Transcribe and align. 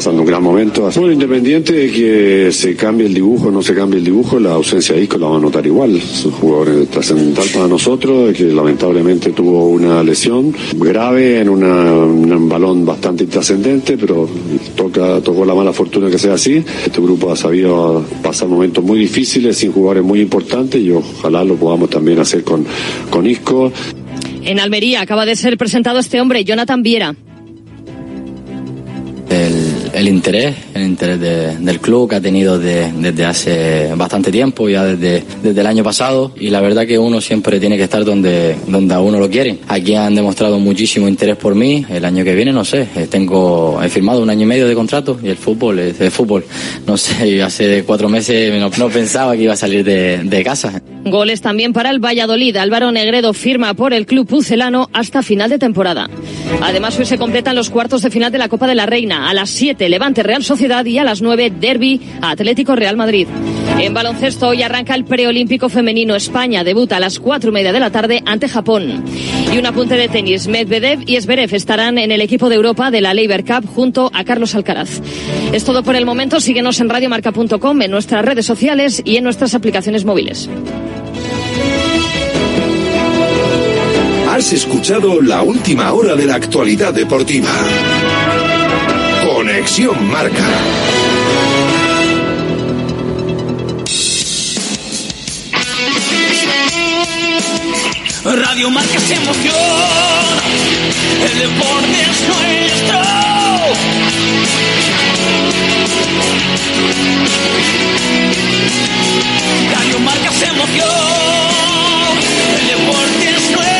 Pasando 0.00 0.22
un 0.22 0.28
gran 0.28 0.42
momento. 0.42 0.88
Bueno, 0.96 1.12
independiente 1.12 1.74
de 1.74 1.92
que 1.92 2.52
se 2.52 2.74
cambie 2.74 3.06
el 3.06 3.12
dibujo 3.12 3.48
o 3.48 3.50
no 3.50 3.60
se 3.60 3.74
cambie 3.74 3.98
el 3.98 4.04
dibujo, 4.06 4.40
la 4.40 4.52
ausencia 4.52 4.94
de 4.94 5.02
Isco 5.02 5.18
la 5.18 5.26
va 5.26 5.36
a 5.36 5.40
notar 5.40 5.66
igual. 5.66 5.94
Es 5.94 6.24
un 6.24 6.32
jugador 6.32 6.86
trascendental 6.86 7.44
para 7.52 7.68
nosotros, 7.68 8.34
que 8.34 8.44
lamentablemente 8.44 9.32
tuvo 9.32 9.68
una 9.68 10.02
lesión 10.02 10.54
grave 10.76 11.40
en 11.40 11.50
un 11.50 12.48
balón 12.48 12.86
bastante 12.86 13.24
intrascendente, 13.24 13.98
pero 13.98 14.26
toca, 14.74 15.20
tocó 15.20 15.44
la 15.44 15.54
mala 15.54 15.74
fortuna 15.74 16.08
que 16.08 16.18
sea 16.18 16.32
así. 16.32 16.64
Este 16.86 16.98
grupo 17.02 17.30
ha 17.30 17.36
sabido 17.36 18.02
pasar 18.22 18.48
momentos 18.48 18.82
muy 18.82 19.00
difíciles 19.00 19.58
sin 19.58 19.70
jugadores 19.70 20.02
muy 20.02 20.22
importantes 20.22 20.80
y 20.80 20.92
ojalá 20.92 21.44
lo 21.44 21.56
podamos 21.56 21.90
también 21.90 22.18
hacer 22.20 22.42
con, 22.42 22.64
con 23.10 23.26
Isco. 23.26 23.70
En 24.44 24.60
Almería 24.60 25.02
acaba 25.02 25.26
de 25.26 25.36
ser 25.36 25.58
presentado 25.58 25.98
este 25.98 26.22
hombre, 26.22 26.42
Jonathan 26.42 26.82
Viera 26.82 27.14
el, 29.92 30.08
interés, 30.08 30.54
el 30.74 30.82
interés 30.82 31.20
del 31.20 31.80
club 31.80 32.08
que 32.08 32.16
ha 32.16 32.20
tenido 32.20 32.58
desde 32.58 33.24
hace 33.24 33.94
bastante 33.94 34.30
tiempo, 34.30 34.68
ya 34.68 34.84
desde, 34.84 35.24
desde 35.42 35.60
el 35.60 35.66
año 35.66 35.84
pasado, 35.84 36.32
y 36.38 36.50
la 36.50 36.60
verdad 36.60 36.86
que 36.86 36.98
uno 36.98 37.20
siempre 37.20 37.60
tiene 37.60 37.76
que 37.76 37.84
estar 37.84 38.04
donde, 38.04 38.56
donde 38.66 38.94
a 38.94 39.00
uno 39.00 39.18
lo 39.18 39.28
quiere. 39.28 39.58
Aquí 39.68 39.94
han 39.94 40.14
demostrado 40.14 40.58
muchísimo 40.58 41.08
interés 41.08 41.36
por 41.36 41.54
mí, 41.54 41.84
el 41.88 42.04
año 42.04 42.24
que 42.24 42.34
viene 42.34 42.52
no 42.52 42.64
sé, 42.64 42.88
eh, 42.96 43.06
tengo, 43.08 43.80
he 43.82 43.88
firmado 43.88 44.22
un 44.22 44.30
año 44.30 44.42
y 44.42 44.46
medio 44.46 44.66
de 44.66 44.74
contrato 44.74 45.18
y 45.22 45.28
el 45.28 45.36
fútbol 45.36 45.78
es 45.78 46.00
el 46.00 46.10
fútbol. 46.10 46.44
No 46.86 46.96
sé, 46.96 47.42
hace 47.42 47.84
cuatro 47.84 48.08
meses 48.08 48.52
no, 48.78 48.88
pensaba 48.88 49.34
que 49.36 49.42
iba 49.42 49.54
a 49.54 49.56
salir 49.56 49.84
de, 49.84 50.18
de 50.24 50.44
casa. 50.44 50.80
Goles 51.04 51.40
también 51.40 51.72
para 51.72 51.90
el 51.90 51.98
Valladolid. 51.98 52.56
Álvaro 52.56 52.92
Negredo 52.92 53.32
firma 53.32 53.74
por 53.74 53.94
el 53.94 54.06
club 54.06 54.26
pucelano 54.26 54.90
hasta 54.92 55.22
final 55.22 55.50
de 55.50 55.58
temporada. 55.58 56.08
Además, 56.60 56.98
hoy 56.98 57.06
se 57.06 57.18
completan 57.18 57.56
los 57.56 57.70
cuartos 57.70 58.02
de 58.02 58.10
final 58.10 58.30
de 58.30 58.38
la 58.38 58.48
Copa 58.48 58.66
de 58.66 58.74
la 58.74 58.86
Reina. 58.86 59.30
A 59.30 59.34
las 59.34 59.50
7, 59.50 59.88
Levante 59.88 60.22
Real 60.22 60.44
Sociedad 60.44 60.84
y 60.84 60.98
a 60.98 61.04
las 61.04 61.22
9, 61.22 61.52
Derby 61.58 62.00
Atlético 62.20 62.76
Real 62.76 62.96
Madrid. 62.96 63.26
En 63.78 63.94
baloncesto, 63.94 64.48
hoy 64.48 64.62
arranca 64.62 64.94
el 64.94 65.04
preolímpico 65.04 65.70
femenino. 65.70 66.14
España 66.14 66.64
debuta 66.64 66.98
a 66.98 67.00
las 67.00 67.18
4 67.18 67.50
y 67.50 67.52
media 67.52 67.72
de 67.72 67.80
la 67.80 67.90
tarde 67.90 68.22
ante 68.26 68.48
Japón. 68.48 69.02
Y 69.52 69.58
un 69.58 69.66
apunte 69.66 69.96
de 69.96 70.08
tenis. 70.08 70.48
Medvedev 70.48 71.00
y 71.06 71.18
Zverev 71.20 71.54
estarán 71.54 71.96
en 71.96 72.12
el 72.12 72.20
equipo 72.20 72.48
de 72.50 72.56
Europa 72.56 72.90
de 72.90 73.00
la 73.00 73.14
Labor 73.14 73.44
Cup 73.44 73.66
junto 73.66 74.10
a 74.12 74.24
Carlos 74.24 74.54
Alcaraz. 74.54 75.00
Es 75.52 75.64
todo 75.64 75.82
por 75.82 75.96
el 75.96 76.04
momento. 76.04 76.40
Síguenos 76.40 76.78
en 76.80 76.90
radiomarca.com, 76.90 77.82
en 77.82 77.90
nuestras 77.90 78.24
redes 78.24 78.44
sociales 78.44 79.00
y 79.04 79.16
en 79.16 79.24
nuestras 79.24 79.54
aplicaciones 79.54 80.04
móviles. 80.04 80.50
Has 84.40 84.54
escuchado 84.54 85.20
la 85.20 85.42
última 85.42 85.92
hora 85.92 86.16
de 86.16 86.24
la 86.24 86.36
actualidad 86.36 86.94
deportiva. 86.94 87.50
Conexión 89.22 90.10
Marca. 90.10 90.48
Radio 98.24 98.70
Marca 98.70 98.98
se 98.98 99.14
emoción. 99.14 99.54
El 101.22 101.38
deporte 101.38 102.00
es 102.00 102.20
nuestro. 102.26 102.98
Radio 109.74 109.98
Marca 110.00 110.32
se 110.32 110.46
emoción. 110.46 110.88
El 112.58 112.66
deporte 112.68 113.28
es 113.36 113.50
nuestro. 113.50 113.79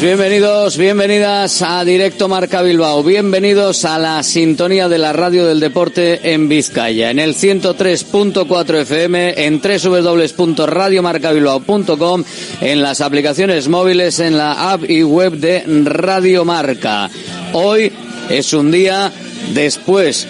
Bienvenidos, 0.00 0.76
bienvenidas 0.76 1.62
a 1.62 1.84
Directo 1.84 2.26
Marca 2.26 2.60
Bilbao, 2.60 3.04
bienvenidos 3.04 3.84
a 3.84 4.00
la 4.00 4.20
sintonía 4.24 4.88
de 4.88 4.98
la 4.98 5.12
radio 5.12 5.46
del 5.46 5.60
deporte 5.60 6.32
en 6.32 6.48
Vizcaya, 6.48 7.12
en 7.12 7.20
el 7.20 7.36
103.4 7.36 8.80
FM, 8.80 9.46
en 9.46 9.62
www.radiomarcabilbao.com, 9.62 12.24
en 12.60 12.82
las 12.82 13.00
aplicaciones 13.00 13.68
móviles, 13.68 14.18
en 14.18 14.36
la 14.36 14.72
app 14.72 14.90
y 14.90 15.04
web 15.04 15.34
de 15.34 15.62
Radio 15.84 16.44
Marca. 16.44 17.08
Hoy 17.52 17.92
es 18.28 18.52
un 18.54 18.72
día 18.72 19.12
después 19.54 20.26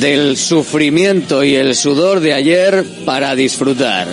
del 0.00 0.36
sufrimiento 0.36 1.44
y 1.44 1.54
el 1.54 1.74
sudor 1.74 2.20
de 2.20 2.34
ayer 2.34 2.84
para 3.04 3.34
disfrutar. 3.34 4.08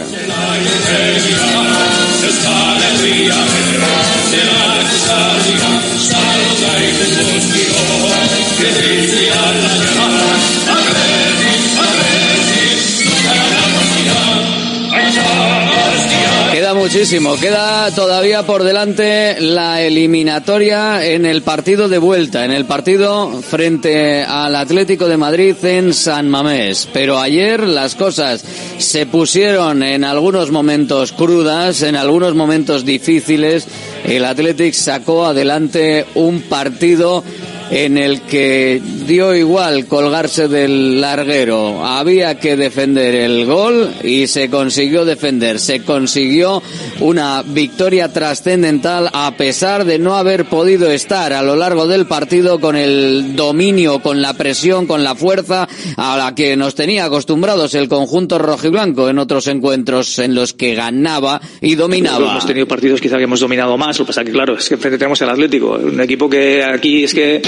Muchísimo. 16.82 17.36
Queda 17.36 17.92
todavía 17.92 18.44
por 18.44 18.64
delante 18.64 19.40
la 19.40 19.84
eliminatoria 19.84 21.06
en 21.06 21.28
el 21.28 21.44
partido 21.44 21.88
de 21.88 22.00
vuelta, 22.00 22.44
en 22.44 22.50
el 22.50 22.66
partido 22.66 23.40
frente 23.44 24.24
al 24.24 24.56
Atlético 24.56 25.08
de 25.08 25.16
Madrid 25.16 25.56
en 25.62 25.94
San 25.94 26.28
Mamés. 26.28 26.90
Pero 26.92 27.20
ayer 27.20 27.62
las 27.62 27.94
cosas 27.94 28.44
se 28.80 29.06
pusieron 29.06 29.84
en 29.84 30.04
algunos 30.04 30.50
momentos 30.50 31.12
crudas, 31.12 31.84
en 31.84 31.96
algunos 31.96 32.34
momentos 32.34 32.84
difíciles. 32.84 33.68
El 34.04 34.26
Atlético 34.26 34.76
sacó 34.76 35.26
adelante 35.26 36.08
un 36.16 36.42
partido 36.42 37.24
en 37.72 37.98
el 37.98 38.22
que 38.22 38.82
dio 39.08 39.34
igual 39.34 39.86
colgarse 39.86 40.50
del 40.50 41.00
larguero. 41.00 41.86
Había 41.86 42.38
que 42.38 42.58
defender 42.58 43.16
el 43.16 43.46
gol 43.46 43.90
y 44.04 44.28
se 44.28 44.50
consiguió 44.50 45.06
defender. 45.06 45.58
Se 45.58 45.82
consiguió 45.84 46.62
una 47.00 47.44
victoria 47.44 48.12
trascendental 48.12 49.10
a 49.14 49.36
pesar 49.38 49.86
de 49.86 50.00
no 50.00 50.18
haber 50.18 50.46
podido 50.46 50.92
estar 50.92 51.32
a 51.32 51.42
lo 51.42 51.56
largo 51.56 51.88
del 51.88 52.06
partido 52.08 52.60
con 52.60 52.76
el 52.76 53.38
dominio, 53.38 54.00
con 54.00 54.22
la 54.22 54.34
presión, 54.34 54.86
con 54.86 55.04
la 55.04 55.16
fuerza 55.16 55.68
a 55.96 56.18
la 56.18 56.36
que 56.36 56.58
nos 56.58 56.76
tenía 56.76 57.06
acostumbrados 57.06 57.74
el 57.74 57.88
conjunto 57.88 58.38
rojiblanco 58.38 59.10
en 59.10 59.18
otros 59.18 59.48
encuentros 59.48 60.20
en 60.20 60.36
los 60.36 60.54
que 60.54 60.76
ganaba 60.76 61.40
y 61.62 61.76
dominaba. 61.76 62.32
Hemos 62.32 62.46
tenido 62.46 62.68
partidos 62.68 63.00
quizá 63.00 63.18
que 63.18 63.24
hemos 63.24 63.40
dominado 63.40 63.78
más, 63.78 63.98
lo 63.98 64.06
que 64.06 64.10
pasa 64.10 64.26
que 64.26 64.32
claro, 64.32 64.58
es 64.58 64.68
que 64.68 64.76
enfrente 64.76 64.98
tenemos 64.98 65.22
el 65.22 65.30
Atlético, 65.30 65.80
un 65.82 66.02
equipo 66.02 66.30
que 66.30 66.64
aquí 66.64 67.06
es 67.06 67.14
que 67.14 67.42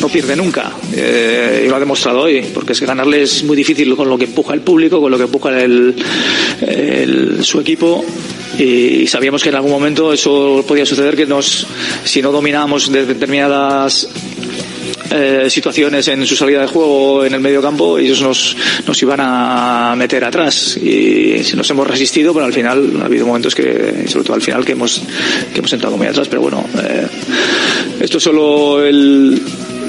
no 0.00 0.08
pierde 0.08 0.36
nunca. 0.36 0.72
Eh, 0.92 1.64
y 1.64 1.68
lo 1.68 1.76
ha 1.76 1.80
demostrado 1.80 2.20
hoy, 2.20 2.42
porque 2.52 2.72
es 2.72 2.80
que 2.80 2.86
ganarle 2.86 3.22
es 3.22 3.44
muy 3.44 3.56
difícil 3.56 3.94
con 3.96 4.08
lo 4.08 4.18
que 4.18 4.24
empuja 4.24 4.54
el 4.54 4.60
público, 4.60 5.00
con 5.00 5.10
lo 5.10 5.16
que 5.16 5.24
empuja 5.24 5.60
el, 5.60 5.94
su 7.42 7.60
equipo. 7.60 8.04
Y 8.58 9.06
sabíamos 9.06 9.42
que 9.42 9.48
en 9.48 9.56
algún 9.56 9.72
momento 9.72 10.12
eso 10.12 10.64
podía 10.66 10.86
suceder, 10.86 11.16
que 11.16 11.26
nos, 11.26 11.66
si 12.04 12.22
no 12.22 12.30
dominábamos 12.30 12.90
de 12.90 13.04
determinadas 13.06 14.08
eh, 15.10 15.48
situaciones 15.48 16.08
en 16.08 16.26
su 16.26 16.34
salida 16.34 16.62
de 16.62 16.66
juego 16.66 17.24
en 17.24 17.34
el 17.34 17.40
medio 17.40 17.62
campo, 17.62 17.98
ellos 17.98 18.20
nos, 18.20 18.56
nos 18.86 19.02
iban 19.02 19.20
a 19.22 19.94
meter 19.96 20.24
atrás. 20.24 20.76
Y 20.76 21.44
si 21.44 21.56
nos 21.56 21.68
hemos 21.70 21.86
resistido, 21.86 22.32
pero 22.32 22.46
al 22.46 22.52
final 22.52 23.00
ha 23.00 23.04
habido 23.04 23.26
momentos 23.26 23.54
que, 23.54 24.06
sobre 24.08 24.24
todo 24.24 24.34
al 24.34 24.42
final, 24.42 24.64
que 24.64 24.72
hemos, 24.72 25.02
que 25.52 25.58
hemos 25.58 25.72
entrado 25.72 25.96
muy 25.96 26.06
atrás. 26.06 26.26
Pero 26.28 26.42
bueno, 26.42 26.64
eh, 26.82 27.06
esto 28.00 28.18
es 28.18 28.24
solo 28.24 28.84
el, 28.84 29.40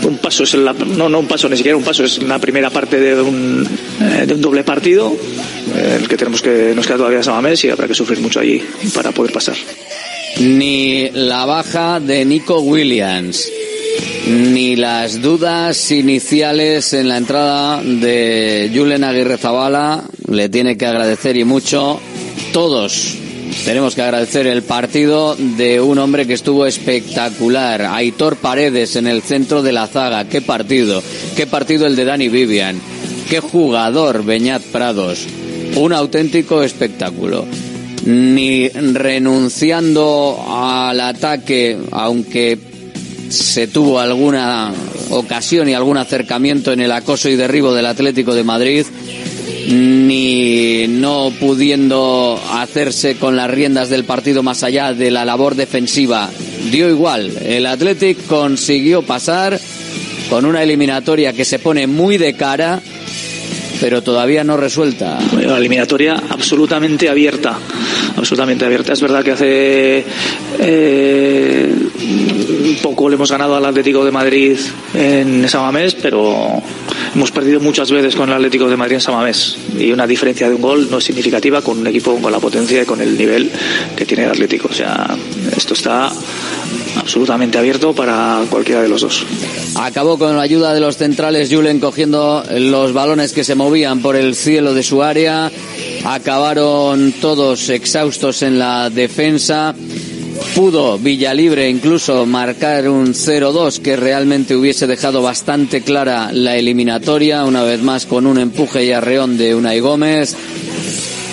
un 0.04 0.18
paso, 0.18 0.44
es 0.44 0.54
la- 0.56 0.74
no, 0.74 1.10
no 1.10 1.20
un 1.20 1.28
paso, 1.28 1.48
ni 1.50 1.58
siquiera 1.58 1.78
un 1.78 1.84
paso, 1.84 2.04
es 2.04 2.22
la 2.24 2.40
primera 2.40 2.70
parte 2.70 3.00
de 3.00 3.22
un, 3.22 3.68
eh, 4.02 4.26
de 4.26 4.34
un 4.34 4.42
doble 4.42 4.64
partido. 4.64 5.16
eh, 5.76 5.98
el 6.02 6.08
que 6.08 6.16
tenemos 6.18 6.42
que 6.42 6.74
nos 6.76 6.86
queda 6.86 6.98
todavía 6.98 7.24
Samamés 7.24 7.64
y 7.66 7.70
habrá 7.70 7.88
que 7.88 7.94
sufrir 7.96 8.20
mucho 8.20 8.40
allí 8.40 8.62
para 8.94 9.12
poder 9.12 9.32
pasar. 9.34 9.56
ni 10.40 11.10
la 11.12 11.46
baja 11.46 12.00
de 12.00 12.26
Nico 12.26 12.60
Williams, 12.60 13.48
ni 14.28 14.76
las 14.76 15.22
dudas 15.22 15.92
iniciales 15.92 16.92
en 16.94 17.08
la 17.08 17.18
entrada 17.18 17.82
de 17.84 18.70
Julen 18.74 19.04
Aguirre 19.04 19.38
Zabala 19.38 20.04
le 20.30 20.50
tiene 20.50 20.78
que 20.78 20.86
agradecer 20.86 21.38
y 21.38 21.44
mucho. 21.46 22.00
Todos 22.52 23.16
tenemos 23.64 23.96
que 23.96 24.02
agradecer 24.02 24.48
el 24.48 24.64
partido 24.64 25.36
de 25.36 25.80
un 25.80 25.98
hombre 26.00 26.28
que 26.28 26.34
estuvo 26.34 26.66
espectacular, 26.66 27.84
Aitor 27.84 28.36
Paredes 28.38 28.96
en 28.96 29.08
el 29.08 29.22
centro 29.22 29.64
de 29.64 29.72
la 29.72 29.88
zaga. 29.88 30.26
Qué 30.26 30.42
partido, 30.42 31.02
qué 31.36 31.48
partido 31.48 31.88
el 31.88 31.96
de 31.96 32.06
Dani 32.06 32.28
Vivian, 32.30 32.80
qué 33.30 33.40
jugador 33.40 34.26
Beñat 34.26 34.62
Prados, 34.64 35.26
un 35.76 35.94
auténtico 35.94 36.64
espectáculo. 36.64 37.46
Ni 38.06 38.70
renunciando 38.70 40.46
al 40.48 41.00
ataque, 41.00 41.76
aunque 41.92 42.60
se 43.30 43.68
tuvo 43.68 44.00
alguna 44.00 44.72
ocasión 45.10 45.70
y 45.70 45.74
algún 45.74 45.98
acercamiento 45.98 46.72
en 46.72 46.82
el 46.82 46.92
acoso 46.92 47.30
y 47.30 47.36
derribo 47.36 47.74
del 47.74 47.88
Atlético 47.88 48.36
de 48.36 48.44
Madrid, 48.44 48.86
ni 49.68 50.88
no 50.88 51.32
pudiendo 51.40 52.40
hacerse 52.52 53.16
con 53.16 53.36
las 53.36 53.50
riendas 53.50 53.90
del 53.90 54.04
partido 54.04 54.44
más 54.44 54.64
allá 54.64 54.94
de 54.94 55.12
la 55.12 55.26
labor 55.26 55.56
defensiva. 55.56 56.30
Dio 56.72 56.90
igual, 56.90 57.32
el 57.44 57.66
Atlético 57.66 58.22
consiguió 58.28 59.02
pasar 59.02 59.60
con 60.30 60.46
una 60.46 60.64
eliminatoria 60.64 61.34
que 61.34 61.46
se 61.46 61.60
pone 61.60 61.88
muy 61.88 62.18
de 62.18 62.34
cara, 62.34 62.82
pero 63.80 64.02
todavía 64.02 64.44
no 64.44 64.58
resuelta. 64.58 65.20
Bueno, 65.32 65.56
eliminatoria 65.56 66.22
absolutamente 66.30 67.10
abierta, 67.10 67.58
absolutamente 68.16 68.66
abierta. 68.66 68.94
Es 68.94 69.02
verdad 69.02 69.24
que 69.24 69.32
hace 69.32 70.06
eh, 70.60 71.76
poco 72.82 73.10
le 73.10 73.16
hemos 73.16 73.32
ganado 73.32 73.56
al 73.56 73.66
Atlético 73.66 74.04
de 74.06 74.12
Madrid 74.12 74.58
en 74.94 75.48
Samamés, 75.48 75.96
pero 75.96 76.62
hemos 77.16 77.32
perdido 77.32 77.60
muchas 77.60 77.90
veces 77.92 78.16
con 78.16 78.30
el 78.30 78.36
Atlético 78.36 78.70
de 78.70 78.76
Madrid 78.76 78.96
en 78.96 79.02
Samamés 79.02 79.58
y 79.80 79.92
una 79.92 80.06
diferencia 80.06 80.50
de 80.50 80.56
un 80.56 80.62
gol 80.62 80.88
no 80.92 80.98
es 80.98 81.04
significativa 81.06 81.62
con 81.62 81.80
un 81.80 81.88
equipo 81.88 82.16
con 82.18 82.32
la 82.32 82.40
potencia 82.40 82.82
y 82.82 82.86
con 82.86 83.02
el 83.02 83.18
nivel 83.18 83.50
que 83.96 84.06
tiene 84.06 84.26
el 84.26 84.32
Atlético. 84.32 84.68
O 84.70 84.74
sea, 84.74 85.16
esto 85.56 85.74
está 85.74 86.12
absolutamente 86.98 87.58
abierto 87.58 87.94
para 87.94 88.44
cualquiera 88.50 88.82
de 88.82 88.90
los 88.90 89.02
dos. 89.02 89.26
Acabó 89.76 90.18
con 90.18 90.36
la 90.36 90.44
ayuda 90.44 90.74
de 90.74 90.82
los 90.82 90.98
centrales 90.98 91.50
Julen 91.52 91.80
cogiendo 91.80 92.44
los 92.52 92.94
balones 92.94 93.32
que 93.32 93.44
se 93.44 93.56
movían 93.56 94.02
por 94.02 94.16
el 94.16 94.36
cielo 94.36 94.74
de 94.74 94.84
su 94.84 95.02
área. 95.02 95.52
Acabaron 96.04 97.14
todos 97.14 97.70
exhaustos 97.70 98.42
en 98.42 98.60
la 98.60 98.90
defensa. 98.90 99.74
Pudo 100.54 100.98
Villalibre 100.98 101.70
incluso 101.70 102.26
marcar 102.26 102.88
un 102.88 103.14
0-2 103.14 103.80
que 103.80 103.96
realmente 103.96 104.56
hubiese 104.56 104.88
dejado 104.88 105.22
bastante 105.22 105.82
clara 105.82 106.32
la 106.32 106.56
eliminatoria, 106.56 107.44
una 107.46 107.64
vez 107.64 107.82
más 107.82 108.06
con 108.06 108.26
un 108.26 108.38
empuje 108.38 108.86
y 108.86 108.92
arreón 108.92 109.38
de 109.38 109.56
Unai 109.56 109.80
Gómez 109.80 110.36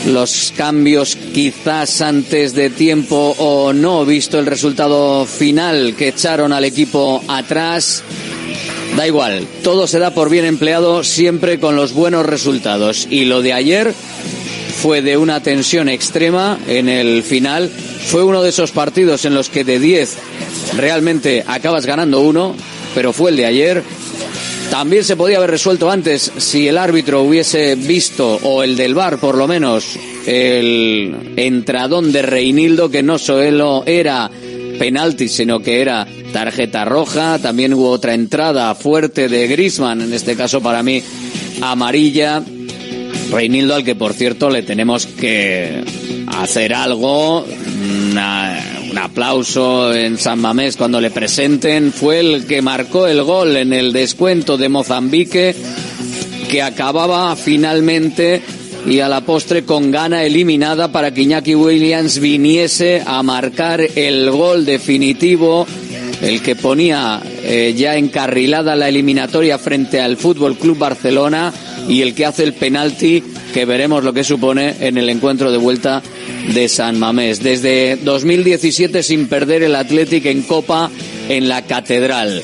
los 0.06 0.52
cambios 0.56 1.16
quizás 1.32 2.00
antes 2.00 2.54
de 2.54 2.70
tiempo 2.70 3.34
o 3.38 3.72
no, 3.72 4.04
visto 4.04 4.38
el 4.38 4.46
resultado 4.46 5.24
final 5.26 5.94
que 5.96 6.08
echaron 6.08 6.52
al 6.52 6.64
equipo 6.64 7.22
atrás. 7.28 8.02
Da 8.96 9.06
igual, 9.06 9.46
todo 9.62 9.86
se 9.86 9.98
da 9.98 10.12
por 10.12 10.28
bien 10.28 10.44
empleado 10.44 11.02
siempre 11.04 11.58
con 11.58 11.76
los 11.76 11.92
buenos 11.92 12.26
resultados. 12.26 13.06
Y 13.10 13.24
lo 13.24 13.42
de 13.42 13.52
ayer 13.52 13.94
fue 14.82 15.00
de 15.00 15.16
una 15.16 15.40
tensión 15.40 15.88
extrema 15.88 16.58
en 16.66 16.88
el 16.88 17.22
final. 17.22 17.68
Fue 17.68 18.24
uno 18.24 18.42
de 18.42 18.48
esos 18.48 18.72
partidos 18.72 19.24
en 19.24 19.32
los 19.32 19.48
que 19.48 19.62
de 19.62 19.78
10 19.78 20.18
realmente 20.76 21.44
acabas 21.46 21.86
ganando 21.86 22.20
uno, 22.20 22.56
pero 22.92 23.12
fue 23.12 23.30
el 23.30 23.36
de 23.36 23.46
ayer. 23.46 23.84
También 24.72 25.04
se 25.04 25.14
podía 25.14 25.36
haber 25.36 25.52
resuelto 25.52 25.88
antes 25.88 26.32
si 26.36 26.66
el 26.66 26.78
árbitro 26.78 27.22
hubiese 27.22 27.76
visto, 27.76 28.40
o 28.42 28.64
el 28.64 28.74
del 28.74 28.96
bar 28.96 29.18
por 29.18 29.38
lo 29.38 29.46
menos, 29.46 29.96
el 30.26 31.32
entradón 31.36 32.10
de 32.10 32.22
Reinildo, 32.22 32.90
que 32.90 33.04
no 33.04 33.20
solo 33.20 33.84
era 33.86 34.28
penalti, 34.80 35.28
sino 35.28 35.60
que 35.60 35.80
era 35.80 36.08
tarjeta 36.32 36.84
roja. 36.84 37.38
También 37.38 37.72
hubo 37.74 37.88
otra 37.88 38.14
entrada 38.14 38.74
fuerte 38.74 39.28
de 39.28 39.46
Grisman, 39.46 40.02
en 40.02 40.12
este 40.12 40.34
caso 40.34 40.60
para 40.60 40.82
mí 40.82 41.00
amarilla. 41.60 42.42
Reinildo, 43.32 43.74
al 43.74 43.84
que 43.84 43.94
por 43.94 44.12
cierto 44.12 44.50
le 44.50 44.62
tenemos 44.62 45.06
que 45.06 45.82
hacer 46.26 46.74
algo, 46.74 47.44
un 47.44 48.18
aplauso 48.98 49.94
en 49.94 50.18
San 50.18 50.38
Mamés 50.38 50.76
cuando 50.76 51.00
le 51.00 51.10
presenten, 51.10 51.92
fue 51.92 52.20
el 52.20 52.46
que 52.46 52.60
marcó 52.60 53.06
el 53.06 53.22
gol 53.22 53.56
en 53.56 53.72
el 53.72 53.92
descuento 53.92 54.58
de 54.58 54.68
Mozambique, 54.68 55.56
que 56.50 56.62
acababa 56.62 57.34
finalmente 57.34 58.42
y 58.86 59.00
a 59.00 59.08
la 59.08 59.22
postre 59.22 59.64
con 59.64 59.90
gana 59.90 60.24
eliminada 60.24 60.92
para 60.92 61.14
que 61.14 61.22
Iñaki 61.22 61.54
Williams 61.54 62.18
viniese 62.18 63.02
a 63.06 63.22
marcar 63.22 63.80
el 63.80 64.30
gol 64.30 64.66
definitivo, 64.66 65.66
el 66.20 66.42
que 66.42 66.54
ponía 66.54 67.22
eh, 67.42 67.74
ya 67.76 67.96
encarrilada 67.96 68.76
la 68.76 68.88
eliminatoria 68.88 69.58
frente 69.58 70.00
al 70.00 70.18
Fútbol 70.18 70.56
Club 70.56 70.78
Barcelona 70.78 71.52
y 71.88 72.02
el 72.02 72.14
que 72.14 72.26
hace 72.26 72.44
el 72.44 72.54
penalti 72.54 73.22
que 73.52 73.64
veremos 73.64 74.04
lo 74.04 74.12
que 74.12 74.24
supone 74.24 74.76
en 74.80 74.98
el 74.98 75.08
encuentro 75.08 75.52
de 75.52 75.58
vuelta 75.58 76.02
de 76.54 76.68
San 76.68 76.98
Mamés. 76.98 77.42
Desde 77.42 77.96
2017 77.96 79.02
sin 79.02 79.28
perder 79.28 79.62
el 79.62 79.74
Athletic 79.74 80.26
en 80.26 80.42
Copa 80.42 80.90
en 81.28 81.48
la 81.48 81.62
Catedral. 81.62 82.42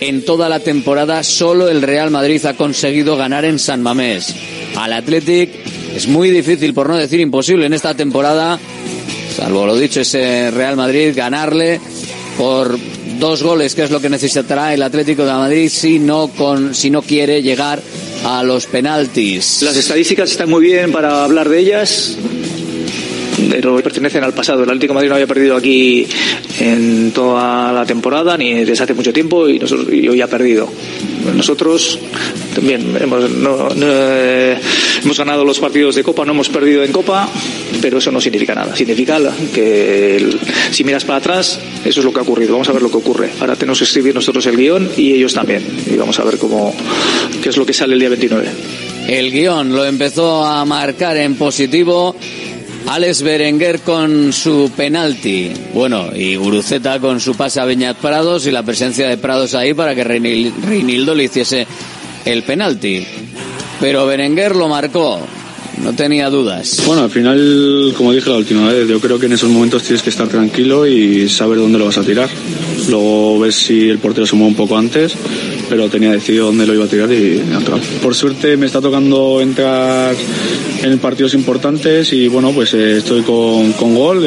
En 0.00 0.24
toda 0.24 0.48
la 0.48 0.60
temporada 0.60 1.22
solo 1.22 1.68
el 1.68 1.82
Real 1.82 2.10
Madrid 2.10 2.44
ha 2.46 2.54
conseguido 2.54 3.16
ganar 3.16 3.44
en 3.44 3.58
San 3.58 3.82
Mamés. 3.82 4.34
Al 4.76 4.92
Athletic 4.92 5.50
es 5.96 6.08
muy 6.08 6.30
difícil, 6.30 6.74
por 6.74 6.88
no 6.88 6.96
decir 6.96 7.20
imposible, 7.20 7.66
en 7.66 7.74
esta 7.74 7.94
temporada, 7.94 8.58
salvo 9.36 9.66
lo 9.66 9.76
dicho 9.76 10.00
ese 10.00 10.50
Real 10.50 10.76
Madrid, 10.76 11.12
ganarle 11.14 11.80
por 12.38 12.78
dos 13.22 13.40
goles, 13.44 13.76
que 13.76 13.84
es 13.84 13.90
lo 13.92 14.00
que 14.00 14.08
necesitará 14.10 14.74
el 14.74 14.82
Atlético 14.82 15.24
de 15.24 15.30
Madrid 15.32 15.68
si 15.68 16.00
no, 16.00 16.26
con, 16.36 16.74
si 16.74 16.90
no 16.90 17.02
quiere 17.02 17.40
llegar 17.40 17.80
a 18.24 18.42
los 18.42 18.66
penaltis. 18.66 19.62
Las 19.62 19.76
estadísticas 19.76 20.28
están 20.32 20.50
muy 20.50 20.64
bien 20.64 20.90
para 20.90 21.22
hablar 21.22 21.48
de 21.48 21.58
ellas. 21.60 22.16
pero 23.48 23.76
pertenecen 23.82 24.24
al 24.24 24.32
pasado. 24.34 24.64
El 24.64 24.70
Atlético 24.70 24.92
de 24.92 24.94
Madrid 24.96 25.08
no 25.10 25.14
había 25.14 25.26
perdido 25.28 25.56
aquí 25.56 26.04
en 26.58 27.12
toda 27.12 27.72
la 27.72 27.86
temporada 27.86 28.36
ni 28.36 28.54
desde 28.64 28.82
hace 28.82 28.94
mucho 28.94 29.12
tiempo 29.12 29.48
y, 29.48 29.58
nosotros, 29.60 29.86
y 29.92 30.08
hoy 30.08 30.20
ha 30.20 30.26
perdido. 30.26 30.68
Nosotros 31.36 31.98
también 32.56 32.96
hemos, 33.00 33.30
no- 33.30 33.68
no, 33.68 33.86
eh, 33.86 34.58
hemos 35.04 35.16
ganado 35.16 35.44
los 35.44 35.60
partidos 35.60 35.94
de 35.94 36.02
Copa, 36.02 36.24
no 36.24 36.32
hemos 36.32 36.48
perdido 36.48 36.82
en 36.82 36.90
Copa, 36.90 37.28
pero 37.80 37.98
eso 37.98 38.10
no 38.12 38.20
significa 38.20 38.54
nada. 38.54 38.76
Significa 38.76 39.18
que 39.54 40.36
si 40.70 40.84
miras 40.84 41.04
para 41.04 41.18
atrás, 41.18 41.58
eso 41.84 42.00
es 42.00 42.04
lo 42.04 42.12
que 42.12 42.18
ha 42.20 42.22
ocurrido. 42.22 42.52
Vamos 42.52 42.68
a 42.68 42.72
ver 42.72 42.82
lo 42.82 42.90
que 42.90 42.96
ocurre. 42.98 43.30
Ahora 43.40 43.56
tenemos 43.56 43.78
que 43.78 43.84
escribir 43.84 44.14
nosotros 44.14 44.44
el 44.46 44.56
guion 44.56 44.90
y 44.96 45.12
ellos 45.12 45.34
también. 45.34 45.64
Y 45.90 45.96
vamos 45.96 46.18
a 46.18 46.24
ver 46.24 46.38
cómo, 46.38 46.74
qué 47.42 47.48
es 47.48 47.56
lo 47.56 47.64
que 47.66 47.72
sale 47.72 47.94
el 47.94 48.00
día 48.00 48.08
29. 48.08 48.48
El 49.08 49.30
guion 49.32 49.74
lo 49.74 49.84
empezó 49.84 50.44
a 50.44 50.64
marcar 50.64 51.16
en 51.16 51.34
positivo 51.34 52.14
Alex 52.88 53.22
Berenguer 53.22 53.80
con 53.80 54.32
su 54.32 54.70
penalti. 54.76 55.50
Bueno, 55.74 56.10
y 56.14 56.36
Guruceta 56.36 56.98
con 57.00 57.20
su 57.20 57.34
pase 57.36 57.60
a 57.60 57.64
Beñat 57.64 57.96
Prados 57.98 58.46
y 58.46 58.50
la 58.50 58.62
presencia 58.62 59.08
de 59.08 59.16
Prados 59.18 59.54
ahí 59.54 59.74
para 59.74 59.94
que 59.94 60.04
Reinil- 60.04 60.52
Reinildo 60.62 61.14
le 61.14 61.24
hiciese 61.24 61.66
el 62.24 62.42
penalti. 62.42 63.04
Pero 63.80 64.06
Berenguer 64.06 64.54
lo 64.54 64.68
marcó. 64.68 65.20
No 65.80 65.92
tenía 65.94 66.30
dudas. 66.30 66.82
Bueno, 66.86 67.02
al 67.02 67.10
final, 67.10 67.94
como 67.96 68.12
dije 68.12 68.30
la 68.30 68.36
última 68.36 68.68
vez, 68.68 68.88
yo 68.88 69.00
creo 69.00 69.18
que 69.18 69.26
en 69.26 69.32
esos 69.32 69.50
momentos 69.50 69.82
tienes 69.82 70.02
que 70.02 70.10
estar 70.10 70.28
tranquilo 70.28 70.86
y 70.86 71.28
saber 71.28 71.58
dónde 71.58 71.78
lo 71.78 71.86
vas 71.86 71.98
a 71.98 72.02
tirar. 72.02 72.28
Luego 72.88 73.40
ves 73.40 73.54
si 73.54 73.88
el 73.88 73.98
portero 73.98 74.26
se 74.26 74.36
mueve 74.36 74.50
un 74.50 74.56
poco 74.56 74.76
antes, 74.76 75.14
pero 75.68 75.88
tenía 75.88 76.12
decidido 76.12 76.46
dónde 76.46 76.66
lo 76.66 76.74
iba 76.74 76.84
a 76.84 76.88
tirar 76.88 77.10
y. 77.12 77.42
Por 78.02 78.14
suerte 78.14 78.56
me 78.56 78.66
está 78.66 78.80
tocando 78.80 79.40
entrar 79.40 80.14
en 80.82 80.98
partidos 80.98 81.34
importantes 81.34 82.12
y 82.12 82.28
bueno, 82.28 82.50
pues 82.52 82.74
eh, 82.74 82.98
estoy 82.98 83.22
con, 83.22 83.72
con 83.72 83.94
gol, 83.94 84.24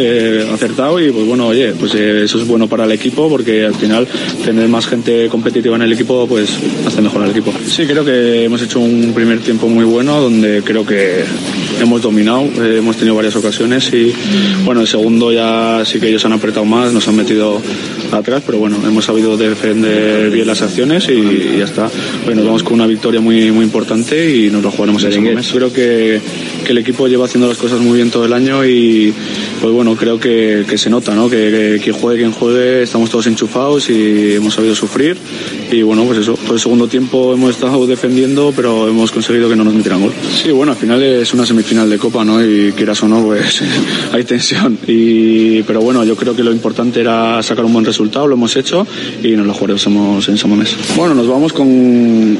acertado 0.53 0.99
y 1.01 1.11
pues 1.11 1.25
bueno, 1.25 1.47
oye, 1.47 1.73
pues 1.73 1.93
eh, 1.95 2.23
eso 2.23 2.39
es 2.39 2.47
bueno 2.47 2.67
para 2.67 2.85
el 2.85 2.91
equipo 2.91 3.29
porque 3.29 3.65
al 3.65 3.75
final 3.75 4.07
tener 4.43 4.67
más 4.69 4.87
gente 4.87 5.27
competitiva 5.27 5.75
en 5.75 5.81
el 5.81 5.93
equipo 5.93 6.25
pues 6.27 6.49
hace 6.85 7.01
mejor 7.01 7.23
al 7.23 7.31
equipo. 7.31 7.53
Sí, 7.67 7.85
creo 7.85 8.05
que 8.05 8.45
hemos 8.45 8.61
hecho 8.61 8.79
un 8.79 9.11
primer 9.13 9.39
tiempo 9.39 9.67
muy 9.67 9.85
bueno 9.85 10.21
donde 10.21 10.61
creo 10.63 10.85
que 10.85 11.25
hemos 11.81 12.01
dominado, 12.01 12.43
eh, 12.43 12.77
hemos 12.77 12.97
tenido 12.97 13.15
varias 13.15 13.35
ocasiones 13.35 13.91
y 13.93 14.13
bueno, 14.63 14.81
el 14.81 14.87
segundo 14.87 15.31
ya 15.31 15.83
sí 15.85 15.99
que 15.99 16.09
ellos 16.09 16.23
han 16.25 16.33
apretado 16.33 16.65
más, 16.65 16.93
nos 16.93 17.07
han 17.07 17.15
metido 17.15 17.61
atrás, 18.11 18.43
pero 18.45 18.57
bueno, 18.57 18.77
hemos 18.85 19.05
sabido 19.05 19.37
defender 19.37 20.29
bien 20.29 20.47
las 20.47 20.61
acciones 20.61 21.07
y, 21.09 21.13
y 21.13 21.55
ya 21.59 21.65
está. 21.65 21.89
Nos 22.33 22.45
vamos 22.45 22.63
con 22.63 22.73
una 22.73 22.87
victoria 22.87 23.21
muy 23.21 23.51
muy 23.51 23.65
importante 23.65 24.35
y 24.35 24.49
nos 24.49 24.63
lo 24.63 24.71
jugaremos 24.71 25.03
en 25.03 25.09
ese 25.11 25.21
mes. 25.21 25.51
Creo 25.51 25.71
que, 25.71 26.19
que 26.65 26.71
el 26.71 26.77
equipo 26.77 27.07
lleva 27.07 27.25
haciendo 27.25 27.47
las 27.47 27.57
cosas 27.57 27.79
muy 27.79 27.97
bien 27.97 28.09
todo 28.09 28.25
el 28.25 28.33
año 28.33 28.65
y 28.65 29.13
pues 29.61 29.73
bueno, 29.73 29.95
creo 29.95 30.19
que, 30.19 30.65
que 30.67 30.77
se 30.77 30.89
nota, 30.89 31.15
¿no? 31.15 31.29
Que, 31.29 31.35
que 31.51 31.79
quien 31.83 31.95
juegue, 31.95 32.19
quien 32.19 32.31
juegue, 32.31 32.83
estamos 32.83 33.09
todos 33.09 33.27
enchufados 33.27 33.89
y 33.89 34.33
hemos 34.33 34.53
sabido 34.53 34.75
sufrir 34.75 35.17
y 35.71 35.81
bueno, 35.81 36.03
pues 36.05 36.19
eso, 36.19 36.33
todo 36.33 36.53
el 36.53 36.59
segundo 36.59 36.87
tiempo 36.87 37.33
hemos 37.33 37.51
estado 37.51 37.85
defendiendo, 37.87 38.53
pero 38.55 38.87
hemos 38.87 39.11
conseguido 39.11 39.49
que 39.49 39.55
no 39.55 39.63
nos 39.63 39.73
metieran 39.73 40.01
gol. 40.01 40.13
Sí, 40.31 40.51
bueno, 40.51 40.73
al 40.73 40.77
final 40.77 41.01
es 41.01 41.33
una 41.33 41.45
semifinal 41.45 41.89
de 41.89 41.97
Copa, 41.97 42.23
¿no? 42.23 42.43
Y 42.43 42.71
quieras 42.73 43.01
o 43.03 43.07
no, 43.07 43.23
pues 43.23 43.61
hay 44.13 44.23
tensión. 44.23 44.77
Y, 44.87 45.63
pero 45.63 45.81
bueno, 45.81 46.03
yo 46.03 46.15
creo 46.15 46.35
que 46.35 46.43
lo 46.43 46.51
importante 46.51 47.01
era 47.01 47.41
sacar 47.43 47.65
un 47.65 47.73
buen 47.73 47.85
resultado, 47.85 48.27
lo 48.27 48.35
hemos 48.35 48.55
hecho 48.55 48.85
y 49.23 49.31
nos 49.31 49.45
lo 49.45 49.53
jugaremos 49.53 50.27
en 50.29 50.37
Samamés. 50.37 50.75
Bueno, 50.95 51.15
nos 51.15 51.27
vamos 51.27 51.53
con, 51.53 52.37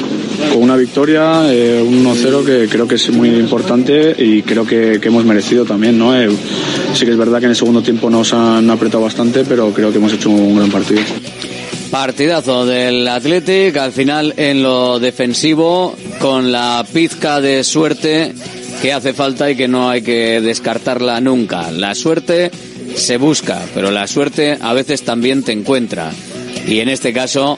con 0.52 0.62
una 0.62 0.76
victoria, 0.76 1.52
eh, 1.52 1.82
un 1.86 2.06
1-0 2.06 2.46
que 2.46 2.68
creo 2.68 2.88
que 2.88 2.96
es 2.96 3.10
muy 3.12 3.30
importante 3.30 4.16
y 4.18 4.42
creo 4.44 4.66
que, 4.66 5.00
que 5.02 5.08
hemos 5.08 5.26
merecido 5.26 5.66
también, 5.66 5.98
¿no? 5.98 6.16
Eh, 6.20 6.30
sí 6.94 7.06
que 7.06 7.12
es 7.12 7.18
verdad 7.18 7.40
que 7.40 7.46
en 7.46 7.52
el 7.52 7.56
segundo 7.56 7.82
tiempo 7.82 8.10
nos 8.10 8.34
han 8.34 8.70
apretado 8.70 9.04
bastante, 9.04 9.44
pero 9.44 9.72
creo 9.72 9.92
que 9.92 9.98
hemos 9.98 10.14
hecho 10.14 10.30
un 10.30 10.56
gran 10.56 10.70
partido. 10.70 11.02
Partidazo 11.96 12.66
del 12.66 13.08
Athletic, 13.08 13.78
al 13.78 13.94
final 13.94 14.34
en 14.36 14.62
lo 14.62 15.00
defensivo, 15.00 15.96
con 16.20 16.52
la 16.52 16.86
pizca 16.92 17.40
de 17.40 17.64
suerte 17.64 18.34
que 18.82 18.92
hace 18.92 19.14
falta 19.14 19.50
y 19.50 19.56
que 19.56 19.70
no 19.70 19.90
hay 19.90 20.02
que 20.02 20.42
descartarla 20.42 21.22
nunca. 21.22 21.72
La 21.72 21.96
suerte 21.96 22.52
se 22.98 23.16
busca, 23.16 23.62
pero 23.74 23.92
la 23.92 24.08
suerte 24.08 24.58
a 24.60 24.74
veces 24.74 25.04
también 25.04 25.42
te 25.44 25.54
encuentra. 25.54 26.12
Y 26.68 26.82
en 26.82 26.90
este 26.90 27.14
caso 27.14 27.58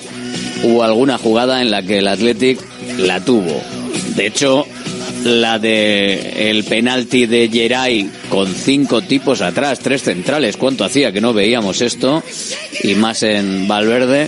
hubo 0.64 0.84
alguna 0.84 1.18
jugada 1.18 1.64
en 1.64 1.72
la 1.72 1.82
que 1.82 1.98
el 1.98 2.08
Athletic 2.08 2.60
la 3.00 3.20
tuvo. 3.22 3.60
De 4.16 4.28
hecho, 4.28 4.68
la 5.28 5.60
de 5.60 6.50
el 6.50 6.64
penalti 6.64 7.26
de 7.26 7.50
Geray 7.50 8.10
con 8.30 8.48
cinco 8.48 9.02
tipos 9.02 9.42
atrás, 9.42 9.80
tres 9.80 10.04
centrales. 10.04 10.58
¿Cuánto 10.58 10.84
hacía 10.84 11.12
que 11.12 11.22
no 11.22 11.34
veíamos 11.34 11.82
esto? 11.82 12.24
Y 12.84 12.96
más 12.96 13.24
en 13.24 13.68
Valverde. 13.68 14.28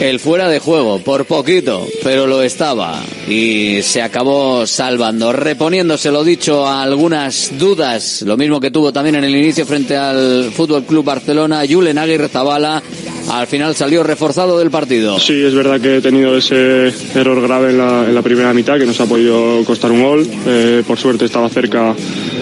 El 0.00 0.18
fuera 0.18 0.48
de 0.48 0.58
juego, 0.58 0.98
por 0.98 1.24
poquito, 1.24 1.86
pero 2.02 2.26
lo 2.26 2.42
estaba. 2.42 3.00
Y 3.28 3.80
se 3.82 4.02
acabó 4.02 4.66
salvando, 4.66 5.32
reponiéndose 5.32 6.10
lo 6.10 6.24
dicho 6.24 6.66
a 6.66 6.82
algunas 6.82 7.56
dudas. 7.58 8.22
Lo 8.22 8.36
mismo 8.36 8.58
que 8.60 8.72
tuvo 8.72 8.92
también 8.92 9.14
en 9.14 9.24
el 9.24 9.36
inicio 9.36 9.64
frente 9.64 9.96
al 9.96 10.50
Fútbol 10.52 10.84
Club 10.84 11.04
Barcelona, 11.04 11.62
Julen 11.68 11.98
Aguirre 11.98 12.28
Zabala. 12.28 12.82
Al 13.30 13.46
final 13.46 13.74
salió 13.74 14.02
reforzado 14.02 14.58
del 14.58 14.70
partido. 14.70 15.18
Sí, 15.18 15.42
es 15.42 15.54
verdad 15.54 15.80
que 15.80 15.96
he 15.96 16.00
tenido 16.00 16.36
ese 16.36 16.92
error 17.14 17.40
grave 17.40 17.70
en 17.70 17.78
la, 18.14 18.22
primera 18.22 18.52
mitad 18.52 18.78
que 18.78 18.86
nos 18.86 19.00
ha 19.00 19.06
podido 19.06 19.64
costar 19.64 19.90
un 19.92 20.02
gol. 20.02 20.26
Eh, 20.46 20.82
por 20.86 20.98
suerte 20.98 21.24
estaba 21.24 21.48
cerca 21.48 21.94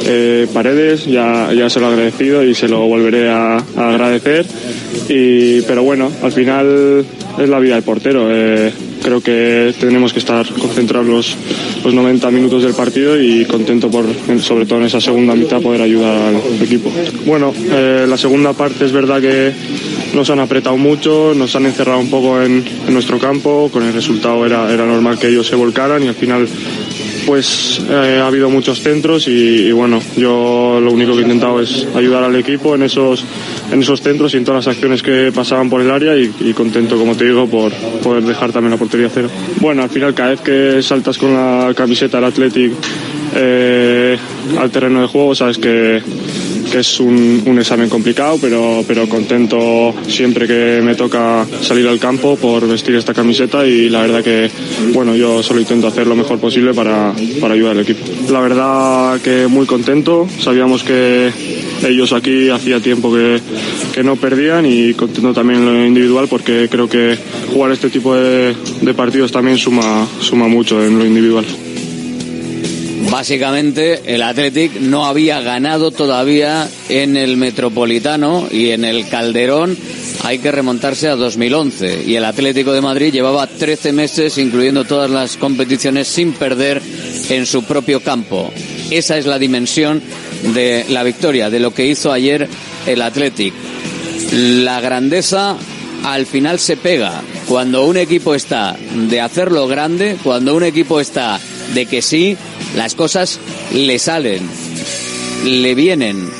eh, 0.05 0.47
Paredes, 0.53 1.07
ya, 1.07 1.53
ya 1.53 1.69
se 1.71 1.81
lo 1.81 1.87
he 1.87 1.93
agradecido 1.93 2.45
y 2.45 2.55
se 2.55 2.69
lo 2.69 2.81
volveré 2.87 3.31
a, 3.31 3.57
agradecer. 3.77 4.47
Pero 5.09 5.83
bueno, 5.83 6.11
al 6.23 6.33
final 6.33 7.05
es 7.39 7.49
la 7.49 7.59
vida 7.59 7.75
del 7.75 7.85
portero. 7.85 8.29
Eh, 8.31 8.73
creo 9.03 9.21
que 9.21 9.75
tenemos 9.79 10.12
que 10.12 10.21
estar 10.21 10.47
concentrados 10.55 11.07
los, 11.07 11.37
los 11.85 11.95
90 11.95 12.31
minutos 12.31 12.62
del 12.62 12.75
partido 12.75 13.21
y 13.21 13.45
contento 13.45 13.91
por, 13.91 14.07
sobre 14.41 14.67
todo 14.67 14.81
en 14.81 14.87
esa 14.87 15.01
segunda 15.01 15.35
mitad, 15.35 15.61
poder 15.61 15.83
ayudar 15.83 16.17
al 16.17 16.62
equipo. 16.62 16.91
Bueno, 17.27 17.53
la 17.71 18.17
segunda 18.17 18.53
parte 18.53 18.85
es 18.85 18.93
verdad 18.93 19.21
que 19.21 19.53
nos 20.14 20.31
han 20.31 20.40
apretado 20.40 20.76
mucho, 20.76 21.33
nos 21.35 21.54
han 21.57 21.66
encerrado 21.66 21.99
un 21.99 22.11
poco 22.11 22.40
en, 22.40 22.64
nuestro 22.88 23.19
campo, 23.19 23.71
con 23.73 23.83
el 23.83 23.92
resultado 23.92 24.45
era, 24.45 24.73
era 24.73 24.85
normal 24.87 25.19
que 25.19 25.28
ellos 25.28 25.47
se 25.47 25.57
volcaran 25.57 26.02
y 26.02 26.09
al 26.09 26.14
final 26.14 26.49
pues 27.26 27.81
eh, 27.88 28.19
ha 28.21 28.26
habido 28.26 28.50
muchos 28.50 28.81
centros 28.81 29.28
y, 29.28 29.71
bueno, 29.73 30.00
yo 30.16 30.81
lo 30.83 30.92
único 30.92 31.12
que 31.12 31.21
he 31.21 31.23
intentado 31.23 31.61
es 31.61 31.87
ayudar 31.95 32.25
al 32.25 32.35
equipo 32.37 32.75
en 32.75 32.83
esos, 32.83 33.25
en 33.71 33.81
esos 33.81 34.00
centros 34.00 34.35
y 34.35 34.38
en 34.38 34.45
todas 34.45 34.66
las 34.66 34.75
acciones 34.75 35.02
que 35.02 35.31
pasaban 35.33 35.71
por 35.71 35.81
el 35.81 35.90
área 35.90 36.16
y, 36.16 36.33
y 36.40 36.52
contento, 36.52 36.97
como 36.97 37.16
te 37.16 37.25
digo, 37.25 37.47
por 37.47 37.73
poder 38.02 38.25
dejar 38.25 38.52
también 38.52 38.73
la 38.73 38.76
portería 38.76 39.09
cero. 39.12 39.28
Bueno, 39.61 39.83
al 39.83 39.90
final 39.90 40.14
cada 40.14 40.31
vez 40.31 40.40
que 40.40 40.83
saltas 40.83 41.16
con 41.19 41.33
la 41.33 41.73
camiseta 41.75 42.19
del 42.19 42.26
Athletic 42.26 42.73
eh, 43.35 44.19
al 44.59 44.71
terreno 44.71 45.00
de 45.02 45.07
juego, 45.07 45.35
sabes 45.35 45.59
que 45.59 46.02
que 46.73 46.79
es 46.79 47.00
un, 47.00 47.59
examen 47.59 47.91
complicado, 47.91 48.38
pero, 48.41 48.83
pero 48.88 49.07
contento 49.07 49.95
siempre 50.09 50.47
que 50.47 50.81
me 50.83 50.95
toca 50.95 51.47
salir 51.61 51.87
al 51.87 51.99
campo 51.99 52.37
por 52.37 52.67
vestir 52.67 52.95
esta 52.95 53.12
camiseta 53.12 53.67
y 53.67 53.91
la 53.91 54.00
verdad 54.00 54.25
que, 54.25 54.50
bueno, 54.95 55.14
yo 55.14 55.43
solo 55.43 55.61
intento 55.61 55.87
hacer 55.87 56.07
lo 56.07 56.17
mejor 56.17 56.38
posible 56.38 56.73
para, 56.73 57.12
para 57.43 57.52
ayudar 57.52 57.73
al 57.73 57.83
equipo. 57.83 58.00
La 58.31 58.41
verdad 58.41 59.21
que 59.21 59.47
muy 59.49 59.67
contento, 59.67 60.26
sabíamos 60.41 60.83
que 60.83 61.31
ellos 61.87 62.14
aquí 62.14 62.49
hacía 62.49 62.81
tiempo 62.81 63.12
que, 63.12 63.38
que 63.93 64.02
no 64.02 64.17
perdían 64.17 64.64
y 64.64 64.95
contento 64.95 65.35
también 65.35 65.61
en 65.61 65.67
lo 65.67 65.87
individual 65.87 66.26
porque 66.26 66.69
creo 66.71 66.88
que 66.88 67.19
jugar 67.52 67.73
este 67.73 67.91
tipo 67.91 68.14
de, 68.14 68.55
de 68.81 68.95
partidos 68.95 69.31
también 69.31 69.59
suma, 69.59 70.07
suma 70.21 70.49
mucho 70.49 70.83
en 70.83 70.99
lo 70.99 71.05
individual. 71.05 71.45
Básicamente 73.12 74.00
el 74.07 74.23
Athletic 74.23 74.81
no 74.81 75.04
había 75.04 75.42
ganado 75.42 75.90
todavía 75.90 76.66
en 76.88 77.19
el 77.19 77.37
Metropolitano 77.37 78.49
y 78.50 78.71
en 78.71 78.87
el 78.87 79.07
Calderón 79.07 79.76
hay 80.25 80.38
que 80.38 80.50
remontarse 80.50 81.09
a 81.09 81.16
2011 81.16 82.04
y 82.07 82.14
el 82.14 82.25
Atlético 82.25 82.73
de 82.73 82.81
Madrid 82.81 83.12
llevaba 83.12 83.47
13 83.47 83.92
meses 83.92 84.38
incluyendo 84.38 84.87
todas 84.87 85.11
las 85.11 85.37
competiciones 85.37 86.09
sin 86.09 86.33
perder 86.33 86.81
en 87.28 87.45
su 87.45 87.64
propio 87.64 88.00
campo. 88.00 88.50
Esa 88.90 89.19
es 89.19 89.26
la 89.26 89.38
dimensión 89.38 90.00
de 90.54 90.87
la 90.88 91.02
victoria, 91.02 91.50
de 91.50 91.61
lo 91.61 91.75
que 91.75 91.85
hizo 91.85 92.12
ayer 92.12 92.49
el 92.87 93.02
Athletic. 93.02 93.52
La 94.33 94.81
grandeza 94.81 95.59
al 96.02 96.25
final 96.25 96.59
se 96.59 96.78
pega 96.78 97.21
cuando 97.47 97.85
un 97.85 97.99
equipo 97.99 98.35
está 98.35 98.75
de 99.11 99.21
hacerlo 99.21 99.69
grande, 99.69 100.16
cuando 100.25 100.57
un 100.57 100.64
equipo 100.64 100.99
está 100.99 101.38
de 101.75 101.87
que 101.87 102.02
sí, 102.02 102.37
las 102.76 102.95
cosas 102.95 103.38
le 103.73 103.99
salen, 103.99 104.49
le 105.45 105.75
vienen. 105.75 106.31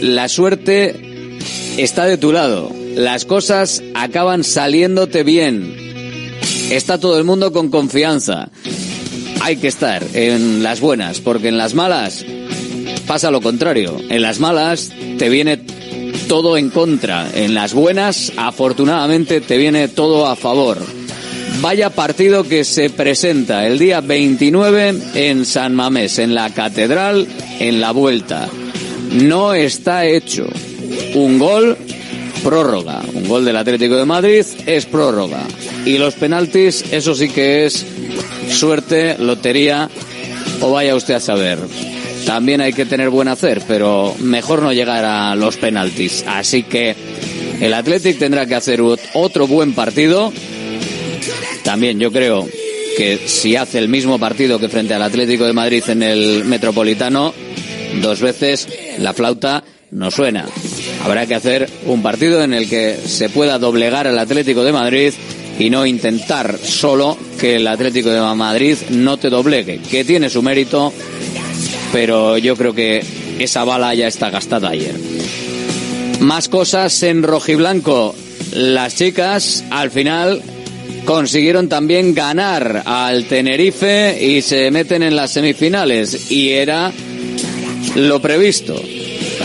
La 0.00 0.28
suerte 0.28 1.38
está 1.76 2.04
de 2.06 2.18
tu 2.18 2.32
lado. 2.32 2.70
Las 2.94 3.24
cosas 3.24 3.82
acaban 3.94 4.44
saliéndote 4.44 5.22
bien. 5.22 5.76
Está 6.70 6.98
todo 6.98 7.18
el 7.18 7.24
mundo 7.24 7.52
con 7.52 7.70
confianza. 7.70 8.50
Hay 9.40 9.56
que 9.56 9.68
estar 9.68 10.02
en 10.14 10.62
las 10.62 10.80
buenas, 10.80 11.20
porque 11.20 11.48
en 11.48 11.58
las 11.58 11.74
malas 11.74 12.24
pasa 13.06 13.30
lo 13.30 13.40
contrario. 13.40 13.96
En 14.08 14.22
las 14.22 14.40
malas 14.40 14.92
te 15.18 15.28
viene 15.28 15.58
todo 16.28 16.56
en 16.56 16.70
contra. 16.70 17.30
En 17.34 17.54
las 17.54 17.74
buenas, 17.74 18.32
afortunadamente, 18.36 19.40
te 19.40 19.58
viene 19.58 19.88
todo 19.88 20.26
a 20.26 20.36
favor. 20.36 20.78
Vaya 21.60 21.90
partido 21.90 22.44
que 22.44 22.64
se 22.64 22.90
presenta 22.90 23.66
el 23.66 23.78
día 23.78 24.00
29 24.00 24.94
en 25.14 25.44
San 25.44 25.74
Mamés, 25.74 26.18
en 26.18 26.34
la 26.34 26.50
Catedral, 26.50 27.26
en 27.58 27.80
la 27.80 27.92
vuelta. 27.92 28.48
No 29.12 29.54
está 29.54 30.04
hecho. 30.06 30.46
Un 31.14 31.38
gol, 31.38 31.76
prórroga. 32.42 33.02
Un 33.14 33.26
gol 33.28 33.44
del 33.44 33.56
Atlético 33.56 33.96
de 33.96 34.04
Madrid 34.04 34.44
es 34.66 34.86
prórroga. 34.86 35.42
Y 35.86 35.98
los 35.98 36.14
penaltis, 36.14 36.84
eso 36.92 37.14
sí 37.14 37.28
que 37.28 37.64
es 37.64 37.86
suerte, 38.50 39.16
lotería, 39.18 39.88
o 40.60 40.70
vaya 40.72 40.94
usted 40.94 41.14
a 41.14 41.20
saber. 41.20 41.58
También 42.26 42.60
hay 42.60 42.72
que 42.72 42.86
tener 42.86 43.10
buen 43.10 43.28
hacer, 43.28 43.62
pero 43.66 44.14
mejor 44.18 44.62
no 44.62 44.72
llegar 44.72 45.04
a 45.04 45.34
los 45.34 45.56
penaltis. 45.56 46.24
Así 46.26 46.62
que 46.62 46.94
el 47.60 47.74
Athletic 47.74 48.18
tendrá 48.18 48.46
que 48.46 48.54
hacer 48.54 48.80
otro 49.14 49.46
buen 49.46 49.74
partido. 49.74 50.32
También 51.64 51.98
yo 51.98 52.12
creo 52.12 52.46
que 52.96 53.18
si 53.26 53.56
hace 53.56 53.78
el 53.78 53.88
mismo 53.88 54.18
partido 54.18 54.60
que 54.60 54.68
frente 54.68 54.94
al 54.94 55.02
Atlético 55.02 55.44
de 55.44 55.52
Madrid 55.52 55.82
en 55.88 56.02
el 56.02 56.44
Metropolitano, 56.44 57.34
dos 58.00 58.20
veces 58.20 58.68
la 58.98 59.12
flauta 59.14 59.64
no 59.90 60.10
suena. 60.10 60.46
Habrá 61.04 61.26
que 61.26 61.34
hacer 61.34 61.68
un 61.86 62.02
partido 62.02 62.42
en 62.42 62.54
el 62.54 62.68
que 62.68 62.96
se 63.04 63.28
pueda 63.30 63.58
doblegar 63.58 64.06
al 64.06 64.18
Atlético 64.18 64.62
de 64.62 64.72
Madrid 64.72 65.12
y 65.58 65.70
no 65.70 65.86
intentar 65.86 66.58
solo 66.62 67.16
que 67.40 67.56
el 67.56 67.66
Atlético 67.66 68.10
de 68.10 68.20
Madrid 68.34 68.76
no 68.90 69.16
te 69.16 69.30
doblegue, 69.30 69.78
que 69.78 70.04
tiene 70.04 70.30
su 70.30 70.42
mérito, 70.42 70.92
pero 71.92 72.38
yo 72.38 72.56
creo 72.56 72.74
que 72.74 73.04
esa 73.38 73.64
bala 73.64 73.94
ya 73.94 74.06
está 74.06 74.30
gastada 74.30 74.70
ayer. 74.70 74.94
Más 76.20 76.48
cosas 76.48 77.02
en 77.02 77.22
rojiblanco. 77.22 78.14
Las 78.52 78.96
chicas 78.96 79.64
al 79.70 79.90
final 79.90 80.42
consiguieron 81.04 81.68
también 81.68 82.14
ganar 82.14 82.82
al 82.86 83.24
Tenerife 83.26 84.18
y 84.20 84.42
se 84.42 84.70
meten 84.70 85.02
en 85.02 85.16
las 85.16 85.32
semifinales 85.32 86.30
y 86.30 86.50
era 86.50 86.92
lo 87.94 88.20
previsto. 88.20 88.80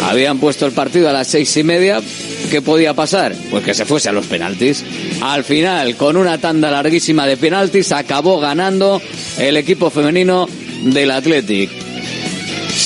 Habían 0.03 0.39
puesto 0.39 0.65
el 0.65 0.71
partido 0.71 1.09
a 1.09 1.13
las 1.13 1.27
seis 1.27 1.55
y 1.57 1.63
media. 1.63 2.01
¿Qué 2.49 2.61
podía 2.61 2.93
pasar? 2.93 3.35
Pues 3.51 3.63
que 3.63 3.73
se 3.73 3.85
fuese 3.85 4.09
a 4.09 4.11
los 4.11 4.25
penaltis. 4.25 4.83
Al 5.21 5.43
final, 5.43 5.95
con 5.95 6.17
una 6.17 6.37
tanda 6.37 6.71
larguísima 6.71 7.27
de 7.27 7.37
penaltis, 7.37 7.91
acabó 7.91 8.39
ganando 8.39 9.01
el 9.37 9.57
equipo 9.57 9.89
femenino 9.89 10.47
del 10.83 11.11
Athletic. 11.11 11.88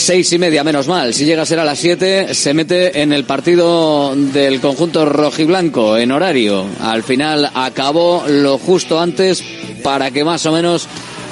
Seis 0.05 0.33
y 0.33 0.37
media, 0.37 0.65
menos 0.65 0.89
mal. 0.89 1.13
Si 1.13 1.23
llega 1.23 1.43
a 1.43 1.45
ser 1.45 1.59
a 1.59 1.63
las 1.63 1.79
siete, 1.79 2.33
se 2.33 2.53
mete 2.53 3.01
en 3.01 3.13
el 3.13 3.23
partido 3.23 4.13
del 4.13 4.59
conjunto 4.59 5.05
rojiblanco 5.05 5.95
en 5.95 6.11
horario. 6.11 6.65
Al 6.81 7.03
final 7.03 7.49
acabó 7.53 8.25
lo 8.27 8.57
justo 8.57 8.99
antes 8.99 9.41
para 9.81 10.11
que 10.11 10.25
más 10.25 10.45
o 10.45 10.51
menos 10.51 10.89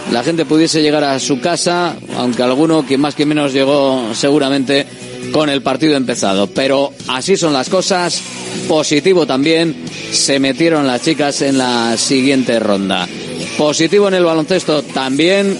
la 0.10 0.24
gente 0.24 0.46
pudiese 0.46 0.82
llegar 0.82 1.04
a 1.04 1.20
su 1.20 1.42
casa, 1.42 1.98
aunque 2.16 2.44
alguno, 2.44 2.86
quien 2.86 3.02
más 3.02 3.14
que 3.14 3.26
menos, 3.26 3.52
llegó 3.52 4.14
seguramente 4.14 4.88
con 5.34 5.50
el 5.50 5.62
partido 5.62 5.98
empezado. 5.98 6.48
Pero 6.48 6.94
así 7.10 7.36
son 7.36 7.52
las 7.52 7.68
cosas. 7.68 8.22
Positivo 8.70 9.28
también. 9.28 9.76
Se 10.14 10.40
metieron 10.40 10.88
las 10.88 11.02
chicas 11.02 11.42
en 11.42 11.58
la 11.58 11.98
siguiente 11.98 12.58
ronda. 12.58 13.06
Positivo 13.58 14.08
en 14.08 14.14
el 14.14 14.24
baloncesto 14.24 14.82
también. 14.82 15.58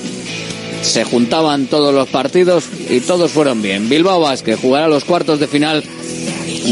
Se 0.82 1.04
juntaban 1.04 1.68
todos 1.68 1.94
los 1.94 2.10
partidos 2.10 2.66
y 2.90 3.00
todos 3.02 3.32
fueron 3.32 3.62
bien. 3.62 3.88
Bilbao 3.88 4.20
Basket 4.20 4.58
jugará 4.58 4.88
los 4.88 5.04
cuartos 5.04 5.40
de 5.40 5.48
final 5.48 5.84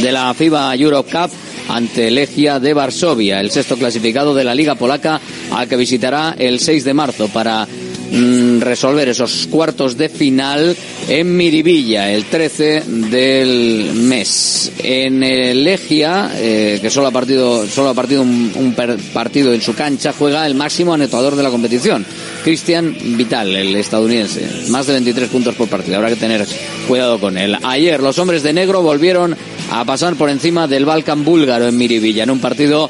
de 0.01 0.11
la 0.11 0.33
FIBA 0.33 0.75
Europe 0.75 1.11
Cup 1.11 1.31
ante 1.69 2.09
Legia 2.09 2.59
de 2.59 2.73
Varsovia, 2.73 3.39
el 3.39 3.51
sexto 3.51 3.77
clasificado 3.77 4.33
de 4.33 4.43
la 4.43 4.55
Liga 4.55 4.75
Polaca, 4.75 5.21
al 5.51 5.67
que 5.67 5.75
visitará 5.75 6.35
el 6.37 6.59
6 6.59 6.83
de 6.83 6.93
marzo 6.93 7.27
para 7.27 7.67
Mm, 8.11 8.59
resolver 8.61 9.07
esos 9.07 9.47
cuartos 9.51 9.95
de 9.95 10.09
final 10.09 10.75
en 11.07 11.37
Miribilla 11.37 12.11
el 12.11 12.25
13 12.25 12.83
del 13.11 13.91
mes. 13.93 14.71
En 14.79 15.21
el 15.21 15.63
Legia, 15.63 16.31
eh, 16.35 16.79
que 16.81 16.89
solo 16.89 17.07
ha 17.07 17.11
partido, 17.11 17.67
solo 17.67 17.89
ha 17.89 17.93
partido 17.93 18.23
un, 18.23 18.75
partido 19.13 19.53
en 19.53 19.61
su 19.61 19.75
cancha, 19.75 20.13
juega 20.17 20.47
el 20.47 20.55
máximo 20.55 20.93
anotador 20.93 21.35
de 21.35 21.43
la 21.43 21.51
competición, 21.51 22.03
Cristian 22.43 22.95
Vital, 23.17 23.55
el 23.55 23.75
estadounidense. 23.75 24.69
Más 24.69 24.87
de 24.87 24.93
23 24.93 25.29
puntos 25.29 25.55
por 25.55 25.67
partido. 25.67 25.97
Habrá 25.97 26.09
que 26.09 26.15
tener 26.15 26.45
cuidado 26.87 27.19
con 27.19 27.37
él. 27.37 27.57
Ayer 27.63 28.01
los 28.01 28.17
hombres 28.19 28.43
de 28.43 28.53
negro 28.53 28.81
volvieron 28.81 29.35
a 29.71 29.85
pasar 29.85 30.15
por 30.15 30.29
encima 30.29 30.67
del 30.67 30.85
Balkan 30.85 31.23
búlgaro 31.23 31.67
en 31.67 31.77
Miribilla, 31.77 32.23
en 32.23 32.31
un 32.31 32.39
partido 32.39 32.89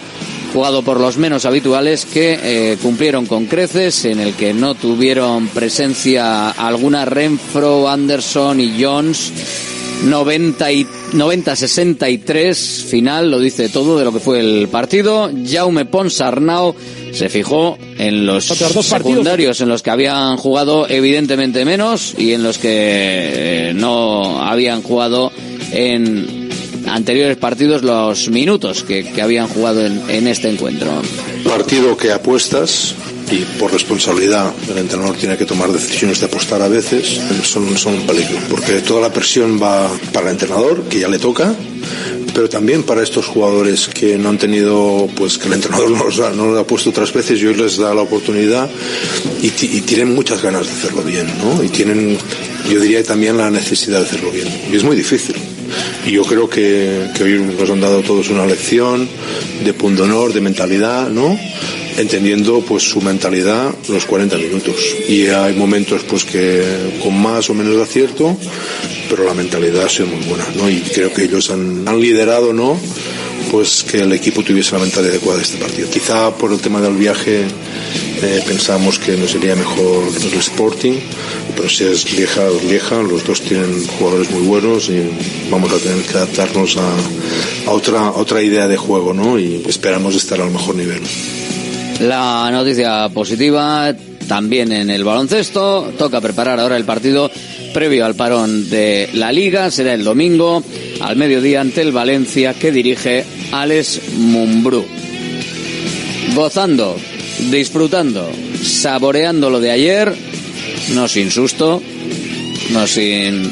jugado 0.54 0.82
por 0.82 1.00
los 1.00 1.18
menos 1.18 1.46
habituales 1.46 2.06
que 2.06 2.40
eh, 2.42 2.78
cumplieron 2.82 3.26
con 3.26 3.46
creces, 3.46 4.06
en 4.06 4.20
el 4.20 4.34
que 4.34 4.54
no 4.54 4.76
tuvieron 4.76 5.48
presencia 5.48 6.50
alguna 6.50 7.06
Renfro, 7.06 7.90
Anderson 7.90 8.60
y 8.60 8.82
Jones. 8.82 9.34
90-63 11.14 12.56
final, 12.86 13.32
lo 13.32 13.40
dice 13.40 13.70
todo 13.70 13.98
de 13.98 14.06
lo 14.06 14.14
que 14.14 14.20
fue 14.20 14.40
el 14.40 14.68
partido. 14.68 15.30
Jaume 15.46 15.86
Ponsarnau 15.86 16.76
se 17.12 17.30
fijó 17.30 17.78
en 17.98 18.26
los 18.26 18.46
secundarios 18.46 19.62
en 19.62 19.70
los 19.70 19.82
que 19.82 19.90
habían 19.90 20.38
jugado 20.38 20.88
evidentemente 20.88 21.66
menos 21.66 22.14
y 22.18 22.34
en 22.34 22.44
los 22.44 22.58
que 22.58 22.70
eh, 22.72 23.74
no 23.74 24.42
habían 24.44 24.82
jugado 24.82 25.32
en 25.72 26.50
anteriores 26.88 27.38
partidos 27.38 27.84
los 27.84 28.30
minutos 28.30 28.84
que, 28.84 29.22
habían 29.22 29.48
jugado 29.48 29.86
en, 29.86 30.28
este 30.28 30.50
encuentro. 30.50 31.02
Partido 31.44 31.98
que 31.98 32.12
apuestas 32.12 32.96
y 33.32 33.46
por 33.60 33.72
responsabilidad 33.72 34.54
el 34.70 34.78
entrenador 34.78 35.16
tiene 35.16 35.38
que 35.38 35.46
tomar 35.46 35.72
decisiones 35.72 36.20
de 36.20 36.26
apostar 36.26 36.62
a 36.62 36.68
veces, 36.68 37.20
son, 37.44 37.78
son 37.78 37.96
un 37.96 38.08
peligro, 38.08 38.38
porque 38.50 38.82
toda 38.82 39.02
la 39.02 39.14
presión 39.14 39.62
va 39.62 39.90
para 40.14 40.28
el 40.28 40.34
entrenador, 40.34 40.84
que 40.84 41.00
ya 41.00 41.08
le 41.08 41.20
toca, 41.20 41.56
pero 42.34 42.50
también 42.50 42.84
para 42.84 43.04
estos 43.04 43.26
jugadores 43.26 43.88
que 43.88 44.18
no 44.18 44.30
han 44.30 44.38
tenido, 44.38 45.08
pues 45.16 45.38
que 45.38 45.48
el 45.48 45.54
entrenador 45.54 45.92
no 45.98 46.04
los 46.06 46.20
ha, 46.20 46.32
no 46.32 46.58
ha 46.58 46.66
puesto 46.66 46.90
otras 46.90 47.14
veces 47.14 47.42
y 47.42 47.48
hoy 47.48 47.56
les 47.56 47.78
da 47.78 47.94
la 47.94 48.02
oportunidad 48.02 48.70
y, 49.42 49.48
y, 49.48 49.82
tienen 49.82 50.14
muchas 50.14 50.42
ganas 50.42 50.66
de 50.66 50.74
hacerlo 50.74 51.04
bien, 51.04 51.28
¿no? 51.38 51.64
Y 51.64 51.70
tienen, 51.70 52.18
yo 52.70 52.80
diría 52.80 53.04
también 53.04 53.38
la 53.38 53.50
necesidad 53.50 54.00
de 54.00 54.06
hacerlo 54.06 54.32
bien. 54.32 54.48
Y 54.72 54.76
es 54.76 54.84
muy 54.84 54.96
difícil. 54.96 55.36
Y 56.06 56.12
yo 56.12 56.24
creo 56.24 56.50
que, 56.50 57.08
hoy 57.22 57.40
nos 57.58 57.70
han 57.70 57.82
dado 57.82 58.02
todos 58.02 58.30
una 58.30 58.46
lección 58.46 59.08
de 59.64 59.74
pundonor, 59.74 60.34
de 60.34 60.42
mentalidad, 60.42 61.10
¿no? 61.10 61.38
entendiendo 61.98 62.62
pues 62.62 62.84
su 62.84 63.02
mentalidad 63.02 63.74
los 63.90 64.06
40 64.06 64.38
minutos 64.38 64.76
y 65.10 65.28
hay 65.28 65.54
momentos 65.54 66.04
pues 66.04 66.24
que 66.24 66.64
con 67.04 67.22
más 67.22 67.50
o 67.50 67.54
menos 67.54 67.76
acierto 67.76 68.38
pero 69.10 69.26
la 69.26 69.34
mentalidad 69.34 69.84
ha 69.84 69.90
sido 69.90 70.08
muy 70.08 70.24
buena 70.24 70.46
¿no? 70.56 70.70
y 70.70 70.80
creo 70.80 71.14
que 71.14 71.26
ellos 71.26 71.50
han 71.50 72.00
liderado 72.00 72.54
no 72.54 72.80
pues 73.50 73.84
que 73.84 74.02
el 74.02 74.14
equipo 74.14 74.44
tuviese 74.44 74.74
la 74.74 74.80
mentalidad 74.80 75.14
adecuada 75.14 75.38
de 75.38 75.44
este 75.44 75.58
partido 75.58 75.90
quizá 75.90 76.36
por 76.36 76.52
el 76.52 76.60
tema 76.60 76.82
del 76.82 76.96
viaje 76.96 77.46
eh, 78.22 78.44
pensamos 78.46 79.00
que 79.00 79.16
no 79.16 79.28
sería 79.30 79.56
mejor 79.56 80.04
el 80.10 80.40
Sporting, 80.40 80.96
pero 81.56 81.70
si 81.70 81.86
es 81.86 82.12
Lieja, 82.12 82.42
Lieja, 82.68 83.02
los 83.02 83.24
dos 83.24 83.40
tienen 83.40 83.88
jugadores 83.88 84.30
muy 84.32 84.42
buenos 84.42 84.90
y 84.90 85.10
vamos 85.50 85.72
a 85.72 85.78
tener 85.78 86.04
que 86.04 86.18
adaptarnos 86.18 86.76
a, 86.76 87.72
otra, 87.72 88.12
otra 88.12 88.42
idea 88.42 88.68
de 88.68 88.76
juego, 88.76 89.14
¿no? 89.14 89.40
Y 89.40 89.64
esperamos 89.66 90.16
estar 90.16 90.42
al 90.42 90.52
mejor 90.52 90.76
nivel. 90.76 91.00
La 92.02 92.50
noticia 92.52 93.08
positiva 93.08 93.96
también 94.28 94.74
en 94.74 94.90
el 94.90 95.06
baloncesto, 95.06 95.94
toca 95.98 96.20
preparar 96.20 96.60
ahora 96.60 96.76
el 96.76 96.84
partido 96.84 97.32
previo 97.74 98.06
al 98.06 98.16
parón 98.16 98.70
de 98.70 99.10
la 99.14 99.32
liga, 99.32 99.72
será 99.72 99.94
el 99.94 100.04
domingo 100.04 100.62
al 101.00 101.16
mediodía 101.16 101.62
ante 101.62 101.82
el 101.82 101.94
Valencia 101.94 102.54
que 102.54 102.74
dirige 102.74 103.24
Alex 103.52 104.14
Mumbrú. 104.18 104.86
Gozando 106.36 106.96
disfrutando, 107.50 108.30
saboreando 108.62 109.50
lo 109.50 109.60
de 109.60 109.72
ayer, 109.72 110.14
no 110.94 111.08
sin 111.08 111.32
susto, 111.32 111.82
no 112.72 112.88
sin, 112.88 113.50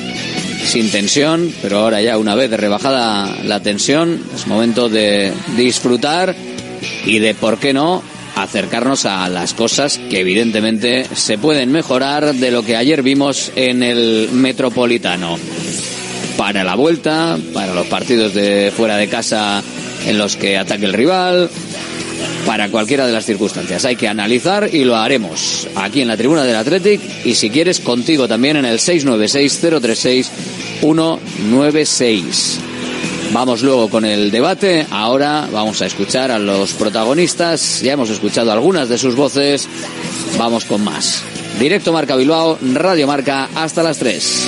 sin 0.66 0.92
tensión, 0.92 1.52
pero 1.62 1.80
ahora 1.80 2.02
ya 2.02 2.18
una 2.18 2.36
vez 2.36 2.52
rebajada 2.52 3.36
la 3.44 3.62
tensión, 3.62 4.22
es 4.36 4.48
momento 4.48 4.90
de 4.90 5.32
disfrutar 5.56 6.36
y 7.06 7.20
de, 7.20 7.34
¿por 7.34 7.58
qué 7.60 7.74
no?, 7.74 8.04
acercarnos 8.36 9.08
a 9.08 9.28
las 9.30 9.56
cosas 9.56 10.00
que 10.12 10.20
evidentemente 10.20 11.06
se 11.16 11.40
pueden 11.40 11.72
mejorar 11.72 12.36
de 12.36 12.52
lo 12.52 12.64
que 12.64 12.76
ayer 12.76 13.02
vimos 13.02 13.52
en 13.56 13.82
el 13.82 14.30
Metropolitano. 14.32 15.40
Para 16.38 16.64
la 16.64 16.76
vuelta, 16.76 17.36
para 17.52 17.74
los 17.74 17.88
partidos 17.88 18.36
de 18.36 18.72
fuera 18.76 18.96
de 18.98 19.08
casa 19.08 19.64
en 20.06 20.18
los 20.18 20.36
que 20.36 20.58
ataque 20.58 20.86
el 20.86 20.94
rival, 20.94 21.50
para 22.46 22.70
cualquiera 22.70 23.06
de 23.06 23.12
las 23.12 23.26
circunstancias. 23.26 23.84
Hay 23.86 23.96
que 23.96 24.08
analizar 24.08 24.70
y 24.74 24.86
lo 24.86 24.96
haremos 24.96 25.68
aquí 25.76 26.02
en 26.02 26.08
la 26.08 26.18
tribuna 26.18 26.44
del 26.44 26.56
Athletic 26.56 27.02
y 27.26 27.36
si 27.36 27.50
quieres 27.50 27.80
contigo 27.80 28.28
también 28.28 28.58
en 28.58 28.66
el 28.66 28.80
696 28.80 29.82
036 29.82 30.32
196. 30.80 32.60
Vamos 33.34 33.62
luego 33.62 33.90
con 33.90 34.06
el 34.06 34.32
debate. 34.32 34.88
Ahora 34.90 35.50
vamos 35.52 35.82
a 35.82 35.86
escuchar 35.86 36.32
a 36.32 36.40
los 36.40 36.72
protagonistas. 36.74 37.82
Ya 37.82 37.94
hemos 37.94 38.10
escuchado 38.10 38.52
algunas 38.52 38.88
de 38.88 38.98
sus 38.98 39.16
voces. 39.16 39.68
Vamos 40.38 40.64
con 40.64 40.84
más. 40.84 41.22
Directo 41.60 41.92
Marca 41.92 42.16
Bilbao, 42.16 42.58
Radio 42.74 43.08
Marca, 43.08 43.50
hasta 43.56 43.84
las 43.84 43.98
3. 43.98 44.48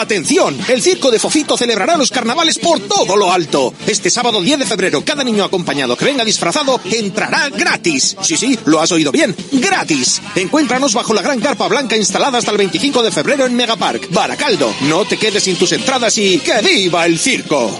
Atención, 0.00 0.56
el 0.68 0.80
Circo 0.80 1.10
de 1.10 1.18
Fofito 1.18 1.56
celebrará 1.56 1.96
los 1.96 2.10
carnavales 2.10 2.58
por 2.58 2.78
todo 2.80 3.16
lo 3.16 3.32
alto. 3.32 3.74
Este 3.86 4.10
sábado 4.10 4.40
10 4.40 4.60
de 4.60 4.66
febrero, 4.66 5.04
cada 5.04 5.24
niño 5.24 5.44
acompañado 5.44 5.96
que 5.96 6.04
venga 6.04 6.24
disfrazado 6.24 6.80
entrará 6.92 7.48
gratis. 7.50 8.16
Sí, 8.22 8.36
sí, 8.36 8.58
lo 8.64 8.80
has 8.80 8.92
oído 8.92 9.10
bien, 9.10 9.34
gratis. 9.52 10.22
Encuéntranos 10.36 10.94
bajo 10.94 11.14
la 11.14 11.22
gran 11.22 11.40
carpa 11.40 11.66
blanca 11.68 11.96
instalada 11.96 12.38
hasta 12.38 12.52
el 12.52 12.58
25 12.58 13.02
de 13.02 13.10
febrero 13.10 13.46
en 13.46 13.54
Megapark, 13.54 14.10
Baracaldo. 14.12 14.72
No 14.82 15.04
te 15.04 15.16
quedes 15.16 15.42
sin 15.42 15.56
tus 15.56 15.72
entradas 15.72 16.16
y 16.18 16.38
¡que 16.38 16.60
viva 16.62 17.04
el 17.04 17.18
circo! 17.18 17.76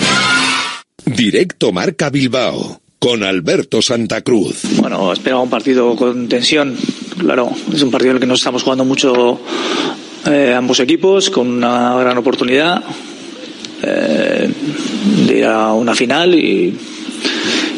Directo 1.04 1.72
Marca 1.72 2.10
Bilbao 2.10 2.80
con 2.98 3.22
Alberto 3.22 3.80
Santa 3.80 4.22
Cruz. 4.22 4.62
Bueno, 4.78 5.12
esperaba 5.12 5.42
un 5.42 5.50
partido 5.50 5.94
con 5.94 6.28
tensión. 6.28 6.76
Claro, 7.16 7.50
es 7.72 7.82
un 7.82 7.90
partido 7.90 8.10
en 8.10 8.16
el 8.16 8.20
que 8.20 8.26
nos 8.26 8.40
estamos 8.40 8.62
jugando 8.62 8.84
mucho 8.84 9.40
eh, 10.28 10.54
ambos 10.54 10.80
equipos, 10.80 11.30
con 11.30 11.48
una 11.48 11.96
gran 11.98 12.18
oportunidad 12.18 12.82
eh, 13.82 14.48
de 15.26 15.38
ir 15.38 15.44
a 15.44 15.72
una 15.72 15.94
final 15.94 16.34
y, 16.34 16.76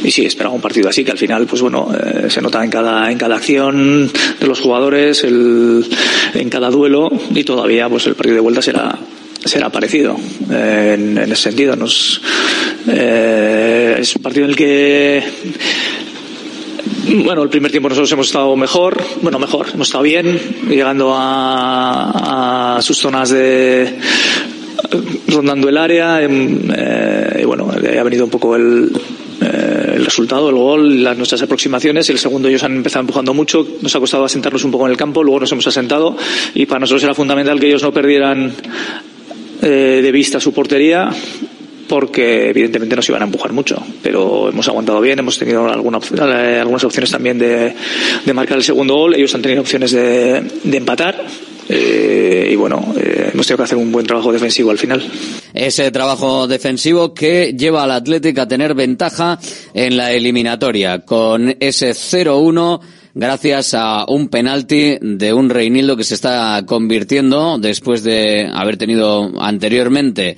y 0.02 0.10
sí, 0.10 0.24
esperaba 0.24 0.54
un 0.54 0.60
partido 0.60 0.88
así, 0.88 1.04
que 1.04 1.10
al 1.10 1.18
final, 1.18 1.46
pues 1.46 1.62
bueno, 1.62 1.88
eh, 1.94 2.30
se 2.30 2.40
nota 2.40 2.64
en 2.64 2.70
cada, 2.70 3.10
en 3.10 3.18
cada 3.18 3.36
acción 3.36 4.10
de 4.40 4.46
los 4.46 4.60
jugadores, 4.60 5.24
el, 5.24 5.84
en 6.34 6.48
cada 6.48 6.70
duelo 6.70 7.10
y 7.34 7.44
todavía 7.44 7.88
pues 7.88 8.06
el 8.06 8.14
partido 8.14 8.36
de 8.36 8.42
vuelta 8.42 8.62
será 8.62 8.98
será 9.42 9.70
parecido 9.70 10.16
eh, 10.50 10.96
en, 10.98 11.16
en 11.16 11.32
ese 11.32 11.44
sentido. 11.44 11.74
Nos, 11.74 12.20
es 12.86 14.16
un 14.16 14.22
partido 14.22 14.44
en 14.44 14.50
el 14.50 14.56
que 14.56 15.22
bueno, 17.24 17.42
el 17.42 17.48
primer 17.48 17.70
tiempo 17.70 17.88
nosotros 17.88 18.10
hemos 18.12 18.26
estado 18.26 18.56
mejor, 18.56 19.02
bueno, 19.22 19.38
mejor, 19.38 19.66
hemos 19.72 19.88
estado 19.88 20.04
bien, 20.04 20.38
llegando 20.68 21.14
a, 21.16 22.78
sus 22.82 22.98
zonas 22.98 23.30
de 23.30 23.98
rondando 25.28 25.68
el 25.68 25.76
área 25.76 26.22
em, 26.22 26.58
eh, 26.74 27.40
y 27.42 27.44
bueno, 27.44 27.70
ha 27.70 28.02
venido 28.02 28.24
un 28.24 28.30
poco 28.30 28.56
el, 28.56 28.90
eh, 29.40 29.92
el 29.96 30.04
resultado, 30.04 30.48
el 30.50 30.56
gol, 30.56 31.02
las 31.04 31.16
nuestras 31.16 31.42
aproximaciones. 31.42 32.08
El 32.10 32.18
segundo 32.18 32.48
ellos 32.48 32.62
han 32.62 32.76
empezado 32.76 33.00
empujando 33.00 33.32
mucho, 33.32 33.66
nos 33.80 33.94
ha 33.94 34.00
costado 34.00 34.24
asentarnos 34.24 34.64
un 34.64 34.70
poco 34.70 34.86
en 34.86 34.92
el 34.92 34.96
campo, 34.96 35.22
luego 35.22 35.40
nos 35.40 35.52
hemos 35.52 35.66
asentado 35.66 36.16
y 36.54 36.66
para 36.66 36.80
nosotros 36.80 37.04
era 37.04 37.14
fundamental 37.14 37.60
que 37.60 37.68
ellos 37.68 37.82
no 37.82 37.92
perdieran 37.92 38.52
eh, 39.62 40.00
de 40.02 40.12
vista 40.12 40.40
su 40.40 40.52
portería 40.52 41.10
porque 41.90 42.50
evidentemente 42.50 42.94
nos 42.94 43.08
iban 43.08 43.20
a 43.20 43.24
empujar 43.24 43.52
mucho, 43.52 43.82
pero 44.00 44.48
hemos 44.48 44.68
aguantado 44.68 45.00
bien, 45.00 45.18
hemos 45.18 45.36
tenido 45.36 45.68
alguna, 45.68 45.98
eh, 45.98 46.60
algunas 46.60 46.84
opciones 46.84 47.10
también 47.10 47.36
de, 47.36 47.74
de 48.24 48.32
marcar 48.32 48.58
el 48.58 48.62
segundo 48.62 48.94
gol, 48.94 49.16
ellos 49.16 49.34
han 49.34 49.42
tenido 49.42 49.60
opciones 49.60 49.90
de, 49.90 50.40
de 50.62 50.76
empatar. 50.76 51.20
Eh, 51.68 52.50
y 52.52 52.54
bueno, 52.54 52.94
eh, 52.96 53.30
hemos 53.32 53.44
tenido 53.44 53.56
que 53.56 53.62
hacer 53.64 53.78
un 53.78 53.90
buen 53.90 54.06
trabajo 54.06 54.32
defensivo 54.32 54.70
al 54.70 54.78
final. 54.78 55.02
Ese 55.52 55.90
trabajo 55.90 56.46
defensivo 56.46 57.12
que 57.12 57.56
lleva 57.58 57.82
al 57.82 57.90
Atlético 57.90 58.42
a 58.42 58.48
tener 58.48 58.74
ventaja 58.74 59.40
en 59.74 59.96
la 59.96 60.12
eliminatoria. 60.12 61.00
Con 61.00 61.56
ese 61.58 61.90
0-1 61.90 62.80
gracias 63.14 63.74
a 63.74 64.04
un 64.06 64.28
penalti 64.28 64.96
de 65.00 65.32
un 65.32 65.50
Reinildo 65.50 65.96
que 65.96 66.04
se 66.04 66.14
está 66.14 66.62
convirtiendo 66.66 67.58
después 67.58 68.04
de 68.04 68.48
haber 68.52 68.76
tenido 68.76 69.32
anteriormente 69.40 70.36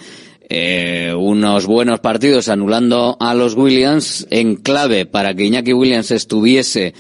eh, 0.55 1.15
unos 1.17 1.65
buenos 1.65 2.01
partidos 2.01 2.51
anulando 2.51 3.17
a 3.19 3.33
los 3.33 3.55
Williams 3.55 4.27
en 4.29 4.57
clave 4.57 5.07
para 5.07 5.33
que 5.33 5.47
Iñaki 5.47 5.73
Williams 5.73 6.11
estuviese 6.11 6.93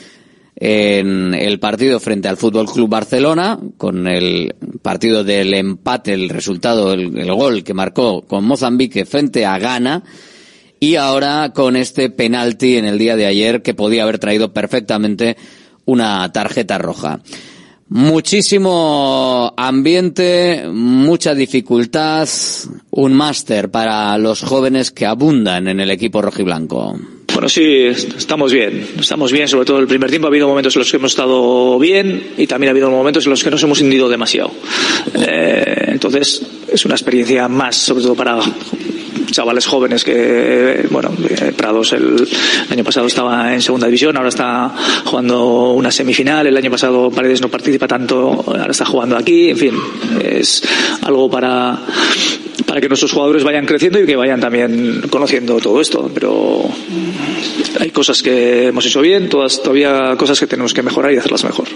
en 0.56 1.34
el 1.34 1.60
partido 1.60 2.00
frente 2.00 2.28
al 2.28 2.38
Fútbol 2.38 2.64
Club 2.64 2.88
Barcelona, 2.88 3.58
con 3.76 4.08
el 4.08 4.54
partido 4.80 5.22
del 5.22 5.52
empate, 5.52 6.14
el 6.14 6.30
resultado, 6.30 6.94
el, 6.94 7.18
el 7.18 7.34
gol 7.34 7.62
que 7.62 7.74
marcó 7.74 8.22
con 8.22 8.44
Mozambique 8.44 9.04
frente 9.04 9.44
a 9.44 9.58
Ghana, 9.58 10.02
y 10.80 10.96
ahora 10.96 11.52
con 11.54 11.76
este 11.76 12.08
penalti 12.08 12.78
en 12.78 12.86
el 12.86 12.96
día 12.96 13.16
de 13.16 13.26
ayer 13.26 13.60
que 13.60 13.74
podía 13.74 14.04
haber 14.04 14.18
traído 14.18 14.54
perfectamente 14.54 15.36
una 15.84 16.32
tarjeta 16.32 16.78
roja. 16.78 17.20
Muchísimo 17.94 19.52
ambiente, 19.54 20.64
mucha 20.66 21.34
dificultad, 21.34 22.26
un 22.90 23.12
máster 23.12 23.70
para 23.70 24.16
los 24.16 24.40
jóvenes 24.40 24.90
que 24.90 25.04
abundan 25.04 25.68
en 25.68 25.78
el 25.78 25.90
equipo 25.90 26.22
rojiblanco. 26.22 26.98
Bueno, 27.32 27.48
sí, 27.48 27.86
estamos 27.86 28.52
bien. 28.52 28.86
Estamos 29.00 29.32
bien, 29.32 29.48
sobre 29.48 29.64
todo 29.64 29.78
el 29.78 29.86
primer 29.86 30.10
tiempo. 30.10 30.26
Ha 30.26 30.30
habido 30.30 30.48
momentos 30.48 30.76
en 30.76 30.80
los 30.80 30.90
que 30.90 30.98
hemos 30.98 31.12
estado 31.12 31.78
bien 31.78 32.32
y 32.36 32.46
también 32.46 32.68
ha 32.68 32.72
habido 32.72 32.90
momentos 32.90 33.24
en 33.24 33.30
los 33.30 33.42
que 33.42 33.50
nos 33.50 33.62
hemos 33.62 33.80
hundido 33.80 34.08
demasiado. 34.08 34.50
Eh, 35.14 35.84
entonces, 35.88 36.42
es 36.70 36.84
una 36.84 36.94
experiencia 36.94 37.48
más, 37.48 37.76
sobre 37.76 38.02
todo 38.02 38.14
para 38.14 38.38
chavales 39.30 39.66
jóvenes 39.66 40.04
que, 40.04 40.86
bueno, 40.90 41.10
eh, 41.28 41.52
Prados 41.56 41.94
el, 41.94 42.28
año 42.70 42.84
pasado 42.84 43.06
estaba 43.06 43.54
en 43.54 43.62
segunda 43.62 43.86
división, 43.86 44.14
ahora 44.16 44.28
está 44.28 44.74
jugando 45.06 45.72
una 45.72 45.90
semifinal, 45.90 46.46
el 46.46 46.56
año 46.56 46.70
pasado 46.70 47.10
Paredes 47.10 47.40
no 47.40 47.48
participa 47.48 47.88
tanto, 47.88 48.44
ahora 48.46 48.70
está 48.70 48.84
jugando 48.84 49.16
aquí, 49.16 49.48
en 49.48 49.56
fin, 49.56 49.74
es 50.22 50.62
algo 51.02 51.30
para 51.30 51.80
para 52.66 52.80
que 52.80 52.88
nuestros 52.88 53.12
jugadores 53.12 53.44
vayan 53.44 53.66
creciendo 53.66 54.00
y 54.00 54.06
que 54.06 54.16
vayan 54.16 54.40
también 54.40 55.02
conociendo 55.10 55.58
todo 55.58 55.78
esto. 55.80 56.10
Pero 56.14 56.64
hay 57.80 57.90
cosas 57.90 58.22
que 58.22 58.68
hemos 58.68 58.86
hecho 58.86 59.00
bien, 59.00 59.28
todas 59.28 59.62
todavía 59.62 60.14
cosas 60.16 60.38
que 60.38 60.46
tenemos 60.46 60.74
que 60.74 60.82
mejorar 60.82 61.12
y 61.12 61.16
hacerlas 61.16 61.44
mejor. 61.44 61.68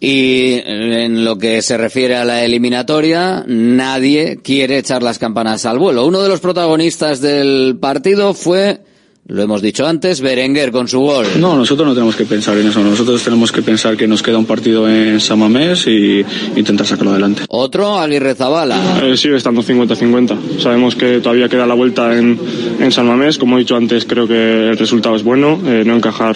Y 0.00 0.60
en 0.64 1.24
lo 1.24 1.38
que 1.38 1.60
se 1.60 1.76
refiere 1.76 2.16
a 2.16 2.24
la 2.24 2.44
eliminatoria, 2.44 3.44
nadie 3.48 4.38
quiere 4.42 4.78
echar 4.78 5.02
las 5.02 5.18
campanas 5.18 5.66
al 5.66 5.78
vuelo. 5.78 6.06
Uno 6.06 6.22
de 6.22 6.28
los 6.28 6.40
protagonistas 6.40 7.20
del 7.20 7.78
partido 7.80 8.32
fue 8.32 8.80
lo 9.28 9.42
hemos 9.42 9.60
dicho 9.60 9.86
antes, 9.86 10.22
Berenguer 10.22 10.72
con 10.72 10.88
su 10.88 11.00
gol. 11.00 11.26
No, 11.38 11.54
nosotros 11.54 11.86
no 11.86 11.92
tenemos 11.92 12.16
que 12.16 12.24
pensar 12.24 12.56
en 12.56 12.68
eso. 12.68 12.80
Nosotros 12.80 13.22
tenemos 13.22 13.52
que 13.52 13.60
pensar 13.60 13.94
que 13.94 14.08
nos 14.08 14.22
queda 14.22 14.38
un 14.38 14.46
partido 14.46 14.88
en 14.88 15.20
Samamés 15.20 15.86
y 15.86 16.24
intentar 16.56 16.86
sacarlo 16.86 17.10
adelante. 17.10 17.42
Otro, 17.48 17.98
Aguirre 17.98 18.34
Zabala. 18.34 19.00
Eh, 19.02 19.18
sigue 19.18 19.36
estando 19.36 19.62
50-50. 19.62 20.58
Sabemos 20.60 20.96
que 20.96 21.20
todavía 21.20 21.48
queda 21.48 21.66
la 21.66 21.74
vuelta 21.74 22.16
en, 22.16 22.40
en 22.80 22.90
San 22.90 23.06
Mamés. 23.06 23.36
Como 23.36 23.56
he 23.56 23.60
dicho 23.60 23.76
antes, 23.76 24.06
creo 24.06 24.26
que 24.26 24.68
el 24.68 24.78
resultado 24.78 25.14
es 25.14 25.22
bueno. 25.22 25.60
Eh, 25.66 25.82
no 25.84 25.94
encajar 25.94 26.34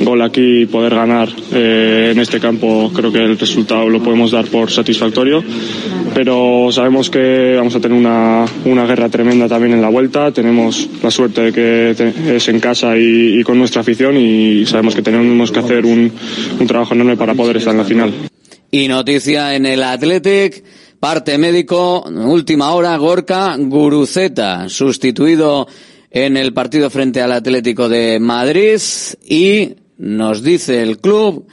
gol 0.00 0.22
aquí 0.22 0.62
y 0.62 0.66
poder 0.66 0.94
ganar 0.94 1.28
eh, 1.52 2.10
en 2.12 2.18
este 2.18 2.40
campo, 2.40 2.90
creo 2.94 3.12
que 3.12 3.22
el 3.22 3.38
resultado 3.38 3.88
lo 3.88 4.02
podemos 4.02 4.30
dar 4.30 4.46
por 4.46 4.70
satisfactorio. 4.70 5.42
Pero 6.14 6.68
sabemos 6.70 7.10
que 7.10 7.54
vamos 7.56 7.74
a 7.74 7.80
tener 7.80 7.98
una, 7.98 8.44
una 8.64 8.86
guerra 8.86 9.08
tremenda 9.08 9.48
también 9.48 9.74
en 9.74 9.82
la 9.82 9.88
vuelta. 9.88 10.30
Tenemos 10.32 10.88
la 11.02 11.10
suerte 11.10 11.50
de 11.50 11.52
que 11.52 12.36
es 12.36 12.48
en 12.48 12.60
casa 12.60 12.96
y, 12.96 13.40
y 13.40 13.42
con 13.42 13.58
nuestra 13.58 13.80
afición 13.80 14.16
y 14.16 14.64
sabemos 14.66 14.94
que 14.94 15.02
tenemos 15.02 15.50
que 15.50 15.58
hacer 15.58 15.84
un, 15.84 16.12
un 16.60 16.66
trabajo 16.66 16.94
enorme 16.94 17.16
para 17.16 17.34
poder 17.34 17.56
estar 17.56 17.72
en 17.72 17.78
la 17.78 17.84
final. 17.84 18.12
Y 18.70 18.88
noticia 18.88 19.54
en 19.54 19.66
el 19.66 19.82
Athletic, 19.82 20.64
parte 20.98 21.38
médico, 21.38 22.04
última 22.08 22.72
hora, 22.72 22.96
Gorka 22.96 23.56
Guruceta, 23.56 24.68
sustituido 24.68 25.68
en 26.10 26.36
el 26.36 26.52
partido 26.52 26.90
frente 26.90 27.20
al 27.20 27.32
Atlético 27.32 27.88
de 27.88 28.20
Madrid 28.20 28.80
y 29.28 29.74
nos 29.98 30.42
dice 30.42 30.82
el 30.82 30.98
club 30.98 31.46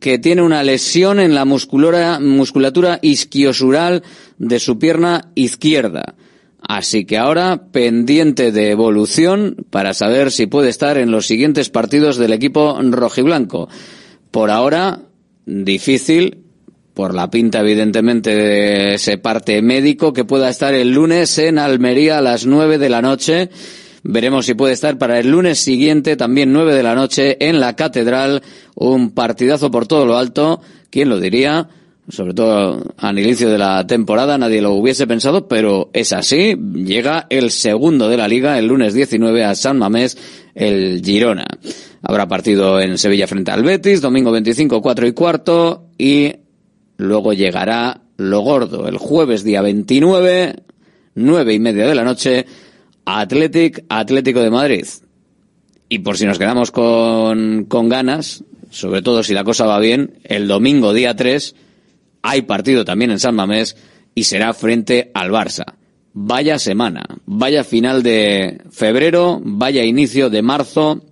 que 0.00 0.18
tiene 0.18 0.42
una 0.42 0.62
lesión 0.62 1.18
en 1.18 1.34
la 1.34 1.44
musculatura 1.44 2.98
isquiosural 3.00 4.02
de 4.38 4.60
su 4.60 4.78
pierna 4.78 5.30
izquierda. 5.34 6.14
Así 6.60 7.04
que 7.04 7.18
ahora 7.18 7.68
pendiente 7.72 8.52
de 8.52 8.70
evolución 8.70 9.56
para 9.70 9.94
saber 9.94 10.30
si 10.30 10.46
puede 10.46 10.70
estar 10.70 10.96
en 10.98 11.10
los 11.10 11.26
siguientes 11.26 11.70
partidos 11.70 12.16
del 12.16 12.32
equipo 12.32 12.78
rojiblanco. 12.82 13.68
Por 14.30 14.50
ahora, 14.50 15.00
difícil, 15.46 16.38
por 16.94 17.12
la 17.12 17.28
pinta 17.28 17.60
evidentemente 17.60 18.34
de 18.34 18.94
ese 18.94 19.18
parte 19.18 19.60
médico 19.60 20.12
que 20.12 20.24
pueda 20.24 20.48
estar 20.48 20.74
el 20.74 20.92
lunes 20.92 21.38
en 21.38 21.58
Almería 21.58 22.18
a 22.18 22.22
las 22.22 22.46
nueve 22.46 22.78
de 22.78 22.88
la 22.88 23.02
noche. 23.02 23.50
Veremos 24.06 24.44
si 24.44 24.52
puede 24.52 24.74
estar 24.74 24.98
para 24.98 25.18
el 25.18 25.30
lunes 25.30 25.58
siguiente, 25.58 26.14
también 26.16 26.52
nueve 26.52 26.74
de 26.74 26.82
la 26.82 26.94
noche, 26.94 27.38
en 27.40 27.58
la 27.58 27.74
Catedral, 27.74 28.42
un 28.74 29.12
partidazo 29.12 29.70
por 29.70 29.86
todo 29.86 30.04
lo 30.04 30.18
alto. 30.18 30.60
¿Quién 30.90 31.08
lo 31.08 31.18
diría? 31.18 31.68
Sobre 32.10 32.34
todo 32.34 32.82
al 32.98 33.18
inicio 33.18 33.48
de 33.48 33.56
la 33.56 33.86
temporada 33.86 34.36
nadie 34.36 34.60
lo 34.60 34.72
hubiese 34.72 35.06
pensado, 35.06 35.48
pero 35.48 35.88
es 35.94 36.12
así. 36.12 36.54
Llega 36.74 37.26
el 37.30 37.50
segundo 37.50 38.10
de 38.10 38.18
la 38.18 38.28
liga, 38.28 38.58
el 38.58 38.66
lunes 38.66 38.92
19 38.92 39.42
a 39.42 39.54
San 39.54 39.78
Mamés, 39.78 40.18
el 40.54 41.00
Girona. 41.02 41.46
Habrá 42.02 42.28
partido 42.28 42.78
en 42.82 42.98
Sevilla 42.98 43.26
frente 43.26 43.52
al 43.52 43.62
Betis, 43.62 44.02
domingo 44.02 44.30
25, 44.32 44.82
4 44.82 45.06
y 45.06 45.12
cuarto, 45.12 45.86
y 45.96 46.30
luego 46.98 47.32
llegará 47.32 48.02
lo 48.18 48.40
gordo, 48.40 48.86
el 48.86 48.98
jueves 48.98 49.44
día 49.44 49.62
29, 49.62 50.56
nueve 51.14 51.54
y 51.54 51.58
media 51.58 51.86
de 51.86 51.94
la 51.94 52.04
noche, 52.04 52.44
Athletic, 53.04 53.84
Atlético 53.88 54.40
de 54.40 54.50
Madrid. 54.50 54.86
Y 55.88 56.00
por 56.00 56.16
si 56.16 56.26
nos 56.26 56.38
quedamos 56.38 56.70
con, 56.70 57.66
con 57.66 57.88
ganas, 57.88 58.44
sobre 58.70 59.02
todo 59.02 59.22
si 59.22 59.34
la 59.34 59.44
cosa 59.44 59.66
va 59.66 59.78
bien, 59.78 60.18
el 60.24 60.48
domingo 60.48 60.92
día 60.92 61.14
3 61.14 61.54
hay 62.22 62.42
partido 62.42 62.84
también 62.84 63.10
en 63.10 63.20
San 63.20 63.34
Mamés 63.34 63.76
y 64.14 64.24
será 64.24 64.54
frente 64.54 65.10
al 65.14 65.30
Barça. 65.30 65.74
Vaya 66.14 66.58
semana, 66.58 67.04
vaya 67.26 67.64
final 67.64 68.02
de 68.02 68.62
febrero, 68.70 69.40
vaya 69.42 69.84
inicio 69.84 70.30
de 70.30 70.42
marzo, 70.42 71.02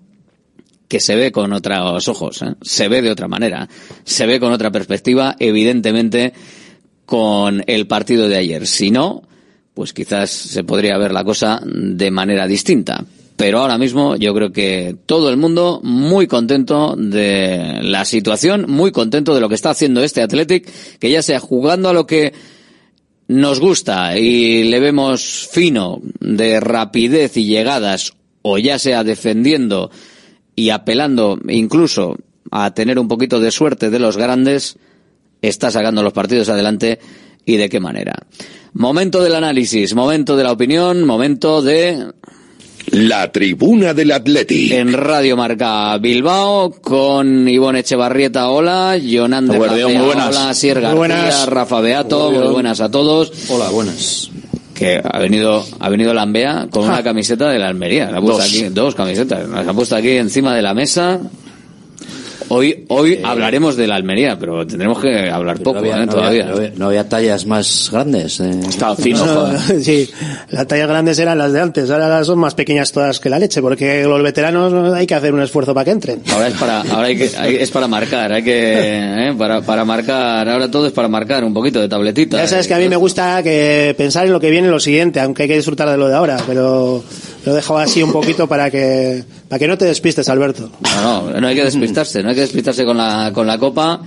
que 0.89 1.01
se 1.01 1.17
ve 1.17 1.33
con 1.33 1.53
otros 1.53 2.07
ojos, 2.07 2.43
¿eh? 2.43 2.55
se 2.61 2.89
ve 2.89 3.03
de 3.03 3.11
otra 3.11 3.27
manera, 3.27 3.69
se 4.05 4.27
ve 4.27 4.39
con 4.39 4.53
otra 4.53 4.71
perspectiva, 4.71 5.37
evidentemente 5.39 6.33
con 7.05 7.65
el 7.67 7.87
partido 7.87 8.29
de 8.29 8.37
ayer. 8.37 8.67
Si 8.67 8.91
no, 8.91 9.23
pues 9.75 9.93
quizás 9.93 10.31
se 10.31 10.65
podría 10.65 10.99
ver 10.99 11.13
la 11.13 11.25
cosa 11.25 11.61
de 11.65 12.11
manera 12.11 12.47
distinta. 12.47 13.05
Pero 13.37 13.61
ahora 13.61 13.79
mismo 13.79 14.17
yo 14.17 14.35
creo 14.35 14.53
que 14.53 14.95
todo 15.07 15.31
el 15.31 15.37
mundo 15.37 15.81
muy 15.83 16.27
contento 16.27 16.95
de 16.97 17.79
la 17.83 18.05
situación, 18.05 18.67
muy 18.69 18.93
contento 18.93 19.35
de 19.35 19.41
lo 19.41 19.49
que 19.49 19.55
está 19.55 19.71
haciendo 19.71 20.03
este 20.03 20.23
Athletic, 20.23 20.69
que 20.99 21.11
ya 21.11 21.23
sea 21.23 21.41
jugando 21.41 21.89
a 21.89 21.93
lo 21.95 22.07
que 22.07 22.33
nos 23.29 23.61
gusta 23.61 24.19
y 24.19 24.65
le 24.65 24.79
vemos 24.79 25.49
fino 25.51 26.01
de 26.21 26.61
rapidez 26.61 27.37
y 27.37 27.47
llegadas, 27.47 28.13
o 28.43 28.59
ya 28.59 28.79
sea 28.79 29.05
defendiendo 29.05 29.91
y 30.55 30.71
apelando 30.71 31.39
incluso 31.49 32.17
a 32.51 32.75
tener 32.75 32.99
un 32.99 33.09
poquito 33.09 33.41
de 33.41 33.51
suerte 33.51 33.89
de 33.89 33.99
los 33.99 34.19
grandes, 34.19 34.77
está 35.41 35.71
sacando 35.71 36.03
los 36.03 36.13
partidos 36.13 36.49
adelante 36.51 37.01
y 37.45 37.57
de 37.57 37.69
qué 37.69 37.81
manera. 37.81 38.15
Momento 38.75 39.23
del 39.23 39.35
análisis, 39.35 39.95
momento 39.95 40.37
de 40.37 40.45
la 40.45 40.53
opinión, 40.53 41.05
momento 41.05 41.61
de 41.63 42.07
La 42.91 43.31
tribuna 43.31 43.95
del 43.95 44.13
Atleti. 44.13 44.73
en 44.73 44.93
Radio 44.93 45.37
Marca 45.37 45.97
Bilbao 45.99 46.71
con 46.81 47.47
Ivonne 47.49 47.81
Echevarrieta, 47.81 48.49
hola, 48.51 48.97
Yonande 48.97 49.57
Guardián, 49.57 49.81
García, 49.89 49.99
muy 49.99 50.07
buenas. 50.07 50.37
hola, 50.37 50.55
Sier 50.55 50.81
García, 50.81 50.97
buenas. 50.99 51.47
Rafa 51.47 51.81
Beato, 51.81 52.31
Muy 52.33 52.49
buenas 52.49 52.81
a 52.81 52.91
todos. 52.91 53.33
Hola, 53.51 53.69
buenas. 53.71 54.31
Que 54.75 55.01
ha 55.05 55.19
venido, 55.19 55.65
ha 55.79 55.89
venido 55.91 56.13
Lambea 56.15 56.67
con 56.71 56.85
una 56.85 57.03
camiseta 57.05 57.51
de 57.51 57.59
la 57.59 57.69
Almería, 57.69 58.11
la 58.11 58.19
ha 58.19 58.21
puesto 58.21 58.39
Dos. 58.43 58.47
aquí, 58.49 58.63
dos 58.71 58.95
camisetas, 58.95 59.49
las 59.49 59.69
ha 59.69 59.73
puesto 59.75 59.95
aquí 59.95 60.11
encima 60.13 60.55
de 60.57 60.63
la 60.63 60.75
mesa. 60.75 61.21
Hoy, 62.55 62.85
hoy 62.89 63.19
hablaremos 63.25 63.77
de 63.77 63.87
la 63.87 63.95
Almería, 63.95 64.39
pero 64.39 64.67
tendremos 64.67 65.01
que 65.01 65.31
hablar 65.31 65.59
poco, 65.61 65.81
no 65.81 65.91
había, 65.91 66.03
¿eh? 66.03 66.07
no 66.07 66.13
todavía. 66.13 66.43
había- 66.43 66.45
no 66.53 66.57
había- 66.59 66.73
no 66.77 66.87
había 66.89 67.09
tallas 67.09 67.47
más 67.47 67.89
grandes. 67.91 68.41
eh. 68.41 68.51
Estaba 68.69 68.95
fino, 68.95 69.25
sí, 69.81 70.11
las 70.51 70.67
tallas 70.67 70.87
grandes 70.87 71.19
eran 71.19 71.39
las 71.39 71.53
de 71.55 71.61
antes, 71.63 71.89
ahora 71.91 72.23
son 72.25 72.39
más 72.39 72.55
pequeñas 72.55 72.93
todas 72.93 73.21
que 73.21 73.31
la 73.31 73.39
leche, 73.39 73.63
porque 73.63 74.03
los 74.05 74.23
veteranos 74.23 74.93
hay 74.93 75.07
que 75.07 75.15
hacer 75.15 75.33
un 75.33 75.41
esfuerzo 75.41 75.73
para 75.73 75.87
que 75.87 75.91
entren. 75.93 76.21
Ahora 76.31 76.49
es 76.49 76.55
para, 76.55 76.81
ahora 76.83 77.07
hay 77.07 77.17
que, 77.17 77.31
hay- 77.39 77.57
es 77.57 77.71
para 77.71 77.89
marcar, 77.89 78.31
hay 78.33 78.43
que, 78.43 79.29
¿eh? 79.29 79.35
para, 79.39 79.63
para 79.63 79.87
marcar, 79.87 80.47
ahora 80.47 80.71
todo 80.71 80.87
es 80.87 80.93
para 80.93 81.09
marcar 81.09 81.45
un 81.45 81.55
poquito 81.55 81.81
de 81.81 81.89
tabletita. 81.89 82.37
Ya 82.37 82.47
sabes 82.47 82.69
que 82.69 82.75
a 82.75 82.79
mí 82.79 82.89
me 82.89 82.97
gusta 82.97 83.43
que 83.43 83.95
pensar 83.97 84.27
en 84.27 84.33
lo 84.33 84.41
que 84.41 84.51
viene 84.51 84.69
lo 84.69 84.79
siguiente, 84.79 85.21
aunque 85.21 85.45
hay 85.45 85.49
que 85.49 85.57
disfrutar 85.57 85.89
de 85.89 85.97
lo 85.97 86.07
de 86.09 86.15
ahora, 86.17 86.37
pero 86.47 87.03
lo 87.47 87.53
he 87.53 87.55
dejado 87.55 87.79
así 87.79 88.03
un 88.03 88.13
poquito 88.13 88.47
para 88.47 88.71
que, 88.71 89.25
para 89.49 89.59
que 89.59 89.67
no 89.69 89.79
te 89.79 89.87
despistes, 89.87 90.29
Alberto. 90.29 90.71
No, 91.03 91.31
no, 91.31 91.41
no 91.41 91.47
hay 91.49 91.55
que 91.57 91.65
despistarse, 91.65 92.23
no 92.23 92.29
hay 92.29 92.35
que 92.37 92.42
despistarse 92.43 92.85
con 92.85 92.97
la, 92.97 93.31
con 93.35 93.47
la 93.47 93.59
copa, 93.59 94.01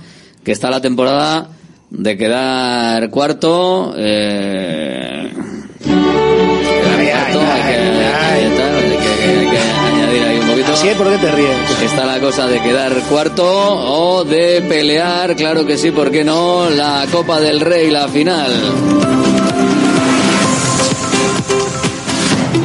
que 0.44 0.52
está 0.52 0.70
la 0.70 0.80
temporada 0.80 1.48
de 1.90 2.16
quedar 2.16 3.10
cuarto, 3.10 3.94
eh. 3.96 5.32
Sí, 10.76 10.88
¿por 10.98 11.10
qué 11.10 11.16
te 11.16 11.32
ríes? 11.32 11.80
Está 11.82 12.04
la 12.04 12.20
cosa 12.20 12.46
de 12.46 12.60
quedar 12.60 12.92
cuarto 13.08 13.44
o 13.44 14.24
de 14.24 14.62
pelear, 14.68 15.34
claro 15.34 15.64
que 15.64 15.78
sí, 15.78 15.90
¿por 15.90 16.10
qué 16.10 16.22
no? 16.22 16.68
La 16.68 17.06
Copa 17.10 17.40
del 17.40 17.60
Rey, 17.60 17.90
la 17.90 18.08
final. 18.08 18.52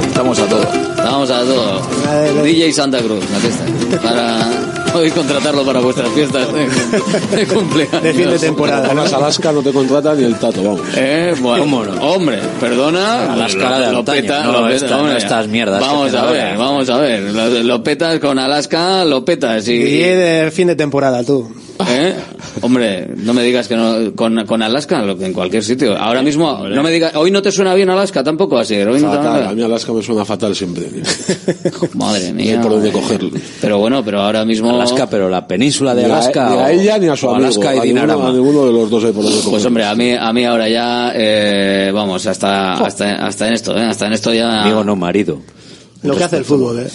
Estamos 0.08 0.40
a 0.40 0.46
todo. 0.48 0.91
Estamos 1.04 1.30
a 1.32 1.40
todo. 1.44 1.82
DJ 2.44 2.72
Santa 2.74 3.00
Cruz, 3.00 3.24
aquí 3.38 3.48
está. 3.48 4.02
Para 4.02 4.38
podéis 4.94 5.14
contratarlo 5.14 5.66
para 5.66 5.80
vuestras 5.80 6.10
fiestas 6.10 6.48
de, 6.54 6.68
de 7.38 7.48
cumpleaños. 7.48 8.04
De 8.04 8.14
fin 8.14 8.30
de 8.30 8.40
temporada. 8.40 8.86
Además, 8.86 9.12
Alaska 9.14 9.52
no 9.52 9.62
te 9.62 9.72
contrata 9.72 10.14
ni 10.16 10.24
el 10.26 10.36
tato, 10.36 10.62
vamos. 10.64 10.82
Eh, 10.96 11.34
bueno, 11.40 11.64
Hombre, 12.02 12.40
perdona. 12.60 13.34
Alaska 13.34 13.80
lo- 13.80 13.86
de 13.86 13.92
lo 13.94 14.06
peta- 14.06 14.44
no 14.44 14.52
lo 14.52 14.68
peta- 14.68 14.76
esta- 14.86 14.98
no 14.98 15.12
estas 15.18 15.48
mierdas 15.48 15.80
Vamos 15.82 16.14
a 16.14 16.26
ver, 16.26 16.58
vamos 16.58 16.90
a 16.90 16.98
ver. 16.98 17.22
Lo, 17.22 17.50
lo 17.64 17.84
petas 17.84 18.20
con 18.20 18.38
Alaska, 18.38 19.04
lo 19.06 19.24
petas. 19.26 19.68
Y, 19.68 19.74
Y 19.74 19.98
de 20.00 20.52
fin 20.54 20.68
de 20.68 20.76
temporada, 20.76 21.24
tú. 21.24 21.52
¿Eh? 21.90 22.14
Hombre, 22.62 23.08
no 23.18 23.34
me 23.34 23.44
digas 23.44 23.68
que 23.68 23.76
no, 23.76 24.14
con, 24.16 24.46
con 24.46 24.62
Alaska, 24.62 25.02
lo 25.04 25.18
que- 25.18 25.26
en 25.26 25.34
cualquier 25.34 25.64
sitio. 25.64 25.98
Ahora 25.98 26.22
mismo, 26.22 26.68
no 26.68 26.84
me 26.84 26.92
digas, 26.92 27.16
hoy 27.16 27.32
no 27.32 27.42
te 27.42 27.52
suena 27.52 27.74
bien 27.74 27.90
Alaska 27.90 28.24
tampoco, 28.24 28.58
así. 28.58 28.76
Hoy 28.76 29.02
no 29.02 29.10
te- 29.12 29.18
Fatal, 29.18 29.48
a 29.48 29.52
mí 29.54 29.62
Alaska 29.64 29.94
me 29.94 30.04
suena 30.04 30.26
fatal 30.26 30.56
siempre. 30.56 30.88
Madre 31.94 32.32
No 32.34 32.40
hay 32.40 32.46
mía. 32.48 32.62
por 32.62 32.72
dónde 32.72 32.92
cogerlo. 32.92 33.32
Pero 33.62 33.78
bueno, 33.80 34.04
pero 34.04 34.22
ahora 34.22 34.44
mismo. 34.46 34.70
Alaska, 34.70 35.10
pero 35.10 35.30
la 35.30 35.48
península 35.48 35.96
de 35.96 36.04
Ni 36.06 36.10
a- 36.12 36.14
Alaska. 36.16 36.50
ni 36.50 36.58
a 36.58 36.72
ella 36.72 36.98
ni 36.98 37.08
a 37.08 37.16
su 37.16 37.30
amigo. 37.30 37.46
Alaska 37.46 37.76
y 37.76 37.80
a, 37.80 37.84
ninguno, 37.84 38.28
a 38.28 38.32
ninguno 38.34 38.66
de 38.66 38.74
los 38.74 38.90
dos 38.90 39.04
hay 39.06 39.12
por 39.12 39.24
dónde 39.24 39.38
Pues 39.38 39.46
cogerlo. 39.46 39.68
hombre, 39.68 39.86
a 39.86 39.96
mí, 39.96 40.12
a 40.12 40.34
mí 40.34 40.46
ahora 40.46 40.68
ya, 40.70 41.12
eh, 41.16 41.92
vamos, 41.94 42.26
hasta, 42.26 42.74
hasta, 42.74 43.26
hasta 43.26 43.48
en 43.48 43.54
esto, 43.54 43.78
¿eh? 43.78 43.82
Hasta 43.84 44.08
en 44.08 44.14
esto 44.14 44.34
ya. 44.34 44.64
Amigo, 44.64 44.84
no 44.84 44.96
marido. 44.96 45.40
Lo 46.04 46.16
que 46.16 46.24
hace 46.24 46.38
el 46.38 46.46
fútbol, 46.46 46.80
¿eh? 46.80 46.88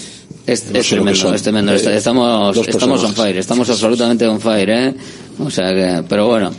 Es, 0.47 0.71
No 0.71 0.79
es 0.79 0.87
sé 0.87 0.97
lo 0.97 1.05
que 1.05 1.11
tremendo, 1.13 1.35
es 1.35 1.43
tremendo. 1.43 1.73
Eh, 1.73 1.77
Est- 1.77 1.87
Estamos, 1.87 2.57
estamos 2.69 3.03
on 3.05 3.15
fire, 3.15 3.37
estamos 3.39 3.69
absolutamente 3.69 4.27
on 4.27 4.41
fire, 4.41 4.71
¿eh? 4.71 4.95
O 5.41 5.51
sea 5.51 5.75
que, 5.75 6.05
pero 6.09 6.27
bueno. 6.29 6.53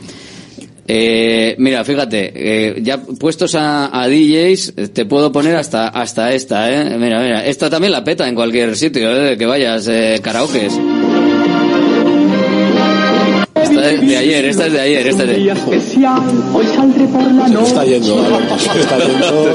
Eh, 0.89 1.55
mira, 1.57 1.83
fíjate, 1.83 2.31
eh, 2.33 2.75
ya 2.81 3.01
puestos 3.01 3.55
a, 3.55 3.89
a 4.01 4.07
DJs, 4.07 4.73
te 4.93 5.05
puedo 5.05 5.31
poner 5.33 5.55
hasta, 5.57 5.89
hasta 5.89 6.33
esta, 6.33 6.71
¿eh? 6.71 6.97
Mira, 6.97 7.19
mira, 7.21 7.45
esta 7.45 7.69
también 7.69 7.91
la 7.91 8.03
peta 8.03 8.27
en 8.27 8.35
cualquier 8.35 8.75
sitio, 8.77 9.09
¿eh? 9.13 9.37
Que 9.37 9.45
vayas, 9.45 9.87
eh, 9.89 10.19
karaokes. 10.23 10.73
Esta 13.77 13.91
es 13.91 14.01
de 14.01 14.17
ayer, 14.17 14.45
esta 14.45 14.65
es 14.65 14.73
de 14.73 14.81
ayer, 14.81 15.07
esta 15.07 15.23
es 15.23 15.29
de... 15.29 15.51
especial, 15.51 16.21
hoy 16.53 16.65
saldré 16.65 17.05
por 17.07 17.31
la 17.31 17.47
Se 17.47 17.53
te 17.53 17.63
está 17.63 17.85
yendo, 17.85 18.23
está 18.79 18.97
yendo, 18.97 19.49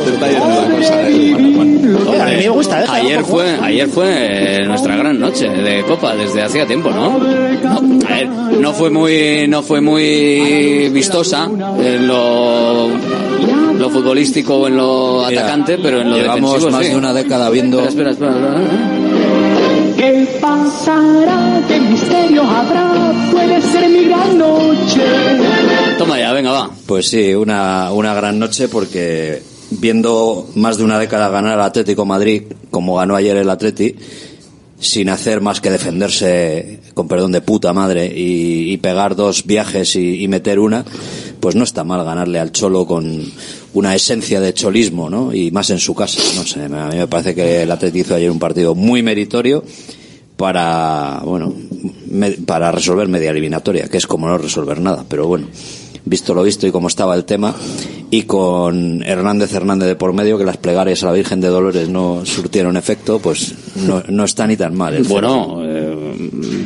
está 0.81 1.09
yendo 1.09 1.63
eh. 1.63 2.21
A 2.21 2.27
mí 2.27 2.37
me 2.37 2.49
gusta, 2.49 2.83
¿eh? 2.83 2.87
Ayer 2.89 3.25
fue, 3.25 3.59
ayer 3.61 3.89
fue 3.89 4.07
eh, 4.09 4.65
nuestra 4.67 4.97
gran 4.97 5.19
noche 5.19 5.49
de 5.49 5.83
Copa 5.83 6.15
desde 6.15 6.43
hacía 6.43 6.67
tiempo, 6.67 6.91
¿no? 6.91 7.19
No, 7.19 8.07
a 8.07 8.15
ver, 8.15 8.29
no 8.29 8.73
fue 8.73 8.91
muy, 8.91 9.47
no 9.49 9.63
fue 9.63 9.81
muy 9.81 10.89
vistosa 10.91 11.45
en 11.45 12.07
lo, 12.07 12.89
lo 13.77 13.91
futbolístico 13.91 14.55
o 14.55 14.69
en 14.69 14.77
lo 14.77 15.25
Mira, 15.29 15.41
atacante, 15.41 15.79
pero 15.79 16.01
en 16.01 16.11
lo 16.11 16.17
llevamos 16.17 16.55
defensivo 16.55 16.71
más 16.71 16.87
sí. 16.87 16.93
de 16.93 16.99
una 16.99 17.13
década 17.13 17.51
viendo 17.51 17.81
Espera, 17.85 18.11
espera, 18.13 18.31
espera, 18.31 18.63
espera. 18.63 19.62
¿Qué 20.43 20.49
pasará? 20.49 21.63
¿Qué 21.69 21.79
misterio 21.79 22.43
habrá? 22.43 23.13
Puede 23.31 23.63
ser 23.63 23.89
mi 23.89 24.07
gran 24.07 24.39
noche. 24.39 25.01
Toma 25.97 26.19
ya, 26.19 26.33
venga, 26.33 26.51
va. 26.51 26.71
Pues 26.85 27.07
sí, 27.09 27.33
una, 27.33 27.93
una 27.93 28.13
gran 28.13 28.41
noche 28.41 28.67
porque 28.67 29.41
viendo 29.71 30.51
más 30.57 30.79
de 30.79 30.85
una 30.85 30.99
década 30.99 31.29
ganar 31.29 31.53
al 31.53 31.67
Atlético 31.67 32.05
Madrid, 32.05 32.43
como 32.73 32.97
ganó 32.97 33.15
ayer 33.15 33.37
el 33.37 33.49
Atleti, 33.49 33.95
sin 34.81 35.11
hacer 35.11 35.41
más 35.43 35.61
que 35.61 35.71
defenderse, 35.71 36.81
con 36.93 37.07
perdón 37.07 37.31
de 37.31 37.41
puta 37.41 37.73
madre, 37.73 38.07
y, 38.07 38.73
y 38.73 38.77
pegar 38.79 39.15
dos 39.15 39.47
viajes 39.47 39.95
y, 39.95 40.25
y 40.25 40.27
meter 40.27 40.59
una, 40.59 40.85
pues 41.39 41.55
no 41.55 41.63
está 41.63 41.85
mal 41.85 42.05
ganarle 42.05 42.41
al 42.41 42.51
Cholo 42.51 42.85
con 42.85 43.31
una 43.75 43.95
esencia 43.95 44.41
de 44.41 44.53
cholismo, 44.55 45.09
¿no? 45.09 45.33
Y 45.33 45.53
más 45.53 45.71
en 45.71 45.79
su 45.79 45.95
casa, 45.95 46.21
no 46.35 46.43
sé, 46.45 46.65
a 46.65 46.89
mí 46.89 46.97
me 46.97 47.07
parece 47.07 47.33
que 47.33 47.63
el 47.63 47.71
Atleti 47.71 48.01
hizo 48.01 48.17
ayer 48.17 48.29
un 48.29 48.41
partido 48.41 48.75
muy 48.75 49.05
meritorio 49.05 49.63
para, 50.43 51.21
bueno, 51.25 51.55
me- 52.11 52.33
para 52.33 52.73
resolver 52.73 53.07
media 53.07 53.31
eliminatoria, 53.31 53.87
que 53.89 53.97
es 53.97 54.09
como 54.09 54.27
no 54.27 54.39
resolver 54.39 54.81
nada, 54.81 55.05
pero 55.09 55.29
bueno, 55.29 55.47
visto 56.05 56.35
lo 56.35 56.43
visto 56.43 56.67
y 56.67 56.73
cómo 56.73 56.89
estaba 56.89 57.15
el 57.15 57.25
tema, 57.25 57.55
y 58.11 58.23
con 58.25 59.05
Hernández 59.05 59.55
Hernández 59.55 59.87
de 59.87 59.95
por 59.95 60.13
medio, 60.13 60.39
que 60.39 60.45
las 60.45 60.57
plegarias 60.57 61.01
a 61.05 61.07
la 61.07 61.13
Virgen 61.13 61.41
de 61.41 61.47
Dolores 61.47 61.89
no 61.89 62.27
surtieron 62.27 62.77
efecto, 62.77 63.21
pues 63.21 63.55
no, 63.87 64.03
no 64.09 64.25
está 64.25 64.49
ni 64.49 64.57
tan 64.57 64.75
mal. 64.75 64.95
el 64.95 65.05
Bueno, 65.05 65.61
eh, 65.65 65.92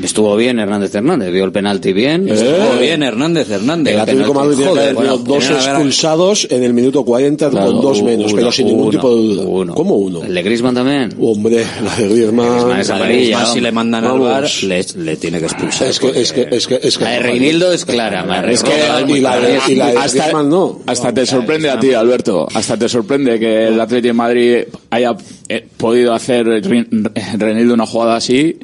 estuvo 0.03 0.35
bien 0.37 0.59
Hernández 0.59 0.95
Hernández, 0.95 1.33
dio 1.33 1.45
el 1.45 1.53
penalti 1.53 1.93
bien. 1.93 2.29
Estuvo 2.29 2.79
bien 2.81 3.03
Hernández 3.03 3.51
Hernández. 3.51 3.95
El 3.95 4.01
Atlético 4.01 4.35
Madrid 4.35 4.57
tiene 4.57 4.73
que 4.73 4.79
haber 4.81 4.95
bueno, 4.95 5.17
dos 5.19 5.51
expulsados 5.51 6.47
en 6.51 6.63
el 6.65 6.73
minuto 6.75 7.05
40 7.05 7.51
Claro, 7.51 7.73
con 7.73 7.81
dos 7.81 8.03
menos, 8.03 8.33
pero 8.33 8.51
sin 8.53 8.67
ningún 8.67 8.83
uno, 8.89 8.91
tipo 8.91 9.11
de 9.15 9.23
duda. 9.23 9.43
uno. 9.45 9.75
¿Cómo 9.75 9.97
uno? 9.97 10.23
El 10.23 10.35
de 10.35 10.43
Griezmann 10.43 10.75
también. 10.75 11.15
Hombre, 11.21 11.65
la 11.85 11.97
de 11.97 12.09
Griezmann. 12.09 12.49
Griezmann 12.53 12.81
es 12.81 12.91
amarilla, 12.91 13.47
si 13.47 13.61
le 13.61 13.73
mandan 13.73 14.05
al 14.05 14.13
Vamos. 14.13 14.29
bar, 14.29 14.45
le, 14.65 14.85
le 15.05 15.17
tiene 15.17 15.39
que 15.39 15.45
expulsar. 15.47 15.89
Es 15.89 15.99
que, 16.01 16.09
es 16.21 16.33
que, 16.33 16.49
es 16.51 16.67
que, 16.67 16.81
es 16.83 16.99
que. 16.99 17.05
La 17.05 17.11
de 17.11 17.19
Reinildo 17.21 17.73
es 17.73 17.85
clara. 17.85 18.25
Es 18.51 18.63
que, 18.63 18.71
Reinildo 18.71 19.17
y 19.17 19.21
la 19.21 19.39
de, 19.41 19.59
y 19.69 19.75
la 19.75 19.91
de 19.93 19.99
Hasta- 19.99 20.19
Griezmann 20.23 20.49
no. 20.49 20.81
Hasta 20.87 21.13
te 21.13 21.27
sorprende 21.27 21.71
a 21.71 21.79
ti, 21.79 21.93
Alberto. 21.93 22.47
Hasta 22.55 22.77
te 22.77 22.89
sorprende 22.89 23.39
que 23.39 23.69
el 23.69 23.81
Atlético 23.81 24.09
de 24.09 24.13
Madrid 24.13 24.57
haya 24.91 25.17
eh, 25.49 25.67
podido 25.77 26.13
hacer 26.15 26.47
Renildo 26.47 27.75
una 27.75 27.87
jugada 27.87 28.17
así 28.17 28.57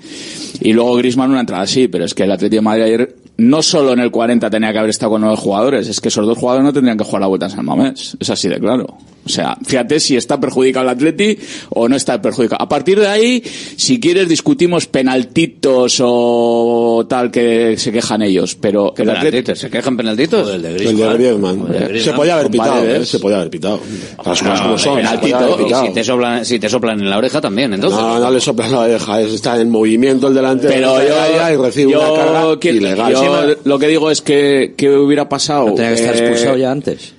y 0.61 0.73
luego 0.73 0.95
Griezmann 0.97 1.22
una 1.31 1.41
entrada 1.41 1.63
así. 1.63 1.89
Pero 1.89 2.05
es 2.05 2.15
que 2.15 2.25
el 2.25 2.33
Atlético 2.33 2.61
de 2.61 2.65
Madrid 2.65 2.83
ayer 2.83 3.17
no 3.39 3.63
solo 3.63 3.93
en 3.93 4.01
el 4.01 4.11
40 4.11 4.51
tenía 4.51 4.73
que 4.73 4.79
haber 4.79 4.91
estado 4.91 5.13
con 5.13 5.23
nueve 5.23 5.37
jugadores, 5.37 5.89
es 5.89 6.01
que 6.01 6.09
esos 6.09 6.27
dos 6.27 6.39
jugadores 6.39 6.65
no 6.65 6.73
tendrían 6.73 6.99
que 6.99 7.05
jugar 7.05 7.23
la 7.23 7.27
vuelta 7.27 7.47
en 7.47 7.53
San 7.53 7.65
Mamés. 7.65 8.17
Es 8.21 8.31
así 8.31 8.49
de 8.49 8.59
claro. 8.61 8.99
O 9.25 9.29
sea, 9.29 9.57
fíjate 9.65 10.01
si 10.01 10.17
está 10.17 10.41
perjudicado 10.41 10.85
el 10.85 10.91
Atleti 10.91 11.39
o 11.71 11.89
no 11.89 11.95
está 11.97 12.21
perjudicado. 12.21 12.61
A 12.63 12.69
partir 12.69 12.99
de 12.99 13.07
ahí, 13.07 13.43
si 13.77 14.01
quieres, 14.01 14.29
discutimos 14.29 14.87
penaltitos 14.87 15.99
o 16.05 17.07
tal 17.09 17.31
que 17.31 17.77
se 17.79 17.93
quejan 17.93 18.23
ellos. 18.23 18.57
Pero 18.61 18.93
¿Qué 18.95 19.03
el 19.03 19.11
Atleti 19.11 19.31
penaltitos? 19.31 19.59
¿Se 19.61 19.71
quejan 19.71 19.97
penaltitos? 19.97 20.51
El 20.51 20.63
de 20.63 20.69
El 20.69 20.75
de 20.77 20.85
Griezmann. 20.85 21.15
Griezmann. 21.17 21.61
El 21.61 21.67
de 21.73 21.79
Griezmann. 21.89 22.01
Se 22.05 22.13
podía 22.13 22.35
haber 22.35 22.51
pitado. 22.51 22.85
¿eh? 22.85 23.07
Se 23.07 23.19
podía 23.21 23.37
haber 23.37 23.51
pitado. 23.51 23.81
Las 24.25 24.43
No, 24.43 24.63
como 24.63 24.79
son. 24.79 25.01
pitado. 25.21 25.87
si 25.87 25.93
te 25.93 26.05
soplan, 26.05 26.45
si 26.45 26.59
te 26.59 26.69
soplan 26.69 27.01
en 27.01 27.09
la 27.11 27.19
oreja 27.19 27.41
también, 27.41 27.73
entonces. 27.75 28.01
No, 28.01 28.19
no 28.19 28.31
le 28.31 28.41
soplan 28.41 28.73
la 28.73 28.81
oreja, 28.81 29.21
es- 29.21 29.33
está 29.35 29.61
en 29.61 29.71
movimiento 29.71 30.29
el 30.29 30.35
delantero 30.35 30.73
Pero 30.73 30.99
de 30.99 31.09
yo, 31.09 31.51
y 31.53 31.57
recibe 31.57 31.93
yo 31.93 32.01
una 32.01 32.25
carga 32.25 32.71
ilegal. 32.71 33.13
yo 33.13 33.47
lo 33.65 33.79
que 33.79 33.87
digo 33.89 34.11
es 34.11 34.21
que, 34.23 34.75
que 34.77 34.91
hubiera 34.91 35.29
pasado. 35.29 35.67
¿No 35.69 35.75
tenía 35.75 35.95
que 35.95 36.01
estar 36.01 36.17
eh, 36.17 36.19
expulsado 36.21 36.57
ya 36.57 36.71
antes? 36.71 37.13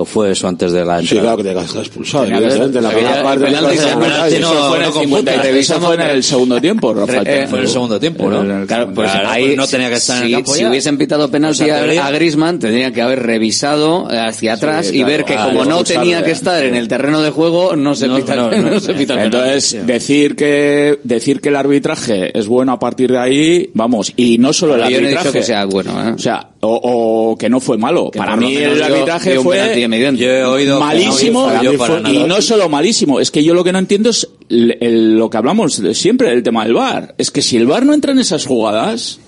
¿O 0.00 0.04
fue 0.06 0.30
eso 0.32 0.48
antes 0.48 0.72
de 0.72 0.82
la 0.84 1.00
Sí, 1.02 1.16
entrada? 1.16 1.22
claro 1.22 1.36
que 1.36 1.42
tenía 1.42 1.62
que 1.66 1.90
que 1.90 2.36
evidentemente. 2.38 2.78
En 2.78 2.84
la 2.84 2.90
primera 2.90 3.22
parte 3.22 3.44
el 3.46 3.52
penalti 3.54 4.38
no- 4.40 4.54
no 4.78 4.92
50 4.92 4.92
computa. 4.92 5.34
y 5.34 5.38
revisamos 5.38 5.86
fue 5.86 5.94
en 5.96 6.00
el 6.00 6.22
segundo 6.24 6.60
tiempo, 6.60 6.94
Rafael. 6.94 7.26
Eh, 7.26 7.46
Fue 7.48 7.58
en 7.58 7.64
el 7.64 7.70
segundo 7.70 8.00
tiempo, 8.00 8.30
¿no? 8.30 8.66
Claro, 8.66 8.90
pues 8.94 9.10
Claro, 9.10 9.28
ahí 9.28 9.54
no 9.56 9.66
tenía 9.66 9.88
que 9.90 9.96
estar 9.96 10.16
en 10.18 10.22
el 10.22 10.28
si, 10.28 10.34
campo 10.36 10.54
si 10.54 10.60
ya. 10.62 10.68
hubiesen 10.70 10.96
pitado 10.96 11.30
penalti 11.30 11.64
Esa 11.64 11.76
a, 11.76 11.78
teoría. 11.80 12.06
a 12.06 12.10
Griezmann, 12.12 12.58
tendrían 12.58 12.92
que 12.94 13.02
haber 13.02 13.22
revisado 13.22 14.08
hacia 14.10 14.54
atrás 14.54 14.88
y 14.90 14.92
claro, 14.98 15.06
ver 15.08 15.24
que 15.24 15.34
como 15.36 15.64
no 15.66 15.84
tenía 15.84 16.24
que 16.24 16.30
estar 16.30 16.64
en 16.64 16.74
el 16.76 16.88
terreno 16.88 17.20
de 17.20 17.30
juego, 17.30 17.76
no 17.76 17.94
se 17.94 18.08
No, 18.08 18.16
pita, 18.16 18.34
no, 18.36 18.50
no, 18.56 18.70
no. 18.70 18.80
se 18.80 18.94
pita 18.94 19.22
Entonces, 19.22 19.86
decir 19.86 20.34
que 20.34 20.98
decir 21.04 21.40
que 21.42 21.50
el 21.50 21.56
arbitraje 21.56 22.36
es 22.38 22.46
bueno 22.46 22.72
a 22.72 22.78
partir 22.78 23.10
de 23.12 23.18
ahí, 23.18 23.70
vamos, 23.74 24.12
y 24.16 24.38
no 24.38 24.52
solo 24.54 24.76
el 24.76 24.80
Yo 24.80 24.86
no 24.86 24.90
he 24.92 24.96
arbitraje. 24.96 25.28
dicho 25.28 25.32
que 25.32 25.42
sea 25.42 25.64
bueno, 25.66 26.08
¿eh? 26.08 26.12
O 26.14 26.18
sea, 26.18 26.48
o, 26.60 27.30
o 27.32 27.36
que 27.38 27.48
no 27.48 27.58
fue 27.60 27.78
malo. 27.78 28.10
Que 28.10 28.18
Para 28.18 28.36
mí 28.36 28.54
el 28.56 28.82
arbitraje 28.82 29.30
dio 29.32 29.40
un 29.40 29.44
penalti 29.58 29.82
fue. 29.84 30.16
Yo 30.24 30.52
oído 30.52 30.78
malísimo 30.80 31.46
no 31.62 31.72
y 31.72 31.76
fue- 31.76 31.86
no 32.28 32.42
solo 32.42 32.68
malísimo, 32.68 33.20
es 33.20 33.30
que 33.30 33.42
yo 33.44 33.54
lo 33.54 33.64
que 33.64 33.72
no 33.72 33.78
entiendo 33.78 34.10
es 34.10 34.28
el- 34.48 34.76
el- 34.80 35.16
lo 35.18 35.30
que 35.30 35.36
hablamos 35.38 35.80
de 35.82 35.94
siempre 35.94 36.28
del 36.30 36.42
tema 36.42 36.64
del 36.64 36.74
VAR. 36.74 37.14
Es 37.18 37.30
que 37.30 37.40
si 37.42 37.56
el 37.56 37.66
VAR 37.66 37.86
no 37.86 37.94
entra 37.94 38.12
en 38.12 38.18
esas 38.18 38.44
jugadas, 38.46 39.20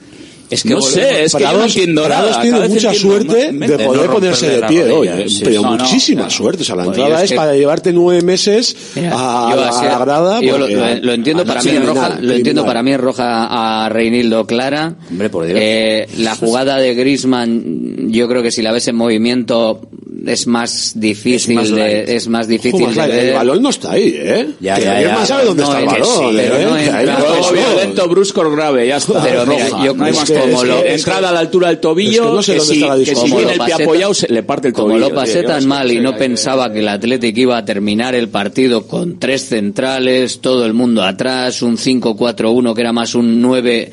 Es 0.53 0.63
que 0.63 0.71
no 0.71 0.83
sé, 0.83 1.25
es 1.25 1.35
que 1.35 1.41
yo 1.43 1.47
no 1.47 1.53
Prados, 1.55 1.67
entiendo 1.77 2.05
Prados 2.05 2.31
nada. 2.31 2.43
tiene 2.43 2.69
mucha 2.69 2.95
suerte 2.95 3.53
de 3.53 3.67
de 3.69 3.79
poder 3.85 4.07
no 4.07 4.13
ponerse 4.15 4.49
de 4.51 4.63
pie 4.69 4.85
hoy, 4.93 5.09
eh, 5.09 5.25
sí. 5.29 5.41
pero 5.45 5.63
No, 5.63 5.71
muchísima 5.73 6.29
suerte. 6.31 6.63
O 6.63 6.65
sea, 6.65 6.77
la 6.77 6.85
entrada 6.85 7.17
es 7.19 7.23
es 7.25 7.31
que- 7.31 7.37
para 7.37 7.55
llevarte 7.55 7.93
nueve 7.93 8.23
meses 8.23 8.77
Mira, 8.95 9.11
a, 9.15 9.55
yo 9.55 9.61
a 9.63 9.69
así- 9.71 9.85
la 9.87 9.99
grada. 9.99 10.41
yo 10.41 10.59
lo, 10.59 10.67
porque- 10.67 10.75
lo- 10.77 10.95
lo 11.07 11.13
entiendo 11.13 11.45
para 11.47 11.63
mí 11.63 11.79
roja, 11.79 12.19
lo 12.21 12.33
entiendo 12.35 12.65
para 12.67 12.83
mí 12.83 12.93
es 12.93 13.01
roja 13.01 13.85
a 13.85 13.89
Reinildo 13.89 14.47
clara. 14.47 14.95
Hombre, 15.11 15.31
por 15.31 15.47
Dios. 15.47 15.59
Eh, 15.61 16.07
la 16.19 16.37
jugada 16.37 16.77
de 16.77 16.95
Griezmann, 16.95 18.11
yo 18.13 18.29
creo 18.29 18.43
que 18.43 18.51
si 18.51 18.63
la 18.63 18.73
ves 18.73 18.87
en 18.89 18.97
movimiento 18.97 19.81
es 20.27 20.47
más 20.47 20.93
difícil 20.97 21.59
Es 21.59 21.71
más 21.71 21.71
de, 21.71 22.17
es 22.17 22.29
más 22.29 22.47
difícil 22.49 22.87
más 22.87 22.95
de 22.97 23.07
ver. 23.09 23.25
el 23.31 23.35
balón 23.35 23.63
no 23.63 23.71
está 23.71 23.93
ahí, 23.93 24.13
¿eh? 24.17 24.49
Ya, 24.61 24.75
que 24.77 24.83
ya, 24.83 25.01
ya. 25.01 25.27
sabe 25.27 25.45
dónde 25.47 25.63
No, 25.63 25.69
está 25.69 25.81
el 25.81 25.87
balón, 25.87 26.09
sí, 26.33 26.39
¿eh? 26.39 26.49
pero 26.51 26.71
no 26.71 26.77
Que 26.77 26.83
ahí 26.83 26.89
entra. 27.09 27.19
no 27.19 27.37
no. 27.41 27.53
violento, 27.53 28.09
brusco, 28.09 28.51
grave, 28.51 28.87
ya 28.89 28.97
está. 28.99 29.23
Pero 29.23 29.47
mira, 29.47 29.69
yo 29.85 29.95
no 29.95 30.05
hay 30.05 30.11
es 30.13 30.17
más 30.19 30.31
que- 30.31 30.39
como 30.39 30.63
es 30.63 30.69
lo, 30.69 30.83
que- 30.83 30.95
entrada 30.95 31.29
a 31.29 31.33
la 31.33 31.41
altura 31.41 31.69
del 31.69 31.79
tobillo, 31.79 32.13
es 32.13 32.21
que 32.29 32.35
no 32.37 32.43
sé 32.43 32.53
que 32.53 32.59
dónde 32.59 32.75
si, 32.75 32.81
está 32.83 32.97
la 32.97 33.05
que 33.05 33.15
si 33.15 33.27
viene 33.37 33.53
el 33.53 33.59
Como 33.59 33.65
pie 33.67 33.75
lo 33.79 33.85
apoyado 33.85 34.15
se 34.15 34.29
le 34.33 34.43
parte 34.43 34.69
el 34.69 34.75
Como 34.75 34.89
tobillo. 34.89 35.09
lo 35.09 35.15
pasé 35.15 35.41
tío, 35.41 35.49
tan 35.49 35.67
mal 35.67 35.91
y 35.91 36.01
no 36.01 36.17
pensaba 36.17 36.73
que 36.73 36.79
el 36.81 36.89
Athletic 36.89 37.37
iba 37.39 37.57
a 37.59 37.65
terminar 37.65 38.15
el 38.15 38.29
partido 38.29 38.87
con 38.87 39.19
tres 39.19 39.47
centrales, 39.49 40.41
todo 40.41 40.65
el 40.67 40.73
mundo 40.73 41.03
atrás, 41.03 41.63
un 41.63 41.77
5-4-1 41.77 42.75
que 42.75 42.81
era 42.81 42.93
más 42.93 43.15
un 43.15 43.43
9-1, 43.43 43.91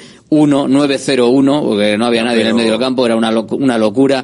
9-0-1, 0.67 1.63
porque 1.63 1.97
no 1.97 2.05
había 2.05 2.23
nadie 2.23 2.41
en 2.41 2.47
el 2.47 2.53
medio 2.53 2.71
del 2.71 2.79
campo, 2.79 3.05
era 3.05 3.15
una, 3.15 3.31
locu- 3.31 3.57
una 3.59 3.77
locura. 3.77 4.23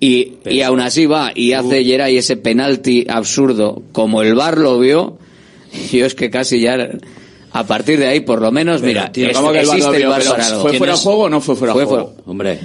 Y, 0.00 0.34
y 0.44 0.60
aún 0.62 0.80
así 0.80 1.06
va 1.06 1.32
y 1.34 1.52
hace 1.54 1.82
Geray 1.84 2.16
ese 2.16 2.36
penalti 2.36 3.06
absurdo 3.08 3.82
como 3.92 4.22
el 4.22 4.34
VAR 4.34 4.58
lo 4.58 4.78
vio. 4.78 5.18
Yo 5.92 6.06
es 6.06 6.14
que 6.14 6.30
casi 6.30 6.60
ya 6.60 6.76
a 7.50 7.66
partir 7.66 7.98
de 7.98 8.06
ahí 8.06 8.20
por 8.20 8.40
lo 8.40 8.52
menos 8.52 8.80
mira 8.82 9.10
tío, 9.10 9.28
es- 9.28 9.36
¿cómo 9.36 9.50
que 9.52 9.60
el 9.60 9.66
existe 9.68 9.96
el? 9.96 10.06
VAR. 10.06 10.22
¿fue 10.60 10.74
fuera 10.74 10.92
de 10.92 10.98
juego 10.98 11.22
o 11.24 11.28
no 11.28 11.40
fue 11.40 11.56
fuera 11.56 11.74
de 11.74 11.84
juego? 11.84 12.14
Hombre, 12.26 12.60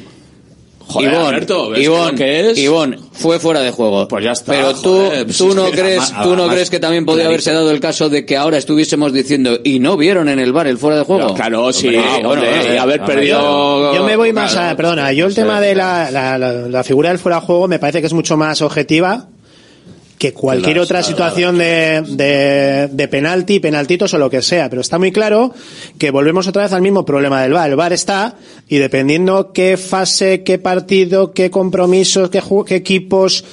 Joder, 0.88 1.12
Ivón, 1.14 1.26
Alberto, 1.28 1.70
¿ves 1.70 1.84
Ivón, 1.84 2.12
lo 2.12 2.16
que 2.18 2.50
es? 2.52 2.58
Ivón, 2.58 2.98
fue 3.12 3.40
fuera 3.40 3.62
de 3.62 3.72
juego. 3.72 4.08
Pues 4.08 4.24
ya 4.24 4.32
está, 4.34 4.52
Pero 4.52 4.74
tú, 4.76 4.90
joder, 4.98 5.26
pues 5.26 5.38
tú 5.38 5.54
no 5.56 5.66
que 5.72 5.78
crees, 5.80 6.14
tú 6.24 6.36
no 6.36 6.48
crees 6.48 6.70
que 6.70 6.80
también 6.80 7.06
podría 7.06 7.28
haberse 7.28 7.52
dado 7.54 7.72
el 7.72 7.80
caso 7.80 8.10
de 8.10 8.26
que 8.26 8.38
ahora 8.38 8.58
estuviésemos 8.58 9.14
diciendo 9.14 9.58
y 9.64 9.80
no 9.80 9.98
vieron 9.98 10.30
en 10.30 10.40
el 10.40 10.52
bar 10.54 10.68
el 10.68 10.78
fuera 10.78 10.98
de 10.98 11.04
juego. 11.06 11.30
No, 11.30 11.34
claro, 11.34 11.72
sí, 11.74 11.88
Hombre, 11.88 12.02
hombre, 12.26 12.26
bueno, 12.26 12.44
y 12.44 12.68
eh, 12.76 12.80
haber 12.80 13.02
perdido- 13.04 13.94
Yo 13.96 14.04
me 14.04 14.16
voy 14.16 14.34
más 14.34 14.52
Claro, 14.54 14.74
a, 14.74 14.76
perdona, 14.76 15.14
yo 15.14 15.26
el 15.26 15.32
sí, 15.32 15.36
tema 15.42 15.60
de 15.62 15.74
la, 15.76 16.12
la, 16.12 16.38
la- 16.38 16.52
la 16.54 16.84
figura 16.84 17.10
del 17.10 17.20
fuera 17.20 17.40
de 17.40 17.46
juego 17.46 17.68
me 17.68 17.80
parece 17.80 18.02
que 18.02 18.08
es 18.08 18.14
mucho 18.14 18.38
más 18.38 18.62
objetiva 18.62 19.28
que 20.18 20.34
cualquier 20.34 20.80
otra 20.80 21.04
situación 21.04 21.58
de, 21.58 22.02
de, 22.08 22.90
de 22.92 23.08
penalti, 23.08 23.60
penaltitos 23.60 24.14
o 24.14 24.18
lo 24.18 24.30
que 24.30 24.42
sea. 24.42 24.70
Pero 24.70 24.82
está 24.82 24.98
muy 24.98 25.12
claro 25.12 25.54
que 25.98 26.12
volvemos 26.12 26.48
otra 26.48 26.64
vez 26.64 26.74
al 26.74 26.82
mismo 26.82 27.06
problema 27.06 27.42
del 27.42 27.54
VAR. 27.54 27.70
El 27.70 27.76
VAR 27.76 27.94
está 27.94 28.36
y 28.70 28.78
dependiendo 28.78 29.52
qué 29.52 29.78
fase, 29.78 30.44
qué 30.44 30.60
partido, 30.60 31.34
qué 31.34 31.52
compromisos, 31.52 32.30
qué, 32.30 32.42
qué 32.66 32.76
equipos, 32.76 33.44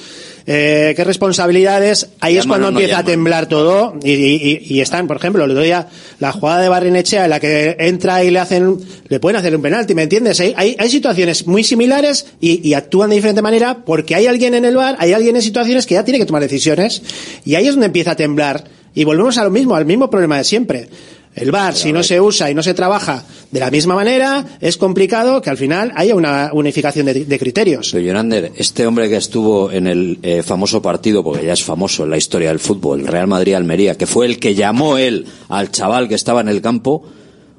eh, 0.47 0.93
qué 0.95 1.03
responsabilidades, 1.03 2.09
ahí 2.19 2.37
es 2.37 2.45
cuando 2.45 2.71
no 2.71 2.79
empieza 2.79 2.99
a 2.99 3.03
temblar 3.05 3.47
todo 3.47 3.93
y, 4.03 4.11
y- 4.11 4.61
y- 4.69 4.81
están, 4.81 5.07
por 5.07 5.17
ejemplo, 5.17 5.43
el 5.45 5.51
otro 5.51 5.63
día 5.63 5.87
la 6.19 6.31
jugada 6.31 6.61
de 6.61 6.69
Barrinechea 6.69 7.23
en 7.25 7.29
la 7.29 7.39
que 7.39 7.75
entra 7.79 8.23
y 8.23 8.31
le 8.31 8.39
hacen, 8.39 8.77
le 9.07 9.19
pueden 9.19 9.37
hacer 9.37 9.55
un 9.55 9.61
penalti, 9.61 9.93
¿me 9.95 10.03
entiendes? 10.03 10.39
Hay, 10.39 10.53
hay, 10.57 10.75
hay 10.79 10.89
situaciones 10.89 11.47
muy 11.47 11.63
similares 11.63 12.25
y, 12.39 12.67
y 12.67 12.73
actúan 12.73 13.09
de 13.09 13.15
diferente 13.17 13.41
manera 13.41 13.79
porque 13.85 14.15
hay 14.15 14.27
alguien 14.27 14.53
en 14.53 14.65
el 14.65 14.75
bar, 14.75 14.95
hay 14.99 15.13
alguien 15.13 15.35
en 15.35 15.41
situaciones 15.41 15.85
que 15.85 15.93
ya 15.95 16.03
tiene 16.03 16.19
que 16.19 16.25
tomar 16.25 16.41
decisiones 16.41 17.01
y 17.45 17.55
ahí 17.55 17.65
es 17.67 17.73
donde 17.73 17.85
empieza 17.87 18.11
a 18.11 18.15
temblar 18.15 18.63
y 18.93 19.03
volvemos 19.03 19.37
a 19.37 19.43
lo 19.43 19.51
mismo, 19.51 19.75
al 19.75 19.85
mismo 19.85 20.09
problema 20.09 20.37
de 20.37 20.43
siempre. 20.43 20.89
El 21.33 21.51
bar, 21.51 21.75
si 21.75 21.93
no 21.93 22.03
se 22.03 22.19
usa 22.19 22.51
y 22.51 22.53
no 22.53 22.61
se 22.61 22.73
trabaja 22.73 23.23
de 23.51 23.59
la 23.59 23.71
misma 23.71 23.95
manera, 23.95 24.45
es 24.59 24.75
complicado 24.75 25.41
que 25.41 25.49
al 25.49 25.57
final 25.57 25.91
haya 25.95 26.13
una 26.13 26.51
unificación 26.53 27.05
de, 27.05 27.39
criterios. 27.39 27.89
Pero 27.91 28.03
Yonander, 28.03 28.51
este 28.55 28.85
hombre 28.85 29.07
que 29.07 29.15
estuvo 29.15 29.71
en 29.71 29.87
el 29.87 30.19
eh, 30.23 30.43
famoso 30.43 30.81
partido, 30.81 31.23
porque 31.23 31.45
ya 31.45 31.53
es 31.53 31.63
famoso 31.63 32.03
en 32.03 32.09
la 32.09 32.17
historia 32.17 32.49
del 32.49 32.59
fútbol, 32.59 33.07
Real 33.07 33.27
Madrid-Almería, 33.27 33.97
que 33.97 34.07
fue 34.07 34.25
el 34.25 34.39
que 34.39 34.55
llamó 34.55 34.97
él 34.97 35.25
al 35.47 35.71
chaval 35.71 36.09
que 36.09 36.15
estaba 36.15 36.41
en 36.41 36.49
el 36.49 36.61
campo, 36.61 37.05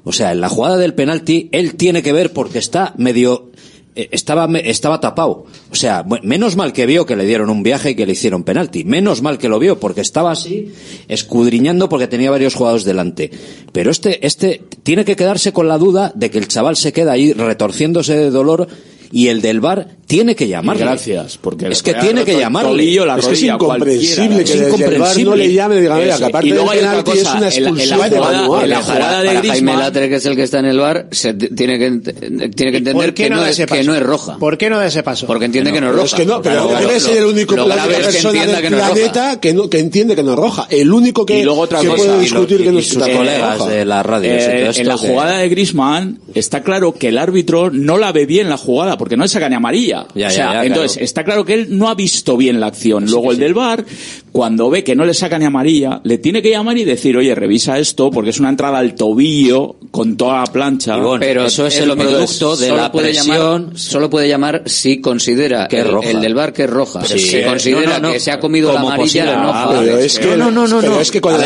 o 0.03 0.11
sea, 0.11 0.33
en 0.33 0.41
la 0.41 0.49
jugada 0.49 0.77
del 0.77 0.93
penalti, 0.93 1.49
él 1.51 1.75
tiene 1.75 2.03
que 2.03 2.13
ver 2.13 2.31
porque 2.31 2.59
está 2.59 2.93
medio... 2.97 3.49
eh, 3.95 4.09
Estaba, 4.11 4.45
estaba 4.59 4.99
tapado. 4.99 5.45
O 5.71 5.75
sea, 5.75 6.05
menos 6.23 6.55
mal 6.55 6.73
que 6.73 6.85
vio 6.85 7.05
que 7.05 7.15
le 7.15 7.25
dieron 7.25 7.49
un 7.49 7.63
viaje 7.63 7.91
y 7.91 7.95
que 7.95 8.05
le 8.05 8.13
hicieron 8.13 8.43
penalti. 8.43 8.83
Menos 8.83 9.21
mal 9.21 9.37
que 9.37 9.49
lo 9.49 9.59
vio 9.59 9.79
porque 9.79 10.01
estaba 10.01 10.31
así, 10.31 10.73
escudriñando 11.07 11.89
porque 11.89 12.07
tenía 12.07 12.31
varios 12.31 12.55
jugadores 12.55 12.85
delante. 12.85 13.31
Pero 13.71 13.91
este, 13.91 14.25
este 14.25 14.61
tiene 14.83 15.05
que 15.05 15.15
quedarse 15.15 15.53
con 15.53 15.67
la 15.67 15.77
duda 15.77 16.11
de 16.15 16.29
que 16.29 16.37
el 16.37 16.47
chaval 16.47 16.75
se 16.75 16.93
queda 16.93 17.13
ahí 17.13 17.33
retorciéndose 17.33 18.15
de 18.15 18.29
dolor 18.29 18.67
y 19.15 19.27
el 19.27 19.41
del 19.41 19.61
bar 19.61 19.87
tiene 20.07 20.35
que 20.35 20.47
llamarle. 20.47 20.83
Gracias, 20.83 21.37
porque 21.37 21.67
es 21.69 21.81
que 21.81 21.93
tiene 21.93 22.25
que 22.25 22.37
llamarle. 22.37 22.83
la 23.05 23.15
Es 23.17 23.25
que 23.25 23.33
es 23.33 23.39
rodilla, 23.39 23.53
incomprensible 23.53 24.43
que 24.43 24.53
el 24.53 24.99
VAR 24.99 25.19
no 25.19 25.35
le 25.35 25.53
llame 25.53 25.75
y 25.77 25.81
diga, 25.81 25.95
mira, 25.95 26.17
que 26.17 26.25
aparte 26.25 26.47
y 26.47 26.49
luego 26.51 26.69
hay 26.71 26.79
otra 26.79 26.89
penalti 27.03 27.11
es 27.11 27.23
cosa, 27.23 27.37
una 27.37 27.47
en 27.49 27.63
la- 27.63 27.95
jugada- 27.95 28.63
en 28.63 28.69
la 28.69 28.81
jugada 28.83 29.21
de 29.21 29.27
para 29.27 29.41
Jaime 29.41 29.71
Griezmann- 29.71 29.79
Latre, 29.79 30.09
que 30.09 30.15
es 30.15 30.25
el 30.25 30.35
que 30.35 30.43
está 30.43 30.59
en 30.59 30.65
el 30.65 30.79
bar, 30.79 31.07
se 31.11 31.33
tiene 31.33 31.79
que, 31.79 31.91
tiene 31.91 32.49
que 32.71 32.77
entender 32.77 32.93
¿Por 32.93 33.05
qué 33.13 33.23
que, 33.23 33.29
no 33.29 33.43
es, 33.45 33.51
ese 33.51 33.65
que 33.65 33.75
paso? 33.75 33.83
no 33.83 33.95
es 33.95 34.03
roja. 34.03 34.37
¿Por 34.37 34.57
qué 34.57 34.69
no 34.69 34.77
da 34.77 34.87
ese 34.87 35.03
paso? 35.03 35.25
Porque 35.27 35.45
entiende 35.45 35.71
que 35.71 35.79
no 35.81 35.89
es 35.89 35.93
roja. 35.95 36.05
es 36.07 36.13
que 36.15 36.25
no, 36.25 36.41
pero 36.41 36.77
eres 36.79 37.07
lo- 37.07 37.13
el 37.15 37.23
único 37.25 37.55
es 37.55 37.61
persona 37.97 38.45
del 38.45 38.49
es 38.65 38.71
planeta 38.71 39.39
que, 39.39 39.53
no, 39.53 39.69
que 39.69 39.79
entiende 39.79 40.15
que 40.15 40.23
no 40.23 40.31
es 40.33 40.37
roja. 40.39 40.67
El 40.69 40.91
único 40.91 41.25
que, 41.25 41.43
cosa, 41.45 41.81
puede 41.95 42.19
discutir 42.19 42.61
y- 42.61 42.63
que 42.65 42.71
no 42.71 42.79
es 42.79 42.93
colegas 42.93 43.67
de 43.67 43.85
la 43.85 44.03
radio. 44.03 44.31
Eh, 44.31 44.71
en 44.75 44.87
la 44.87 44.97
jugada 44.97 45.37
de 45.37 45.49
Griezmann 45.49 46.19
está 46.33 46.61
claro 46.63 46.93
que 46.93 47.09
el 47.09 47.17
árbitro 47.17 47.69
no 47.71 47.97
la 47.97 48.11
ve 48.11 48.25
bien 48.25 48.49
la 48.49 48.57
jugada 48.57 48.97
porque 49.03 49.17
no 49.17 49.23
le 49.23 49.27
saca 49.27 49.49
ni 49.49 49.55
amarilla. 49.55 50.05
Ya, 50.15 50.27
o 50.27 50.31
sea, 50.31 50.53
ya, 50.53 50.65
entonces 50.65 50.93
claro. 50.93 51.03
está 51.05 51.23
claro 51.25 51.43
que 51.45 51.53
él 51.55 51.77
no 51.77 51.89
ha 51.89 51.93
visto 51.95 52.37
bien 52.37 52.61
la 52.61 52.67
acción. 52.67 53.03
Luego 53.05 53.33
el 53.33 53.37
del 53.37 53.53
VAR, 53.53 53.83
cuando 54.31 54.69
ve 54.69 54.85
que 54.85 54.95
no 54.95 55.03
le 55.03 55.13
saca 55.13 55.37
ni 55.37 55.43
amarilla, 55.43 55.99
le 56.05 56.19
tiene 56.19 56.41
que 56.41 56.49
llamar 56.49 56.77
y 56.77 56.85
decir, 56.85 57.17
oye, 57.17 57.35
revisa 57.35 57.77
esto 57.79 58.09
porque 58.11 58.29
es 58.29 58.39
una 58.39 58.47
entrada 58.47 58.77
al 58.77 58.95
tobillo 58.95 59.75
con 59.91 60.15
toda 60.15 60.39
la 60.39 60.45
plancha. 60.45 60.97
Pero 61.19 61.45
eso 61.45 61.67
es 61.67 61.77
el 61.79 61.91
producto 61.97 62.55
de 62.55 62.67
solo 62.67 62.77
la 62.77 62.91
puede 62.93 63.09
presión. 63.09 63.37
Llamar, 63.65 63.77
solo 63.77 64.09
puede 64.09 64.29
llamar 64.29 64.63
si 64.67 65.01
considera 65.01 65.67
Que 65.67 65.81
el, 65.81 65.89
roja. 65.89 66.09
el 66.09 66.21
del 66.21 66.33
bar 66.33 66.53
que 66.53 66.63
es 66.63 66.69
roja. 66.69 67.01
Pero 67.01 67.19
si 67.19 67.19
sí, 67.19 67.41
considera 67.43 67.81
no, 67.81 67.99
no, 67.99 68.07
no. 68.07 68.13
que 68.13 68.21
se 68.21 68.31
ha 68.31 68.39
comido 68.39 68.71
la 68.71 68.79
amarilla, 68.79 69.25
no 69.35 69.51
Ah. 69.53 69.75
Pero 69.81 69.97
es 69.97 70.17
que, 70.17 70.37
No, 70.37 70.49
no, 70.49 70.65
no, 70.65 70.67
no, 70.67 70.79
pero 70.79 70.99
es 71.01 71.11
que 71.11 71.19
con 71.19 71.35
el 71.35 71.41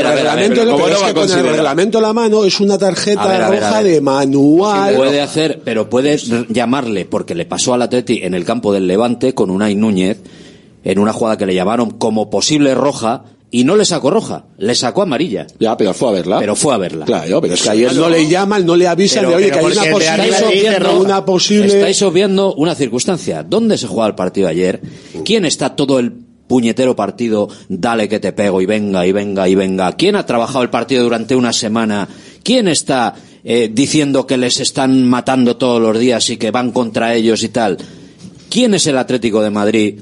reglamento, 1.43 1.99
la 1.99 2.13
mano 2.13 2.45
es 2.45 2.59
una 2.59 2.77
tarjeta 2.77 3.49
roja 3.49 3.81
de 3.81 3.99
manual. 3.99 4.95
puede 4.95 5.21
hacer, 5.21 5.59
pero 5.65 5.89
puede 5.89 6.13
r- 6.13 6.45
llamarle, 6.49 7.05
porque 7.05 7.33
le 7.37 7.45
pasó 7.45 7.73
al 7.73 7.81
Atleti 7.81 8.19
en 8.23 8.33
el 8.33 8.43
campo 8.43 8.73
del 8.73 8.87
Levante 8.87 9.33
con 9.33 9.49
Unai 9.49 9.75
Núñez, 9.75 10.17
en 10.83 10.99
una 10.99 11.13
jugada 11.13 11.37
que 11.37 11.45
le 11.45 11.55
llamaron 11.55 11.91
como 11.91 12.29
posible 12.29 12.75
roja, 12.75 13.23
y 13.49 13.63
no 13.63 13.77
le 13.77 13.85
sacó 13.85 14.11
roja, 14.11 14.45
le 14.57 14.75
sacó 14.75 15.03
amarilla. 15.03 15.47
Ya, 15.59 15.77
pero 15.77 15.93
fue 15.93 16.09
a 16.09 16.11
verla. 16.11 16.39
Pero 16.39 16.55
fue 16.55 16.73
a 16.73 16.77
verla. 16.77 17.05
Claro, 17.05 17.39
pero 17.39 17.53
es 17.53 17.61
que 17.61 17.69
ayer 17.69 17.95
no 17.95 18.09
le 18.09 18.27
llaman, 18.27 18.65
no 18.65 18.75
le 18.75 18.87
avisan 18.87 19.21
Pero- 19.25 19.29
de, 19.29 19.35
oye, 19.35 19.51
que 19.51 19.59
hay 19.59 19.65
una 19.65 20.91
una 20.91 21.25
posible... 21.25 21.67
Estáis 21.67 22.01
obviando 22.01 22.53
una 22.55 22.75
circunstancia. 22.75 23.43
¿Dónde 23.43 23.77
se 23.77 23.87
juega 23.87 24.07
el 24.07 24.15
partido 24.15 24.49
ayer? 24.49 24.81
¿Quién 25.23 25.45
está 25.45 25.75
todo 25.77 25.99
el 25.99 26.11
puñetero 26.47 26.95
partido? 26.97 27.47
Dale 27.69 28.09
que 28.09 28.19
te 28.19 28.33
pego 28.33 28.61
y 28.61 28.65
venga 28.65 29.05
y 29.07 29.13
venga 29.13 29.47
y 29.47 29.55
venga. 29.55 29.93
¿Quién 29.93 30.17
ha 30.17 30.25
trabajado 30.25 30.63
el 30.63 30.69
partido 30.69 31.03
durante 31.03 31.33
una 31.35 31.53
semana? 31.53 32.09
¿Quién 32.47 32.69
está 32.69 33.13
eh, 33.43 33.69
diciendo 33.69 34.25
que 34.25 34.37
les 34.37 34.61
están 34.61 35.03
matando 35.03 35.57
todos 35.57 35.81
los 35.81 35.99
días 35.99 36.29
y 36.29 36.37
que 36.37 36.49
van 36.49 36.71
contra 36.71 37.13
ellos 37.13 37.43
y 37.43 37.49
tal? 37.49 37.77
¿Quién 38.49 38.73
es 38.73 38.87
el 38.87 38.97
Atlético 38.97 39.41
de 39.41 39.49
Madrid? 39.49 39.99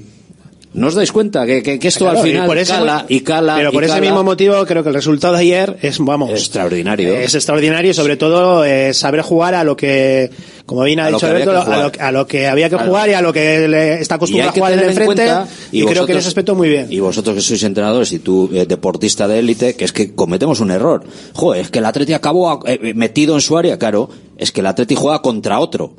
¿No 0.75 0.87
os 0.87 0.93
dais 0.95 1.11
cuenta 1.11 1.45
que, 1.45 1.63
que- 1.63 1.79
que 1.79 1.87
esto 1.87 2.03
Claro, 2.05 2.19
al 2.19 2.27
y 2.27 2.31
final 2.31 2.47
por 2.47 2.57
ese 2.57 2.73
cala 2.73 3.05
y 3.07 3.21
cala 3.21 3.55
Pero 3.55 3.69
y 3.69 3.73
por 3.73 3.83
ese 3.85 4.01
mismo 4.01 4.23
motivo 4.23 4.65
creo 4.65 4.83
que 4.83 4.89
el 4.89 4.95
resultado 4.95 5.33
de 5.33 5.39
ayer 5.39 5.77
es, 5.81 5.97
vamos, 5.99 6.31
extraordinario. 6.31 7.15
Es 7.15 7.33
extraordinario 7.33 7.91
y 7.91 7.93
sobre 7.93 8.17
todo 8.17 8.65
eh, 8.65 8.93
saber 8.93 9.21
jugar 9.21 9.55
a 9.55 9.63
lo 9.63 9.77
que, 9.77 10.29
como 10.65 10.83
bien 10.83 10.99
ha 10.99 11.05
A 11.05 11.11
dicho 11.11 11.25
Alberto, 11.27 11.51
a 11.51 11.77
lo, 11.77 11.91
a 11.97 12.11
lo 12.11 12.27
que 12.27 12.47
había 12.47 12.69
que 12.69 12.75
jugar 12.77 13.09
y 13.09 13.13
a 13.13 13.21
lo 13.21 13.31
que 13.31 13.67
le 13.69 14.01
está 14.01 14.15
acostumbrado 14.15 14.49
Y 14.49 14.51
a 14.51 14.53
jugar 14.53 14.73
en 14.73 14.79
el 14.79 14.93
frente 14.93 15.31
y, 15.71 15.85
creo 15.85 16.05
que 16.05 16.11
en 16.11 16.17
ese 16.17 16.27
aspecto 16.27 16.55
muy 16.55 16.67
bien. 16.67 16.87
Y 16.89 16.99
vosotros 16.99 17.35
que 17.35 17.41
sois 17.41 17.63
entrenadores 17.63 18.11
y 18.11 18.19
tú 18.19 18.49
eh, 18.53 18.65
deportista 18.65 19.27
de 19.29 19.39
élite, 19.39 19.75
que 19.75 19.85
es 19.85 19.93
que 19.93 20.13
cometemos 20.13 20.59
un 20.59 20.71
error. 20.71 21.03
Joder, 21.33 21.61
es 21.61 21.69
que 21.71 21.79
el 21.79 21.85
Atleti 21.85 22.13
acabó 22.13 22.59
eh, 22.67 22.93
metido 22.95 23.35
en 23.35 23.41
su 23.41 23.57
área, 23.57 23.79
claro. 23.79 24.09
Es 24.37 24.51
que 24.51 24.59
el 24.59 24.67
Atleti 24.67 24.95
juega 24.95 25.21
contra 25.21 25.59
otro. 25.59 25.93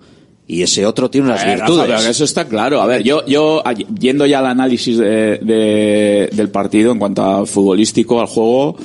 Y 0.48 0.62
ese 0.62 0.86
otro 0.86 1.10
tiene 1.10 1.26
unas 1.26 1.44
ver, 1.44 1.58
Rafa, 1.58 1.72
virtudes. 1.72 2.04
que 2.04 2.10
eso 2.10 2.24
está 2.24 2.44
claro. 2.46 2.80
A 2.80 2.86
ver, 2.86 3.02
yo, 3.02 3.24
yo 3.26 3.62
yendo 3.98 4.26
ya 4.26 4.38
al 4.38 4.46
análisis 4.46 4.96
de- 4.96 5.38
de- 5.38 6.30
del 6.32 6.48
partido 6.50 6.92
en 6.92 6.98
cuanto 7.00 7.22
a 7.24 7.44
futbolístico, 7.46 8.20
al 8.20 8.26
juego, 8.28 8.76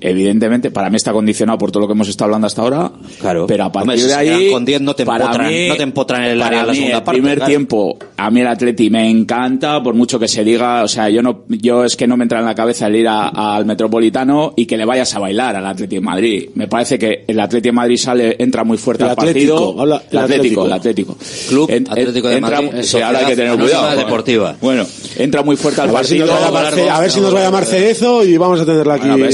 evidentemente, 0.00 0.70
para 0.70 0.90
mí 0.90 0.96
está 0.96 1.12
condicionado 1.12 1.58
por 1.58 1.70
todo 1.70 1.82
lo 1.82 1.86
que 1.86 1.92
hemos 1.94 2.08
estado 2.08 2.26
hablando 2.26 2.46
hasta 2.46 2.62
ahora. 2.62 2.90
Claro. 3.20 3.46
Pero 3.46 3.64
a 3.64 3.72
partir 3.72 3.90
Hombre, 3.90 3.98
si 4.02 4.06
de 4.08 4.14
ahí, 4.14 4.50
con 4.50 4.64
10 4.64 4.80
no 4.80 4.94
te 4.94 5.04
para 5.04 5.26
empotran- 5.26 5.48
mí- 5.48 5.68
no 5.68 5.76
te 5.76 5.82
empotran 5.82 6.24
en 6.24 6.30
el 6.32 6.42
área 6.42 6.66
la 6.66 6.74
segunda 6.74 6.96
el 6.98 7.02
parte, 7.02 7.18
primer 7.20 7.38
claro. 7.38 7.48
tiempo, 7.50 7.98
a 8.16 8.30
mí 8.30 8.40
el 8.40 8.46
Atleti 8.46 8.90
me 8.90 9.08
encanta, 9.10 9.82
por 9.82 9.94
mucho 9.94 10.18
que 10.18 10.28
se 10.28 10.44
diga, 10.44 10.82
o 10.82 10.88
sea, 10.88 11.08
yo 11.08 11.22
no, 11.22 11.44
yo 11.48 11.84
es 11.84 11.96
que 11.96 12.06
no 12.06 12.16
me 12.16 12.24
entra 12.24 12.38
en 12.40 12.44
la 12.46 12.54
cabeza 12.54 12.86
el 12.86 12.96
ir 12.96 13.08
a- 13.08 13.28
al 13.56 13.64
Metropolitano 13.66 14.52
y 14.56 14.66
que 14.66 14.76
le 14.76 14.84
vayas 14.84 15.14
a 15.14 15.18
bailar 15.18 15.56
al 15.56 15.66
Atleti 15.66 15.96
de 15.96 16.00
Madrid. 16.00 16.48
Me 16.54 16.68
parece 16.68 16.98
que 16.98 17.24
el 17.26 17.38
Atleti 17.40 17.68
de 17.68 17.72
Madrid 17.72 17.96
sale, 17.96 18.36
entra 18.38 18.64
muy 18.64 18.76
fuerte 18.78 19.04
El 19.04 19.10
al 19.10 19.12
Atlético, 19.12 19.54
partido. 19.54 19.80
habla- 19.80 20.02
el 20.10 20.18
el 20.18 20.24
Atlético, 20.24 20.62
Atlético. 20.62 20.66
el 20.66 20.72
Atlético. 20.72 21.16
Club 21.48 21.70
En- 21.70 21.90
Atlético 21.90 22.28
de 22.28 22.36
entra- 22.36 22.60
Madrid, 22.62 22.82
sí, 22.82 23.00
ahora 23.00 23.18
hay 23.20 23.26
que 23.26 23.36
tener 23.36 23.58
cuidado. 23.58 23.96
Deportiva. 23.96 24.56
Bueno, 24.60 24.86
entra 25.16 25.42
muy 25.42 25.56
fuerte 25.56 25.80
al 25.80 25.88
A 25.88 25.92
ver, 25.92 26.04
si 26.06 26.18
partido. 26.18 26.26
nos 26.26 26.34
va 26.34 26.38
a 26.38 26.50
llamar 26.62 26.74
Ce- 26.74 26.90
a 26.90 27.00
ver 27.00 27.10
si 27.10 27.20
nos 27.20 27.34
va 27.34 27.38
a 27.40 27.42
llamar 27.42 27.64
Cerezo 27.64 28.24
y 28.24 28.36
vamos 28.36 28.60
a 28.60 28.64
tenerla 28.66 28.94
aquí. 28.94 29.08
Bueno, 29.08 29.26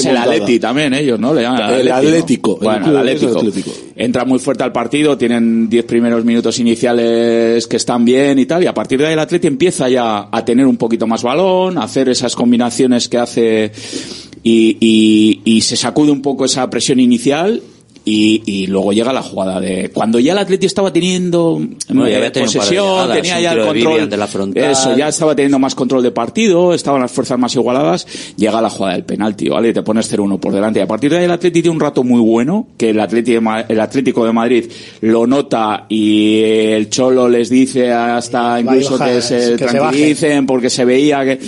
Atleti 0.54 0.60
también, 0.60 0.94
ellos, 0.94 1.18
¿no? 1.18 1.32
Le 1.34 1.42
llaman 1.42 1.74
El. 1.74 1.90
Atlético, 1.90 2.58
el 2.60 2.64
Bueno, 2.64 2.90
el 2.90 2.96
Atlético. 2.96 3.38
Atlético. 3.38 3.70
Entra 3.96 4.24
muy 4.24 4.38
fuerte 4.38 4.62
al 4.64 4.72
partido, 4.72 5.16
tienen 5.18 5.68
10 5.68 5.84
primeros 5.84 6.24
minutos 6.24 6.58
iniciales 6.58 7.66
que 7.66 7.76
están 7.76 8.04
bien 8.04 8.38
y 8.38 8.46
tal, 8.46 8.62
y 8.62 8.66
a 8.66 8.74
partir 8.74 8.98
de 9.00 9.06
ahí 9.06 9.12
el 9.12 9.18
Atleti 9.18 9.46
empieza 9.46 9.88
ya 9.88 10.28
a 10.30 10.44
tener 10.44 10.66
un 10.66 10.76
poquito 10.76 11.06
más 11.06 11.22
balón, 11.22 11.78
a 11.78 11.82
hacer 11.84 12.08
esas 12.08 12.34
combinaciones 12.34 13.08
que 13.08 13.18
hace 13.18 13.72
y, 14.42 14.76
y- 14.80 15.40
y 15.44 15.60
se 15.62 15.76
sacude 15.76 16.10
un 16.10 16.22
poco 16.22 16.44
esa 16.44 16.68
presión 16.70 17.00
inicial. 17.00 17.62
Y, 18.06 18.42
y 18.44 18.66
luego 18.66 18.92
llega 18.92 19.14
la 19.14 19.22
jugada 19.22 19.60
de 19.60 19.90
cuando 19.90 20.18
ya 20.18 20.32
el 20.32 20.38
Atleti 20.38 20.66
estaba 20.66 20.92
teniendo 20.92 21.58
Bueno, 21.88 22.06
ya 22.06 22.12
eh, 22.12 22.16
había 22.16 22.32
posesión, 22.32 22.84
llegadas, 22.86 23.16
tenía 23.16 23.40
ya 23.40 23.52
el 23.54 23.66
control 23.66 24.10
de 24.10 24.16
la 24.18 24.26
frontal. 24.26 24.70
eso 24.70 24.94
ya 24.94 25.08
estaba 25.08 25.34
teniendo 25.34 25.58
más 25.58 25.74
control 25.74 26.02
de 26.02 26.10
partido, 26.10 26.74
estaban 26.74 27.00
las 27.00 27.10
fuerzas 27.10 27.38
más 27.38 27.54
igualadas, 27.54 28.06
llega 28.36 28.60
la 28.60 28.68
jugada 28.68 28.94
del 28.96 29.04
penalti, 29.04 29.48
¿vale? 29.48 29.70
Y 29.70 29.72
te 29.72 29.80
pones 29.82 30.12
0-1 30.12 30.38
por 30.38 30.52
delante. 30.52 30.80
Y 30.80 30.82
a 30.82 30.86
partir 30.86 31.10
de 31.12 31.16
ahí 31.18 31.24
el 31.24 31.30
Atleti 31.30 31.62
tiene 31.62 31.74
un 31.74 31.80
rato 31.80 32.04
muy 32.04 32.20
bueno, 32.20 32.66
que 32.76 32.90
el, 32.90 33.00
Atleti 33.00 33.32
de 33.32 33.40
Ma- 33.40 33.62
el 33.66 33.80
Atlético 33.80 34.26
de 34.26 34.32
Madrid 34.34 34.70
lo 35.00 35.26
nota 35.26 35.86
y 35.88 36.40
el 36.42 36.90
Cholo 36.90 37.26
les 37.30 37.48
dice 37.48 37.90
hasta 37.90 38.60
incluso 38.60 38.98
baja, 38.98 39.12
que 39.14 39.22
se 39.22 39.36
que 39.36 39.46
se 39.46 39.56
tranquilicen 39.56 40.46
porque 40.46 40.68
se 40.68 40.84
veía 40.84 41.24
que... 41.24 41.38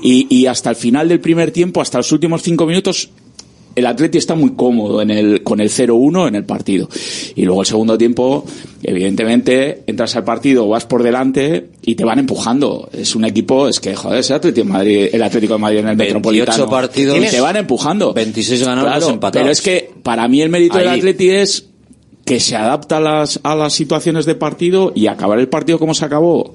Y, 0.00 0.28
y 0.30 0.46
hasta 0.46 0.70
el 0.70 0.76
final 0.76 1.08
del 1.08 1.18
primer 1.18 1.50
tiempo, 1.50 1.80
hasta 1.80 1.98
los 1.98 2.12
últimos 2.12 2.40
cinco 2.42 2.66
minutos, 2.66 3.10
el 3.74 3.86
Atleti 3.86 4.18
está 4.18 4.34
muy 4.34 4.52
cómodo 4.52 5.02
en 5.02 5.10
el, 5.10 5.42
con 5.42 5.60
el 5.60 5.70
0-1 5.70 6.28
en 6.28 6.34
el 6.36 6.44
partido. 6.44 6.88
Y 7.34 7.42
luego 7.44 7.62
el 7.62 7.66
segundo 7.66 7.98
tiempo, 7.98 8.44
evidentemente, 8.82 9.82
entras 9.86 10.14
al 10.16 10.24
partido, 10.24 10.68
vas 10.68 10.86
por 10.86 11.02
delante 11.02 11.68
y 11.82 11.94
te 11.94 12.04
van 12.04 12.18
empujando. 12.18 12.88
Es 12.92 13.14
un 13.14 13.24
equipo, 13.24 13.68
es 13.68 13.80
que, 13.80 13.94
joder, 13.94 14.20
ese 14.20 14.34
Atleti 14.34 14.60
en 14.60 14.68
Madrid, 14.68 15.08
el 15.12 15.22
Atlético 15.22 15.54
de 15.54 15.60
Madrid 15.60 15.78
en 15.78 15.88
el 15.88 15.96
28 15.96 16.14
Metropolitano. 16.18 16.70
partidos, 16.70 17.18
y 17.18 17.28
te 17.28 17.40
van 17.40 17.56
empujando. 17.56 18.12
26 18.12 18.60
ganados, 18.62 18.84
Claro, 18.84 19.00
dos 19.00 19.12
empatados. 19.12 19.42
Pero 19.42 19.52
es 19.52 19.60
que, 19.60 19.90
para 20.02 20.28
mí 20.28 20.42
el 20.42 20.50
mérito 20.50 20.78
del. 20.78 20.88
Atleti 20.88 21.30
es 21.30 21.66
que 22.24 22.40
se 22.40 22.56
adapta 22.56 22.96
a 22.96 23.00
las, 23.00 23.40
a 23.42 23.54
las 23.54 23.74
situaciones 23.74 24.24
de 24.24 24.34
partido 24.34 24.92
y 24.94 25.08
acabar 25.08 25.38
el 25.38 25.48
partido 25.48 25.78
como 25.78 25.94
se 25.94 26.04
acabó 26.04 26.54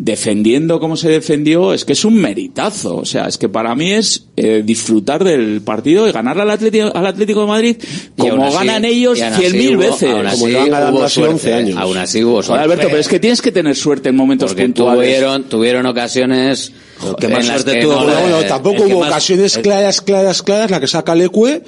defendiendo 0.00 0.78
como 0.78 0.96
se 0.96 1.08
defendió 1.08 1.72
es 1.74 1.84
que 1.84 1.92
es 1.92 2.04
un 2.04 2.14
meritazo 2.14 2.98
o 2.98 3.04
sea 3.04 3.26
es 3.26 3.36
que 3.36 3.48
para 3.48 3.74
mí 3.74 3.90
es 3.90 4.26
eh, 4.36 4.62
disfrutar 4.64 5.24
del 5.24 5.60
partido 5.60 6.08
y 6.08 6.12
ganar 6.12 6.40
al 6.40 6.48
Atlético, 6.50 6.92
al 6.94 7.04
Atlético 7.04 7.40
de 7.40 7.46
Madrid 7.48 7.76
como 8.16 8.44
así- 8.46 8.56
ganan 8.58 8.84
ellos 8.84 9.18
cien 9.36 9.52
mil 9.58 9.76
hubo- 9.76 9.80
veces 9.80 10.08
aún 10.10 10.26
así 10.26 10.44
hubo 10.54 11.08
suerte, 11.08 11.60
¿eh? 11.60 11.74
Aún 11.76 11.96
así 11.96 12.22
hubo 12.22 12.42
suerte. 12.44 12.62
Alberto 12.62 12.86
pero 12.86 12.98
es 13.00 13.08
que 13.08 13.18
tienes 13.18 13.42
que 13.42 13.50
tener 13.50 13.74
suerte 13.74 14.10
en 14.10 14.16
momentos 14.16 14.50
Porque 14.52 14.64
puntuales 14.66 15.00
tuvieron, 15.16 15.42
tuvieron 15.48 15.86
ocasiones 15.86 16.72
qué 17.18 17.28
más 17.28 17.46
suerte 17.46 17.80
tuvo, 17.80 18.04
no 18.04 18.44
tampoco 18.46 18.82
hubo 18.84 19.00
más- 19.00 19.08
ocasiones 19.10 19.58
claras, 19.58 20.00
claras, 20.00 20.42
claras, 20.42 20.70
la 20.70 20.80
que 20.80 20.86
saca 20.86 21.14
Leque, 21.14 21.62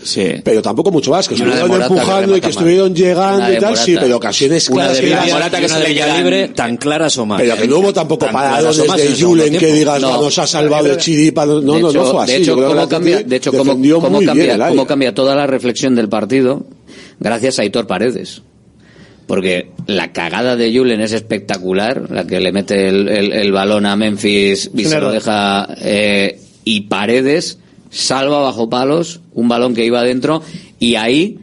pero 0.44 0.62
tampoco 0.62 0.90
mucho 0.90 1.10
más, 1.10 1.28
que 1.28 1.34
estuvieron 1.34 1.68
Morata 1.68 1.88
que 1.88 1.94
empujando 1.94 2.36
y 2.36 2.40
que 2.40 2.48
estuvieron 2.48 2.94
llegando 2.94 3.52
y 3.52 3.58
tal, 3.58 3.76
sí, 3.76 3.96
pero 3.98 4.16
ocasiones 4.16 4.68
Una 4.68 4.88
claras 4.88 5.00
de 5.00 5.32
Morata 5.32 5.60
que 5.60 6.50
tan 6.54 6.76
claras 6.76 7.18
o 7.18 7.26
más. 7.26 7.40
Pero 7.40 7.56
que 7.56 7.68
no 7.68 7.78
hubo 7.78 7.92
tampoco 7.92 8.26
Tan 8.26 8.34
claras 8.34 8.78
o 8.78 8.84
paradones 8.84 8.88
más 8.88 8.98
en 8.98 9.04
de 9.04 9.10
el 9.12 9.16
segundo 9.16 9.42
Julen 9.44 9.58
que 9.58 9.72
digas, 9.72 10.00
No. 10.00 10.20
nos 10.22 10.38
ha 10.38 10.46
salvado 10.46 10.84
de 10.88 10.96
chiripa, 10.96 11.46
no, 11.46 11.60
no, 11.60 11.78
no, 11.92 12.04
fue 12.04 12.24
así. 12.24 12.32
De 12.32 12.38
hecho, 12.38 12.54
cómo 12.56 12.88
cambia, 12.88 13.22
de 13.22 13.36
hecho 13.36 13.52
cómo, 13.52 14.86
cambia, 14.86 15.14
toda 15.14 15.34
la 15.34 15.46
reflexión 15.46 15.94
del 15.94 16.08
partido 16.08 16.64
gracias 17.18 17.58
a 17.58 17.62
Aitor 17.62 17.86
Paredes. 17.86 18.42
Porque 19.30 19.70
la 19.86 20.10
cagada 20.12 20.56
de 20.56 20.76
Julen 20.76 21.00
es 21.00 21.12
espectacular, 21.12 22.10
la 22.10 22.26
que 22.26 22.40
le 22.40 22.50
mete 22.50 22.88
el, 22.88 23.08
el- 23.08 23.32
el 23.32 23.52
balón 23.52 23.86
a 23.86 23.94
Memphis 23.94 24.72
y 24.74 24.84
se 24.86 25.00
lo 25.00 25.12
deja 25.12 25.68
eh, 25.80 26.40
y 26.64 26.80
Paredes 26.82 27.58
salva 27.90 28.40
bajo 28.40 28.68
palos 28.68 29.20
un 29.32 29.48
balón 29.48 29.74
que 29.74 29.84
iba 29.86 30.00
adentro 30.00 30.42
y 30.80 30.96
ahí 30.96 31.38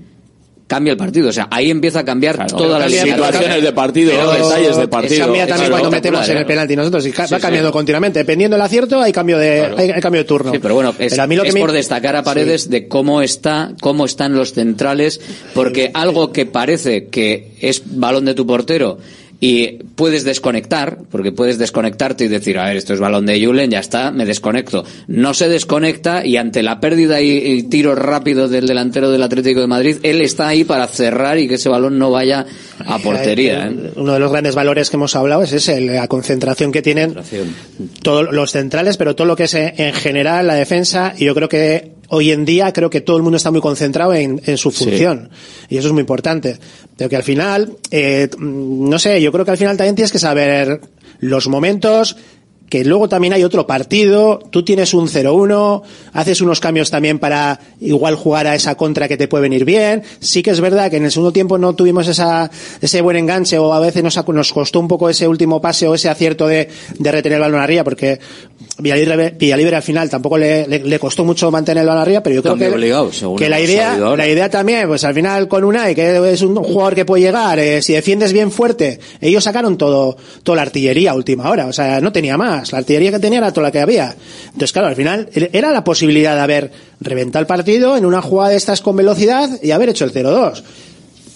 cambia 0.67 0.91
el 0.91 0.97
partido. 0.97 1.29
O 1.29 1.31
sea, 1.33 1.47
ahí 1.49 1.71
empieza 1.71 1.99
a 1.99 2.05
cambiar 2.05 2.45
toda 2.47 2.77
la 2.79 2.85
Cambia- 2.85 3.03
situaciones 3.03 3.63
de 3.63 3.71
partido, 3.71 4.11
Pero 4.11 4.31
detalles 4.33 4.77
de 4.77 4.87
partido. 4.87 5.25
Cambia 5.25 5.47
también 5.47 5.71
cuando 5.71 5.91
metemos 5.91 6.27
en 6.29 6.37
el 6.37 6.43
¿eh? 6.43 6.45
penalti 6.45 6.75
nosotros 6.75 7.05
y 7.05 7.11
Sí, 7.11 7.17
va 7.17 7.27
sí. 7.27 7.35
cambiando 7.39 7.71
continuamente. 7.71 8.19
Dependiendo 8.19 8.55
del 8.57 8.65
acierto, 8.65 9.01
hay 9.01 9.11
cambio 9.11 9.37
de, 9.37 9.61
hay, 9.77 9.91
hay 9.91 10.01
cambio 10.01 10.21
de 10.21 10.25
turno. 10.25 10.51
Sí, 10.51 10.59
pero 10.59 10.75
bueno, 10.75 10.93
es, 10.99 11.11
Pero 11.11 11.23
a 11.23 11.27
mí 11.27 11.35
lo 11.35 11.43
que 11.43 11.49
es 11.49 11.53
me- 11.55 11.61
por 11.61 11.71
destacar 11.71 12.15
a 12.15 12.23
Paredes 12.23 12.69
de 12.69 12.87
cómo 12.87 13.21
está, 13.21 13.71
cómo 13.81 14.05
están 14.05 14.35
los 14.35 14.53
centrales, 14.53 15.21
porque 15.53 15.89
algo 15.93 16.31
que 16.33 16.45
parece 16.45 17.07
que 17.07 17.51
es 17.61 17.81
balón 17.85 18.25
de 18.25 18.33
tu 18.33 18.45
portero 18.45 18.97
y 19.39 19.83
puedes 19.95 20.23
desconectar, 20.23 20.99
porque 21.11 21.31
puedes 21.31 21.57
desconectarte 21.57 22.25
y 22.25 22.27
decir, 22.27 22.57
a 22.57 22.65
ver, 22.65 22.77
esto 22.77 22.93
es 22.93 22.99
balón 22.99 23.25
de 23.25 23.43
Julen, 23.43 23.69
ya 23.69 23.79
está, 23.79 24.11
me 24.11 24.25
desconecto. 24.25 24.83
No 25.07 25.33
se 25.33 25.47
desconecta 25.47 26.25
y 26.25 26.37
ante 26.37 26.63
la 26.63 26.79
pérdida 26.79 27.21
y, 27.21 27.29
y 27.29 27.63
tiro 27.63 27.95
rápido 27.95 28.47
del 28.47 28.67
delantero 28.67 29.11
del 29.11 29.23
Atlético 29.23 29.61
de 29.61 29.67
Madrid, 29.67 29.97
él 30.03 30.21
está 30.21 30.47
ahí 30.47 30.63
para 30.63 30.87
cerrar 30.87 31.37
y 31.37 31.47
que 31.47 31.55
ese 31.55 31.69
balón 31.69 31.99
no 31.99 32.11
vaya 32.11 32.45
a 32.79 32.99
portería. 32.99 33.67
¿eh? 33.67 33.91
Uno 33.95 34.13
de 34.13 34.19
los 34.19 34.31
grandes 34.31 34.55
valores 34.55 34.89
que 34.89 34.97
hemos 34.97 35.15
hablado 35.15 35.43
es 35.43 35.53
ese, 35.53 35.79
la 35.81 36.07
concentración 36.07 36.71
que 36.71 36.81
tienen 36.81 37.15
todos 38.01 38.31
los 38.31 38.51
centrales, 38.51 38.97
pero 38.97 39.15
todo 39.15 39.27
lo 39.27 39.35
que 39.35 39.43
es 39.43 39.53
en 39.53 39.67
en 39.77 39.93
general 39.93 40.47
la 40.47 40.55
defensa. 40.55 41.13
Y 41.17 41.25
yo 41.25 41.35
creo 41.35 41.49
que 41.49 41.93
hoy 42.09 42.31
en 42.31 42.45
día 42.45 42.71
creo 42.73 42.89
que 42.89 43.01
todo 43.01 43.17
el 43.17 43.23
mundo 43.23 43.37
está 43.37 43.51
muy 43.51 43.61
concentrado 43.61 44.13
en, 44.13 44.41
en 44.45 44.57
su 44.57 44.71
Sí. 44.71 44.85
función. 44.85 45.29
Y 45.69 45.77
eso 45.77 45.87
es 45.87 45.93
muy 45.93 46.01
importante. 46.01 46.57
Pero 46.95 47.09
que 47.09 47.15
al 47.15 47.23
final, 47.23 47.73
eh, 47.91 48.29
mm, 48.37 48.89
no 48.89 48.99
sé, 48.99 49.21
yo 49.21 49.31
creo 49.31 49.45
que 49.45 49.51
al 49.51 49.57
final 49.57 49.77
también 49.77 49.95
tienes 49.95 50.11
que 50.11 50.19
saber 50.19 50.81
los 51.19 51.47
momentos 51.47 52.15
que 52.69 52.83
luego 52.83 53.07
también 53.07 53.31
hay 53.33 53.45
otro 53.45 53.65
partido, 53.65 54.39
tú 54.51 54.65
tienes 54.65 54.93
un 54.93 55.07
0-1, 55.07 55.83
haces 56.11 56.41
unos 56.41 56.59
cambios 56.59 56.91
también 56.91 57.17
para 57.17 57.61
igual 57.79 58.15
jugar 58.15 58.45
a 58.45 58.55
esa 58.55 58.75
contra 58.75 59.07
que 59.07 59.15
te 59.15 59.29
puede 59.29 59.43
venir 59.43 59.63
bien. 59.63 60.03
Sí 60.19 60.43
que 60.43 60.51
es 60.51 60.59
verdad 60.59 60.91
que 60.91 60.97
en 60.97 61.05
el 61.05 61.11
segundo 61.13 61.31
tiempo 61.31 61.57
no 61.57 61.75
tuvimos 61.75 62.09
esa, 62.09 62.51
ese 62.81 62.99
buen 62.99 63.15
enganche 63.15 63.57
o 63.57 63.73
a 63.73 63.79
veces 63.79 64.03
nos, 64.03 64.17
nos 64.27 64.51
costó 64.51 64.81
un 64.81 64.89
poco 64.89 65.07
ese 65.09 65.29
último 65.29 65.61
pase 65.61 65.87
o 65.87 65.95
ese 65.95 66.09
acierto 66.09 66.45
de, 66.45 66.67
de 66.99 67.11
retener 67.13 67.37
el 67.37 67.41
balón 67.43 67.61
arriba 67.61 67.85
porque 67.85 68.19
Villalibre, 68.79 69.31
Villalibre 69.31 69.75
al 69.75 69.81
final 69.81 70.07
tampoco 70.09 70.37
le, 70.37 70.67
le, 70.67 70.79
le 70.79 70.99
costó 70.99 71.23
mucho 71.25 71.49
mantener 71.49 71.81
el 71.81 71.87
balón 71.87 72.03
arriba, 72.03 72.21
pero 72.21 72.35
yo 72.35 72.41
creo 72.43 72.53
Cambio 72.53 72.69
que, 72.69 72.75
obligado, 72.75 73.11
según 73.11 73.37
que 73.37 73.49
la 73.49 73.59
idea, 73.59 73.97
la 73.97 74.27
idea 74.27 74.49
también, 74.49 74.87
pues 74.87 75.03
al 75.03 75.15
final 75.15 75.47
con 75.47 75.63
Unai, 75.63 75.95
que 75.95 76.31
es 76.31 76.41
un 76.43 76.55
jugador 76.55 76.93
que 76.93 77.03
puede 77.03 77.23
llegar, 77.23 77.57
eh, 77.57 77.81
si 77.81 77.93
defiendes 77.93 78.33
bien 78.33 78.51
fuerte, 78.51 78.99
ellos 79.19 79.43
sacaron 79.43 79.77
todo, 79.77 80.15
toda 80.43 80.57
la 80.57 80.61
artillería 80.61 81.11
a 81.11 81.15
última 81.15 81.49
hora, 81.49 81.65
o 81.65 81.73
sea, 81.73 81.99
no 82.01 82.11
tenía 82.11 82.37
más, 82.37 82.71
la 82.71 82.77
artillería 82.77 83.11
que 83.11 83.19
tenía 83.19 83.39
era 83.39 83.51
toda 83.51 83.67
la 83.67 83.71
que 83.71 83.79
había. 83.79 84.15
Entonces, 84.45 84.71
claro, 84.71 84.89
al 84.89 84.95
final 84.95 85.29
era 85.33 85.71
la 85.71 85.83
posibilidad 85.83 86.35
de 86.35 86.41
haber 86.41 86.71
reventado 86.99 87.41
el 87.41 87.47
partido 87.47 87.97
en 87.97 88.05
una 88.05 88.21
jugada 88.21 88.51
de 88.51 88.57
estas 88.57 88.81
con 88.81 88.95
velocidad 88.95 89.49
y 89.63 89.71
haber 89.71 89.89
hecho 89.89 90.05
el 90.05 90.13
0-2. 90.13 90.61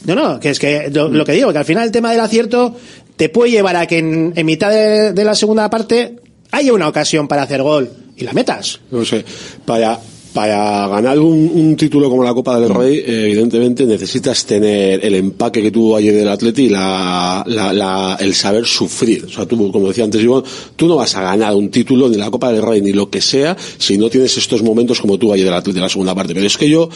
No, 0.05 0.15
no, 0.15 0.39
que 0.39 0.51
es 0.51 0.59
que 0.59 0.89
lo, 0.91 1.09
lo 1.09 1.25
que 1.25 1.33
digo, 1.33 1.51
que 1.51 1.59
al 1.59 1.65
final 1.65 1.85
el 1.85 1.91
tema 1.91 2.11
del 2.11 2.19
acierto 2.19 2.75
te 3.15 3.29
puede 3.29 3.51
llevar 3.51 3.75
a 3.75 3.87
que 3.87 3.97
en, 3.97 4.33
en 4.35 4.45
mitad 4.45 4.69
de, 4.69 5.13
de 5.13 5.23
la 5.23 5.35
segunda 5.35 5.69
parte 5.69 6.20
haya 6.51 6.73
una 6.73 6.87
ocasión 6.87 7.27
para 7.27 7.43
hacer 7.43 7.61
gol 7.63 7.89
y 8.17 8.23
la 8.23 8.33
metas. 8.33 8.79
No 8.91 9.03
sé, 9.05 9.23
para, 9.65 9.99
para 10.33 10.87
ganar 10.87 11.17
un, 11.19 11.51
un 11.53 11.75
título 11.75 12.09
como 12.09 12.23
la 12.23 12.33
Copa 12.33 12.59
del 12.59 12.69
Rey, 12.73 12.97
eh, 12.99 13.23
evidentemente 13.25 13.85
necesitas 13.85 14.45
tener 14.45 15.03
el 15.05 15.15
empaque 15.15 15.61
que 15.61 15.71
tuvo 15.71 15.95
ayer 15.95 16.15
el 16.15 16.27
Atleti 16.29 16.63
y 16.65 16.69
la, 16.69 17.43
la- 17.47 17.73
la- 17.73 18.17
el 18.19 18.33
saber 18.35 18.65
sufrir. 18.65 19.25
O 19.25 19.29
sea, 19.29 19.45
tú, 19.45 19.71
como 19.71 19.87
decía 19.87 20.03
antes 20.03 20.21
Iván, 20.21 20.43
tú 20.75 20.87
no 20.87 20.95
vas 20.97 21.15
a 21.15 21.21
ganar 21.21 21.55
un 21.55 21.69
título 21.69 22.07
ni 22.09 22.17
la 22.17 22.29
Copa 22.31 22.51
del 22.51 22.61
Rey 22.61 22.81
ni 22.81 22.93
lo 22.93 23.09
que 23.09 23.21
sea 23.21 23.57
si 23.77 23.97
no 23.97 24.09
tienes 24.09 24.37
estos 24.37 24.61
momentos 24.61 25.01
como 25.01 25.17
tú 25.17 25.33
ayer 25.33 25.45
del 25.45 25.53
Atleti 25.55 25.79
en 25.79 25.83
la 25.83 25.89
segunda 25.89 26.13
parte. 26.15 26.33
Pero 26.33 26.45
es 26.45 26.57
que 26.57 26.69
yo, 26.69 26.89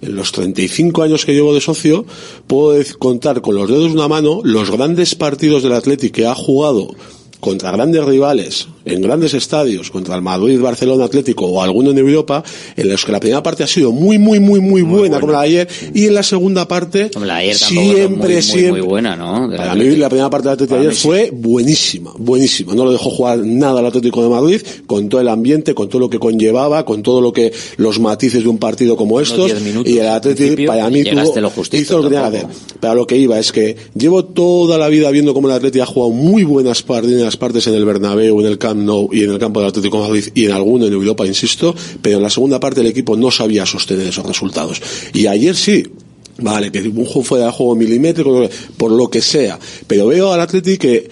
en 0.00 0.14
los 0.16 0.32
35 0.32 1.02
años 1.02 1.24
que 1.24 1.32
llevo 1.34 1.54
de 1.54 1.60
socio, 1.60 2.04
puedo 2.46 2.82
contar 2.98 3.40
con 3.40 3.54
los 3.54 3.68
dedos 3.68 3.88
de 3.92 3.92
una 3.98 4.08
mano 4.08 4.40
los 4.42 4.70
grandes 4.70 5.14
partidos 5.14 5.62
del 5.62 5.72
Atleti 5.74 6.10
que 6.10 6.26
ha 6.26 6.34
jugado 6.34 6.88
contra 7.40 7.72
grandes 7.72 8.04
rivales, 8.04 8.68
en 8.84 9.00
grandes 9.02 9.34
estadios, 9.34 9.90
contra 9.90 10.16
el 10.16 10.22
Madrid, 10.22 10.60
Barcelona, 10.60 11.04
Atlético 11.04 11.46
o 11.46 11.62
alguno 11.62 11.90
en 11.90 11.98
Europa, 11.98 12.42
en 12.76 12.88
los 12.88 13.04
que 13.04 13.12
la 13.12 13.20
primera 13.20 13.42
parte 13.42 13.62
ha 13.62 13.66
sido 13.66 13.92
muy, 13.92 14.18
muy, 14.18 14.40
muy, 14.40 14.60
muy, 14.60 14.82
buena, 14.82 15.20
como 15.20 15.32
la 15.32 15.40
de 15.42 15.46
ayer, 15.46 15.68
y 15.94 16.06
en 16.06 16.14
la 16.14 16.22
segunda 16.22 16.66
parte, 16.66 17.10
la 17.24 17.36
ayer 17.36 17.54
siempre, 17.56 18.08
muy, 18.08 18.18
muy, 18.18 18.42
siempre, 18.42 18.72
muy 18.72 18.80
buena, 18.80 19.16
¿no? 19.16 19.48
De 19.48 19.56
para 19.56 19.74
mí 19.74 19.96
la 19.96 20.08
primera 20.08 20.30
parte 20.30 20.48
del 20.48 20.54
Atlético 20.54 20.74
de 20.74 20.80
ayer 20.88 20.94
fue 20.94 21.30
buenísima, 21.32 22.12
buenísima. 22.18 22.74
No 22.74 22.84
lo 22.84 22.92
dejó 22.92 23.10
jugar 23.10 23.38
nada 23.38 23.80
al 23.80 23.86
Atlético 23.86 24.22
de 24.22 24.28
Madrid, 24.28 24.62
con 24.86 25.08
todo 25.08 25.20
el 25.20 25.28
ambiente, 25.28 25.74
con 25.74 25.88
todo 25.88 26.00
lo 26.00 26.10
que 26.10 26.18
conllevaba, 26.18 26.84
con 26.84 27.02
todo 27.02 27.20
lo 27.20 27.32
que 27.32 27.52
los 27.76 28.00
matices 28.00 28.42
de 28.42 28.48
un 28.48 28.58
partido 28.58 28.96
como 28.96 29.20
estos. 29.20 29.46
10 29.46 29.60
minutos 29.62 29.92
y 29.92 29.98
el 29.98 30.08
Atlético 30.08 30.64
para 30.66 30.88
mí 30.90 31.02
tuvo- 31.04 31.40
lo 31.40 31.50
justito, 31.50 31.82
hizo 31.82 31.96
lo 31.98 32.02
que 32.04 32.08
tenía 32.14 32.30
que 32.30 32.36
hacer. 32.38 32.48
Pero 32.80 32.94
lo 32.94 33.06
que 33.06 33.16
iba 33.16 33.38
es 33.38 33.52
que 33.52 33.76
llevo 33.94 34.24
toda 34.24 34.78
la 34.78 34.88
vida 34.88 35.10
viendo 35.10 35.34
cómo 35.34 35.48
el 35.48 35.54
Atlético 35.54 35.82
ha 35.84 35.86
jugado 35.86 36.12
muy 36.12 36.44
buenas 36.44 36.82
primeras 36.82 37.36
partes 37.36 37.66
en 37.66 37.74
el 37.74 37.84
Bernabéu, 37.84 38.40
en 38.40 38.46
el 38.46 38.58
Camp 38.74 39.12
y 39.12 39.24
en 39.24 39.30
el 39.30 39.38
campo 39.38 39.60
del 39.60 39.68
Atlético 39.68 40.00
Madrid 40.00 40.24
y 40.34 40.46
en 40.46 40.52
alguno 40.52 40.86
en 40.86 40.92
Europa, 40.92 41.26
insisto, 41.26 41.74
pero 42.00 42.16
en 42.16 42.22
la 42.22 42.30
segunda 42.30 42.60
parte 42.60 42.80
el 42.80 42.86
equipo 42.86 43.16
no 43.16 43.30
sabía 43.30 43.66
sostener 43.66 44.08
esos 44.08 44.26
resultados. 44.26 44.80
Y 45.12 45.26
ayer 45.26 45.54
sí, 45.56 45.84
Vale, 46.38 46.72
que 46.72 46.80
un 46.80 47.04
juego 47.04 47.22
fuera 47.22 47.46
de 47.46 47.52
juego 47.52 47.74
milimétrico, 47.76 48.48
por 48.78 48.90
lo 48.90 49.08
que 49.08 49.20
sea. 49.20 49.58
Pero 49.86 50.06
veo 50.06 50.32
al 50.32 50.40
Atleti 50.40 50.78
que, 50.78 51.08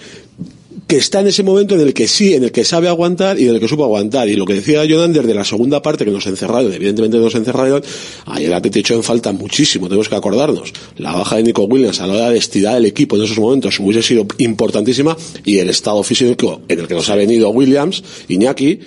que 0.91 0.97
está 0.97 1.21
en 1.21 1.27
ese 1.27 1.41
momento 1.41 1.75
en 1.75 1.79
el 1.79 1.93
que 1.93 2.05
sí, 2.05 2.33
en 2.33 2.43
el 2.43 2.51
que 2.51 2.65
sabe 2.65 2.89
aguantar 2.89 3.39
y 3.39 3.47
en 3.47 3.55
el 3.55 3.61
que 3.61 3.67
supo 3.69 3.85
aguantar. 3.85 4.27
Y 4.27 4.35
lo 4.35 4.45
que 4.45 4.55
decía 4.55 4.83
Jonander 4.85 5.25
de 5.25 5.33
la 5.33 5.45
segunda 5.45 5.81
parte 5.81 6.03
que 6.03 6.11
nos 6.11 6.27
encerraron, 6.27 6.73
evidentemente 6.73 7.17
nos 7.17 7.33
encerraron, 7.33 7.81
ayer 8.25 8.53
Atleti 8.53 8.79
echó 8.79 8.95
en 8.95 9.01
falta 9.01 9.31
muchísimo, 9.31 9.87
tenemos 9.87 10.09
que 10.09 10.15
acordarnos. 10.15 10.73
La 10.97 11.13
baja 11.13 11.37
de 11.37 11.43
Nico 11.43 11.63
Williams 11.63 12.01
a 12.01 12.07
la 12.07 12.15
hora 12.15 12.29
de 12.31 12.37
estirar 12.37 12.75
el 12.75 12.85
equipo 12.85 13.15
en 13.15 13.23
esos 13.23 13.39
momentos 13.39 13.79
hubiese 13.79 14.03
sido 14.03 14.27
importantísima 14.39 15.15
y 15.45 15.59
el 15.59 15.69
estado 15.69 16.03
físico 16.03 16.61
en 16.67 16.81
el 16.81 16.89
que 16.89 16.93
nos 16.93 17.09
ha 17.09 17.15
venido 17.15 17.51
Williams, 17.51 18.03
Iñaki, 18.27 18.81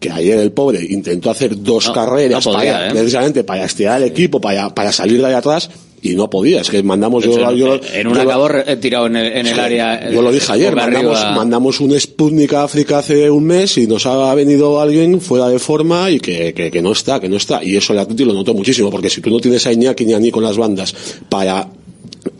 que 0.00 0.10
ayer 0.10 0.40
el 0.40 0.50
pobre 0.50 0.84
intentó 0.84 1.30
hacer 1.30 1.62
dos 1.62 1.86
No, 1.86 1.92
carreras 1.92 2.44
no 2.44 2.52
podía, 2.52 2.72
para, 2.72 2.88
¿eh? 2.88 2.90
precisamente 2.90 3.44
para 3.44 3.64
estirar 3.66 4.02
el 4.02 4.08
equipo, 4.08 4.40
para, 4.40 4.74
para 4.74 4.90
salir 4.90 5.20
de 5.20 5.26
ahí 5.26 5.34
atrás 5.34 5.70
y 6.02 6.14
no 6.14 6.28
podía. 6.30 6.60
Es 6.60 6.70
que 6.70 6.82
mandamos 6.82 7.24
yo, 7.24 7.32
en- 7.50 7.56
yo- 7.56 7.80
en 7.92 8.06
un 8.06 8.14
yo- 8.14 8.78
tirado 8.78 9.06
en 9.06 9.16
el, 9.16 9.26
en 9.26 9.46
el 9.46 9.54
Sí, 9.54 9.60
área. 9.60 10.10
Yo 10.10 10.22
lo 10.22 10.30
dije 10.30 10.52
ayer, 10.52 10.74
mandamos, 10.76 11.18
mandamos 11.34 11.80
un 11.80 11.98
Sputnik 11.98 12.52
a 12.52 12.64
África 12.64 12.98
hace 12.98 13.30
un 13.30 13.44
mes 13.44 13.76
y 13.78 13.86
nos 13.86 14.06
ha 14.06 14.34
venido 14.34 14.80
alguien 14.80 15.20
fuera 15.20 15.48
de 15.48 15.58
forma 15.58 16.10
y 16.10 16.20
que, 16.20 16.52
que, 16.54 16.70
que 16.70 16.82
no 16.82 16.92
está, 16.92 17.18
que 17.20 17.28
no 17.28 17.36
está. 17.36 17.62
Y 17.64 17.76
eso 17.76 17.92
el 17.92 17.98
Atleti 17.98 18.24
lo 18.24 18.32
notó 18.34 18.54
muchísimo, 18.54 18.90
porque 18.90 19.10
si 19.10 19.20
tú 19.20 19.30
no 19.30 19.40
tienes 19.40 19.66
a 19.66 19.72
Iñaki 19.72 20.04
ni 20.04 20.12
a 20.12 20.18
Ni 20.20 20.30
con 20.30 20.42
las 20.44 20.56
bandas 20.56 20.94
para 21.28 21.68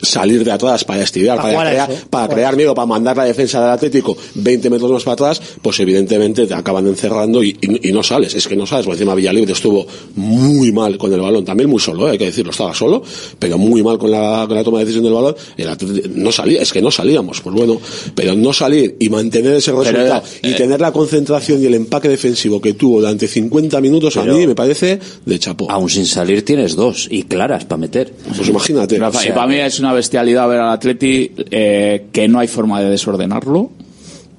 salir 0.03 0.45
de 0.45 0.53
atrás 0.53 0.85
para 0.85 1.03
estirar, 1.03 1.37
Para 1.41 1.69
crear, 1.69 1.91
eso. 1.91 2.07
para 2.11 2.29
crear 2.33 2.57
miedo, 2.57 2.75
para 2.75 2.87
mandar 2.87 3.17
la 3.17 3.25
defensa 3.25 3.61
del 3.61 3.71
Atlético 3.71 4.17
20 4.35 4.71
metros 4.71 4.91
más 4.91 5.05
para 5.05 5.15
atrás, 5.15 5.43
pues 5.63 5.79
evidentemente 5.81 6.47
te 6.47 6.55
acaban 6.55 6.87
encerrando 6.87 7.43
y, 7.43 7.57
y- 7.61 7.89
y 7.89 7.93
no 7.93 8.03
sales. 8.03 8.35
Es 8.35 8.47
que 8.49 8.57
no 8.57 8.67
sales, 8.67 8.85
porque 8.87 8.97
encima 8.99 9.15
Villalibre 9.15 9.53
estuvo 9.53 9.87
muy 10.15 10.73
mal 10.73 10.97
con 10.99 11.13
el 11.13 11.21
balón, 11.21 11.45
también 11.45 11.69
muy 11.71 11.81
solo, 11.81 12.09
eh, 12.09 12.13
hay 12.13 12.19
que 12.19 12.27
decirlo, 12.27 12.51
estaba 12.51 12.75
solo, 12.75 13.03
pero 13.39 13.59
muy 13.59 13.83
mal 13.83 13.99
con 13.99 14.11
la, 14.11 14.45
con 14.47 14.57
la 14.57 14.65
toma 14.65 14.79
de 14.79 14.85
decisión 14.85 15.05
del 15.05 15.15
balón. 15.15 15.35
El 15.57 15.69
Atlético 15.69 16.09
no 16.15 16.33
salía, 16.33 16.63
es 16.63 16.73
que 16.73 16.83
no 16.83 16.91
salíamos, 16.91 17.41
pues 17.41 17.55
bueno, 17.55 17.81
pero 18.15 18.35
no 18.35 18.53
salir 18.53 18.97
y 18.99 19.09
mantener 19.09 19.55
ese 19.55 19.73
Pero, 19.73 19.83
resultado 19.85 20.23
y 20.43 20.51
eh, 20.51 20.55
tener 20.55 20.81
la 20.81 20.93
concentración 20.93 21.63
y 21.63 21.67
el 21.67 21.75
empaque 21.75 22.09
defensivo 22.09 22.61
que 22.61 22.75
tuvo 22.75 23.01
durante 23.01 23.27
50 23.29 23.81
minutos, 23.81 24.17
a 24.17 24.25
mí 24.25 24.47
me 24.47 24.55
parece 24.55 24.99
de 25.25 25.39
chapó. 25.39 25.71
Aún 25.71 25.89
sin 25.91 26.07
salir 26.07 26.45
tienes 26.45 26.75
dos 26.77 27.09
y 27.11 27.25
claras 27.25 27.65
para 27.65 27.79
meter. 27.79 28.13
Pues 28.37 28.49
imagínate. 28.49 28.99
Rafa, 28.99 29.19
O 29.19 29.21
sea, 29.23 29.31
y 29.31 29.35
para 29.35 29.47
mí 29.47 29.57
es 29.57 29.76
una 29.81 29.93
bestialidad 29.93 30.49
ver 30.49 30.61
al 30.61 30.71
Atleti 30.71 31.33
eh, 31.51 32.07
que 32.13 32.29
no 32.29 32.39
hay 32.39 32.49
forma 32.49 32.81
de 32.81 32.91
desordenarlo. 32.91 33.71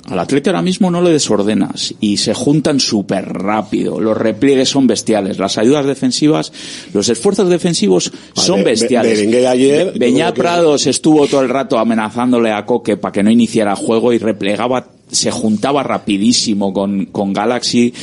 Al 0.10 0.20
Atleti 0.20 0.50
ahora 0.50 0.62
mismo 0.62 0.90
no 0.90 1.02
le 1.02 1.10
desordenas 1.12 1.94
y 2.00 2.16
se 2.16 2.34
juntan 2.34 2.80
súper 2.80 3.26
rápido. 3.26 4.00
Los 4.00 4.16
repliegues 4.16 4.70
son 4.70 4.88
bestiales. 4.88 5.38
Las 5.38 5.58
ayudas 5.58 5.86
defensivas, 5.86 6.54
los 6.94 7.10
esfuerzos 7.10 7.50
defensivos 7.50 8.10
son 8.34 8.60
Be- 8.60 8.64
Be- 8.64 8.70
bestiales. 8.72 9.20
Ayer, 9.46 9.92
Be- 9.98 10.08
que- 10.34 10.40
Prados 10.40 10.88
estuvo 10.88 11.28
todo 11.28 11.42
el 11.42 11.50
rato 11.50 11.78
amenazándole 11.78 12.52
a 12.52 12.66
Coque 12.66 12.96
para 12.96 13.12
que 13.12 13.22
no 13.22 13.30
iniciara 13.30 13.76
juego 13.76 14.14
y 14.14 14.18
replegaba, 14.18 14.88
se 15.12 15.32
juntaba 15.32 15.84
rapidísimo 15.84 16.74
con, 16.74 17.06
con 17.06 17.32
Galaxy. 17.34 17.94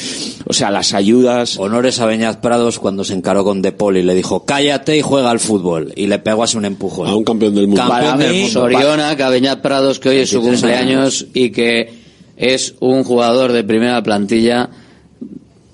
O 0.47 0.53
sea, 0.53 0.71
las 0.71 0.95
ayudas. 0.95 1.59
Honores 1.59 2.01
a 2.01 2.07
Beñat 2.07 2.41
Prados 2.41 2.79
cuando 2.79 3.05
se 3.05 3.13
encaró 3.15 3.45
con 3.45 3.61
De 3.63 3.73
Paul 3.73 3.97
y 3.99 4.03
le 4.03 4.15
dijo 4.15 4.45
cállate 4.45 4.97
y 4.97 5.03
juega 5.03 5.31
al 5.31 5.41
fútbol 5.41 5.93
y 5.97 6.07
le 6.07 6.19
pegó 6.19 6.43
así 6.45 6.57
un 6.57 6.65
empujón. 6.65 7.09
A 7.09 7.15
un 7.15 7.25
campeón 7.25 7.55
del 7.55 7.67
mundo. 7.69 7.83
Campeón 7.83 8.13
Para 8.13 8.17
del 8.25 8.35
mundo. 8.37 8.51
Soriona, 8.53 9.17
Cabeñat 9.17 9.61
Prados, 9.61 9.99
que 10.01 10.09
hoy 10.09 10.17
es 10.19 10.31
su 10.31 10.41
23 10.41 10.61
cumpleaños 10.61 11.27
y 11.35 11.51
que 11.51 11.93
es 12.37 12.75
un 12.81 13.05
jugador 13.05 13.53
de 13.53 13.65
primera 13.65 14.03
plantilla 14.03 14.71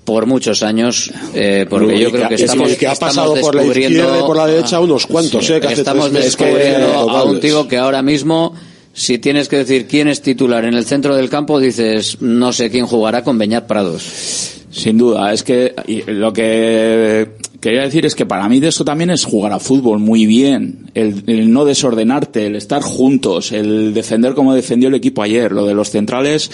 por 0.03 0.25
muchos 0.25 0.63
años, 0.63 1.11
eh, 1.35 1.65
porque 1.69 1.97
yo 1.99 2.11
creo 2.11 2.27
que 2.27 2.35
es 2.35 2.41
estamos, 2.41 2.71
el 2.71 2.77
que 2.77 2.87
ha 2.87 2.91
estamos 2.93 3.15
pasado 3.15 3.35
por 3.39 3.55
la 3.55 3.61
descubriendo- 3.63 3.89
izquierda 3.99 4.19
y 4.19 4.23
por 4.23 4.35
la 4.35 4.47
derecha 4.47 4.79
unos 4.79 5.05
cuantos, 5.07 5.45
Sí, 5.45 5.53
eh, 5.53 5.59
que 5.61 5.73
estamos 5.73 6.11
descubriendo 6.11 7.09
a 7.09 7.23
un 7.23 7.39
tío 7.39 7.67
que 7.67 7.77
ahora 7.77 8.01
mismo, 8.01 8.53
si 8.93 9.17
tienes 9.17 9.47
que 9.47 9.57
decir 9.57 9.87
quién 9.87 10.07
es 10.07 10.21
titular 10.21 10.65
en 10.65 10.73
el 10.73 10.85
centro 10.85 11.15
del 11.15 11.29
campo, 11.29 11.59
dices, 11.59 12.21
no 12.21 12.51
sé 12.51 12.69
quién 12.69 12.85
jugará 12.85 13.23
con 13.23 13.37
Beñat 13.37 13.67
Prados. 13.67 14.63
Sin 14.71 14.97
duda, 14.97 15.33
es 15.33 15.43
que 15.43 15.73
lo 16.07 16.31
que 16.31 17.29
quería 17.59 17.81
decir 17.81 18.05
es 18.05 18.15
que 18.15 18.25
para 18.25 18.47
mí 18.47 18.59
de 18.59 18.69
eso 18.69 18.85
también 18.85 19.09
es 19.09 19.25
jugar 19.25 19.53
a 19.53 19.59
fútbol 19.59 19.99
muy 19.99 20.25
bien, 20.25 20.89
el, 20.93 21.23
el 21.27 21.51
no 21.51 21.65
desordenarte, 21.65 22.47
el 22.47 22.55
estar 22.55 22.81
juntos, 22.81 23.51
el 23.51 23.93
defender 23.93 24.33
como 24.33 24.53
defendió 24.53 24.89
el 24.89 24.95
equipo 24.95 25.23
ayer, 25.23 25.51
lo 25.51 25.65
de 25.65 25.73
los 25.73 25.89
centrales. 25.89 26.49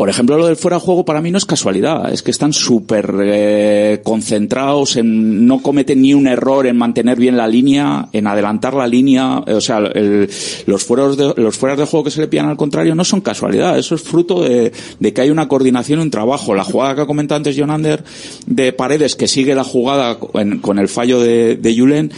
Por 0.00 0.08
ejemplo, 0.08 0.38
lo 0.38 0.46
del 0.46 0.56
fuera 0.56 0.78
de 0.78 0.82
juego 0.82 1.04
para 1.04 1.20
mí 1.20 1.30
no 1.30 1.36
es 1.36 1.44
casualidad, 1.44 2.10
es 2.10 2.22
que 2.22 2.30
están 2.30 2.54
súper 2.54 3.14
eh, 3.22 4.00
concentrados 4.02 4.96
en 4.96 5.46
no 5.46 5.60
cometen 5.60 6.00
ni 6.00 6.14
un 6.14 6.26
error 6.26 6.66
en 6.66 6.78
mantener 6.78 7.18
bien 7.18 7.36
la 7.36 7.46
línea, 7.46 8.08
en 8.14 8.26
adelantar 8.26 8.72
la 8.72 8.86
línea, 8.86 9.42
eh, 9.46 9.52
o 9.52 9.60
sea, 9.60 9.78
los 9.78 10.84
fueros 10.84 11.18
de, 11.18 11.34
los 11.36 11.58
fueras 11.58 11.76
de 11.78 11.84
juego 11.84 12.04
que 12.04 12.10
se 12.10 12.22
le 12.22 12.28
pillan 12.28 12.48
al 12.48 12.56
contrario 12.56 12.94
no 12.94 13.04
son 13.04 13.20
casualidad, 13.20 13.78
eso 13.78 13.94
es 13.94 14.00
fruto 14.00 14.42
de, 14.42 14.72
de 14.98 15.12
que 15.12 15.20
hay 15.20 15.28
una 15.28 15.48
coordinación 15.48 15.98
y 16.00 16.02
un 16.04 16.10
trabajo. 16.10 16.54
La 16.54 16.64
jugada 16.64 16.94
que 16.94 17.00
ha 17.02 17.06
comentado 17.06 17.36
antes 17.36 17.54
John 17.58 17.70
Ander 17.70 18.02
de 18.46 18.72
Paredes, 18.72 19.16
que 19.16 19.28
sigue 19.28 19.54
la 19.54 19.64
jugada 19.64 20.18
con, 20.18 20.60
con 20.60 20.78
el 20.78 20.88
fallo 20.88 21.20
de, 21.20 21.56
de 21.56 21.76
Julen, 21.78 22.10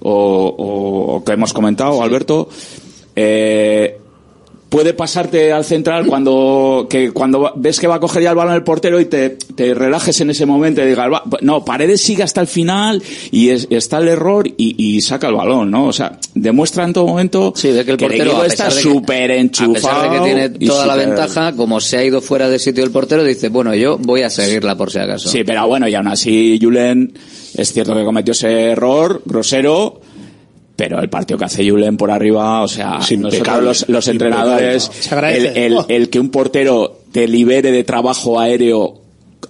o, 0.00 0.10
o- 0.58 1.14
o 1.18 1.24
que 1.24 1.34
hemos 1.34 1.52
comentado, 1.52 2.02
Alberto, 2.02 2.48
eh, 3.14 3.96
puede 4.68 4.92
pasarte 4.92 5.50
al 5.52 5.64
central 5.64 6.04
cuando 6.06 6.86
que 6.90 7.10
cuando 7.12 7.52
ves 7.56 7.80
que 7.80 7.86
va 7.86 7.94
a 7.94 8.00
coger 8.00 8.22
ya 8.22 8.30
el 8.30 8.36
balón 8.36 8.54
el 8.54 8.62
portero 8.62 9.00
y 9.00 9.06
te, 9.06 9.30
te 9.30 9.72
relajes 9.72 10.20
en 10.20 10.28
ese 10.30 10.44
momento 10.44 10.82
y 10.82 10.86
digas, 10.88 11.10
"Va, 11.10 11.22
no, 11.40 11.64
Paredes 11.64 12.02
sigue 12.02 12.22
hasta 12.22 12.40
el 12.42 12.46
final 12.48 13.02
y 13.30 13.48
es- 13.48 13.66
está 13.70 13.98
el 13.98 14.08
error 14.08 14.46
y, 14.46 14.74
y 14.76 15.00
saca 15.00 15.28
el 15.28 15.34
balón, 15.34 15.70
¿no? 15.70 15.86
O 15.86 15.92
sea, 15.92 16.18
demuestra 16.34 16.84
en 16.84 16.92
todo 16.92 17.06
momento 17.06 17.52
Sí, 17.56 17.68
de 17.70 17.84
que 17.84 17.92
el 17.92 17.96
portero 17.96 18.42
a 18.42 18.46
está 18.46 18.70
súper 18.70 19.30
A 19.30 19.36
enchufado. 19.36 19.72
pesar 19.72 20.02
de 20.10 20.18
que 20.18 20.24
tiene 20.24 20.48
toda 20.68 20.86
la 20.86 20.96
ventaja, 20.96 21.52
como 21.56 21.80
se 21.80 21.96
ha 21.96 22.04
ido 22.04 22.20
fuera 22.20 22.48
de 22.50 22.58
sitio 22.58 22.84
el 22.84 22.90
portero, 22.90 23.24
dice, 23.24 23.48
bueno, 23.48 23.74
yo 23.74 23.96
voy 23.98 24.22
a 24.22 24.28
seguirla 24.30 24.76
por 24.76 24.90
si 24.90 24.98
acaso. 24.98 25.28
Sí, 25.30 25.44
pero 25.44 25.66
bueno, 25.66 25.88
y 25.88 25.94
aún 25.94 26.08
así 26.08 26.58
Julen 26.60 27.14
es 27.56 27.72
cierto 27.72 27.94
que 27.94 28.04
cometió 28.04 28.32
ese 28.32 28.66
error 28.72 29.22
grosero, 29.24 30.00
pero 30.78 31.00
el 31.00 31.10
partido 31.10 31.36
que 31.36 31.44
hace 31.46 31.68
Julen 31.68 31.96
por 31.96 32.08
arriba, 32.12 32.62
o 32.62 32.68
sea, 32.68 33.00
nosotros 33.18 33.62
los, 33.64 33.88
los 33.88 34.06
entrenadores. 34.06 34.84
Se 34.84 35.18
el, 35.18 35.46
el- 35.56 35.78
el 35.88 36.08
que 36.08 36.20
un 36.20 36.30
portero 36.30 37.00
te 37.10 37.26
libere 37.26 37.72
de 37.72 37.82
trabajo 37.82 38.38
aéreo 38.38 39.00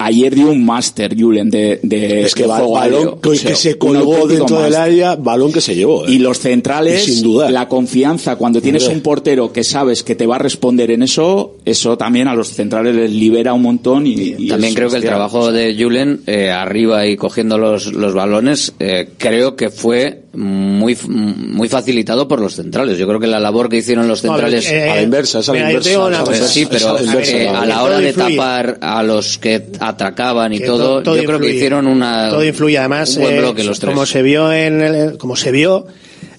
Ayer 0.00 0.34
dio 0.34 0.50
un 0.50 0.64
máster, 0.64 1.16
Julen, 1.18 1.50
de, 1.50 1.80
de, 1.82 2.22
Es 2.22 2.34
que 2.34 2.44
de 2.44 2.48
juego 2.48 2.72
balón 2.72 3.20
que, 3.20 3.28
O 3.30 3.34
sea, 3.34 3.50
que 3.50 3.56
se 3.56 3.78
colgó 3.78 4.26
dentro 4.28 4.56
del 4.62 4.70
máster. 4.72 4.80
área, 4.80 5.16
balón 5.16 5.52
que 5.52 5.60
se 5.60 5.74
llevó. 5.74 6.06
eh. 6.06 6.12
Y 6.12 6.18
los 6.18 6.38
centrales, 6.38 7.06
Y 7.08 7.12
sin 7.14 7.22
duda. 7.24 7.50
la 7.50 7.68
confianza, 7.68 8.36
cuando 8.36 8.60
tienes 8.60 8.82
Hombre. 8.84 8.96
un 8.96 9.02
portero 9.02 9.52
que 9.52 9.64
sabes 9.64 10.02
que 10.04 10.14
te 10.14 10.26
va 10.26 10.36
a 10.36 10.38
responder 10.38 10.90
en 10.92 11.02
eso, 11.02 11.56
eso 11.64 11.98
también 11.98 12.28
a 12.28 12.34
los 12.34 12.48
centrales 12.48 12.94
les 12.94 13.10
libera 13.12 13.52
un 13.54 13.62
montón 13.62 14.06
y, 14.06 14.12
y 14.38 14.48
También 14.48 14.74
creo 14.74 14.88
que 14.88 14.96
el 14.96 15.02
trabajo 15.04 15.50
de 15.52 15.74
Julen 15.78 16.20
eh, 16.26 16.50
arriba 16.50 17.06
y 17.06 17.16
cogiendo 17.16 17.58
los, 17.58 17.92
los 17.92 18.14
balones 18.14 18.72
eh, 18.78 19.08
creo 19.18 19.56
que 19.56 19.70
fue 19.70 20.22
muy 20.34 20.96
muy 21.06 21.68
facilitado 21.68 22.28
por 22.28 22.40
los 22.40 22.54
centrales. 22.54 22.96
Yo 22.98 23.08
creo 23.08 23.18
que 23.18 23.26
la 23.26 23.40
labor 23.40 23.68
que 23.68 23.78
hicieron 23.78 24.06
los 24.06 24.20
centrales 24.20 24.70
eh, 24.70 24.88
A 24.90 24.94
la 24.96 25.02
inversa, 25.02 25.40
es 25.40 25.48
a 25.48 25.52
la 25.54 25.70
inversa, 25.72 26.06
a 26.06 26.24
sí, 26.46 26.66
pero 26.70 26.90
a 26.96 27.02
la 27.02 27.14
eh, 27.20 27.48
a 27.48 27.66
la 27.66 27.82
hora 27.82 27.98
de 27.98 28.12
tapar 28.12 28.78
a 28.80 29.02
los 29.02 29.38
que 29.38 29.62
atracaban 29.88 30.52
y 30.52 30.60
todo, 30.60 31.02
todo 31.02 31.16
yo 31.16 31.22
creo 31.24 31.38
que 31.38 31.46
influye. 31.46 31.54
hicieron 31.56 31.86
una 31.86 32.28
todo 32.30 32.44
influye 32.44 32.78
además 32.78 33.16
un 33.16 33.22
buen 33.22 33.34
eh, 33.34 33.38
bloque 33.40 33.64
los 33.64 33.78
tres. 33.80 33.92
como 33.94 34.06
se 34.06 34.22
vio 34.22 34.52
en 34.52 34.80
el- 34.80 35.18
como 35.18 35.36
se 35.36 35.50
vio 35.52 35.86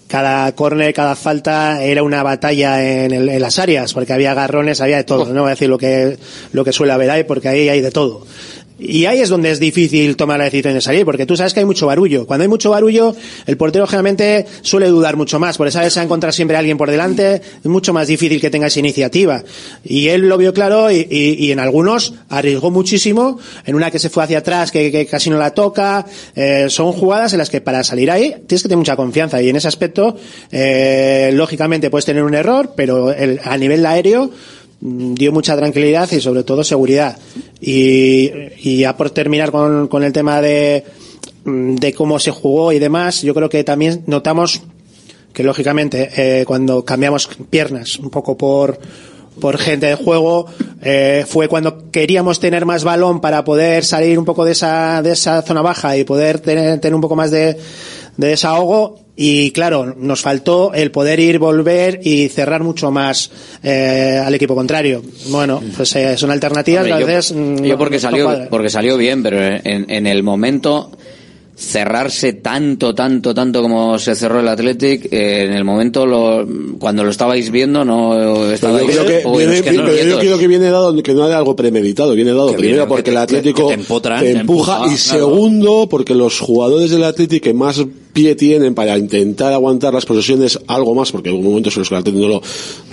cada 0.07 0.51
córner, 0.55 0.91
cada 0.93 1.15
falta 1.15 1.83
era 1.83 2.01
una 2.01 2.23
batalla 2.23 2.83
en, 3.05 3.11
el- 3.11 3.29
en 3.29 3.41
las 3.41 3.59
áreas, 3.59 3.93
porque 3.93 4.11
había 4.11 4.31
agarrones, 4.31 4.81
había 4.81 4.97
de 4.97 5.03
todo. 5.03 5.25
No 5.31 5.41
voy 5.41 5.49
a 5.49 5.51
decir 5.51 5.69
lo 5.69 5.77
que, 5.77 6.17
lo 6.51 6.63
que 6.65 6.73
suele 6.73 6.93
haber 6.93 7.11
ahí, 7.11 7.23
porque 7.25 7.47
ahí 7.47 7.69
hay 7.69 7.81
de 7.81 7.91
todo. 7.91 8.25
Y 8.79 9.05
ahí 9.05 9.19
es 9.19 9.29
donde 9.29 9.51
es 9.51 9.59
difícil 9.59 10.15
tomar 10.15 10.37
la 10.39 10.45
decisión 10.45 10.73
de 10.73 10.81
salir, 10.81 11.03
porque 11.05 11.25
tú 11.25 11.35
sabes 11.35 11.53
que 11.53 11.59
hay 11.59 11.65
mucho 11.65 11.87
barullo. 11.87 12.25
Cuando 12.25 12.43
hay 12.43 12.47
mucho 12.47 12.69
barullo, 12.69 13.15
el 13.45 13.57
portero 13.57 13.85
generalmente 13.87 14.45
suele 14.61 14.87
dudar 14.87 15.17
mucho 15.17 15.39
más, 15.39 15.57
porque 15.57 15.71
sabes 15.71 15.93
se 15.93 15.99
va 15.99 16.03
a 16.03 16.05
encontrar 16.05 16.33
siempre 16.33 16.55
alguien 16.57 16.77
por 16.77 16.89
delante, 16.89 17.35
es 17.35 17.65
mucho 17.65 17.93
más 17.93 18.07
difícil 18.07 18.39
que 18.39 18.49
tengas 18.49 18.77
iniciativa. 18.77 19.43
Y 19.83 20.07
él 20.07 20.29
lo 20.29 20.37
vio 20.37 20.53
claro 20.53 20.89
y, 20.91 21.05
y- 21.09 21.45
y 21.45 21.51
en 21.51 21.59
algunos 21.59 22.13
arriesgó 22.29 22.71
muchísimo, 22.71 23.37
en 23.65 23.75
una 23.75 23.91
que 23.91 23.99
se 23.99 24.09
fue 24.09 24.23
hacia 24.23 24.39
atrás, 24.39 24.71
que, 24.71 24.91
que 24.91 25.05
casi 25.05 25.29
no 25.29 25.37
la 25.37 25.51
toca. 25.53 26.05
Eh, 26.35 26.67
son 26.69 26.91
jugadas 26.93 27.33
en 27.33 27.39
las 27.39 27.49
que 27.49 27.61
para 27.61 27.83
salir 27.83 28.09
ahí 28.09 28.33
tienes 28.47 28.63
que 28.63 28.69
tener 28.69 28.77
mucha 28.77 28.95
confianza 28.95 29.41
y 29.41 29.49
en 29.49 29.55
ese 29.57 29.67
aspecto, 29.67 30.15
eh, 30.51 31.31
lógicamente 31.33 31.89
puedes 31.89 32.05
tener 32.05 32.23
un 32.23 32.33
error, 32.35 32.73
pero 32.75 33.11
el- 33.11 33.39
a 33.43 33.57
nivel 33.57 33.85
aéreo, 33.85 34.29
dio 34.81 35.31
mucha 35.31 35.55
tranquilidad 35.57 36.11
y 36.11 36.21
sobre 36.21 36.43
todo 36.43 36.63
seguridad. 36.63 37.17
Y, 37.59 38.31
y 38.57 38.77
ya 38.79 38.95
por 38.95 39.09
terminar 39.11 39.51
con, 39.51 39.87
con 39.87 40.03
el 40.03 40.13
tema 40.13 40.41
de, 40.41 40.83
de 41.45 41.93
cómo 41.93 42.19
se 42.19 42.31
jugó 42.31 42.71
y 42.71 42.79
demás, 42.79 43.21
yo 43.21 43.33
creo 43.33 43.49
que 43.49 43.63
también 43.63 44.03
notamos 44.07 44.61
que 45.33 45.43
lógicamente 45.43 46.09
eh, 46.15 46.45
cuando 46.45 46.83
cambiamos 46.83 47.29
piernas 47.49 47.99
un 47.99 48.09
poco 48.09 48.37
por 48.37 48.79
por 49.39 49.57
gente 49.57 49.85
de 49.85 49.95
juego 49.95 50.47
eh, 50.81 51.23
fue 51.25 51.47
cuando 51.47 51.89
queríamos 51.91 52.39
tener 52.41 52.65
más 52.65 52.83
balón 52.83 53.21
para 53.21 53.45
poder 53.45 53.85
salir 53.85 54.19
un 54.19 54.25
poco 54.25 54.43
de 54.43 54.51
esa 54.51 55.01
de 55.01 55.11
esa 55.11 55.41
zona 55.43 55.61
baja 55.61 55.95
y 55.95 56.03
poder 56.03 56.39
tener, 56.39 56.79
tener 56.79 56.95
un 56.95 57.01
poco 57.01 57.15
más 57.15 57.31
de, 57.31 57.57
de 58.17 58.27
desahogo 58.27 58.99
y 59.21 59.51
claro 59.51 59.93
nos 59.97 60.21
faltó 60.21 60.73
el 60.73 60.91
poder 60.91 61.19
ir 61.19 61.39
volver 61.39 61.99
y 62.01 62.29
cerrar 62.29 62.63
mucho 62.63 62.89
más 62.89 63.29
eh, 63.61 64.17
al 64.25 64.33
equipo 64.33 64.55
contrario. 64.55 65.01
Bueno 65.27 65.61
pues 65.75 65.93
eh, 65.97 66.15
son 66.17 66.31
alternativas 66.31 66.83
Hombre, 66.85 67.01
yo- 67.01 67.05
veces 67.05 67.33
mm, 67.35 67.63
yo 67.63 67.77
porque 67.77 67.95
no 67.97 67.99
salió 68.01 68.47
porque 68.49 68.69
salió 68.69 68.95
bien, 68.95 69.21
pero 69.21 69.37
en, 69.41 69.89
en 69.91 70.07
el 70.07 70.23
momento 70.23 70.91
cerrarse 71.59 72.33
tanto, 72.33 72.95
tanto, 72.95 73.33
tanto 73.33 73.61
como 73.61 73.99
se 73.99 74.15
cerró 74.15 74.39
el 74.39 74.47
Athletic, 74.47 75.11
eh, 75.11 75.43
en 75.43 75.53
el 75.53 75.65
momento 75.65 76.05
lo, 76.05 76.47
cuando 76.79 77.03
lo 77.03 77.09
estabais 77.09 77.51
viendo 77.51 77.83
no 77.83 78.11
Pero 78.11 78.51
estabais 78.53 78.95
yo 78.95 79.03
creo 79.03 79.05
que, 79.05 79.27
o 79.27 79.37
viene, 79.37 79.61
que 79.61 79.71
no, 79.73 79.83
pero 79.83 80.09
yo 80.09 80.19
creo 80.19 80.37
que 80.37 80.47
viene 80.47 80.69
dado 80.71 80.95
que 81.03 81.13
no 81.13 81.27
era 81.27 81.37
algo 81.37 81.57
premeditado, 81.57 82.13
viene 82.15 82.31
dado 82.31 82.51
Que 82.51 82.57
primero 82.57 82.75
viene, 82.77 82.87
porque 82.87 83.03
que 83.03 83.09
el 83.11 83.17
Atlético 83.17 83.67
que 83.67 83.75
te 83.75 83.81
empotran, 83.81 84.21
te 84.23 84.33
te 84.33 84.39
empuja 84.39 84.75
empuja, 84.77 84.93
y 84.93 84.97
claro. 84.97 85.19
segundo 85.27 85.87
porque 85.89 86.15
los 86.15 86.39
jugadores 86.39 86.91
del 86.91 87.03
Atlético 87.03 87.43
que 87.43 87.53
más 87.53 87.83
pie 88.13 88.35
tienen 88.35 88.73
para 88.73 88.97
intentar 88.97 89.51
aguantar 89.51 89.93
las 89.93 90.05
posesiones 90.05 90.59
algo 90.67 90.95
más 90.95 91.11
porque 91.11 91.29
hubo 91.29 91.41
momentos 91.41 91.75
en 91.75 91.81
los 91.81 91.89
que 91.89 91.95
el 91.95 91.99
Atlético 91.99 92.23
no, 92.25 92.33
lo- 92.35 92.41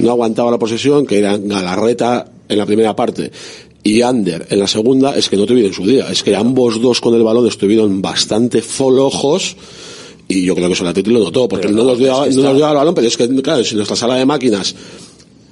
no 0.00 0.10
aguantaba 0.10 0.50
la 0.50 0.58
posesión 0.58 1.06
que 1.06 1.18
eran 1.20 1.46
Galarreta 1.48 2.26
en 2.48 2.58
la 2.58 2.66
primera 2.66 2.94
parte 2.94 3.30
y 3.87 4.03
Ander 4.03 4.47
en 4.51 4.59
la 4.59 4.66
segunda 4.66 5.16
es 5.16 5.28
que 5.28 5.37
no 5.37 5.47
tuvieron 5.47 5.72
su 5.72 5.87
día. 5.87 6.11
Es 6.11 6.24
que 6.24 6.34
ambos 6.34 6.80
dos 6.80 7.01
con 7.01 7.14
el 7.14 7.22
balón 7.22 7.47
estuvieron 7.47 8.03
bastante 8.03 8.61
folojos 8.61 9.57
Y 10.26 10.45
yo 10.45 10.57
creo 10.57 10.66
que 10.66 10.74
eso 10.74 10.82
el 10.82 10.91
Atleti 10.91 11.11
lo 11.11 11.20
notó, 11.20 11.49
porque 11.49 11.68
no 11.68 11.84
nos 11.84 11.99
dio, 11.99 12.26
no 12.26 12.43
nos 12.43 12.57
dio 12.57 12.68
el 12.68 12.74
balón, 12.74 12.95
pero 12.95 13.07
es 13.07 13.16
que, 13.16 13.28
claro, 13.43 13.62
si 13.62 13.76
nuestra 13.76 13.95
sala 13.95 14.16
de 14.16 14.26
máquinas 14.26 14.74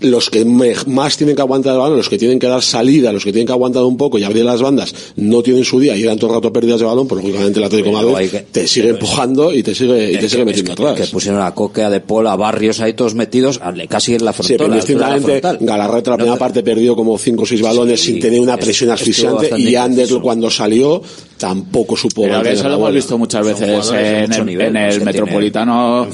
los 0.00 0.28
que 0.30 0.44
me- 0.44 0.74
más 0.86 1.16
tienen 1.16 1.34
que 1.36 1.42
aguantar 1.42 1.72
el 1.74 1.78
balón, 1.78 1.96
los 1.96 2.08
que 2.08 2.18
tienen 2.18 2.38
que 2.38 2.46
dar 2.46 2.62
salida, 2.62 3.12
los 3.12 3.24
que 3.24 3.32
tienen 3.32 3.46
que 3.46 3.52
aguantar 3.52 3.82
un 3.84 3.96
poco 3.96 4.18
y 4.18 4.24
abrir 4.24 4.44
las 4.44 4.60
bandas, 4.60 4.94
no 5.16 5.42
tienen 5.42 5.64
su 5.64 5.80
día 5.80 5.96
y 5.96 6.02
eran 6.02 6.18
todo 6.18 6.30
el 6.30 6.36
rato 6.36 6.52
pérdidas 6.52 6.80
de 6.80 6.86
balón, 6.86 7.06
pues 7.08 7.22
lógicamente 7.22 7.58
el 7.58 7.64
Atlético 7.64 7.88
de 7.96 8.04
Madrid 8.12 8.30
que- 8.30 8.40
te 8.40 8.68
sigue 8.68 8.88
empujando 8.90 9.52
y 9.52 9.62
te 9.62 9.74
sigue, 9.74 10.12
y 10.12 10.16
te 10.18 10.26
Es 10.26 10.30
sigue 10.32 10.42
que- 10.42 10.44
metiendo 10.46 10.72
es 10.72 10.76
que- 10.76 10.82
atrás. 10.84 11.06
Que 11.06 11.12
pusieron 11.12 11.40
a 11.42 11.54
Coque, 11.54 11.82
a 11.82 11.90
De 11.90 12.00
Paul, 12.00 12.26
a 12.26 12.36
Barrios 12.36 12.80
ahí 12.80 12.92
todos 12.94 13.14
metidos, 13.14 13.60
a- 13.62 13.72
casi 13.88 14.14
en 14.14 14.24
la 14.24 14.32
Sí, 14.32 14.36
frontal. 14.42 14.56
pero 14.58 14.74
distintamente. 14.74 15.40
Galarreta 15.60 16.10
la 16.10 16.16
primera 16.16 16.38
parte 16.38 16.62
perdió 16.62 16.94
como 16.96 17.16
5 17.18 17.44
o 17.44 17.46
6 17.46 17.62
balones 17.62 18.00
Sí, 18.00 18.12
sin 18.12 18.20
tener 18.20 18.40
una 18.40 18.54
es- 18.54 18.64
presión 18.64 18.90
estuvo 18.90 18.94
asfixiante 19.38 19.60
y 19.60 19.74
Ander 19.76 20.08
cuando 20.20 20.50
salió 20.50 21.02
tampoco 21.38 21.96
supo 21.96 22.22
Pero 22.22 22.34
mantener 22.34 22.58
eso 22.58 22.68
lo 22.68 22.74
hemos 22.76 22.94
visto 22.94 23.18
muchas 23.18 23.44
veces 23.46 23.90
en 23.90 24.32
el, 24.32 24.46
nivel, 24.46 24.66
en 24.68 24.76
el 24.76 24.98
que 24.98 25.04
Metropolitano, 25.04 26.06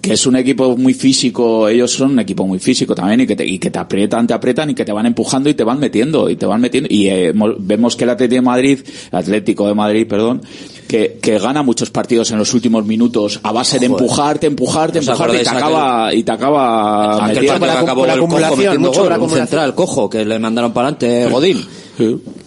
que 0.00 0.12
es 0.12 0.26
un 0.26 0.36
equipo 0.36 0.76
muy 0.76 0.94
físico, 0.94 1.68
ellos 1.68 1.90
son 1.90 2.12
un 2.12 2.20
equipo 2.20 2.46
muy 2.46 2.58
físico 2.58 2.94
también 2.94 3.11
y 3.20 3.26
que 3.26 3.36
te, 3.36 3.46
y 3.46 3.58
que 3.58 3.70
te 3.70 3.78
aprietan, 3.78 4.26
te 4.26 4.34
aprietan 4.34 4.70
y 4.70 4.74
que 4.74 4.84
te 4.84 4.92
van 4.92 5.06
empujando 5.06 5.48
y 5.50 5.54
te 5.54 5.64
van 5.64 5.78
metiendo 5.78 6.28
y 6.30 6.36
te 6.36 6.46
van 6.46 6.60
metiendo 6.60 6.88
y 6.90 7.08
eh, 7.08 7.32
mo- 7.32 7.54
vemos 7.58 7.96
que 7.96 8.04
el 8.04 8.10
Atlético 8.10 8.36
de 8.36 8.42
Madrid, 8.42 8.80
Atlético 9.10 9.66
de 9.68 9.74
Madrid, 9.74 10.06
perdón, 10.08 10.42
que, 10.88 11.18
que 11.22 11.38
gana 11.38 11.62
muchos 11.62 11.90
partidos 11.90 12.30
en 12.30 12.38
los 12.38 12.52
últimos 12.54 12.84
minutos 12.84 13.40
a 13.42 13.52
base 13.52 13.78
de 13.78 13.88
Joder. 13.88 14.02
empujarte, 14.02 14.46
empujarte, 14.46 14.98
¿Os 15.00 15.08
empujarte 15.08 15.40
y 15.40 15.44
te 15.44 15.48
acaba 15.50 16.14
y 16.14 16.22
te 16.22 16.32
acaba 16.32 17.14
Aquel 17.24 17.34
metiendo. 17.36 17.60
partido 17.60 17.72
que 17.78 17.82
acabó 17.84 18.00
por 18.02 18.08
el 18.10 18.14
cojo 18.14 18.24
acumulación, 18.26 18.58
metiendo 18.58 18.88
mucho 18.88 19.00
gol, 19.00 19.02
por 19.02 19.06
un 19.06 19.12
acumulación. 19.24 19.46
central 19.48 19.74
cojo 19.74 20.10
que 20.10 20.24
le 20.24 20.38
mandaron 20.38 20.72
para 20.72 20.88
adelante 20.88 21.28
Godín. 21.30 21.64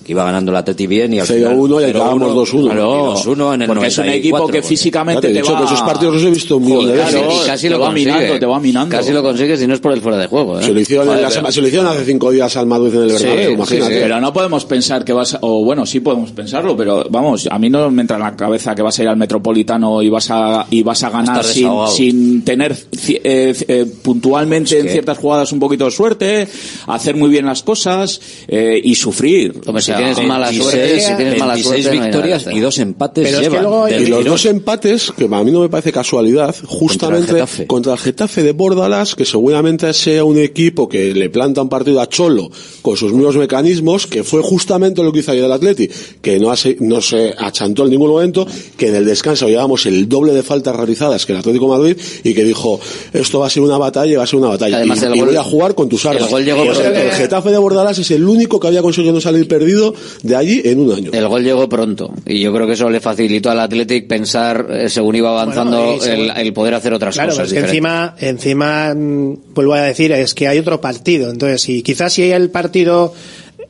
Que 0.05 0.11
iba 0.11 0.23
ganando 0.23 0.51
la 0.51 0.63
Teti 0.63 0.85
bien 0.85 1.11
y 1.15 1.19
al 1.19 1.25
final 1.25 1.57
0-1 1.57 1.81
y 1.81 1.85
0-1, 1.85 1.89
acabamos 1.89 2.31
2-1. 2.51 2.63
Claro, 2.65 3.13
y 3.15 3.27
2-1 3.27 3.53
en 3.55 3.61
el 3.63 3.67
porque 3.67 3.87
es 3.87 3.97
un 3.97 4.05
94, 4.05 4.13
equipo 4.13 4.47
que 4.47 4.61
físicamente 4.61 5.21
te 5.21 5.27
te 5.33 5.33
dicho 5.41 5.53
va... 5.53 5.59
que 5.59 5.65
esos 5.65 5.81
partidos 5.81 6.13
los 6.13 6.23
he 6.23 6.29
visto 6.29 6.57
un 6.57 6.65
millón 6.65 6.85
de 6.85 6.91
Joder, 6.91 7.05
veces. 7.05 7.19
Claro, 7.21 7.33
y 7.43 7.45
casi 7.47 7.63
te 7.63 7.69
lo 7.71 7.79
va 7.79 7.85
consigue. 7.87 8.11
minando, 8.13 8.39
te 8.39 8.45
va 8.45 8.59
minando. 8.59 8.95
Casi 8.97 9.11
lo 9.11 9.23
consigue 9.23 9.57
si 9.57 9.65
no 9.65 9.73
es 9.73 9.79
por 9.79 9.93
el 9.93 10.01
fuera 10.01 10.17
de 10.19 10.27
juego. 10.27 10.59
¿eh? 10.59 10.63
Se 10.63 10.71
lo 10.73 10.79
hicieron, 10.79 11.05
en 11.05 11.09
Joder, 11.09 11.21
la 11.23 11.29
pero- 11.29 11.41
sema- 11.41 11.51
se 11.51 11.61
lo 11.61 11.67
hicieron 11.67 11.87
hace 11.87 12.05
5 12.05 12.31
días 12.31 12.55
al 12.55 12.67
Madrid 12.67 12.93
en 12.93 13.01
el 13.01 13.09
Sí, 13.17 13.23
Bernabéu, 13.23 13.47
sí, 13.47 13.53
imagínate. 13.55 13.93
sí. 13.95 13.99
Pero 14.03 14.21
no 14.21 14.31
podemos 14.33 14.65
pensar 14.65 15.03
que 15.03 15.13
vas, 15.13 15.33
a- 15.33 15.39
o 15.41 15.63
bueno, 15.65 15.85
sí 15.87 15.99
podemos 16.01 16.31
pensarlo, 16.33 16.77
pero 16.77 17.03
vamos, 17.09 17.47
a 17.49 17.57
mí 17.57 17.69
no 17.71 17.89
me 17.89 18.01
entra 18.01 18.17
en 18.17 18.23
la 18.23 18.35
cabeza 18.35 18.75
que 18.75 18.83
vas 18.83 18.99
a 18.99 19.01
ir 19.01 19.09
al 19.09 19.17
Metropolitano 19.17 20.03
y 20.03 20.09
vas 20.09 20.29
a 20.29 20.67
y 20.69 20.83
vas 20.83 21.01
a 21.03 21.09
ganar 21.09 21.43
sin, 21.43 22.43
tener 22.43 22.73
eh, 23.07 23.55
eh, 23.67 23.85
puntualmente 24.03 24.77
en 24.79 24.85
que- 24.85 24.91
ciertas 24.91 25.17
jugadas 25.17 25.51
un 25.51 25.59
poquito 25.59 25.85
de 25.85 25.91
suerte, 25.91 26.47
hacer 26.87 27.15
muy 27.15 27.29
bien 27.29 27.45
las 27.47 27.63
cosas 27.63 28.21
eh, 28.47 28.79
y 28.83 28.93
sufrir. 28.93 29.61
O 29.65 29.79
sea, 29.81 29.94
tienes 29.97 30.27
mala 30.27 30.51
suerte, 30.53 30.99
si 30.99 31.15
tienes 31.15 31.39
mala 31.39 31.53
26 31.53 31.83
suerte, 31.85 32.01
victorias 32.03 32.45
y 32.51 32.59
dos 32.59 32.77
empates 32.79 33.23
Pero 33.25 33.37
es 33.37 33.43
que 33.43 33.49
llevan. 33.49 33.63
luego- 33.63 33.89
Y 33.89 34.05
los 34.07 34.25
dos 34.25 34.45
empates, 34.45 35.11
que 35.17 35.25
a 35.25 35.43
mí 35.43 35.51
no 35.51 35.61
me 35.61 35.69
parece 35.69 35.91
casualidad, 35.91 36.55
justamente 36.65 37.31
Getafe. 37.33 37.67
contra 37.67 37.93
el 37.93 37.99
Getafe 37.99 38.43
de 38.43 38.51
Bordalas, 38.51 39.15
que 39.15 39.25
seguramente 39.25 39.91
sea 39.93 40.23
un 40.23 40.37
equipo 40.37 40.87
que 40.89 41.13
le 41.13 41.29
planta 41.29 41.61
un 41.61 41.69
partido 41.69 42.01
a 42.01 42.07
Cholo 42.07 42.49
con 42.81 42.97
sus 42.97 43.11
mismos 43.13 43.35
mecanismos, 43.37 44.07
que 44.07 44.23
fue 44.23 44.41
justamente 44.41 45.03
lo 45.03 45.11
que 45.11 45.19
hizo 45.19 45.31
ayer 45.31 45.43
el 45.45 45.51
Atleti, 45.51 45.89
que 46.21 46.39
no, 46.39 46.51
hace- 46.51 46.77
no 46.79 47.01
se 47.01 47.33
achantó 47.37 47.83
en 47.83 47.91
ningún 47.91 48.09
momento, 48.09 48.45
que 48.77 48.89
en 48.89 48.95
el 48.95 49.05
descanso 49.05 49.47
llevábamos 49.47 49.85
el 49.85 50.07
doble 50.07 50.33
de 50.33 50.43
faltas 50.43 50.75
realizadas 50.75 51.25
que 51.25 51.33
el 51.33 51.39
Atlético 51.39 51.71
de 51.71 51.77
Madrid 51.79 51.97
y 52.23 52.33
que 52.33 52.43
dijo, 52.43 52.79
esto 53.13 53.39
va 53.39 53.47
a 53.47 53.49
ser 53.49 53.63
una 53.63 53.77
batalla 53.77 54.11
y 54.11 54.15
va 54.15 54.23
a 54.23 54.27
ser 54.27 54.39
una 54.39 54.49
batalla. 54.49 54.77
Además, 54.77 55.01
y, 55.01 55.05
el 55.05 55.15
y 55.15 55.19
gol- 55.19 55.27
voy 55.29 55.37
a 55.37 55.43
jugar 55.43 55.75
con 55.75 55.89
tus 55.89 56.05
armas. 56.05 56.23
el 56.23 56.29
gol 56.29 56.45
llegó 56.45 56.63
Y 56.63 56.67
por 56.69 56.77
el, 56.77 56.85
el- 56.93 56.95
el 57.07 57.11
Getafe 57.11 57.49
de 57.51 57.57
Bordalas 57.57 57.97
es 57.99 58.11
el 58.11 58.27
único 58.27 58.59
que 58.59 58.67
había 58.67 58.81
conseguido 58.81 59.13
no 59.13 59.21
salir 59.21 59.47
perdido 59.47 59.84
de 60.23 60.35
allí 60.35 60.61
en 60.65 60.79
un 60.79 60.91
año. 60.91 61.11
El 61.13 61.27
gol 61.27 61.43
llegó 61.43 61.67
pronto 61.69 62.13
y 62.25 62.39
yo 62.39 62.53
creo 62.53 62.65
que 62.67 62.73
eso 62.73 62.89
le 62.89 62.99
facilitó 62.99 63.51
al 63.51 63.59
Athletic 63.59 64.07
pensar 64.07 64.67
eh, 64.69 64.89
según 64.89 65.15
iba 65.15 65.29
avanzando 65.29 65.95
Bueno, 65.97 66.03
el, 66.03 66.31
el 66.35 66.53
poder 66.53 66.73
hacer 66.75 66.93
otras 66.93 67.15
Claro, 67.15 67.31
cosas 67.31 67.47
es 67.47 67.53
que 67.53 67.59
encima, 67.59 68.15
encima, 68.19 68.93
mm, 68.93 69.53
vuelvo 69.53 69.73
a 69.73 69.81
decir, 69.81 70.11
es 70.11 70.33
que 70.33 70.47
hay 70.47 70.59
otro 70.59 70.81
partido. 70.81 71.29
Entonces, 71.29 71.67
y 71.69 71.83
quizás 71.83 72.13
si 72.13 72.31
el 72.31 72.49
partido 72.49 73.13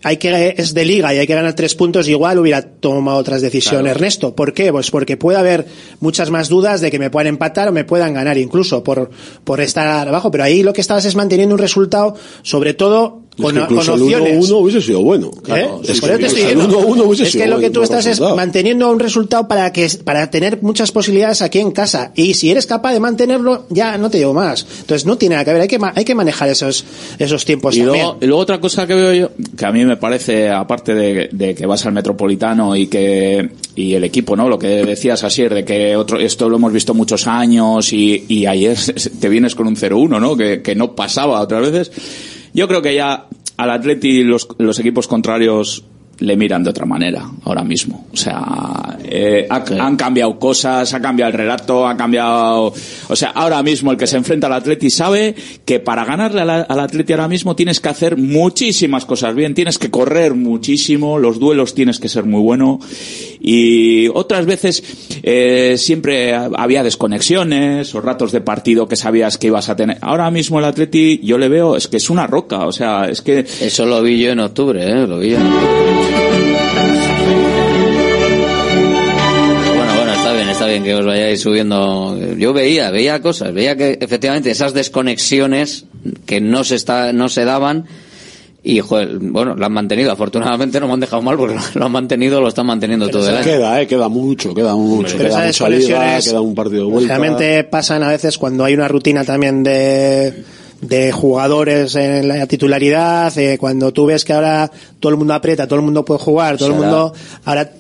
hay 0.06 0.18
que 0.18 0.54
es 0.58 0.76
de 0.76 0.86
liga 0.86 1.14
y 1.14 1.18
hay 1.18 1.26
que 1.26 1.34
ganar 1.34 1.56
tres 1.56 1.74
puntos, 1.74 2.08
igual 2.08 2.38
hubiera 2.38 2.62
tomado 2.62 3.18
otras 3.18 3.42
decisiones. 3.42 3.92
Ernesto, 3.92 4.36
¿por 4.36 4.54
qué? 4.54 4.72
Pues 4.72 4.92
porque 4.92 5.18
puede 5.18 5.40
haber 5.40 5.66
muchas 6.00 6.30
más 6.30 6.48
dudas 6.48 6.80
de 6.82 6.92
que 6.92 7.00
me 7.00 7.10
puedan 7.10 7.26
empatar 7.28 7.70
o 7.70 7.72
me 7.72 7.86
puedan 7.86 8.14
ganar 8.14 8.38
incluso 8.38 8.84
por, 8.84 9.10
por 9.44 9.62
estar 9.62 10.08
abajo. 10.08 10.30
Pero 10.30 10.44
ahí 10.44 10.62
lo 10.62 10.74
que 10.74 10.82
estabas 10.82 11.06
es 11.06 11.16
manteniendo 11.16 11.56
un 11.56 11.60
resultado, 11.60 12.16
sobre 12.44 12.76
todo 12.76 13.25
Es 13.38 13.44
con, 13.44 13.54
que 13.54 13.76
con 13.76 13.78
opciones. 13.90 14.50
1-1 14.50 14.62
hubiese 14.62 14.82
sido 14.82 15.02
bueno. 15.02 15.32
¿Eh? 15.48 15.68
Es 15.84 15.90
es 15.90 16.02
que 16.02 16.08
te 16.18 16.26
estoy 16.28 16.42
el 16.44 16.50
diciendo. 16.60 16.80
1-1 16.80 17.06
hubiese 17.06 17.24
Es 17.24 17.32
que 17.32 17.40
sido 17.44 17.48
lo 17.56 17.60
que 17.60 17.70
tú 17.70 17.84
estás 17.84 18.06
es 18.06 18.22
manteniendo 18.22 18.90
un 18.90 19.00
resultado 19.00 19.48
para 19.48 19.72
que 19.74 19.90
para 20.04 20.30
tener 20.30 20.62
muchas 20.62 20.92
posibilidades 20.92 21.42
aquí 21.42 21.60
en 21.60 21.72
casa 21.72 22.12
y 22.16 22.34
si 22.36 22.50
eres 22.52 22.66
capaz 22.66 22.94
de 22.94 23.00
mantenerlo 23.00 23.66
ya 23.70 23.98
no 23.98 24.10
te 24.10 24.20
digo 24.20 24.34
más. 24.34 24.66
Entonces 24.82 25.06
no 25.06 25.18
tiene 25.18 25.36
nada 25.36 25.46
que 25.46 25.54
ver, 25.54 25.62
hay 25.62 25.68
que 25.68 25.80
hay 25.96 26.06
que 26.06 26.16
manejar 26.16 26.50
esos 26.50 26.86
esos 27.20 27.44
tiempos 27.46 27.76
Y 27.76 27.80
también. 27.82 28.04
luego, 28.06 28.18
y 28.22 28.26
luego 28.26 28.42
otra 28.42 28.60
cosa 28.60 28.88
que 28.88 28.94
veo 28.96 29.14
yo, 29.14 29.30
que 29.58 29.66
a 29.66 29.72
mí 29.72 29.84
me 29.86 29.98
parece, 29.98 30.50
aparte 30.50 30.94
de, 30.94 31.30
de 31.32 31.56
que 31.56 31.66
vas 31.66 31.86
al 31.86 31.94
Metropolitano 31.94 32.76
y 32.76 32.88
que 32.88 33.50
y 33.76 33.94
el 33.94 34.06
equipo, 34.06 34.38
¿no? 34.38 34.48
Lo 34.48 34.58
que 34.58 34.68
decías 34.68 35.24
ayer, 35.26 35.54
de 35.54 35.66
que 35.66 35.98
otro, 35.98 36.18
esto 36.20 36.48
lo 36.48 36.56
hemos 36.56 36.72
visto 36.72 36.94
muchos 36.94 37.28
años 37.28 37.92
y, 37.92 38.24
y 38.30 38.46
ayer 38.46 38.78
te 39.20 39.28
vienes 39.28 39.54
con 39.56 39.68
un 39.68 39.76
0-1, 39.76 40.22
¿no? 40.22 40.38
Que, 40.38 40.62
que 40.62 40.76
no 40.76 40.96
pasaba 40.96 41.42
otras 41.42 41.70
veces. 41.70 41.92
Yo 42.56 42.70
creo 42.70 42.82
que 42.82 42.96
ya 42.96 43.26
al 43.58 43.70
Atleti 43.70 44.24
los, 44.24 44.48
los 44.58 44.80
equipos 44.80 45.08
contrarios 45.08 45.84
le 46.20 46.38
miran 46.38 46.64
de 46.64 46.70
otra 46.70 46.86
manera 46.86 47.30
ahora 47.44 47.66
mismo. 47.66 48.08
O 48.14 48.16
sea, 48.16 48.98
eh, 49.10 49.48
ha- 49.50 49.64
han 49.80 49.96
cambiado 49.96 50.38
cosas, 50.40 50.94
ha 50.94 51.02
cambiado 51.02 51.32
el 51.32 51.38
relato, 51.38 51.88
ha 51.88 51.96
cambiado... 51.98 52.74
O 53.08 53.16
sea, 53.16 53.30
ahora 53.30 53.62
mismo 53.64 53.92
el 53.92 53.98
que 53.98 54.08
se 54.08 54.18
enfrenta 54.18 54.48
al 54.48 54.54
Atleti 54.54 54.90
sabe 54.90 55.36
que 55.66 55.80
para 55.80 56.06
ganarle 56.06 56.42
al, 56.42 56.50
al 56.68 56.80
Atleti 56.80 57.14
ahora 57.14 57.28
mismo 57.28 57.56
tienes 57.56 57.80
que 57.80 57.90
hacer 57.90 58.18
muchísimas 58.18 59.06
cosas 59.06 59.36
bien, 59.36 59.54
tienes 59.54 59.78
que 59.78 59.90
correr 59.92 60.34
muchísimo, 60.34 61.18
los 61.20 61.40
duelos 61.40 61.74
tienes 61.76 62.00
que 62.00 62.10
ser 62.10 62.24
muy 62.26 62.42
bueno 62.42 62.80
y 63.40 64.08
otras 64.10 64.46
veces 64.46 64.84
eh, 65.24 65.76
siempre 65.78 66.34
había 66.34 66.84
desconexiones 66.84 67.94
o 67.96 68.02
ratos 68.02 68.32
de 68.32 68.42
partido 68.42 68.88
que 68.88 68.96
sabías 68.96 69.38
que 69.38 69.48
ibas 69.48 69.70
a 69.70 69.76
tener. 69.76 69.98
Ahora 70.02 70.30
mismo 70.32 70.60
el 70.60 70.66
Atleti 70.66 71.20
yo 71.24 71.38
le 71.38 71.48
veo, 71.50 71.76
es 71.76 71.88
que 71.88 71.98
es 71.98 72.10
una 72.10 72.28
roca, 72.28 72.66
o 72.66 72.72
sea, 72.72 73.06
es 73.10 73.22
que... 73.22 73.40
Eso 73.62 73.86
lo 73.86 74.02
vi 74.02 74.20
yo 74.20 74.32
en 74.32 74.40
octubre, 74.40 74.84
¿eh? 74.84 75.08
Lo 75.08 75.20
vi 75.20 75.30
yo 75.32 75.38
en 75.38 75.48
octubre. 75.48 76.45
Bien, 80.80 80.84
que 80.84 80.96
os 80.96 81.06
vayáis 81.06 81.42
subiendo. 81.42 82.18
Yo 82.38 82.54
veía, 82.54 82.92
veía 82.92 83.22
cosas, 83.22 83.54
veía 83.54 83.76
que 83.76 83.98
efectivamente 84.00 84.52
esas 84.52 84.74
desconexiones 84.74 85.86
que 86.26 86.42
no 86.42 86.64
se 86.64 86.76
está, 86.76 87.14
no 87.14 87.30
se 87.30 87.46
daban 87.46 87.86
y 88.64 88.80
joder, 88.80 89.20
bueno, 89.20 89.56
lo 89.56 89.66
han 89.66 89.72
mantenido. 89.72 90.12
Afortunadamente 90.12 90.80
no 90.80 90.88
me 90.88 90.94
han 90.94 91.00
dejado 91.00 91.22
mal 91.22 91.38
porque 91.38 91.56
lo 91.76 91.86
han 91.86 91.92
mantenido, 91.92 92.42
lo 92.42 92.48
están 92.48 92.66
manteniendo 92.66 93.08
todo 93.10 93.30
el 93.30 93.36
año. 93.36 93.46
Queda, 93.46 93.82
eh, 93.82 93.88
queda 93.88 94.10
mucho, 94.10 94.54
queda 94.54 94.76
mucho. 94.76 95.16
Pero 95.18 95.30
Queda 95.30 95.48
esas 95.48 95.62
mucha 95.62 95.70
liga, 95.70 95.88
desconexiones 95.88 96.30
queda 96.30 96.42
un 96.42 96.56
partido 96.56 96.86
de 96.86 96.92
vuelta. 96.92 97.18
Realmente 97.18 97.64
pasan 97.64 98.04
a 98.04 98.10
veces 98.10 98.38
cuando 98.38 98.66
hay 98.66 98.74
una 98.74 98.88
rutina 98.88 99.24
también 99.24 99.62
de, 99.62 100.44
de 100.88 101.12
jugadores 101.12 101.96
en 101.96 102.28
la 102.28 102.48
titularidad, 102.48 103.36
eh, 103.38 103.58
cuando 103.58 103.92
tú 103.92 104.06
ves 104.06 104.24
que 104.24 104.34
ahora 104.34 104.72
todo 105.00 105.12
el 105.12 105.18
mundo 105.18 105.34
aprieta, 105.34 105.68
todo 105.68 105.80
el 105.80 105.86
mundo 105.86 106.06
puede 106.06 106.20
jugar, 106.20 106.58
todo 106.58 106.70
el 106.70 106.76
mundo, 106.76 107.14
ahora 107.44 107.72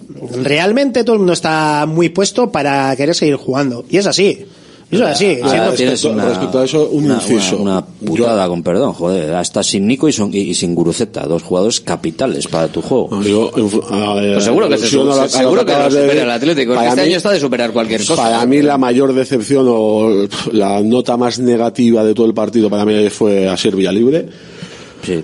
realmente 0.43 1.03
todo 1.03 1.13
el 1.13 1.19
mundo 1.19 1.33
está 1.33 1.85
muy 1.87 2.09
puesto 2.09 2.51
para 2.51 2.95
querer 2.95 3.15
seguir 3.15 3.35
jugando. 3.35 3.85
Y 3.89 3.97
es 3.97 4.07
así. 4.07 4.45
Eso 4.91 5.03
es 5.03 5.09
así. 5.09 5.25
Ahora 5.41 5.49
siendo- 5.49 5.71
tienes 5.73 5.91
respecto- 6.03 6.13
una, 6.15 6.25
respecto 6.29 6.59
a 6.59 6.65
eso, 6.65 6.89
un 6.91 7.05
una, 7.05 7.13
inciso. 7.15 7.57
una- 7.57 7.71
una 7.79 7.85
putada, 7.85 8.47
con 8.47 8.61
perdón, 8.63 8.93
joder. 8.93 9.33
Hasta 9.33 9.63
sin 9.63 9.87
Nico 9.87 10.07
y, 10.07 10.13
son- 10.13 10.31
y- 10.33 10.37
y 10.39 10.53
sin 10.53 10.75
Guruceta, 10.75 11.25
dos 11.25 11.41
jugadores 11.43 11.81
capitales 11.81 12.47
para 12.47 12.67
tu 12.67 12.81
juego. 12.81 13.21
Yo, 13.23 13.49
Pues 13.51 14.43
seguro 14.43 14.69
que, 14.69 14.77
se, 14.77 14.95
lo 14.95 15.27
seguro 15.27 15.65
que 15.65 15.73
lo 15.73 15.89
supera 15.91 16.23
el 16.23 16.31
Atlético. 16.31 16.75
Para 16.75 16.89
este 16.89 17.01
mí- 17.01 17.07
año 17.07 17.17
está 17.17 17.31
de 17.31 17.39
superar 17.39 17.71
cualquier 17.71 18.05
cosa. 18.05 18.15
Para 18.23 18.45
mí 18.45 18.61
la 18.61 18.77
mayor 18.77 19.13
decepción 19.13 19.65
o 19.67 20.27
la 20.51 20.81
nota 20.81 21.17
más 21.17 21.39
negativa 21.39 22.03
de 22.03 22.13
todo 22.13 22.27
el 22.27 22.33
partido 22.33 22.69
para 22.69 22.85
mí 22.85 23.09
fue 23.09 23.47
a 23.49 23.57
ser 23.57 23.75
Villalibre. 23.75 24.27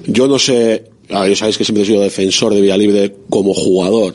Yo 0.07 0.27
no 0.27 0.37
sé, 0.37 0.90
a 1.11 1.23
ver, 1.23 1.35
sabéis 1.35 1.57
que 1.57 1.65
siempre 1.65 1.83
he 1.83 1.85
sido 1.85 2.01
defensor 2.01 2.53
de 2.53 2.61
Villalibre 2.61 3.15
como 3.29 3.53
jugador. 3.53 4.13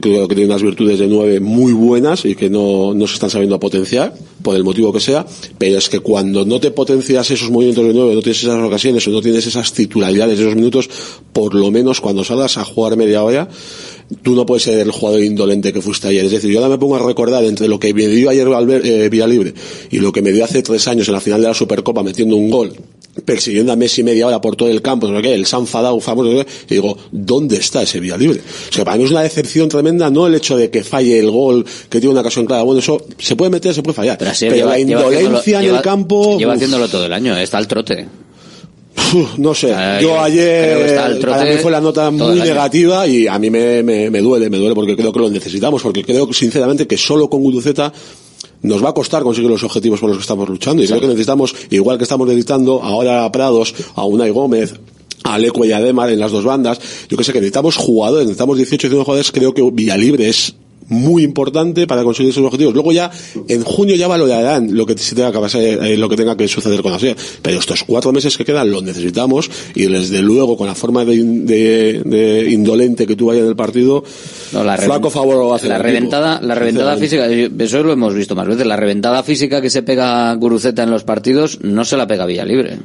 Creo 0.00 0.28
que 0.28 0.34
tiene 0.34 0.50
unas 0.50 0.62
virtudes 0.62 0.98
de 0.98 1.06
nueve 1.06 1.40
muy 1.40 1.72
buenas 1.72 2.24
y 2.24 2.34
que 2.34 2.48
no, 2.48 2.94
no 2.94 3.06
se 3.06 3.14
están 3.14 3.30
sabiendo 3.30 3.58
potenciar, 3.58 4.14
por 4.42 4.54
el 4.54 4.64
motivo 4.64 4.92
que 4.92 5.00
sea, 5.00 5.26
pero 5.58 5.78
es 5.78 5.88
que 5.88 6.00
cuando 6.00 6.44
no 6.44 6.60
te 6.60 6.70
potencias 6.70 7.30
esos 7.30 7.50
movimientos 7.50 7.84
de 7.84 7.92
nueve, 7.92 8.14
no 8.14 8.22
tienes 8.22 8.42
esas 8.42 8.62
ocasiones 8.62 9.06
o 9.08 9.10
no 9.10 9.20
tienes 9.20 9.46
esas 9.46 9.72
titularidades 9.72 10.38
de 10.38 10.44
esos 10.44 10.56
minutos, 10.56 10.88
por 11.32 11.54
lo 11.54 11.70
menos 11.70 12.00
cuando 12.00 12.24
salgas 12.24 12.56
a 12.56 12.64
jugar 12.64 12.96
media 12.96 13.22
hora, 13.22 13.48
tú 14.22 14.34
no 14.34 14.46
puedes 14.46 14.62
ser 14.62 14.78
el 14.78 14.90
jugador 14.90 15.22
indolente 15.22 15.72
que 15.72 15.82
fuiste 15.82 16.08
ayer. 16.08 16.24
Es 16.24 16.32
decir, 16.32 16.50
yo 16.50 16.58
ahora 16.60 16.70
me 16.70 16.78
pongo 16.78 16.96
a 16.96 17.00
recordar 17.00 17.44
entre 17.44 17.68
lo 17.68 17.80
que 17.80 17.92
me 17.92 18.06
dio 18.06 18.30
ayer 18.30 18.46
eh, 18.84 19.08
Villalibre 19.08 19.54
y 19.90 19.98
lo 19.98 20.12
que 20.12 20.22
me 20.22 20.32
dio 20.32 20.44
hace 20.44 20.62
tres 20.62 20.86
años 20.88 21.08
en 21.08 21.14
la 21.14 21.20
final 21.20 21.40
de 21.40 21.48
la 21.48 21.54
Supercopa 21.54 22.02
metiendo 22.02 22.36
un 22.36 22.50
gol 22.50 22.72
persiguiendo 23.24 23.72
a 23.72 23.76
Messi 23.76 24.02
media 24.02 24.26
hora 24.26 24.40
por 24.40 24.56
todo 24.56 24.68
el 24.68 24.82
campo, 24.82 25.08
no 25.08 25.18
el 25.18 25.46
San 25.46 25.66
Fadao 25.66 26.00
famoso, 26.00 26.30
y 26.32 26.44
digo, 26.74 26.96
¿dónde 27.10 27.56
está 27.56 27.82
ese 27.82 28.00
vía 28.00 28.16
libre? 28.16 28.40
O 28.70 28.72
sea, 28.72 28.84
para 28.84 28.96
mí 28.96 29.04
es 29.04 29.10
una 29.10 29.22
decepción 29.22 29.68
tremenda, 29.68 30.10
no 30.10 30.26
el 30.26 30.34
hecho 30.34 30.56
de 30.56 30.70
que 30.70 30.82
falle 30.84 31.18
el 31.18 31.30
gol, 31.30 31.64
que 31.88 32.00
tiene 32.00 32.12
una 32.12 32.20
ocasión 32.20 32.46
clara, 32.46 32.62
bueno, 32.62 32.80
eso 32.80 33.02
se 33.18 33.36
puede 33.36 33.50
meter, 33.50 33.74
se 33.74 33.82
puede 33.82 33.94
fallar, 33.94 34.18
pero, 34.18 34.30
la 34.30 34.78
lleva- 34.78 34.78
indolencia 34.78 35.58
en 35.58 35.64
lleva- 35.66 35.76
el 35.78 35.82
campo, 35.82 36.38
Lleva 36.38 36.52
uf, 36.52 36.56
haciéndolo 36.56 36.88
todo 36.88 37.06
el 37.06 37.12
año, 37.12 37.36
eh, 37.36 37.42
está 37.42 37.58
al 37.58 37.66
trote. 37.68 38.06
uf, 39.14 39.38
no 39.38 39.54
sé, 39.54 39.72
Ah, 39.72 39.98
yo 40.00 40.20
ayer, 40.20 41.20
para 41.20 41.44
mí 41.44 41.56
fue 41.62 41.70
la 41.70 41.80
nota 41.80 42.10
muy 42.10 42.38
negativa 42.40 43.06
y 43.06 43.26
a 43.26 43.38
mí 43.38 43.48
me, 43.50 43.82
me, 43.82 44.10
me 44.10 44.20
duele, 44.20 44.50
me 44.50 44.58
duele 44.58 44.74
porque 44.74 44.96
creo 44.96 45.12
que 45.12 45.18
lo 45.20 45.30
necesitamos, 45.30 45.82
porque 45.82 46.04
creo 46.04 46.32
sinceramente 46.32 46.86
que 46.86 46.96
solo 46.96 47.30
con 47.30 47.40
Guruceta 47.42 47.92
nos 48.62 48.84
va 48.84 48.90
a 48.90 48.94
costar 48.94 49.22
conseguir 49.22 49.50
los 49.50 49.62
objetivos 49.62 50.00
por 50.00 50.08
los 50.08 50.18
que 50.18 50.22
estamos 50.22 50.48
luchando. 50.48 50.82
Y 50.82 50.86
creo 50.86 51.00
que 51.00 51.06
necesitamos, 51.06 51.54
igual 51.70 51.98
que 51.98 52.04
estamos 52.04 52.26
necesitando 52.26 52.82
ahora 52.82 53.24
a 53.24 53.32
Prados, 53.32 53.74
a 53.94 54.04
Unai 54.04 54.30
Gómez, 54.30 54.74
a 55.24 55.38
Leco 55.38 55.64
y 55.64 55.72
a 55.72 55.80
Demar 55.80 56.10
en 56.10 56.20
las 56.20 56.32
dos 56.32 56.44
bandas, 56.44 56.80
yo 57.08 57.16
que 57.16 57.24
sé 57.24 57.32
que 57.32 57.40
necesitamos 57.40 57.76
jugadores, 57.76 58.26
necesitamos 58.26 58.56
18 58.56 58.88
19 58.88 59.04
jugadores, 59.04 59.32
creo 59.32 59.54
que 59.54 59.62
Villalibre 59.70 60.28
es 60.28 60.54
muy 60.88 61.22
importante 61.22 61.86
para 61.86 62.02
conseguir 62.02 62.30
esos 62.32 62.44
objetivos. 62.44 62.74
Luego 62.74 62.92
ya, 62.92 63.10
en 63.48 63.62
junio 63.62 63.94
ya 63.96 64.08
valorarán 64.08 64.74
lo 64.76 64.86
que 64.86 64.96
se 64.96 65.14
tenga 65.14 65.30
que 65.32 65.38
pasar, 65.38 65.60
eh, 65.62 65.96
lo 65.96 66.08
que 66.08 66.16
tenga 66.16 66.36
que 66.36 66.48
suceder 66.48 66.80
con 66.82 66.92
la 66.92 66.98
serie. 66.98 67.16
Pero 67.42 67.58
estos 67.58 67.84
cuatro 67.84 68.12
meses 68.12 68.36
que 68.36 68.44
quedan 68.44 68.70
los 68.70 68.82
necesitamos 68.82 69.50
y 69.74 69.84
desde 69.86 70.22
luego 70.22 70.56
con 70.56 70.66
la 70.66 70.74
forma 70.74 71.04
de, 71.04 71.22
de- 71.22 72.02
de 72.04 72.50
indolente 72.50 73.06
que 73.06 73.16
tú 73.16 73.26
vayas 73.26 73.42
en 73.44 73.50
el 73.50 73.56
partido, 73.56 74.02
No, 74.52 74.64
la 74.64 74.76
flaco 74.78 75.10
favor 75.10 75.54
hace 75.54 75.68
la 75.68 75.78
reventada, 75.78 76.32
equipo, 76.36 76.46
la 76.48 76.54
reventada 76.54 76.96
física, 76.96 77.26
eso 77.28 77.82
lo 77.82 77.92
hemos 77.92 78.14
visto 78.14 78.34
más 78.34 78.46
veces, 78.46 78.66
la 78.66 78.76
reventada 78.76 79.22
física 79.22 79.60
que 79.60 79.70
se 79.70 79.82
pega 79.82 80.34
Guruceta 80.34 80.82
en 80.82 80.90
los 80.90 81.04
partidos 81.04 81.58
no 81.62 81.84
se 81.84 81.96
la 81.96 82.06
pega 82.06 82.24
Villalibre. 82.26 82.78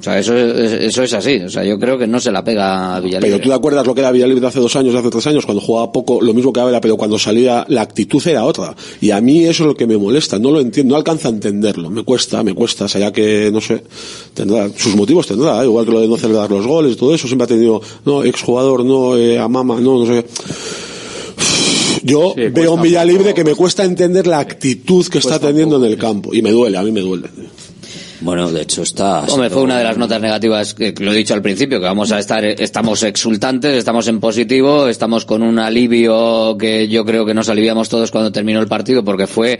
O 0.00 0.02
sea, 0.02 0.18
eso 0.18 0.34
es, 0.34 0.72
eso 0.72 1.02
es 1.02 1.12
así. 1.12 1.36
O 1.36 1.50
sea, 1.50 1.62
yo 1.62 1.78
creo 1.78 1.98
que 1.98 2.06
no 2.06 2.18
se 2.18 2.32
la 2.32 2.42
pega 2.42 2.96
a 2.96 3.00
Villalibre. 3.00 3.32
Pero 3.32 3.42
tú 3.42 3.50
te 3.50 3.54
acuerdas 3.54 3.86
lo 3.86 3.94
que 3.94 4.00
era 4.00 4.10
Villalibre 4.10 4.46
hace 4.46 4.58
dos 4.58 4.74
años, 4.76 4.94
hace 4.94 5.10
tres 5.10 5.26
años, 5.26 5.44
cuando 5.44 5.60
jugaba 5.60 5.92
poco, 5.92 6.22
lo 6.22 6.32
mismo 6.32 6.54
que 6.54 6.60
ahora, 6.60 6.80
pero 6.80 6.96
cuando 6.96 7.18
salía 7.18 7.66
la 7.68 7.82
actitud 7.82 8.26
era 8.26 8.44
otra. 8.44 8.74
Y 9.02 9.10
a 9.10 9.20
mí 9.20 9.44
eso 9.44 9.64
es 9.64 9.66
lo 9.68 9.76
que 9.76 9.86
me 9.86 9.98
molesta, 9.98 10.38
no 10.38 10.52
lo 10.52 10.60
entiendo, 10.60 10.92
no 10.92 10.96
alcanza 10.96 11.28
a 11.28 11.32
entenderlo. 11.32 11.90
Me 11.90 12.02
cuesta, 12.02 12.42
me 12.42 12.54
cuesta, 12.54 12.86
o 12.86 12.88
sea, 12.88 12.98
ya 12.98 13.12
que, 13.12 13.50
no 13.52 13.60
sé, 13.60 13.82
tendrá, 14.32 14.70
sus 14.74 14.96
motivos 14.96 15.26
tendrá, 15.26 15.60
¿eh? 15.62 15.66
igual 15.66 15.84
que 15.84 15.92
lo 15.92 16.00
de 16.00 16.08
no 16.08 16.16
celebrar 16.16 16.50
los 16.50 16.66
goles, 16.66 16.96
todo 16.96 17.14
eso, 17.14 17.26
siempre 17.26 17.44
ha 17.44 17.48
tenido, 17.48 17.82
no, 18.06 18.24
exjugador, 18.24 18.82
no, 18.82 19.18
eh, 19.18 19.38
a 19.38 19.48
mama, 19.48 19.78
no, 19.80 19.98
no 19.98 20.06
sé. 20.06 20.24
Yo 22.02 22.34
veo 22.34 22.72
un 22.72 22.80
Villalibre 22.80 23.34
que 23.34 23.44
me 23.44 23.54
cuesta 23.54 23.84
entender 23.84 24.26
la 24.26 24.38
actitud 24.38 25.06
que 25.08 25.18
está 25.18 25.38
teniendo 25.38 25.76
en 25.76 25.84
el 25.84 25.98
campo. 25.98 26.34
Y 26.34 26.40
me 26.40 26.50
duele, 26.50 26.78
a 26.78 26.82
mí 26.82 26.90
me 26.90 27.00
duele. 27.00 27.28
Bueno, 28.20 28.50
de 28.50 28.62
hecho 28.62 28.82
está... 28.82 29.20
Hombre, 29.20 29.48
fue 29.50 29.62
una 29.62 29.78
de 29.78 29.84
las 29.84 29.96
notas 29.96 30.20
negativas 30.20 30.74
que 30.74 30.94
lo 30.98 31.12
he 31.12 31.16
dicho 31.16 31.34
al 31.34 31.42
principio, 31.42 31.80
que 31.80 31.86
vamos 31.86 32.12
a 32.12 32.18
estar, 32.18 32.44
estamos 32.44 33.02
exultantes, 33.02 33.74
estamos 33.74 34.08
en 34.08 34.20
positivo, 34.20 34.88
estamos 34.88 35.24
con 35.24 35.42
un 35.42 35.58
alivio 35.58 36.56
que 36.58 36.88
yo 36.88 37.04
creo 37.04 37.24
que 37.24 37.34
nos 37.34 37.48
aliviamos 37.48 37.88
todos 37.88 38.10
cuando 38.10 38.30
terminó 38.30 38.60
el 38.60 38.68
partido, 38.68 39.04
porque 39.04 39.26
fue 39.26 39.58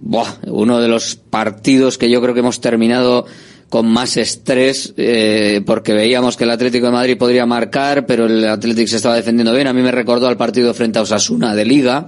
buah, 0.00 0.38
uno 0.46 0.80
de 0.80 0.88
los 0.88 1.16
partidos 1.16 1.98
que 1.98 2.10
yo 2.10 2.20
creo 2.20 2.34
que 2.34 2.40
hemos 2.40 2.60
terminado 2.60 3.26
con 3.68 3.86
más 3.86 4.18
estrés, 4.18 4.92
eh, 4.98 5.62
porque 5.64 5.94
veíamos 5.94 6.36
que 6.36 6.44
el 6.44 6.50
Atlético 6.50 6.86
de 6.86 6.92
Madrid 6.92 7.16
podría 7.16 7.46
marcar, 7.46 8.04
pero 8.04 8.26
el 8.26 8.46
Atlético 8.46 8.86
se 8.86 8.96
estaba 8.96 9.16
defendiendo 9.16 9.54
bien. 9.54 9.66
A 9.66 9.72
mí 9.72 9.80
me 9.80 9.90
recordó 9.90 10.28
al 10.28 10.36
partido 10.36 10.74
frente 10.74 10.98
a 10.98 11.02
Osasuna 11.02 11.54
de 11.54 11.64
Liga, 11.64 12.06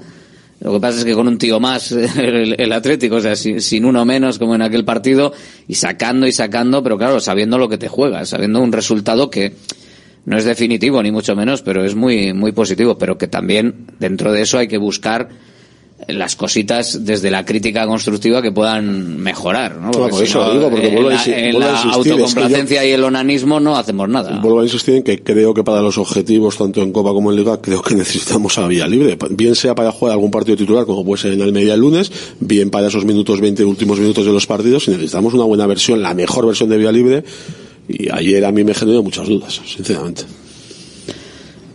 lo 0.65 0.73
que 0.73 0.81
pasa 0.81 0.99
es 0.99 1.05
que 1.05 1.13
con 1.13 1.29
un 1.29 1.37
tío 1.37 1.61
más 1.61 1.93
el, 2.17 2.73
Atlético, 2.73 3.17
o 3.17 3.21
sea, 3.21 3.37
sin, 3.37 3.61
sin 3.61 3.85
uno 3.85 4.05
menos 4.07 4.39
como 4.39 4.55
en 4.55 4.63
aquel 4.63 4.85
partido, 4.85 5.33
y 5.69 5.75
sacando 5.75 6.27
y 6.27 6.33
sacando, 6.33 6.83
pero 6.83 6.97
claro, 6.97 7.21
sabiendo 7.21 7.59
lo 7.59 7.69
que 7.69 7.77
te 7.77 7.89
juegas, 7.89 8.31
sabiendo 8.31 8.61
un 8.61 8.73
resultado 8.73 9.31
que 9.31 9.53
no 10.25 10.39
es 10.39 10.45
definitivo 10.47 11.03
ni 11.03 11.13
mucho 11.13 11.37
menos, 11.37 11.61
pero 11.61 11.85
es 11.85 11.95
muy 11.95 12.33
muy 12.33 12.53
positivo, 12.53 12.97
pero 12.97 13.19
que 13.19 13.29
también 13.29 13.87
dentro 13.99 14.33
de 14.33 14.41
eso 14.41 14.57
hay 14.57 14.67
que 14.67 14.79
buscar 14.79 15.29
las 16.09 16.37
cositas 16.37 17.05
desde 17.05 17.31
la 17.31 17.45
crítica 17.45 17.87
constructiva 17.87 18.43
que 18.43 18.53
puedan 18.53 19.17
mejorar, 19.19 19.77
¿no? 19.77 19.91
Claro, 19.91 20.09
por 20.11 20.19
si 20.19 20.25
eso 20.25 20.45
no, 20.45 20.53
digo, 20.53 20.71
porque 20.71 20.89
en 20.89 20.95
vuelvo 20.95 21.11
a 21.11 21.13
la, 21.15 21.25
en 21.25 21.57
a 21.57 21.59
la 21.59 21.71
insistir, 21.71 21.91
es 21.91 22.03
que 22.03 22.09
yo- 22.09 22.15
autocomplacencia 22.15 22.85
y 22.87 22.91
el 22.91 23.05
onanismo 23.05 23.61
no 23.61 23.77
hacemos 23.77 24.09
nada. 24.09 24.39
Vuelvo 24.41 24.61
a 24.61 24.65
insistir 24.65 24.95
en 24.97 25.03
que 25.03 25.23
creo 25.23 25.55
que 25.55 25.65
para 25.65 25.81
los 25.83 25.99
objetivos, 25.99 26.57
tanto 26.59 26.83
en 26.83 26.93
Copa 26.93 27.11
como 27.11 27.31
en 27.31 27.39
Liga, 27.39 27.61
creo 27.61 27.83
que 27.83 27.95
necesitamos 27.97 28.57
a 28.59 28.67
Vía 28.67 28.87
Libre. 28.87 29.17
Bien 29.31 29.55
sea 29.55 29.75
para 29.75 29.93
jugar 29.93 30.13
algún 30.15 30.31
partido 30.31 30.57
titular, 30.57 30.85
como 30.87 31.05
puede 31.05 31.23
ser 31.23 31.33
en 31.33 31.43
Almería 31.43 31.75
el 31.75 31.81
lunes, 31.81 32.11
bien 32.41 32.71
para 32.71 32.89
esos 32.89 33.05
minutos, 33.05 33.41
20 33.41 33.65
últimos 33.65 33.99
minutos 33.99 34.25
de 34.27 34.33
los 34.33 34.47
partidos, 34.47 34.87
y 34.89 34.93
necesitamos 34.93 35.35
una 35.35 35.45
buena 35.45 35.67
versión, 35.67 36.03
la 36.03 36.15
mejor 36.15 36.47
versión 36.47 36.69
de 36.69 36.79
Vía 36.79 36.93
Libre. 36.93 37.25
Y 37.89 38.11
ayer 38.11 38.45
a 38.45 38.51
mí 38.53 38.65
me 38.65 38.73
generó 38.75 39.03
muchas 39.03 39.29
dudas, 39.29 39.61
sinceramente. 39.67 40.23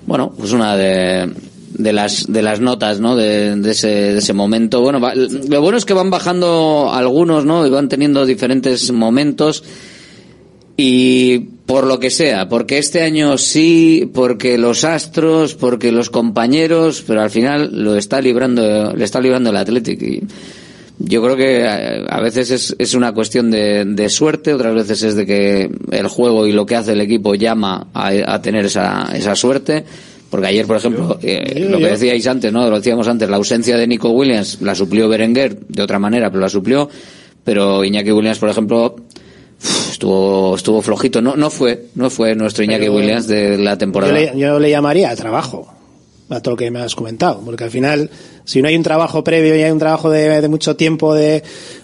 Bueno, 0.05 0.34
pues 0.36 0.51
una 0.53 0.75
de, 0.75 1.32
de 1.80 1.93
las 1.93 2.32
de 2.32 2.41
las 2.43 2.59
notas, 2.59 2.99
¿no? 2.99 3.15
De, 3.15 3.53
ese 3.71 3.88
de 3.88 4.17
ese 4.19 4.34
momento. 4.34 4.82
Bueno, 4.82 4.99
va- 4.99 5.15
lo 5.15 5.61
bueno 5.61 5.77
es 5.77 5.86
que 5.86 5.93
van 5.93 6.09
bajando 6.11 6.91
algunos, 6.93 7.45
¿no? 7.45 7.65
Y 7.65 7.69
van 7.71 7.89
teniendo 7.89 8.25
diferentes 8.25 8.91
momentos 8.91 9.63
y 10.77 11.39
por 11.65 11.86
lo 11.86 11.99
que 11.99 12.09
sea, 12.09 12.47
porque 12.49 12.77
este 12.77 13.01
año 13.01 13.38
sí, 13.38 14.09
porque 14.13 14.57
los 14.57 14.84
astros, 14.84 15.53
porque 15.55 15.91
los 15.91 16.09
compañeros, 16.09 17.03
pero 17.05 17.21
al 17.21 17.30
final 17.30 17.69
lo 17.84 17.95
está 17.95 18.21
librando, 18.21 18.93
le 18.95 19.03
está 19.05 19.19
librando 19.19 19.49
el 19.51 19.57
Athletic 19.57 20.01
y 20.01 20.21
yo 21.01 21.21
creo 21.21 21.36
que 21.38 21.61
eh, 21.61 22.05
a 22.09 22.19
veces 22.21 22.51
es, 22.51 22.75
es 22.77 22.93
una 22.93 23.13
cuestión 23.13 23.51
de, 23.51 23.86
de 23.86 24.09
suerte, 24.09 24.53
otras 24.53 24.73
veces 24.73 25.03
es 25.03 25.15
de 25.15 25.25
que 25.25 25.69
el 25.91 26.07
juego 26.07 26.47
y 26.47 26.51
lo 26.53 26.65
que 26.65 26.75
hace 26.75 26.93
el 26.93 27.01
equipo 27.01 27.36
llama 27.36 27.88
a, 27.93 28.07
a 28.34 28.41
tener 28.41 28.65
esa, 28.65 29.09
esa 29.13 29.36
suerte. 29.36 29.86
Porque 30.30 30.47
ayer, 30.47 30.67
por 30.67 30.77
ejemplo, 30.77 31.17
eh, 31.23 31.65
lo 31.69 31.77
que 31.80 31.88
decíais 31.88 32.27
antes, 32.27 32.51
¿no? 32.53 32.69
Lo 32.69 32.77
decíamos 32.77 33.07
antes, 33.07 33.27
la 33.30 33.38
ausencia 33.38 33.77
de 33.77 33.88
Nico 33.88 34.09
Williams 34.11 34.61
la 34.61 34.75
suplió 34.75 35.09
Berenguer 35.09 35.59
de 35.67 35.82
otra 35.82 35.97
manera, 35.99 36.30
pero 36.30 36.41
la 36.41 36.49
suplió. 36.49 36.88
Pero 37.43 37.84
Iñaki 37.84 38.11
Williams, 38.11 38.38
por 38.38 38.49
ejemplo, 38.49 38.95
estuvo 39.91 40.55
estuvo 40.55 40.82
flojito. 40.82 41.21
No 41.21 41.36
no 41.36 41.49
fue 41.49 41.86
no 41.95 42.09
fue 42.09 42.36
nuestro 42.36 42.63
Iñaki 42.63 42.82
Pero- 42.82 42.95
Williams 42.95 43.27
de 43.27 43.57
la 43.57 43.71
Yo 43.71 43.77
temporada. 43.77 44.13
le, 44.13 44.32
yo 44.38 44.59
le 44.59 44.69
llamaría 44.69 45.15
trabajo 45.15 45.73
a 46.30 46.41
todo 46.41 46.51
lo 46.53 46.57
que 46.57 46.69
me 46.69 46.80
has 46.80 46.93
comentado, 46.93 47.41
porque 47.43 47.63
al 47.63 47.71
final, 47.71 48.07
si 48.45 48.61
no 48.61 48.67
hay 48.67 48.75
un 48.75 48.84
trabajo 48.84 49.23
previo 49.23 49.55
y 49.55 49.63
hay 49.63 49.71
un 49.71 49.80
trabajo 49.80 50.11
de, 50.11 50.41
de 50.41 50.47
mucho 50.47 50.75
tiempo 50.75 51.15
de, 51.15 51.41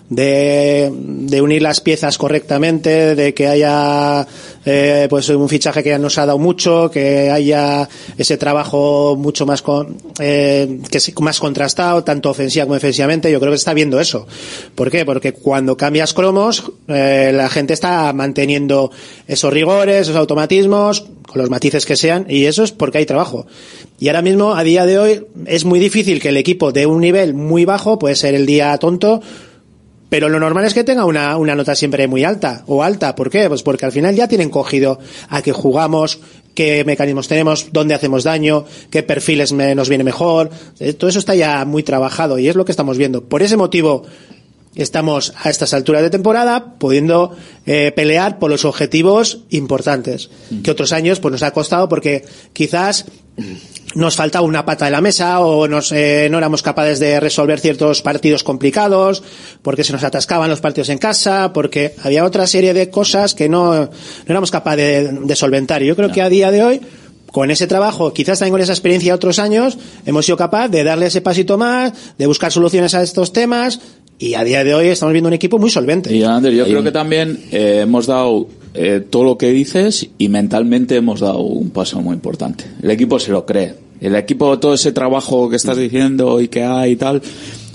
de, 0.10 0.92
de 0.94 1.42
unir 1.42 1.62
las 1.62 1.82
piezas 1.82 2.18
correctamente, 2.18 3.16
de 3.16 3.34
que 3.34 3.48
haya 3.48 4.28
eh, 4.66 5.08
pues 5.10 5.30
un 5.30 5.50
fichaje 5.50 5.84
que 5.84 5.90
ya 5.90 5.98
nos 5.98 6.18
ha 6.18 6.26
dado 6.26 6.40
mucho, 6.40 6.90
que 6.92 7.30
haya 7.30 7.88
ese 8.18 8.38
trabajo 8.38 9.16
mucho 9.16 9.46
más 9.46 9.62
con, 9.62 9.98
eh, 10.20 10.80
que 10.90 10.98
es 10.98 11.20
más 11.20 11.40
contrastado, 11.40 12.04
tanto 12.04 12.30
ofensiva 12.30 12.66
como 12.66 12.76
defensivamente, 12.76 13.32
yo 13.32 13.40
creo 13.40 13.52
que 13.52 13.58
se 13.58 13.62
está 13.62 13.74
viendo 13.74 14.00
eso. 14.00 14.28
¿Por 14.76 14.92
qué? 14.92 15.06
Porque 15.06 15.34
cuando 15.34 15.78
cambias 15.78 16.14
cromos, 16.14 16.72
eh, 16.88 17.32
la 17.34 17.50
gente 17.50 17.74
está 17.74 18.12
manteniendo 18.14 18.92
esos 19.28 19.52
rigores, 19.52 20.02
esos 20.02 20.16
automatismos, 20.16 21.06
con 21.28 21.42
los 21.42 21.50
matices 21.50 21.86
que 21.86 21.96
sean, 21.96 22.26
y 22.30 22.46
eso 22.46 22.64
es 22.64 22.72
porque 22.72 23.00
hay 23.00 23.06
trabajo. 23.06 23.48
Y 24.00 24.08
ahora 24.10 24.22
mismo, 24.22 24.56
a 24.56 24.64
día 24.64 24.86
de 24.86 25.00
hoy, 25.00 25.26
es 25.46 25.66
muy 25.66 25.80
difícil 25.80 26.20
que 26.22 26.30
el 26.30 26.38
equipo 26.38 26.72
de 26.72 26.86
un 26.86 27.02
nivel 27.02 27.34
muy 27.34 27.66
bajo, 27.66 27.98
puede 27.98 28.16
ser 28.16 28.36
el 28.36 28.46
día 28.46 28.78
tonto, 28.78 29.22
pero 30.10 30.30
lo 30.30 30.40
normal 30.40 30.66
es 30.66 30.74
que 30.74 30.84
tenga 30.84 31.06
una, 31.06 31.38
una 31.38 31.56
nota 31.56 31.76
siempre 31.76 32.08
muy 32.08 32.24
alta 32.24 32.64
o 32.68 32.84
alta. 32.84 33.16
¿Por 33.16 33.30
qué? 33.30 33.48
Pues 33.50 33.64
porque 33.64 33.86
al 33.86 33.92
final 33.92 34.16
ya 34.16 34.28
tienen 34.28 34.50
cogido 34.50 35.00
a 35.30 35.42
qué 35.42 35.52
jugamos, 35.52 36.20
qué 36.54 36.84
mecanismos 36.86 37.28
tenemos, 37.28 37.68
dónde 37.74 37.96
hacemos 37.96 38.24
daño, 38.24 38.66
qué 38.92 39.04
perfiles 39.04 39.52
me- 39.52 39.76
nos 39.76 39.90
viene 39.90 40.04
mejor. 40.04 40.50
Eh, 40.80 40.94
Todo 40.94 41.10
eso 41.10 41.20
está 41.20 41.36
ya 41.36 41.66
muy 41.66 41.84
trabajado 41.84 42.40
y 42.40 42.48
es 42.48 42.56
lo 42.56 42.66
que 42.66 42.72
estamos 42.72 42.98
viendo. 42.98 43.24
Por 43.26 43.42
ese 43.42 43.58
motivo 43.58 44.04
estamos 44.76 45.34
a 45.42 45.50
estas 45.50 45.74
alturas 45.74 46.02
de 46.02 46.10
temporada 46.10 46.76
pudiendo 46.78 47.36
eh, 47.66 47.92
pelear 47.96 48.40
por 48.40 48.52
los 48.52 48.66
objetivos 48.66 49.40
importantes 49.50 50.30
que 50.64 50.72
otros 50.72 50.92
años 50.92 51.20
pues 51.22 51.32
nos 51.32 51.44
ha 51.44 51.52
costado 51.52 51.88
porque 51.88 52.26
quizás 52.54 53.06
nos 53.96 54.16
faltaba 54.16 54.46
una 54.46 54.66
pata 54.66 54.86
de 54.86 54.92
la 54.92 55.02
mesa 55.02 55.40
o 55.40 55.68
nos, 55.68 55.92
eh, 55.92 56.28
no 56.30 56.38
éramos 56.38 56.62
capaces 56.62 57.00
de 57.00 57.20
resolver 57.20 57.60
ciertos 57.60 58.02
partidos 58.02 58.44
complicados, 58.44 59.24
porque 59.62 59.84
se 59.84 59.94
nos 59.94 60.04
atascaban 60.04 60.50
los 60.50 60.62
partidos 60.62 60.90
en 60.90 60.98
casa, 60.98 61.52
porque 61.54 61.96
había 62.04 62.26
otra 62.26 62.46
serie 62.46 62.74
de 62.74 62.90
cosas 62.90 63.34
que 63.34 63.50
no, 63.50 63.74
no 63.74 63.90
éramos 64.28 64.52
capaces 64.52 65.12
de, 65.12 65.20
de 65.22 65.36
solventar. 65.36 65.82
Y 65.82 65.88
yo 65.88 65.96
creo 65.96 66.12
que 66.12 66.22
a 66.22 66.30
día 66.30 66.52
de 66.52 66.64
hoy, 66.64 66.82
con 67.32 67.52
ese 67.52 67.68
trabajo, 67.68 68.14
quizás 68.14 68.40
también 68.40 68.54
con 68.54 68.62
esa 68.62 68.74
experiencia 68.74 69.14
de 69.14 69.16
otros 69.16 69.40
años, 69.40 69.78
hemos 70.06 70.26
sido 70.26 70.38
capaces 70.38 70.72
de 70.72 70.84
darle 70.84 71.08
ese 71.08 71.22
pasito 71.22 71.58
más, 71.58 71.94
de 72.18 72.28
buscar 72.28 72.52
soluciones 72.52 72.94
a 72.94 73.02
estos 73.02 73.34
temas, 73.34 73.80
y 74.18 74.36
a 74.36 74.44
día 74.44 74.64
de 74.64 74.74
hoy 74.74 74.88
estamos 74.88 75.14
viendo 75.14 75.28
un 75.28 75.34
equipo 75.34 75.58
muy 75.58 75.70
solvente. 75.70 76.16
Y 76.16 76.24
Ander, 76.24 76.54
yo 76.54 76.66
creo 76.66 76.84
que 76.84 76.92
también 76.92 77.46
eh, 77.52 77.80
hemos 77.84 78.08
dado 78.08 78.48
eh, 78.76 79.02
todo 79.10 79.24
lo 79.24 79.38
que 79.38 79.52
dices 79.52 80.10
y 80.18 80.30
mentalmente 80.30 80.96
hemos 80.96 81.22
dado 81.22 81.40
un 81.40 81.70
paso 81.70 82.02
muy 82.02 82.14
importante. 82.14 82.66
El 82.82 82.92
equipo 82.92 83.20
se 83.20 83.32
lo 83.32 83.46
cree. 83.46 83.76
El 84.02 84.16
equipo, 84.16 84.60
todo 84.60 84.74
ese 84.74 84.92
trabajo 84.92 85.50
que 85.50 85.56
estás 85.56 85.78
diciendo 85.78 86.42
y 86.42 86.50
que 86.50 86.64
hay 86.64 86.92
y 86.92 86.96
tal, 86.98 87.22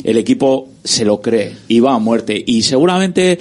el 0.04 0.18
equipo 0.18 0.68
se 0.84 1.04
lo 1.04 1.20
cree 1.20 1.56
y 1.68 1.80
va 1.80 1.94
a 1.94 1.98
muerte. 1.98 2.42
Y 2.46 2.62
seguramente 2.62 3.38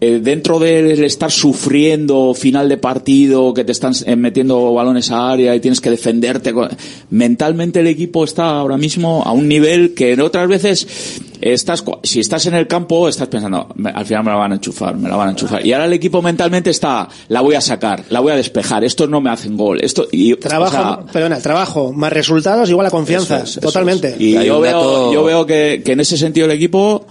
eh, 0.00 0.20
dentro 0.22 0.58
del 0.58 1.02
estar 1.04 1.30
sufriendo 1.30 2.34
final 2.34 2.68
de 2.68 2.76
partido, 2.76 3.52
que 3.54 3.64
te 3.64 3.72
están 3.72 3.92
eh, 4.06 4.16
metiendo 4.16 4.72
balones 4.74 5.10
a 5.10 5.30
área 5.30 5.54
y 5.54 5.60
tienes 5.60 5.80
que 5.80 5.90
defenderte, 5.90 6.52
mentalmente 7.10 7.80
el 7.80 7.86
equipo 7.86 8.24
está 8.24 8.50
ahora 8.58 8.76
mismo 8.76 9.22
a 9.24 9.32
un 9.32 9.48
nivel 9.48 9.94
que 9.94 10.12
en 10.12 10.20
otras 10.20 10.48
veces 10.48 11.20
estás, 11.40 11.82
cu- 11.82 11.98
si 12.02 12.20
estás 12.20 12.46
en 12.46 12.54
el 12.54 12.66
campo, 12.66 13.08
estás 13.08 13.28
pensando, 13.28 13.68
"Me- 13.76 13.90
al 13.90 14.04
final 14.06 14.24
me 14.24 14.30
la 14.30 14.36
van 14.36 14.52
a 14.52 14.54
enchufar, 14.56 14.96
me 14.96 15.08
la 15.08 15.16
van 15.16 15.28
a 15.28 15.30
enchufar. 15.32 15.64
Y 15.64 15.72
ahora 15.72 15.86
el 15.86 15.92
equipo 15.92 16.22
mentalmente 16.22 16.70
está, 16.70 17.08
la 17.28 17.40
voy 17.40 17.54
a 17.54 17.60
sacar, 17.60 18.04
la 18.10 18.20
voy 18.20 18.32
a 18.32 18.36
despejar, 18.36 18.84
estos 18.84 19.08
no 19.08 19.20
me 19.20 19.30
hacen 19.30 19.56
gol, 19.56 19.80
esto, 19.82 20.06
y, 20.10 20.34
Trabajo, 20.36 20.76
o 20.76 20.80
sea, 21.04 21.12
perdona, 21.12 21.38
trabajo 21.38 21.92
más 21.92 22.12
resultados 22.12 22.68
igual 22.70 22.86
a 22.86 22.90
confianza, 22.90 23.36
eso 23.36 23.44
es, 23.44 23.50
eso 23.52 23.60
totalmente. 23.60 24.16
y 24.18 24.32
yo 24.44 24.60
veo, 24.60 25.12
yo 25.12 25.24
veo 25.24 25.46
que, 25.46 25.82
que 25.84 25.92
en 25.92 26.00
ese 26.00 26.16
sentido 26.16 26.46
el 26.46 26.52
equipo 26.52 27.06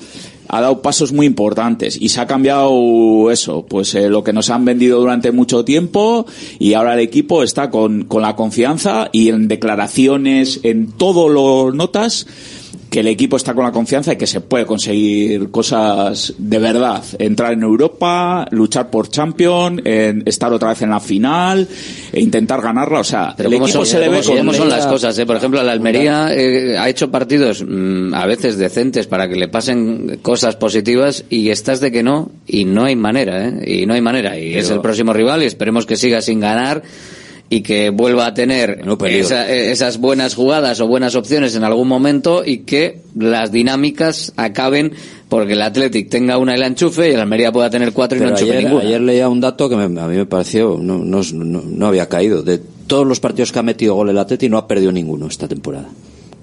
ha 0.48 0.62
dado 0.62 0.82
pasos 0.82 1.12
muy 1.12 1.26
importantes 1.26 1.98
y 2.00 2.10
se 2.10 2.22
ha 2.22 2.28
cambiado 2.28 3.32
eso, 3.32 3.66
pues 3.68 3.96
eh, 3.96 4.10
lo 4.10 4.24
que 4.24 4.34
nos 4.34 4.50
han 4.50 4.66
vendido 4.66 5.00
durante 5.00 5.32
mucho 5.32 5.66
tiempo 5.66 6.26
y 6.60 6.74
ahora 6.74 6.94
el 6.94 7.00
equipo 7.00 7.44
está 7.44 7.70
con, 7.70 8.06
con 8.06 8.22
la 8.22 8.36
confianza 8.36 9.10
y 9.12 9.30
en 9.30 9.48
declaraciones, 9.48 10.62
en 10.64 10.92
todo 10.92 11.30
lo 11.30 11.72
notas 11.72 12.28
que 12.96 13.02
el 13.02 13.08
equipo 13.08 13.36
está 13.36 13.54
con 13.54 13.66
la 13.66 13.74
confianza 13.74 14.14
y 14.14 14.16
que 14.16 14.26
se 14.26 14.40
puede 14.40 14.66
conseguir 14.66 15.52
cosas 15.52 16.34
de 16.38 16.60
verdad. 16.60 17.04
Entrar 17.20 17.52
en 17.52 17.62
Europa, 17.62 18.48
luchar 18.52 18.90
por 18.90 19.10
Champions, 19.10 19.82
en- 19.84 20.24
estar 20.26 20.54
otra 20.54 20.70
vez 20.70 20.82
en 20.82 20.92
la 20.92 21.02
final, 21.02 21.68
e 22.14 22.22
intentar 22.22 22.62
ganarla. 22.62 23.02
O 23.02 23.04
sea, 23.04 23.34
Pero 23.36 23.50
el 23.50 23.56
¿cómo 23.56 23.66
equipo 23.66 23.84
son, 23.84 24.02
se 24.02 24.06
con 24.10 24.54
son 24.56 24.70
las 24.70 24.88
cosas? 24.88 25.20
eh? 25.20 25.26
Por 25.26 25.36
ejemplo, 25.36 25.62
la 25.62 25.74
Almería 25.74 26.34
eh, 26.34 26.78
ha 26.78 26.88
hecho 26.88 27.12
partidos 27.12 27.66
mm, 27.68 28.14
a 28.14 28.26
veces 28.28 28.58
decentes 28.58 29.08
para 29.08 29.28
que 29.28 29.36
le 29.36 29.50
pasen 29.50 30.20
cosas 30.22 30.56
positivas 30.56 31.26
y 31.30 31.50
estás 31.50 31.82
de 31.82 31.92
que 31.92 32.02
no 32.02 32.32
y 32.48 32.64
no 32.64 32.86
hay 32.86 32.96
manera, 32.96 33.46
¿eh? 33.50 33.82
Y 33.82 33.86
no 33.86 33.94
hay 33.94 34.00
manera. 34.02 34.40
Y 34.40 34.56
es 34.56 34.70
el 34.70 34.80
próximo 34.80 35.12
rival 35.12 35.44
y 35.44 35.48
esperemos 35.48 35.86
que 35.86 35.98
siga 35.98 36.22
sin 36.22 36.40
ganar 36.40 36.82
y 37.50 37.62
que 37.62 37.92
vuelva 37.92 38.26
a 38.28 38.34
tener 38.34 38.84
esa- 39.20 39.52
eh, 39.52 39.72
esas 39.72 40.00
buenas 40.00 40.34
jugadas 40.36 40.80
o 40.82 40.88
buenas 40.88 41.16
opciones 41.16 41.56
en 41.56 41.64
algún 41.64 41.88
momento 41.88 42.44
y 42.46 42.60
que 42.60 43.02
las 43.16 43.52
dinámicas 43.52 44.34
acaben 44.36 44.94
porque 45.30 45.54
el 45.54 45.62
Athletic 45.62 46.10
tenga 46.10 46.38
una 46.38 46.56
y 46.56 46.60
la 46.60 46.68
enchufe 46.68 47.10
y 47.10 47.14
el 47.14 47.20
Almería 47.20 47.52
pueda 47.52 47.70
tener 47.70 47.92
cuatro 47.94 48.18
y 48.18 48.22
no 48.22 48.30
enchufe 48.30 48.52
ayer, 48.52 48.64
ninguna. 48.64 48.84
ayer 48.84 49.02
leía 49.02 49.30
un 49.30 49.42
dato 49.42 49.70
que 49.70 49.76
me- 49.76 49.84
a 50.02 50.08
mí 50.08 50.16
me 50.16 50.26
pareció, 50.26 50.78
no, 50.82 50.98
no, 51.00 51.22
no, 51.34 51.62
no 51.66 51.88
había 51.88 52.08
caído. 52.10 52.42
De 52.44 52.60
todos 52.88 53.06
los 53.08 53.20
partidos 53.20 53.52
que 53.52 53.60
ha 53.60 53.64
metido 53.64 53.96
gol 53.96 54.10
el 54.10 54.18
Atleti 54.18 54.50
no 54.50 54.58
ha 54.58 54.68
perdido 54.68 54.92
ninguno 54.92 55.28
esta 55.28 55.48
temporada. 55.48 55.90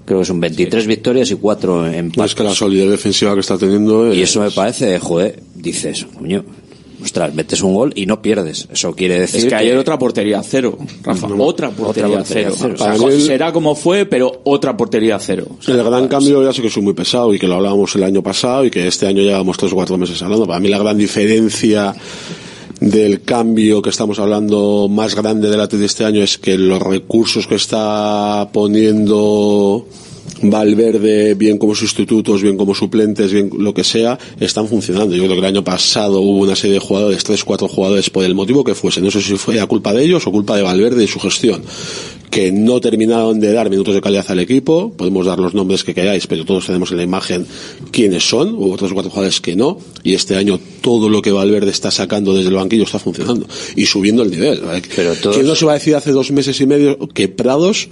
Creo 0.05 0.19
que 0.19 0.25
son 0.25 0.39
23 0.41 0.85
victorias 0.85 1.31
y 1.31 1.35
4 1.35 1.87
empates. 1.87 2.17
No 2.17 2.25
es 2.25 2.35
que 2.35 2.43
la 2.43 2.53
solidez 2.53 2.89
defensiva 2.89 3.33
que 3.33 3.39
está 3.39 3.57
teniendo 3.57 4.13
Y 4.13 4.21
es- 4.21 4.29
eso 4.31 4.41
me 4.41 4.51
parece, 4.51 4.99
joder, 4.99 5.39
dices, 5.55 6.05
coño, 6.17 6.43
ostras, 7.03 7.33
metes 7.33 7.61
un 7.61 7.73
gol 7.73 7.91
y 7.95 8.05
no 8.05 8.21
pierdes. 8.21 8.67
Eso 8.71 8.93
quiere 8.95 9.19
decir 9.19 9.41
Es 9.41 9.45
que 9.45 9.55
ayer 9.55 9.77
otra 9.77 9.99
portería 9.99 10.41
cero, 10.43 10.77
Rafa. 11.03 11.27
Otra 11.37 11.69
portería, 11.69 12.17
portería 12.17 12.23
cero. 12.25 12.55
cero. 12.57 12.75
O 12.75 12.77
sea, 12.77 12.93
mí 12.97 13.05
el- 13.13 13.21
será 13.21 13.51
como 13.51 13.75
fue, 13.75 14.05
pero 14.05 14.41
otra 14.45 14.75
portería 14.77 15.19
cero. 15.19 15.47
O 15.59 15.61
sea, 15.61 15.75
El 15.75 15.83
gran 15.83 16.07
cambio, 16.07 16.43
ya 16.43 16.53
sé 16.53 16.61
que 16.61 16.69
soy 16.69 16.81
muy 16.83 16.93
pesado 16.93 17.33
y 17.33 17.39
que 17.39 17.47
lo 17.47 17.55
hablábamos 17.55 17.95
el 17.95 18.03
año 18.03 18.21
pasado 18.23 18.65
y 18.65 18.71
que 18.71 18.87
este 18.87 19.05
año 19.07 19.21
llevamos 19.21 19.57
tres 19.57 19.71
o 19.71 19.75
cuatro 19.75 19.97
meses 19.97 20.21
hablando. 20.21 20.47
Para 20.47 20.59
mí 20.59 20.69
la 20.69 20.77
gran 20.79 20.97
diferencia 20.97 21.93
del 22.79 23.21
cambio 23.21 23.81
que 23.81 23.89
estamos 23.91 24.19
hablando 24.19 24.87
más 24.89 25.15
grande 25.15 25.49
del 25.49 25.61
Atleti 25.61 25.79
de 25.81 25.85
este 25.85 26.03
año 26.05 26.21
es 26.23 26.37
que 26.37 26.57
los 26.57 26.81
recursos 26.81 27.47
que 27.47 27.55
está 27.55 28.49
poniendo 28.51 29.87
Valverde, 30.43 31.35
bien 31.35 31.57
como 31.57 31.75
sustitutos, 31.75 32.41
bien 32.41 32.57
como 32.57 32.75
suplentes, 32.75 33.31
bien 33.31 33.49
lo 33.57 33.73
que 33.73 33.83
sea, 33.83 34.17
están 34.39 34.67
funcionando. 34.67 35.15
Yo 35.15 35.23
creo 35.23 35.35
que 35.35 35.39
el 35.39 35.45
año 35.45 35.63
pasado 35.63 36.21
hubo 36.21 36.39
una 36.39 36.55
serie 36.55 36.75
de 36.75 36.79
jugadores, 36.79 37.23
tres, 37.23 37.43
cuatro 37.43 37.67
jugadores, 37.67 38.09
por 38.09 38.23
el 38.25 38.35
motivo 38.35 38.63
que 38.63 38.75
fuese. 38.75 39.01
No 39.01 39.11
sé 39.11 39.21
si 39.21 39.35
fue 39.35 39.59
a 39.59 39.67
culpa 39.67 39.93
de 39.93 40.03
ellos 40.03 40.25
o 40.27 40.31
culpa 40.31 40.55
de 40.55 40.63
Valverde 40.63 41.03
y 41.03 41.07
su 41.07 41.19
gestión, 41.19 41.63
que 42.33 42.51
no 42.51 42.81
terminaron 42.81 43.39
de 43.39 43.53
dar 43.53 43.69
minutos 43.69 43.93
de 43.93 44.01
calidad 44.01 44.25
al 44.29 44.39
equipo. 44.39 44.91
Podemos 44.97 45.25
dar 45.27 45.37
los 45.37 45.53
nombres 45.53 45.83
que 45.83 45.93
queráis, 45.93 46.25
pero 46.25 46.45
todos 46.45 46.65
tenemos 46.65 46.89
en 46.89 46.97
la 46.97 47.03
imagen 47.03 47.45
quiénes 47.91 48.27
son. 48.27 48.55
Hubo 48.55 48.71
otros 48.73 48.91
cuatro 48.91 49.11
jugadores 49.11 49.39
que 49.39 49.55
no. 49.55 49.77
Y 50.01 50.15
este 50.15 50.35
año 50.35 50.59
todo 50.81 51.09
lo 51.09 51.21
que 51.21 51.31
Valverde 51.31 51.69
está 51.69 51.91
sacando 51.91 52.33
desde 52.33 52.49
el 52.49 52.55
banquillo 52.55 52.85
está 52.85 52.97
funcionando 52.97 53.45
y 53.75 53.85
subiendo 53.85 54.23
el 54.23 54.31
nivel. 54.31 54.61
Pero 54.95 55.13
todos- 55.13 55.35
¿Quién 55.35 55.47
nos 55.47 55.61
iba 55.61 55.71
a 55.71 55.75
decir 55.75 55.95
hace 55.95 56.11
dos 56.11 56.31
meses 56.31 56.59
y 56.59 56.65
medio 56.65 56.97
que 57.13 57.27
Prados 57.27 57.87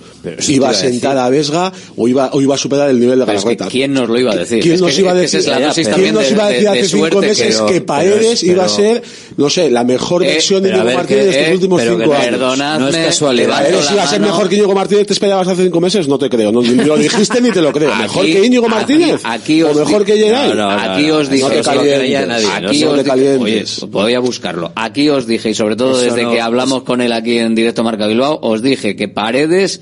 iba 0.48 0.70
a 0.70 0.72
a 0.72 0.74
sentar 0.74 1.12
decir. 1.16 1.26
a 1.26 1.30
Vesga 1.30 1.74
o 1.96 2.08
iba, 2.08 2.32
o 2.34 2.42
iba 2.42 2.56
a 2.56 2.58
superar 2.58 2.89
el 2.89 3.00
nivel 3.00 3.20
de 3.20 3.26
Pero 3.26 3.38
es 3.38 3.44
que 3.44 3.50
Galarreta? 3.56 3.72
¿quién 3.72 3.94
nos 3.94 4.10
lo 4.10 4.20
iba 4.20 4.32
a 4.32 4.36
decir? 4.38 4.60
¿Quién 4.62 4.74
Es 4.76 4.82
nos 4.82 4.92
que- 4.96 5.02
iba 5.02 5.12
a 5.12 5.16
decir, 5.16 5.39
esa 5.39 5.54
es 5.56 5.60
la 5.62 5.68
dosis 5.68 5.84
¿quién 5.86 5.92
también 5.94 6.14
nos 6.16 6.24
de- 6.26 6.32
iba 6.32 6.46
a 6.46 6.50
decir 6.50 6.64
de- 6.64 6.70
hace 6.70 6.82
de 6.82 6.88
cinco 6.88 7.22
meses 7.22 7.62
que- 7.62 7.82
Paredes 7.82 8.39
pero- 8.42 8.52
iba 8.54 8.66
a 8.66 8.70
ser, 8.70 9.04
no 9.38 9.50
sé, 9.52 9.70
la 9.70 9.84
mejor 9.84 10.24
Eh, 10.24 10.28
versión 10.34 10.64
de 10.64 10.70
pero 10.70 10.82
a 10.82 10.86
Diego 10.86 10.98
Martínez 10.98 11.24
de 11.26 11.30
estos 11.32 11.48
eh, 11.48 11.54
últimos 11.54 11.82
cinco 11.84 12.14
años? 12.14 12.26
Perdonadme, 12.26 12.80
No 12.82 12.88
es 12.89 12.96
casualidad. 13.06 13.50
Paredes 13.50 13.92
iba 13.92 14.04
a 14.04 14.08
ser. 14.08 14.22
Mejor 14.32 14.50
que 14.50 14.56
Íñigo 14.56 14.74
Martínez, 14.76 15.08
te 15.08 15.14
esperabas 15.14 15.48
hace 15.48 15.64
cinco 15.64 15.80
meses, 15.82 16.08
no 16.08 16.18
te 16.18 16.30
creo. 16.30 16.52
No, 16.52 16.62
ni 16.62 16.74
lo 16.84 16.98
dijiste 16.98 17.42
ni 17.42 17.52
te 17.52 17.62
lo 17.62 17.72
creo. 17.72 17.94
¿Mejor 17.96 18.24
Aquí- 18.24 18.34
que 18.34 18.46
Íñigo 18.46 18.68
Martínez? 18.70 19.22
aquí 19.24 19.62
¿O 19.64 19.70
os 19.72 19.78
mejor 19.78 20.06
que 20.06 20.18
Geray? 20.18 20.50
No, 20.50 20.56
no, 20.56 20.72
no, 20.76 20.80
aquí 20.94 21.12
os 21.12 21.30
dije, 21.30 21.44
no 21.44 21.50
te 21.50 21.62
calientes. 21.62 22.28
nadie, 22.28 22.46
¿no? 22.62 22.70
aquí 22.70 22.84
os 22.84 22.92
te 22.92 22.98
dije, 22.98 23.10
calientes. 23.10 23.84
oye, 23.84 23.92
voy 23.92 24.14
a 24.14 24.20
buscarlo. 24.20 24.72
Aquí 24.76 25.10
os 25.10 25.28
dije, 25.28 25.50
y 25.50 25.54
sobre 25.54 25.76
todo 25.76 25.92
Eso 25.92 26.02
desde 26.06 26.24
no- 26.24 26.32
que 26.32 26.42
hablamos 26.42 26.84
con 26.84 27.02
él 27.02 27.12
aquí 27.14 27.38
en 27.38 27.56
directo 27.56 27.84
Marca 27.84 28.08
Bilbao, 28.08 28.40
os 28.42 28.62
dije 28.62 28.96
que 28.96 29.08
Paredes 29.08 29.82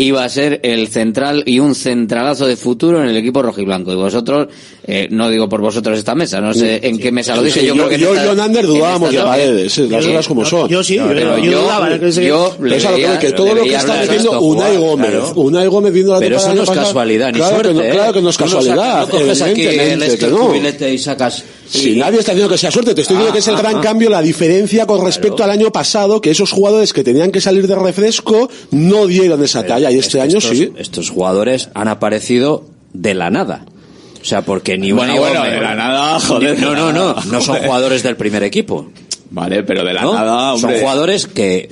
iba 0.00 0.22
a 0.24 0.28
ser 0.28 0.60
el 0.62 0.86
central 0.86 1.42
y 1.44 1.58
un 1.58 1.74
centralazo 1.74 2.46
de 2.46 2.56
futuro 2.56 3.02
en 3.02 3.08
el 3.08 3.16
equipo 3.16 3.42
rojiblanco. 3.42 3.92
Y 3.92 3.96
vosotros, 3.96 4.46
eh, 4.86 5.08
no 5.10 5.28
digo 5.28 5.48
por 5.48 5.60
vosotros 5.60 5.98
esta 5.98 6.14
mesa, 6.14 6.40
no 6.40 6.54
sé 6.54 6.78
en 6.86 6.98
qué 7.00 7.10
mesa 7.10 7.34
lo 7.34 7.42
dije. 7.42 7.58
Sí, 7.60 7.66
yo, 7.66 7.74
creo 7.74 7.88
que 7.88 7.98
yo, 7.98 8.14
esta- 8.14 8.28
John 8.28 8.38
Ander 8.38 8.64
en 8.64 8.70
dudábamos 8.70 9.10
de 9.10 9.18
Paredes, 9.18 9.76
eh, 9.78 9.88
las 9.90 10.06
cosas 10.06 10.28
como 10.28 10.44
son. 10.44 10.68
Yo 10.68 10.84
sí, 10.84 10.94
yo, 10.94 11.08
pero 11.08 11.36
yo 11.38 11.50
yo- 11.50 11.62
dudaba, 11.62 11.90
¿no? 11.90 11.96
Yo 11.96 12.54
Pero 12.56 12.68
le 12.70 12.76
es 12.76 12.84
a 12.86 12.90
lo 12.92 12.96
que 12.96 13.06
veía- 13.08 13.34
todo 13.34 13.46
lo 13.48 13.54
que 13.56 13.60
veía 13.62 13.78
está 13.78 14.04
esto, 14.04 14.40
Unai 14.40 14.76
Gómez, 14.76 15.10
claro. 15.10 15.32
Unai 15.34 15.66
Gómez 15.66 15.92
viendo 15.92 16.12
la 16.12 16.20
Pero 16.20 16.36
eso 16.36 16.54
no 16.54 16.62
es 16.62 16.70
casualidad, 16.70 17.26
ni 17.32 17.38
claro 17.40 17.54
suerte. 17.54 17.68
Que 17.70 17.74
no, 17.74 17.82
¿eh? 17.82 17.90
claro 17.90 18.12
que 18.12 18.22
no 18.22 18.30
es 18.30 18.38
no 18.38 18.44
casualidad, 18.46 18.76
sacas- 18.76 19.08
no 19.12 19.18
coges 19.18 19.42
aquí 19.42 19.62
el 19.62 19.80
evidentemente 19.80 20.18
que 20.18 20.26
no. 20.28 20.88
y 20.94 20.98
sacas... 20.98 21.44
Si 21.68 21.96
nadie 21.96 22.20
está 22.20 22.32
diciendo 22.32 22.50
que 22.50 22.56
sea 22.56 22.70
suerte, 22.70 22.94
te 22.94 23.02
estoy 23.02 23.16
diciendo 23.16 23.30
Ah, 23.30 23.32
que 23.34 23.40
es 23.40 23.48
el 23.48 23.56
ah, 23.56 23.58
gran 23.58 23.76
ah. 23.76 23.80
cambio, 23.82 24.08
la 24.08 24.22
diferencia 24.22 24.86
con 24.86 25.04
respecto 25.04 25.44
al 25.44 25.50
año 25.50 25.70
pasado, 25.70 26.18
que 26.22 26.30
esos 26.30 26.50
jugadores 26.50 26.94
que 26.94 27.04
tenían 27.04 27.30
que 27.30 27.42
salir 27.42 27.66
de 27.66 27.74
refresco 27.74 28.48
no 28.70 29.06
dieron 29.06 29.44
esa 29.44 29.66
talla, 29.66 29.87
y 29.90 29.98
Es 29.98 30.06
este 30.06 30.18
que 30.18 30.22
año 30.22 30.38
estos, 30.38 30.56
sí. 30.56 30.72
Estos 30.76 31.10
jugadores 31.10 31.70
han 31.74 31.88
aparecido 31.88 32.64
de 32.92 33.14
la 33.14 33.30
nada. 33.30 33.64
O 34.20 34.24
sea, 34.24 34.42
porque 34.42 34.76
ni 34.76 34.92
Bueno, 34.92 35.14
Unai 35.14 35.18
bueno, 35.18 35.44
de 35.44 35.60
la 35.60 35.74
nada, 35.74 36.20
joder, 36.20 36.58
No, 36.60 36.74
no, 36.74 36.92
no. 36.92 37.14
No 37.30 37.40
son 37.40 37.56
jugadores 37.58 38.02
del 38.02 38.16
primer 38.16 38.42
equipo. 38.42 38.90
Vale, 39.30 39.62
pero 39.62 39.84
de 39.84 39.92
la 39.92 40.02
¿no? 40.02 40.14
nada, 40.14 40.56
Son 40.58 40.72
jugadores 40.72 41.26
que 41.26 41.68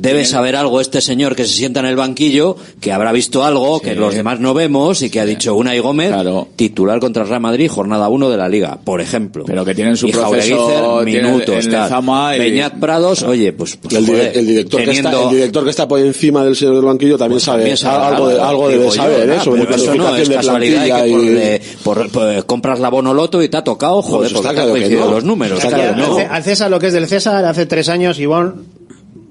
debe 0.00 0.24
saber 0.24 0.56
algo 0.56 0.80
este 0.80 1.00
señor 1.00 1.34
que 1.34 1.44
se 1.44 1.54
sienta 1.54 1.80
en 1.80 1.86
el 1.86 1.96
banquillo, 1.96 2.56
que 2.80 2.92
habrá 2.92 3.12
visto 3.12 3.44
algo 3.44 3.80
que 3.80 3.94
los 3.94 4.14
demás 4.14 4.40
no 4.40 4.54
vemos 4.54 5.02
y 5.02 5.10
que 5.10 5.20
ha 5.20 5.26
dicho 5.26 5.54
Unai 5.54 5.80
Gómez, 5.80 6.12
titular 6.56 7.00
contra 7.00 7.22
el 7.24 7.28
Real 7.28 7.40
Madrid, 7.40 7.68
jornada 7.70 8.08
1 8.08 8.30
de 8.30 8.36
la 8.36 8.48
Liga, 8.48 8.78
por 8.82 9.00
ejemplo. 9.00 9.44
Pero 9.46 9.64
que 9.64 9.74
tienen 9.74 9.96
su 9.96 10.06
y 10.08 10.12
proceso, 10.12 11.02
minutos, 11.04 11.64
el 11.66 11.70
tal. 11.70 11.82
Lezama 11.84 12.36
y- 12.36 12.38
Beñat 12.38 12.74
Prados, 12.78 13.22
oye, 13.22 13.52
pues, 13.52 13.76
pues, 13.76 13.94
El, 13.94 14.06
dire- 14.06 14.18
joder, 14.18 14.38
el 14.38 14.46
director 14.46 14.82
que 14.84 14.90
está, 14.90 15.10
teniendo- 15.10 15.30
el 15.30 15.36
director 15.36 15.64
que 15.64 15.70
está 15.70 15.88
por 15.88 16.00
encima 16.00 16.44
del 16.44 16.56
señor 16.56 16.74
del 16.76 16.84
banquillo 16.84 17.18
también 17.18 17.40
sabe, 17.40 17.58
también 17.58 17.76
sabe 17.76 18.06
algo, 18.06 18.28
de, 18.28 18.40
algo 18.40 18.68
debe 18.68 18.84
yo, 18.86 18.90
saber, 18.92 19.30
¿eh? 19.30 19.40
sobre 19.42 19.64
pero 19.64 19.74
eso 19.76 19.94
no 19.94 20.16
es 20.16 20.28
de 20.28 20.34
casualidad 20.34 20.84
y 20.86 20.90
que 20.90 21.12
por, 21.12 21.24
y- 21.24 21.28
de- 21.28 21.62
por- 21.82 22.10
por- 22.10 22.46
compras 22.46 22.80
la 22.80 22.88
Bonoloto 22.88 23.42
y 23.42 23.48
te 23.48 23.56
ha 23.56 23.64
tocado, 23.64 24.00
joder, 24.02 24.32
porque 24.32 24.48
está 24.48 24.60
te 24.60 24.66
que 24.66 24.70
coincidido 24.72 25.04
no. 25.06 25.10
los 25.12 25.24
números. 25.24 25.60
Claro 25.60 25.96
no. 25.96 26.18
Al 26.30 26.42
César 26.44 26.70
lo 26.70 26.78
que 26.78 26.86
es 26.88 26.92
del 26.92 27.06
César, 27.08 27.44
hace 27.44 27.66
tres 27.66 27.88
años 27.88 28.18
Ivonne 28.18 28.52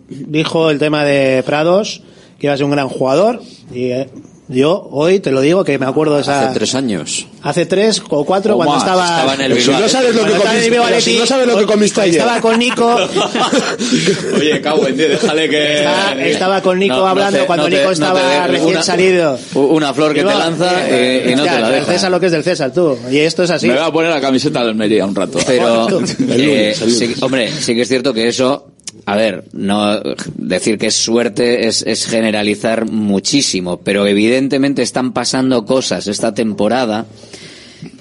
dijo 0.10 0.70
el 0.70 0.80
tema 0.80 1.04
de 1.06 1.44
Prados, 1.44 2.02
que 2.40 2.48
iba 2.48 2.54
a 2.54 2.58
ser 2.58 2.66
un 2.66 2.72
gran 2.72 2.88
jugador, 2.90 3.42
y 3.74 3.86
eh, 3.92 4.10
yo 4.50 4.88
hoy 4.92 5.20
te 5.20 5.32
lo 5.32 5.42
digo 5.42 5.64
que 5.66 5.78
me 5.78 5.86
acuerdo 5.86 6.16
de 6.16 6.22
esa... 6.22 6.46
Hace 6.46 6.54
tres 6.60 6.76
años. 6.76 7.28
Hace 7.44 7.66
tres 7.66 8.02
o 8.10 8.24
cuatro 8.26 8.54
O 8.54 8.58
cuando 8.58 8.76
más, 8.76 8.84
estaba... 8.84 9.06
estaba 9.10 9.34
en 9.36 9.42
el 9.52 9.62
si 9.62 9.72
no 9.72 9.90
sabes 9.90 10.16
lo 10.16 10.24
que 10.24 10.30
Cuando 10.32 10.36
estaba 10.38 10.58
en 10.58 10.64
el 10.64 10.70
comiste, 10.70 10.88
pero 10.90 11.02
si 11.02 11.18
no 11.20 11.26
sabes 11.26 11.48
lo 11.48 11.58
que 11.58 11.66
comiste 11.66 12.02
ayer. 12.02 12.16
Estaba 12.22 12.40
con 12.42 12.58
Nico... 12.60 12.98
Oye, 14.38 14.62
cago 14.62 14.88
en 14.88 14.96
ti, 14.98 15.04
déjale 15.04 15.50
que... 15.50 15.78
Estaba, 15.80 16.14
estaba 16.24 16.62
con 16.62 16.80
Nico 16.80 16.96
No, 16.96 17.02
no 17.02 17.08
hablando 17.08 17.40
te- 17.40 17.46
cuando 17.46 17.64
no 17.66 17.70
te- 17.70 17.76
Nico 17.78 17.90
no 17.90 17.96
te 17.98 18.04
estaba 18.04 18.48
recién 18.48 18.70
una- 18.70 18.84
salido. 18.84 19.40
Una 19.56 19.94
flor 19.94 20.14
que 20.14 20.20
te 20.24 20.26
lanza 20.26 20.88
eh, 20.88 21.24
eh, 21.28 21.32
y 21.32 21.36
no 21.36 21.44
te 21.44 21.50
la 21.50 21.68
el 21.68 21.74
deja. 21.74 21.92
César 21.92 22.12
lo 22.12 22.20
que 22.20 22.26
es 22.28 22.32
del 22.32 22.44
César, 22.44 22.72
tú. 22.74 22.98
Y 23.12 23.18
esto 23.18 23.44
es 23.44 23.50
así. 23.52 23.68
Me 23.68 23.74
voy 23.74 23.84
a 23.84 23.92
poner 23.92 24.12
la 24.12 24.22
camiseta 24.22 24.64
de 24.64 24.70
Almería 24.70 25.06
un 25.06 25.16
rato. 25.16 25.40
Pero, 25.46 25.88
eh, 26.30 26.74
sí- 26.76 27.16
hombre, 27.22 27.52
sí 27.60 27.76
que 27.76 27.82
es 27.82 27.88
cierto 27.88 28.14
que 28.14 28.28
eso, 28.30 28.68
a 29.08 29.16
ver, 29.16 29.46
no 29.54 30.02
decir 30.36 30.78
que 30.78 30.88
es 30.88 30.96
suerte 30.96 31.70
es, 31.70 31.82
es 31.82 32.06
generalizar 32.08 32.92
muchísimo, 32.92 33.78
pero 33.78 34.06
evidentemente 34.06 34.82
están 34.82 35.14
pasando 35.14 35.64
cosas 35.66 36.08
esta 36.08 36.34
temporada 36.34 37.06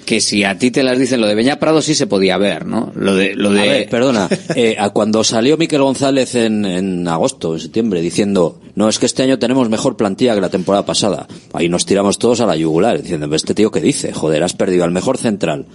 que 0.05 0.19
si 0.19 0.43
a 0.43 0.57
ti 0.57 0.69
te 0.69 0.83
las 0.83 0.99
dicen, 0.99 1.21
lo 1.21 1.27
de 1.27 1.35
Beñá 1.35 1.59
Prado 1.59 1.81
sí 1.81 1.95
se 1.95 2.07
podía 2.07 2.37
ver, 2.37 2.65
¿no? 2.65 2.91
Lo 2.93 3.15
de, 3.15 3.35
lo 3.35 3.51
de, 3.51 3.61
A 3.61 3.63
ver, 3.63 3.89
perdona, 3.89 4.27
eh, 4.55 4.75
a 4.77 4.89
cuando 4.89 5.23
salió 5.23 5.55
Miquel 5.55 5.81
González 5.81 6.35
en, 6.35 6.65
en 6.65 7.07
agosto, 7.07 7.53
en 7.53 7.61
septiembre, 7.61 8.01
diciendo, 8.01 8.59
no, 8.75 8.89
es 8.89 8.99
que 8.99 9.05
este 9.05 9.23
año 9.23 9.39
tenemos 9.39 9.69
mejor 9.69 9.95
plantilla 9.95 10.35
que 10.35 10.41
la 10.41 10.49
temporada 10.49 10.85
pasada, 10.85 11.25
ahí 11.53 11.69
nos 11.69 11.85
tiramos 11.85 12.19
todos 12.19 12.41
a 12.41 12.45
la 12.45 12.57
yugular, 12.57 13.01
diciendo, 13.01 13.33
este 13.33 13.53
tío 13.53 13.71
qué 13.71 13.79
dice, 13.79 14.11
joder, 14.11 14.43
has 14.43 14.55
perdido 14.55 14.83
al 14.83 14.91
mejor 14.91 15.17
central, 15.17 15.67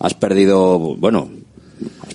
has 0.00 0.14
perdido, 0.14 0.96
bueno, 0.96 1.30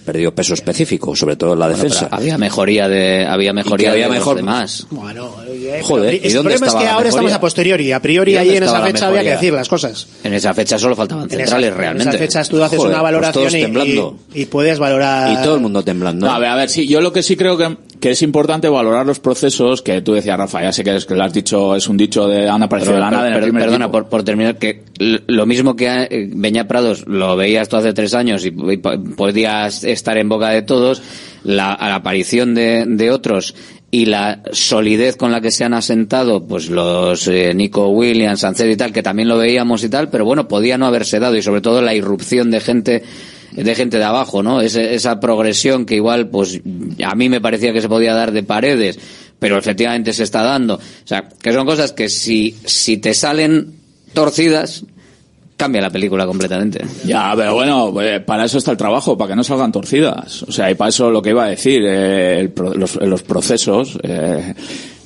perdido 0.06 0.34
peso 0.34 0.54
específico, 0.54 1.16
sobre 1.16 1.36
todo 1.36 1.54
en 1.54 1.60
la 1.60 1.68
Bueno, 1.68 1.84
defensa. 1.84 2.08
había 2.12 2.38
mejoría 2.38 2.88
de 2.88 3.26
había 3.28 3.54
mejoría 3.54 3.92
había 3.92 4.06
de 4.08 4.12
mejor- 4.14 4.36
los 4.36 4.46
demás. 4.46 4.88
Bueno, 4.90 5.36
eh, 5.48 5.82
Joder, 5.84 6.16
el 6.16 6.26
¿y 6.26 6.34
dónde 6.34 6.50
problema 6.56 6.68
es 6.68 6.72
que 6.74 6.78
ahora 6.80 6.88
mejoría? 6.92 7.10
estamos 7.10 7.34
a 7.34 7.40
posteriori. 7.40 7.92
A 7.92 8.02
priori 8.02 8.34
¿Y 8.34 8.38
ahí 8.38 8.56
en 8.58 8.64
esa 8.64 8.82
fecha 8.82 9.08
había 9.08 9.22
que 9.24 9.32
decir 9.32 9.54
las 9.54 9.68
cosas. 9.70 10.08
En 10.24 10.34
esa 10.34 10.54
fecha 10.54 10.80
solo 10.80 10.96
faltaban 10.96 11.26
En 11.26 11.30
esa- 11.32 11.38
centrales 11.42 11.70
en 11.72 11.78
realmente. 11.78 12.10
esas 12.10 12.20
fechas 12.20 12.50
tú 12.50 12.64
haces 12.64 12.78
Joder, 12.78 12.92
una 12.94 13.02
pues 13.02 13.12
valoración 13.12 13.44
todos 13.44 13.54
y- 13.56 13.62
temblando. 13.62 14.18
y, 14.34 14.42
y 14.42 14.46
puedes 14.46 14.80
valorar. 14.80 15.32
Y 15.34 15.44
todo 15.44 15.56
el 15.56 15.62
mundo 15.62 15.84
temblando. 15.84 16.26
No, 16.26 16.34
a 16.34 16.40
ver, 16.40 16.50
a 16.50 16.56
ver, 16.56 16.70
sí, 16.70 16.88
yo 16.88 17.02
lo 17.02 17.14
que 17.14 17.22
sí 17.22 17.36
creo 17.36 17.58
que, 17.58 17.78
que 18.00 18.12
es 18.12 18.22
importante 18.22 18.70
valorar 18.70 19.06
los 19.06 19.20
procesos 19.20 19.82
que 19.82 20.02
tú 20.02 20.14
decías, 20.14 20.38
Rafa, 20.38 20.62
ya 20.62 20.72
sé 20.72 20.84
que, 20.84 20.96
es, 20.96 21.06
que 21.06 21.16
lo 21.16 21.24
has 21.24 21.34
dicho, 21.34 21.76
es 21.76 21.88
un 21.88 21.98
dicho 21.98 22.28
de 22.28 22.48
han 22.50 22.64
aparecido 22.64 22.94
de 22.94 23.00
la 23.02 23.12
nada 23.12 23.30
per- 23.34 23.44
perdona 23.66 23.92
por, 23.92 24.08
por 24.10 24.24
terminar, 24.24 24.58
que 24.58 24.84
lo 25.00 25.46
mismo 25.46 25.76
que 25.76 25.88
eh, 25.88 26.30
Beñat 26.34 26.68
Prados 26.68 27.06
lo 27.08 27.36
veías 27.36 27.68
tú 27.70 27.76
hace 27.78 27.94
tres 27.94 28.14
años 28.14 28.46
y, 28.46 28.50
y 28.50 28.78
po- 28.78 28.92
podías 29.18 29.84
estar 29.84 30.18
en 30.18 30.30
boca 30.30 30.50
de 30.50 30.62
todos, 30.62 31.02
la, 31.44 31.74
a 31.74 31.90
la 31.90 31.96
aparición 31.96 32.56
de, 32.56 32.86
de 32.88 33.12
otros 33.12 33.56
y 33.92 34.06
la 34.06 34.44
solidez 34.52 35.16
con 35.18 35.32
la 35.32 35.42
que 35.42 35.50
se 35.52 35.64
han 35.66 35.74
asentado, 35.74 36.46
pues 36.46 36.70
los 36.70 37.28
eh, 37.28 37.54
Nico 37.56 37.88
Williams, 37.90 38.42
Sánchez 38.42 38.72
y 38.72 38.78
tal, 38.78 38.94
que 38.94 39.02
también 39.02 39.28
lo 39.28 39.38
veíamos 39.38 39.84
y 39.84 39.90
tal, 39.90 40.10
pero 40.10 40.26
bueno, 40.26 40.48
podía 40.48 40.78
no 40.78 40.86
haberse 40.86 41.20
dado 41.20 41.36
y 41.36 41.42
sobre 41.42 41.62
todo 41.62 41.82
la 41.82 41.96
irrupción 41.96 42.52
de 42.52 42.60
gente 42.60 43.04
de 43.52 43.76
gente 43.76 43.98
de 43.98 44.04
abajo, 44.04 44.44
¿no? 44.44 44.62
Ese- 44.62 44.94
esa 44.96 45.20
progresión 45.20 45.86
que 45.86 45.96
igual, 45.96 46.28
pues, 46.30 46.62
a 47.06 47.16
mí 47.16 47.30
me 47.30 47.42
parecía 47.42 47.74
que 47.74 47.82
se 47.82 47.90
podía 47.90 48.14
dar 48.14 48.32
de 48.32 48.44
paredes, 48.44 49.00
pero 49.40 49.58
efectivamente 49.58 50.14
se 50.14 50.24
está 50.24 50.44
dando. 50.44 50.76
O 50.76 50.80
sea, 51.08 51.28
que 51.42 51.54
son 51.54 51.66
cosas 51.66 51.94
que 51.94 52.10
si, 52.10 52.56
si 52.66 52.98
te 52.98 53.14
salen 53.14 53.74
torcidas, 54.14 54.84
cambia 55.58 55.82
la 55.82 55.90
película 55.90 56.26
completamente. 56.26 56.86
Ya, 57.06 57.34
pero 57.36 57.54
bueno, 57.54 58.02
eh, 58.02 58.22
para 58.22 58.46
eso 58.46 58.58
está 58.58 58.72
el 58.72 58.78
trabajo, 58.78 59.18
para 59.18 59.30
que 59.30 59.36
no 59.36 59.44
salgan 59.44 59.72
torcidas. 59.72 60.44
O 60.44 60.52
sea, 60.52 60.72
y 60.72 60.76
para 60.76 60.90
eso 60.90 61.10
lo 61.12 61.22
que 61.22 61.32
iba 61.32 61.44
a 61.46 61.50
decir, 61.50 61.84
eh, 61.86 62.40
el 62.40 62.54
los, 62.80 62.96
los 62.96 63.24
procesos. 63.24 63.98
Eh, 64.04 64.54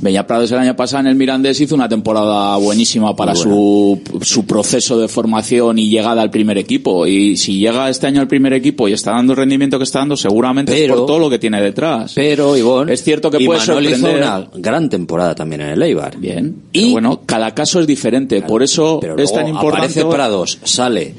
Beñat 0.03 0.27
Prados 0.27 0.51
el 0.51 0.57
año 0.57 0.75
pasado 0.75 1.01
en 1.01 1.07
el 1.07 1.15
Mirandés 1.15 1.61
hizo 1.61 1.75
una 1.75 1.87
temporada 1.87 2.57
buenísima 2.57 3.15
para 3.15 3.35
su, 3.35 4.01
su 4.21 4.45
proceso 4.45 4.99
de 4.99 5.07
formación 5.07 5.79
y 5.79 5.89
llegada 5.89 6.21
al 6.21 6.29
primer 6.29 6.57
equipo. 6.57 7.07
Y 7.07 7.37
si 7.37 7.59
llega 7.59 7.89
este 7.89 8.07
año 8.07 8.19
al 8.19 8.27
primer 8.27 8.51
equipo 8.51 8.89
y 8.89 8.93
está 8.93 9.11
dando 9.11 9.31
el 9.31 9.37
rendimiento 9.37 9.77
que 9.77 9.85
está 9.85 9.99
dando, 9.99 10.17
seguramente 10.17 10.83
es 10.83 10.91
por 10.91 11.05
todo 11.05 11.19
lo 11.19 11.29
que 11.29 11.39
tiene 11.39 11.61
detrás. 11.61 12.11
Pero, 12.15 12.57
Ivón, 12.57 12.89
es 12.89 13.01
cierto 13.01 13.31
que 13.31 13.39
puede 13.45 13.59
Manuel 13.61 13.85
hizo 13.85 13.95
sorprender. 13.95 14.23
una 14.27 14.47
gran 14.55 14.89
temporada 14.89 15.35
también 15.35 15.61
en 15.61 15.69
el 15.69 15.81
Eibar. 15.81 16.17
Bien. 16.17 16.63
Y 16.73 16.91
bueno, 16.91 17.21
cada 17.25 17.51
caso 17.53 17.79
es 17.79 17.87
diferente, 17.87 18.41
por 18.41 18.61
eso 18.61 18.99
Pero 18.99 19.17
es 19.17 19.31
tan 19.31 19.47
importante. 19.47 20.01
aparece 20.01 20.05
Prados, 20.05 20.59
sale 20.63 21.15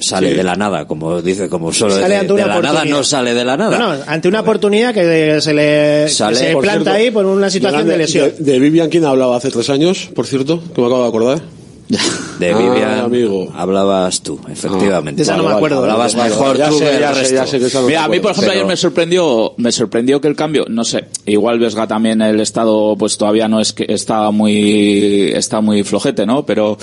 sale 0.00 0.30
Sí. 0.30 0.34
de 0.36 0.42
la 0.42 0.56
nada, 0.56 0.86
como 0.86 1.20
dice, 1.22 1.48
como 1.48 1.72
solo 1.72 1.94
Sale 1.98 2.16
ante 2.16 2.34
de 2.34 2.42
una 2.44 2.46
la 2.46 2.60
nada 2.60 2.84
no 2.84 3.02
sale 3.04 3.34
de 3.34 3.44
la 3.44 3.56
nada. 3.56 3.76
Bueno, 3.76 4.02
ante 4.06 4.28
una 4.28 4.40
oportunidad 4.40 4.92
que 4.94 5.40
se 5.40 5.54
le 5.54 6.04
que 6.04 6.08
se 6.10 6.56
planta 6.56 6.68
cierto, 6.68 6.90
ahí 6.90 7.10
por 7.10 7.26
una 7.26 7.50
situación 7.50 7.86
de, 7.86 7.98
lesión. 7.98 8.32
De, 8.38 8.52
de 8.52 8.58
Vivian, 8.58 8.88
¿quién 8.88 9.04
hablaba 9.04 9.36
hace 9.36 9.50
tres 9.50 9.68
años, 9.70 10.10
por 10.14 10.26
cierto? 10.26 10.60
Que 10.74 10.80
me 10.80 10.86
acabo 10.86 11.02
de 11.02 11.08
acordar. 11.08 11.42
De 12.38 12.52
Ah, 12.52 12.56
Vivian 12.58 12.98
amigo. 13.00 13.52
hablabas 13.54 14.22
tú, 14.22 14.40
efectivamente. 14.50 15.16
De 15.18 15.22
esa 15.24 15.36
no 15.36 15.42
me 15.42 15.52
acuerdo. 15.52 15.80
Hablabas 15.80 16.14
mejor 16.14 16.56
tú 16.56 16.80
no 16.80 17.86
Mira, 17.86 18.04
a 18.04 18.08
mí, 18.08 18.20
por 18.20 18.30
ejemplo, 18.30 18.52
ayer 18.52 18.64
me 18.64 18.76
sorprendió, 18.76 19.54
me 19.56 19.72
sorprendió 19.72 20.20
que 20.20 20.28
el 20.28 20.36
cambio, 20.36 20.64
no 20.68 20.84
sé, 20.84 21.06
igual 21.26 21.58
Vesga 21.58 21.86
también 21.86 22.22
el 22.22 22.40
estado, 22.40 22.96
pues 22.96 23.18
todavía 23.18 23.48
no 23.48 23.60
es 23.60 23.72
que 23.72 23.86
está 23.88 24.30
muy, 24.30 25.32
está 25.34 25.60
muy 25.60 25.82
flojete, 25.82 26.24
¿no? 26.26 26.46
Pero 26.46 26.78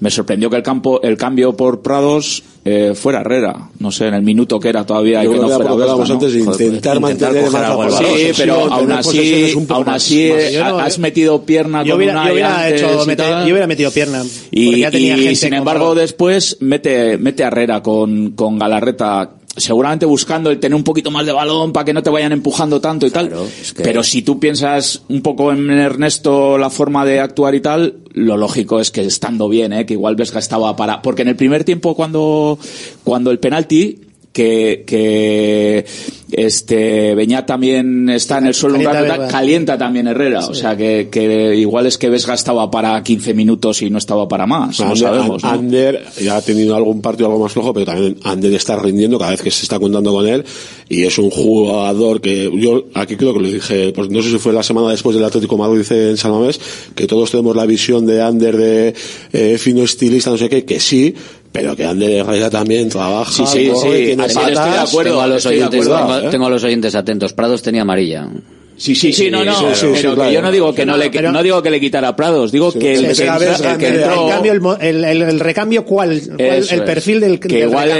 me 0.00 0.10
sorprendió 0.10 0.48
que 0.50 0.56
el 0.56 0.62
campo, 0.62 1.00
el 1.02 1.16
cambio 1.16 1.56
por 1.56 1.82
Prados, 1.82 2.42
eh, 2.64 2.92
fuera 2.94 3.20
Herrera. 3.20 3.68
No 3.78 3.90
sé, 3.92 4.06
en 4.08 4.14
el 4.14 4.22
minuto 4.22 4.58
que 4.58 4.68
era 4.70 4.84
todavía 4.84 5.22
y 5.22 5.26
Yo 5.26 5.32
que 5.32 5.36
no 5.38 5.48
que 5.48 5.54
fuera 5.54 5.74
Vesga, 5.74 5.94
¿no? 6.08 6.12
antes 6.14 6.32
de 6.32 6.40
Joder, 6.44 6.60
intentar 6.66 6.96
intentar 6.96 7.00
mantener 7.00 7.44
coger 7.44 7.60
más 7.60 7.92
la. 7.92 7.98
Sí, 7.98 8.32
pero 8.36 8.54
aún 8.72 8.92
así, 8.92 9.54
aún 9.68 9.88
así, 9.88 10.30
más- 10.30 10.42
eh, 10.42 10.60
has 10.62 10.98
metido 10.98 11.42
pierna 11.44 11.82
Yo 11.82 11.92
con 11.92 11.98
hubiera, 11.98 12.14
una 12.20 12.26
yo 12.28 12.32
hubiera 12.32 12.64
antes 12.64 12.80
hecho 12.82 13.04
y 13.04 13.06
mete- 13.06 13.16
tal. 13.22 13.44
yo 13.46 13.52
hubiera 13.52 13.66
metido 13.66 13.90
pierna. 13.90 14.22
Y, 14.50 14.80
ya 14.80 14.90
tenía 14.90 15.16
y, 15.16 15.20
gente 15.22 15.36
sin 15.36 15.48
con 15.50 15.58
embargo 15.58 15.94
después 15.94 16.56
mete, 16.60 17.18
mete 17.18 17.44
a 17.44 17.48
Herrera 17.48 17.82
con, 17.82 18.30
con 18.32 18.58
Galarreta 18.58 19.30
seguramente 19.56 20.06
buscando 20.06 20.50
el 20.50 20.60
tener 20.60 20.76
un 20.76 20.84
poquito 20.84 21.10
más 21.10 21.26
de 21.26 21.32
balón 21.32 21.72
para 21.72 21.84
que 21.84 21.92
no 21.92 22.02
te 22.02 22.10
vayan 22.10 22.32
empujando 22.32 22.80
tanto 22.80 23.06
y 23.06 23.10
tal. 23.10 23.32
es 23.60 23.72
que- 23.72 23.82
Pero 23.82 24.02
si 24.02 24.22
tú 24.22 24.38
piensas 24.38 25.02
un 25.08 25.22
poco 25.22 25.52
en 25.52 25.68
Ernesto 25.70 26.56
la 26.56 26.70
forma 26.70 27.04
de 27.04 27.20
actuar 27.20 27.54
y 27.54 27.60
tal, 27.60 27.96
lo 28.12 28.36
lógico 28.36 28.80
es 28.80 28.90
que 28.90 29.02
estando 29.02 29.48
bien, 29.48 29.72
¿eh? 29.72 29.86
que 29.86 29.94
igual 29.94 30.16
Vesga 30.16 30.38
estaba 30.38 30.74
para... 30.76 31.02
Porque 31.02 31.22
en 31.22 31.28
el 31.28 31.36
primer 31.36 31.64
tiempo 31.64 31.94
cuando, 31.96 32.58
cuando 33.04 33.30
el 33.30 33.38
penalti 33.38 34.00
que, 34.32 34.84
que 34.86 35.84
este 36.30 37.14
Beñat 37.14 37.46
también 37.46 38.08
está 38.10 38.38
en 38.38 38.46
el 38.46 38.54
suelo 38.54 38.76
un 38.76 38.84
Calienta 38.84 39.00
rato, 39.00 39.12
tal, 39.12 39.20
Vesga. 39.20 39.38
calienta 39.38 39.78
también 39.78 40.06
Herrera. 40.06 40.46
O 40.46 40.54
sea 40.54 40.76
que, 40.76 41.08
que 41.10 41.56
igual 41.56 41.86
es 41.86 41.98
que 41.98 42.08
Vesga 42.08 42.34
estaba 42.34 42.70
para 42.70 43.02
15 43.02 43.34
minutos 43.34 43.82
y 43.82 43.90
no 43.90 43.98
estaba 43.98 44.28
para 44.28 44.46
más. 44.46 44.78
No 44.78 44.86
Ander, 44.86 44.98
sabemos. 44.98 45.42
¿no? 45.42 45.50
Ander 45.50 46.04
ya 46.20 46.36
ha 46.36 46.42
tenido 46.42 46.76
algún 46.76 47.00
partido 47.02 47.26
algo 47.28 47.40
más 47.42 47.52
flojo, 47.52 47.72
pero 47.72 47.86
también 47.86 48.18
Ander 48.22 48.54
está 48.54 48.76
rindiendo 48.76 49.18
cada 49.18 49.32
vez 49.32 49.42
que 49.42 49.50
se 49.50 49.64
está 49.64 49.80
contando 49.80 50.12
con 50.12 50.26
él 50.26 50.44
y 50.88 51.04
es 51.04 51.18
un 51.18 51.30
jugador 51.30 52.20
que 52.20 52.50
yo 52.54 52.84
aquí 52.94 53.16
creo 53.16 53.32
que 53.34 53.40
lo 53.40 53.48
dije, 53.48 53.92
pues 53.92 54.10
no 54.10 54.22
sé 54.22 54.30
si 54.30 54.38
fue 54.38 54.52
la 54.52 54.62
semana 54.62 54.90
después 54.90 55.16
del 55.16 55.24
Atlético 55.24 55.56
de 55.56 55.62
Madrid 55.62 55.92
en 55.92 56.16
San 56.16 56.30
Mamés, 56.32 56.60
que 56.94 57.06
todos 57.06 57.30
tenemos 57.30 57.56
la 57.56 57.66
visión 57.66 58.06
de 58.06 58.22
Ander 58.22 58.56
de 58.56 58.94
eh, 59.32 59.58
fino 59.58 59.82
estilista, 59.82 60.30
no 60.30 60.36
sé 60.36 60.48
qué, 60.48 60.64
que 60.64 60.78
sí, 60.80 61.14
pero 61.52 61.74
que 61.76 61.84
Ander 61.84 62.10
Herrera 62.10 62.48
también 62.50 62.88
trabaja, 62.88 63.30
Sí, 63.32 63.44
sí, 63.46 63.68
corre, 63.68 63.98
sí, 63.98 64.04
tiene 64.06 64.22
así 64.24 64.32
estoy 64.38 64.50
de 64.50 64.56
patas. 64.56 64.88
acuerdo. 64.90 65.10
tengo, 65.10 65.20
a 65.22 65.26
los 65.26 65.46
oyentes, 65.46 65.86
acuerdo, 65.86 66.06
tengo, 66.14 66.28
¿eh? 66.28 66.30
tengo 66.30 66.46
a 66.46 66.50
los 66.50 66.64
oyentes 66.64 66.94
atentos. 66.94 67.32
Prados 67.32 67.62
tenía 67.62 67.82
amarilla. 67.82 68.28
Sí, 68.76 68.94
sí, 68.94 69.12
sí, 69.12 69.30
no, 69.30 69.44
no, 69.44 69.52
sí, 69.52 69.64
sí, 69.74 69.86
pero 69.92 69.94
sí, 69.94 70.06
que 70.08 70.14
claro. 70.14 70.30
yo 70.30 70.40
no 70.40 70.50
digo 70.50 70.74
que 70.74 70.86
no, 70.86 70.96
le, 70.96 71.10
Pero- 71.10 71.32
no 71.32 71.42
digo 71.42 71.62
que 71.62 71.68
le 71.68 71.78
quitara 71.80 72.16
Prados, 72.16 72.50
digo 72.50 72.72
que 72.72 72.94
el, 72.94 73.14
Sí, 73.14 73.22
que, 73.24 73.28
el 73.28 73.76
que 73.76 73.88
entró- 73.88 74.24
el, 74.24 74.30
cambio, 74.32 74.52
el, 74.52 74.60
mo- 74.62 74.76
el, 74.80 75.04
el- 75.04 75.20
el 75.20 75.38
recambio, 75.38 75.84
¿cuál? 75.84 76.18
cuál- 76.26 76.40
el 76.40 76.62
es. 76.64 76.80
perfil 76.80 77.20
del, 77.20 77.38
que 77.40 77.48
del 77.48 77.68
igual 77.68 77.90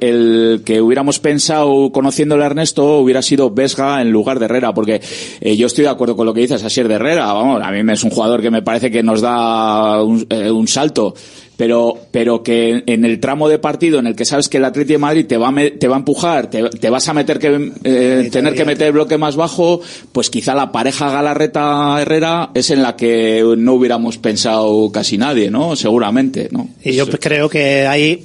el, 0.00 0.62
que 0.64 0.80
hubiéramos 0.80 1.20
pensado 1.20 1.90
conociéndole 1.92 2.42
a 2.42 2.46
Ernesto 2.46 2.98
hubiera 2.98 3.22
sido 3.22 3.50
Vesga 3.50 4.02
en 4.02 4.10
lugar 4.10 4.40
de 4.40 4.46
Herrera 4.46 4.74
porque 4.74 5.00
eh, 5.40 5.56
yo 5.56 5.68
estoy 5.68 5.84
de 5.84 5.90
acuerdo 5.90 6.16
con 6.16 6.26
lo 6.26 6.34
que 6.34 6.40
dices 6.40 6.64
Asier 6.64 6.88
de 6.88 6.94
Herrera 6.94 7.32
vamos 7.32 7.62
a 7.62 7.70
mí 7.70 7.82
me 7.84 7.92
es 7.92 8.02
un 8.02 8.10
jugador 8.10 8.42
que 8.42 8.50
me 8.50 8.62
parece 8.62 8.90
que 8.90 9.02
nos 9.04 9.20
da 9.20 10.02
un, 10.02 10.26
eh, 10.30 10.50
un 10.50 10.66
salto 10.66 11.14
pero 11.62 11.96
pero 12.10 12.42
que 12.42 12.82
en 12.86 13.04
el 13.04 13.20
tramo 13.20 13.48
de 13.48 13.60
partido 13.60 14.00
en 14.00 14.08
el 14.08 14.16
que 14.16 14.24
sabes 14.24 14.48
que 14.48 14.56
el 14.56 14.64
Atlético 14.64 14.94
de 14.94 14.98
Madrid 14.98 15.26
te 15.28 15.36
va 15.36 15.46
a, 15.46 15.50
me- 15.52 15.70
te 15.70 15.86
va 15.86 15.94
a 15.94 15.98
empujar 16.00 16.50
te, 16.50 16.68
te 16.70 16.90
vas 16.90 17.08
a 17.08 17.14
meter 17.14 17.38
que 17.38 17.70
eh, 17.84 18.28
tener 18.32 18.54
que 18.56 18.64
meter 18.64 18.88
el 18.88 18.92
bloque 18.94 19.16
más 19.16 19.36
bajo 19.36 19.80
pues 20.10 20.28
quizá 20.28 20.56
la 20.56 20.72
pareja 20.72 21.08
Galarreta 21.12 21.96
Herrera 22.02 22.50
es 22.54 22.70
en 22.70 22.82
la 22.82 22.96
que 22.96 23.44
no 23.56 23.74
hubiéramos 23.74 24.18
pensado 24.18 24.90
casi 24.90 25.18
nadie 25.18 25.52
no 25.52 25.76
seguramente 25.76 26.48
no 26.50 26.68
Y 26.82 26.94
yo 26.94 27.06
creo 27.08 27.48
que 27.48 27.86
ahí 27.86 28.24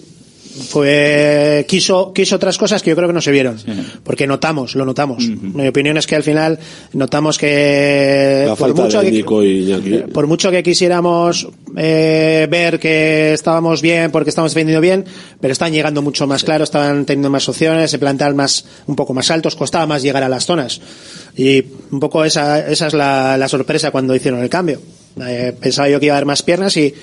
fue 0.58 1.66
quiso 1.68 2.12
quiso 2.14 2.36
otras 2.36 2.58
cosas 2.58 2.82
que 2.82 2.90
yo 2.90 2.96
creo 2.96 3.08
que 3.08 3.14
no 3.14 3.22
se 3.22 3.32
vieron. 3.32 3.58
Porque 4.04 4.28
notamos 4.28 4.76
lo 4.76 4.86
notamos. 4.86 5.28
Mi 5.28 5.68
opinión 5.68 5.98
es 5.98 6.08
que 6.08 6.16
al 6.16 6.24
final 6.24 6.60
notamos 6.94 7.38
que 7.38 8.46
la 8.48 8.56
por 8.56 8.74
mucho 8.74 9.02
que, 9.02 9.10
y 9.10 9.20
Iñaki. 9.20 10.12
por 10.14 10.28
mucho 10.28 10.52
que 10.52 10.64
quisiéramos 10.64 11.48
eh, 11.76 12.48
ver 12.50 12.80
que 12.80 13.34
estábamos 13.34 13.82
bien 13.82 14.12
porque 14.12 14.30
estamos 14.30 14.54
defendiendo 14.54 14.82
bien 14.82 15.06
pero 15.40 15.52
están 15.52 15.72
llegando 15.72 16.02
mucho 16.02 16.28
más 16.28 16.44
claro 16.44 16.64
estaban 16.64 17.06
teniendo 17.06 17.30
más 17.30 17.48
opciones 17.48 17.92
se 17.92 18.00
plantean 18.00 18.36
más 18.36 18.66
un 18.88 18.96
poco 18.96 19.14
más 19.14 19.30
altos 19.32 19.56
costaba 19.56 19.86
más 19.86 20.02
llegar 20.02 20.24
a 20.24 20.30
las 20.30 20.46
zonas. 20.46 20.82
Y 21.36 21.64
un 21.92 22.00
poco 22.00 22.26
esa 22.26 22.68
esa 22.68 22.88
es 22.88 22.94
la, 22.94 23.38
la 23.38 23.48
sorpresa 23.48 23.92
cuando 23.92 24.16
hicieron 24.16 24.42
el 24.42 24.50
cambio. 24.50 24.82
Eh, 25.26 25.56
pensaba 25.60 25.90
yo 25.90 26.00
que 26.00 26.08
iba 26.08 26.16
a 26.16 26.18
haber 26.18 26.28
más 26.28 26.44
piernas 26.44 26.78
y 26.78 26.94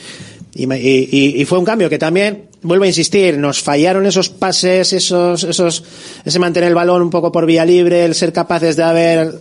y- 0.55 0.65
y- 0.73 1.41
y 1.41 1.45
fue 1.45 1.59
un 1.59 1.65
cambio 1.65 1.89
que 1.91 1.99
también, 1.99 2.45
vuelvo 2.63 2.85
a 2.85 2.89
insistir, 2.89 3.37
nos 3.39 3.61
fallaron 3.63 4.07
esos 4.07 4.29
pases, 4.29 4.93
esos, 4.93 5.45
esos, 5.45 5.83
ese 6.25 6.39
mantener 6.39 6.69
el 6.69 6.75
balón 6.75 7.03
un 7.03 7.11
poco 7.11 7.33
por 7.33 7.45
vía 7.47 7.65
libre, 7.65 8.05
el 8.05 8.15
ser 8.15 8.33
capaces 8.33 8.77
de 8.77 8.83
haber, 8.83 9.33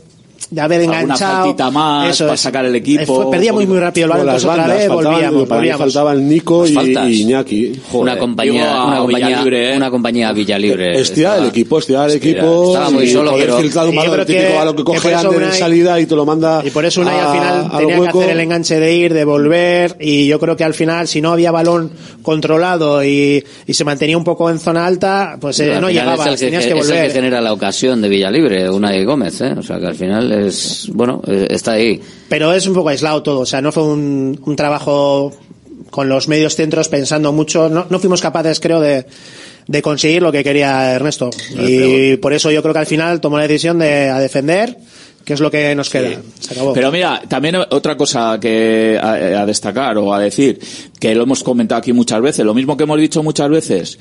de 0.53 0.61
haber 0.61 0.81
enganchado. 0.81 1.43
faltita 1.45 1.71
más 1.71 2.09
Eso 2.11 2.25
para 2.25 2.35
es. 2.35 2.41
sacar 2.41 2.65
el 2.65 2.75
equipo. 2.75 3.01
Eh, 3.01 3.05
fue- 3.05 3.31
perdíamos 3.31 3.65
muy 3.67 3.79
rápido 3.79 4.05
el 4.05 4.11
balón, 4.11 4.27
entonces 4.27 4.49
otra 4.49 4.67
vez 4.67 4.87
faltaban- 4.87 5.13
volvíamos, 5.13 5.49
volvíamos. 5.49 5.79
faltaban 5.81 6.27
Nico 6.29 6.65
Las 6.65 6.85
y, 6.85 6.97
y 7.13 7.21
Iñaki. 7.23 7.67
una 7.93 8.11
Joder, 8.11 8.17
compañía, 8.19 8.53
digo 8.53 8.65
a 8.65 8.85
una 8.87 8.97
compañía, 8.99 9.27
Villalibre, 9.27 9.73
¿eh? 9.73 9.77
una 9.77 9.91
compañía 9.91 10.31
Villalibre. 10.31 10.99
Estirar 10.99 11.39
el 11.39 11.45
equipo, 11.47 11.79
estirar 11.79 12.09
el 12.09 12.15
equipo. 12.17 12.67
estaba 12.67 12.89
muy 12.91 13.03
y 13.05 13.07
solo, 13.09 13.31
poder 13.31 13.45
pero- 13.45 13.57
filtrar 13.59 13.87
un 13.87 13.95
balón, 13.95 14.25
típico 14.25 14.47
que- 14.47 14.53
balón 14.55 14.75
que 14.75 14.83
coge 14.83 15.11
en 15.11 15.17
Unai- 15.17 15.51
salida 15.51 15.99
y 15.99 16.05
te 16.05 16.15
lo 16.15 16.25
manda. 16.25 16.61
Y 16.65 16.69
por 16.69 16.85
eso 16.85 17.01
Unai 17.01 17.19
al 17.19 17.31
final 17.33 17.53
al 17.71 17.79
tenía 17.79 17.99
que 17.99 18.07
hacer 18.19 18.29
el 18.29 18.39
enganche 18.39 18.79
de 18.79 18.93
ir, 18.95 19.13
de 19.13 19.25
volver, 19.25 19.97
y 19.99 20.27
yo 20.27 20.39
creo 20.39 20.55
que 20.55 20.63
al 20.63 20.73
final, 20.73 21.07
si 21.07 21.21
no 21.21 21.31
había 21.31 21.51
balón 21.51 21.91
controlado 22.21 23.03
y, 23.03 23.43
y 23.67 23.73
se 23.73 23.83
mantenía 23.83 24.17
un 24.17 24.23
poco 24.23 24.49
en 24.49 24.59
zona 24.59 24.85
alta, 24.85 25.37
pues 25.39 25.59
eh, 25.59 25.67
no 25.79 25.87
final 25.87 25.93
llegaba, 25.93 26.25
es 26.33 26.41
el, 26.41 26.47
tenías 26.47 26.63
que, 26.65 26.73
que 26.73 26.79
es 26.79 26.85
el 26.85 26.91
volver. 26.93 27.07
que 27.07 27.13
genera 27.13 27.41
la 27.41 27.53
ocasión 27.53 28.01
de 28.01 28.09
Villalibre, 28.09 28.69
Unai 28.69 29.03
Gómez, 29.05 29.39
¿eh? 29.41 29.53
O 29.57 29.61
sea 29.63 29.79
que 29.79 29.87
al 29.87 29.95
final 29.95 30.31
es, 30.47 30.89
bueno, 30.93 31.21
eh, 31.27 31.47
está 31.49 31.73
ahí. 31.73 32.01
pero 32.29 32.53
es 32.53 32.67
un 32.67 32.73
poco 32.73 32.89
aislado 32.89 33.23
todo, 33.23 33.39
o 33.41 33.45
sea, 33.45 33.61
no 33.61 33.71
fue 33.71 33.83
un, 33.83 34.39
un 34.45 34.55
trabajo 34.55 35.33
con 35.89 36.09
los 36.09 36.27
medios 36.27 36.55
centros 36.55 36.89
pensando 36.89 37.31
mucho, 37.31 37.69
no, 37.69 37.85
no 37.89 37.99
fuimos 37.99 38.21
capaces, 38.21 38.59
creo, 38.59 38.79
de, 38.79 39.05
de 39.67 39.81
conseguir 39.81 40.21
lo 40.21 40.31
que 40.31 40.43
quería 40.43 40.91
Ernesto. 40.93 41.29
Y 41.57 42.17
por 42.17 42.33
eso 42.33 42.51
yo 42.51 42.61
creo 42.61 42.73
que 42.73 42.79
al 42.79 42.85
final 42.87 43.21
tomó 43.21 43.37
la 43.37 43.47
decisión 43.47 43.79
de 43.79 44.09
a 44.09 44.19
defender, 44.19 44.75
que 45.23 45.33
es 45.33 45.39
lo 45.39 45.51
que 45.51 45.73
nos 45.75 45.89
queda. 45.89 46.19
Se 46.39 46.53
acabó. 46.53 46.73
Pero 46.73 46.91
mira, 46.91 47.21
también 47.29 47.55
otra 47.69 47.95
cosa 47.95 48.39
que 48.41 48.99
a, 49.01 49.11
a 49.41 49.45
destacar 49.45 49.97
o 49.97 50.13
a 50.13 50.19
decir, 50.19 50.59
que 50.99 51.13
lo 51.15 51.23
hemos 51.23 51.43
comentado 51.43 51.79
aquí 51.79 51.93
muchas 51.93 52.21
veces, 52.21 52.43
lo 52.43 52.53
mismo 52.53 52.75
que 52.75 52.83
hemos 52.83 52.99
dicho 52.99 53.21
muchas 53.23 53.49
veces, 53.49 53.99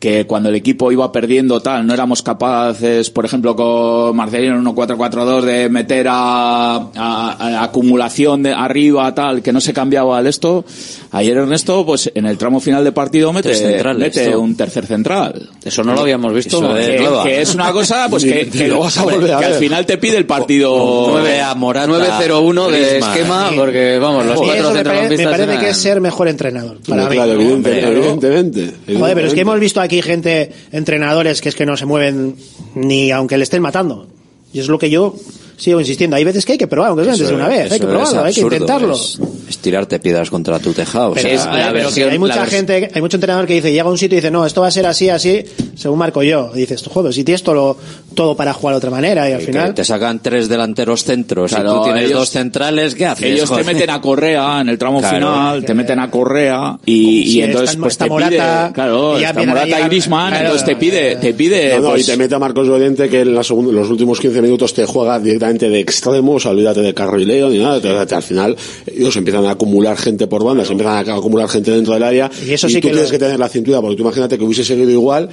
que 0.00 0.26
cuando 0.26 0.48
el 0.48 0.54
equipo 0.54 0.90
iba 0.90 1.12
perdiendo 1.12 1.60
tal, 1.60 1.86
no 1.86 1.92
éramos 1.94 2.22
capaces, 2.22 3.10
por 3.10 3.26
ejemplo, 3.26 3.54
con 3.54 4.16
Marcelino 4.16 4.56
en 4.56 4.64
1-4-4-2 4.64 5.42
de 5.42 5.68
meter 5.68 6.06
a, 6.08 6.76
a- 6.76 7.36
a 7.38 7.62
acumulación 7.64 8.42
de 8.42 8.52
arriba 8.54 9.14
tal, 9.14 9.42
que 9.42 9.52
no 9.52 9.60
se 9.60 9.74
cambiaba 9.74 10.18
el 10.18 10.26
esto. 10.26 10.64
Ayer 11.12 11.36
Ernesto, 11.36 11.84
pues 11.84 12.10
en 12.14 12.24
el 12.24 12.38
tramo 12.38 12.60
final 12.60 12.82
de 12.82 12.92
partido 12.92 13.30
mete, 13.32 13.50
mete 13.96 14.34
un 14.36 14.56
tercer 14.56 14.86
central. 14.86 15.50
Eso 15.64 15.84
no 15.84 15.92
lo 15.92 16.00
habíamos 16.00 16.32
visto. 16.32 16.56
Eso 16.58 16.78
eh, 16.78 17.06
que, 17.24 17.42
es 17.42 17.54
una 17.54 17.70
cosa, 17.72 18.06
pues 18.08 18.24
que, 18.24 18.48
que, 18.50 18.68
Lo 18.68 18.80
vas 18.80 18.96
a 18.96 19.02
volver 19.04 19.34
a 19.34 19.38
que 19.38 19.44
al 19.44 19.54
final 19.54 19.84
te 19.84 19.98
pide 19.98 20.16
el 20.16 20.24
partido 20.24 21.08
9 21.10 21.40
a 21.42 21.54
Morata, 21.56 21.88
9-0-1 21.88 22.70
de 22.70 22.98
esquema, 22.98 23.50
porque 23.54 23.98
vamos, 23.98 24.24
los 24.24 24.36
Y 24.36 24.44
cuatro 24.46 24.70
me, 24.72 24.82
pare- 24.84 25.08
me 25.16 25.24
parece 25.24 25.42
eran- 25.42 25.60
que 25.60 25.68
es 25.70 25.76
ser 25.76 26.00
mejor 26.00 26.28
entrenador. 26.28 26.78
Para 26.88 27.06
mí. 27.06 27.16
claro, 27.16 27.32
evidente- 27.32 27.50
Hombre, 27.70 27.88
evidentemente. 27.92 28.60
Joder, 28.60 28.74
pero 28.86 28.96
es 28.96 28.96
que 28.96 29.00
evidentemente. 29.02 29.40
hemos 29.40 29.60
visto 29.60 29.80
aquí 29.80 29.89
gente, 30.02 30.52
entrenadores, 30.72 31.40
que 31.40 31.48
es 31.48 31.54
que 31.54 31.66
no 31.66 31.76
se 31.76 31.86
mueven 31.86 32.36
ni 32.74 33.10
aunque 33.10 33.36
le 33.36 33.44
estén 33.44 33.62
matando. 33.62 34.08
Y 34.52 34.60
es 34.60 34.68
lo 34.68 34.78
que 34.78 34.90
yo 34.90 35.14
sigo 35.60 35.78
insistiendo. 35.78 36.16
Hay 36.16 36.24
veces 36.24 36.44
que 36.46 36.52
hay 36.52 36.58
que 36.58 36.66
probar, 36.66 36.88
aunque 36.90 37.04
sea 37.04 37.12
antes 37.12 37.28
de 37.28 37.34
una 37.34 37.48
vez. 37.48 37.70
Hay 37.70 37.78
que 37.80 37.86
probarlo, 37.86 38.24
hay 38.24 38.32
que 38.34 38.40
intentarlo. 38.40 38.94
Es, 38.94 39.18
es 39.48 39.58
tirarte 39.58 39.98
piedras 39.98 40.30
contra 40.30 40.58
tu 40.58 40.72
tejado. 40.72 41.10
o 41.10 41.14
Pero, 41.14 41.90
sea, 41.90 42.08
hay 42.10 42.18
mucha 42.18 42.46
gente, 42.46 42.88
hay 42.94 43.00
mucho 43.02 43.16
entrenador 43.18 43.46
que 43.46 43.54
dice, 43.54 43.70
llega 43.70 43.84
a 43.84 43.90
un 43.90 43.98
sitio 43.98 44.16
y 44.16 44.20
dice, 44.20 44.30
no, 44.30 44.46
esto 44.46 44.62
va 44.62 44.68
a 44.68 44.70
ser 44.70 44.86
así, 44.86 45.08
así, 45.10 45.44
según 45.76 45.98
marco 45.98 46.22
yo. 46.22 46.50
Y 46.54 46.60
dices, 46.60 46.82
joder, 46.90 47.12
si 47.12 47.24
tienes 47.24 47.42
todo, 47.42 47.54
lo- 47.54 47.76
todo 48.14 48.34
para 48.36 48.52
jugar 48.52 48.74
de 48.74 48.78
otra 48.78 48.90
manera 48.90 49.28
y 49.28 49.32
al 49.34 49.40
final... 49.42 49.74
te 49.74 49.84
sacan 49.84 50.20
tres 50.20 50.48
delanteros 50.48 51.04
centros 51.04 51.50
Claro, 51.52 51.70
y 51.70 51.78
tú 51.78 51.84
tienes 51.84 52.04
ellos- 52.06 52.18
dos 52.18 52.30
centrales, 52.30 52.94
¿qué 52.94 53.06
haces? 53.06 53.26
Ellos 53.26 53.54
te 53.54 53.62
meten 53.62 53.90
a 53.90 54.00
Correa 54.00 54.60
en 54.62 54.68
el 54.68 54.78
tramo 54.78 54.98
Claro. 55.00 55.16
final, 55.16 55.64
te 55.64 55.74
meten 55.74 55.98
a 56.00 56.10
Correa 56.10 56.78
y, 56.86 57.20
y 57.38 57.42
entonces 57.42 57.70
está- 57.70 57.80
pues 57.82 57.92
está 57.94 58.04
te 58.06 58.10
Morata, 58.10 58.64
pide, 58.66 58.72
claro, 58.74 59.20
y 59.20 59.24
está 59.24 59.42
Morata 59.44 59.80
y 59.80 59.84
Griezmann, 59.84 60.34
entonces 60.34 60.64
te 60.64 60.76
pide, 60.76 61.16
te 61.16 61.34
pide, 61.34 61.78
pues, 61.80 62.02
y 62.02 62.10
te 62.10 62.16
mete 62.16 62.34
a 62.34 62.38
Marcos 62.38 62.66
Llorente 62.66 63.08
que 63.08 63.20
en 63.20 63.34
los 63.34 63.50
últimos 63.50 64.18
15 64.18 64.40
minutos 64.42 64.72
te 64.74 64.84
juega 64.86 65.18
directamente 65.18 65.49
de 65.58 65.80
extremo, 65.80 66.34
o 66.34 66.40
sea, 66.40 66.50
olvídate 66.52 66.80
de 66.82 66.94
carrileo 66.94 67.48
ni 67.48 67.58
nada, 67.58 67.80
te- 67.80 68.06
te- 68.06 68.14
al 68.14 68.22
final 68.22 68.56
ellos 68.86 69.16
empiezan 69.16 69.44
a 69.46 69.50
acumular 69.52 69.96
gente 69.96 70.26
por 70.26 70.44
bandas, 70.44 70.70
empiezan 70.70 71.08
a 71.08 71.14
acumular 71.16 71.48
gente 71.48 71.70
dentro 71.70 71.94
del 71.94 72.02
área 72.02 72.30
Y 72.46 72.52
eso 72.52 72.68
y 72.68 72.70
sí 72.70 72.76
tú 72.80 72.88
que 72.88 72.92
tienes 72.92 73.04
lo- 73.04 73.10
que 73.10 73.18
tener 73.18 73.38
la 73.38 73.48
cintura, 73.48 73.80
porque 73.80 73.96
tú 73.96 74.02
imagínate 74.02 74.38
que 74.38 74.44
hubiese 74.44 74.64
seguido 74.64 74.90
igual, 74.90 75.28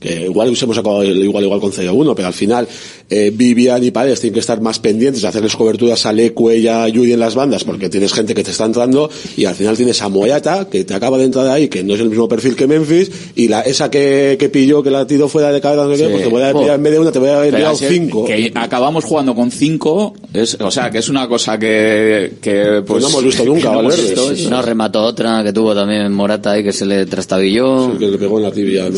que 0.00 0.22
igual 0.24 0.48
hubiésemos 0.48 0.76
acabado 0.78 1.04
igual 1.04 1.44
igual 1.44 1.60
con 1.60 1.70
0-1, 1.72 2.14
pero 2.14 2.28
al 2.28 2.34
final 2.34 2.66
eh, 3.12 3.30
Vivian 3.34 3.82
y 3.84 3.90
Paredes 3.90 4.20
tienen 4.20 4.34
que 4.34 4.40
estar 4.40 4.60
más 4.60 4.78
pendientes 4.78 5.22
de 5.22 5.28
hacerles 5.28 5.54
coberturas 5.56 6.06
a 6.06 6.12
Leque 6.12 6.56
y 6.58 6.66
a 6.68 6.88
Yuri 6.88 7.12
en 7.12 7.20
las 7.20 7.34
bandas, 7.34 7.64
porque 7.64 7.88
tienes 7.88 8.12
gente 8.12 8.34
que 8.34 8.42
te 8.42 8.50
está 8.50 8.64
entrando 8.64 9.10
y 9.36 9.44
al 9.44 9.54
final 9.54 9.76
tienes 9.76 10.00
a 10.02 10.08
Moyata, 10.08 10.68
que 10.70 10.84
te 10.84 10.94
acaba 10.94 11.18
de 11.18 11.24
entrar 11.24 11.46
ahí, 11.48 11.68
que 11.68 11.84
no 11.84 11.94
es 11.94 12.00
el 12.00 12.08
mismo 12.08 12.28
perfil 12.28 12.56
que 12.56 12.66
Memphis, 12.66 13.10
y 13.36 13.48
la 13.48 13.60
esa 13.62 13.90
que, 13.90 14.36
que 14.38 14.48
pilló, 14.48 14.82
que 14.82 14.90
la 14.90 15.06
tiró 15.06 15.28
fuera 15.28 15.52
de 15.52 15.60
cabeza, 15.60 15.84
no 15.84 15.90
sé 15.94 15.98
qué, 15.98 16.04
Sí. 16.06 16.10
pues 16.12 16.22
te 16.24 16.28
voy 16.30 16.42
a 16.42 16.50
Oh. 16.54 16.60
pillar 16.60 16.76
en 16.76 16.82
vez 16.82 16.92
de 16.92 16.98
una, 17.00 17.12
te 17.12 17.18
voy 17.18 17.28
a 17.28 17.36
haber 17.38 17.54
pillado 17.54 17.76
cinco. 17.76 18.24
Que 18.24 18.50
acabamos 18.54 19.04
jugando 19.04 19.34
con 19.34 19.50
cinco, 19.50 20.14
es, 20.32 20.56
o 20.60 20.70
sea, 20.70 20.90
que 20.90 20.98
es 20.98 21.08
una 21.08 21.28
cosa 21.28 21.58
que, 21.58 22.32
que 22.40 22.82
pues, 22.86 23.02
no 23.02 23.08
hemos 23.10 23.24
visto 23.24 23.44
nunca, 23.44 23.70
no 23.72 23.76
Valverde. 23.82 24.02
visto, 24.02 24.30
Sí, 24.34 24.44
sí. 24.44 24.48
No, 24.50 24.62
remató 24.62 25.02
otra 25.02 25.42
que 25.44 25.52
tuvo 25.52 25.74
también 25.74 26.12
Morata 26.12 26.52
ahí 26.52 26.62
que 26.64 26.72
se 26.72 26.86
le 26.86 27.06
trastabilló. 27.06 27.98
que 27.98 28.06
le 28.08 28.18
pegó 28.18 28.38
en 28.38 28.44
la 28.44 28.50
tibia. 28.52 28.86
en 28.86 28.92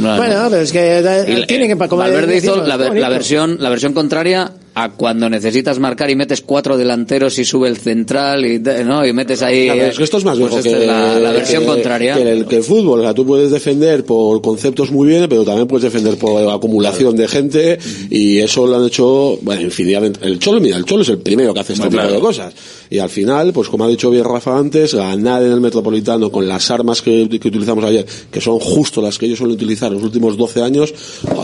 Bueno, 0.00 0.46
pero 0.50 0.62
es 0.62 0.72
que 0.72 0.98
eh, 0.98 1.38
Y- 1.42 1.46
tiene 1.46 1.66
que... 1.68 1.74
Valverde 1.74 2.36
hizo 2.38 2.56
la, 2.64 2.76
la 2.76 3.08
versión 3.08 3.33
la 3.34 3.68
versión 3.68 3.92
contraria 3.92 4.52
a 4.76 4.90
cuando 4.90 5.30
necesitas 5.30 5.78
marcar 5.78 6.10
y 6.10 6.16
metes 6.16 6.40
cuatro 6.40 6.76
delanteros 6.76 7.38
y 7.38 7.44
sube 7.44 7.68
el 7.68 7.76
central 7.76 8.44
y 8.44 8.58
de- 8.58 8.84
no 8.84 9.06
y 9.06 9.12
metes 9.12 9.40
ahí 9.42 9.66
Claro, 9.66 9.82
es 9.82 9.96
que 9.98 10.04
esto 10.04 10.18
es 10.18 10.24
más 10.24 10.36
pues 10.38 10.50
viejo 10.50 10.62
que, 10.64 10.82
es 10.82 10.86
la, 10.88 11.18
la 11.20 11.30
versión 11.32 11.62
que- 11.62 11.68
contraria 11.68 12.14
Que 12.16 12.22
el, 12.32 12.46
que 12.46 12.56
el 12.56 12.62
fútbol. 12.64 13.00
O 13.00 13.02
sea, 13.02 13.14
tú 13.14 13.24
puedes 13.24 13.50
defender 13.52 14.04
por 14.04 14.42
conceptos 14.42 14.90
muy 14.90 15.06
bien, 15.08 15.26
pero 15.28 15.44
también 15.44 15.68
puedes 15.68 15.84
defender 15.84 16.18
por 16.18 16.48
acumulación 16.52 17.14
de 17.16 17.28
gente 17.28 17.78
y 18.10 18.38
eso 18.38 18.66
lo 18.66 18.76
han 18.76 18.86
hecho, 18.86 19.38
bueno, 19.42 19.62
infinidad. 19.62 20.02
de- 20.02 20.26
El 20.26 20.38
Cholo, 20.40 20.60
mira, 20.60 20.76
el 20.76 20.84
Cholo 20.84 21.02
es 21.02 21.08
el 21.08 21.18
primero 21.18 21.54
que 21.54 21.60
hace 21.60 21.74
este 21.74 21.84
tipo 21.84 21.96
claro. 22.00 22.12
de 22.14 22.20
cosas. 22.20 22.52
Y 22.90 22.98
al 22.98 23.08
final, 23.10 23.52
pues 23.52 23.68
como 23.68 23.84
ha 23.84 23.88
dicho 23.88 24.10
bien 24.10 24.24
Rafa 24.24 24.58
antes, 24.58 24.94
ganar 24.94 25.42
en 25.42 25.52
el 25.52 25.60
Metropolitano 25.60 26.30
con 26.32 26.48
las 26.48 26.70
armas 26.70 27.00
que, 27.00 27.28
que 27.40 27.48
utilizamos 27.48 27.84
ayer, 27.84 28.04
que 28.30 28.40
son 28.40 28.58
justo 28.58 29.00
las 29.00 29.18
que 29.18 29.26
ellos 29.26 29.38
suelen 29.38 29.54
utilizar 29.54 29.90
los 29.92 30.02
últimos 30.02 30.36
12 30.36 30.62
años, 30.62 30.92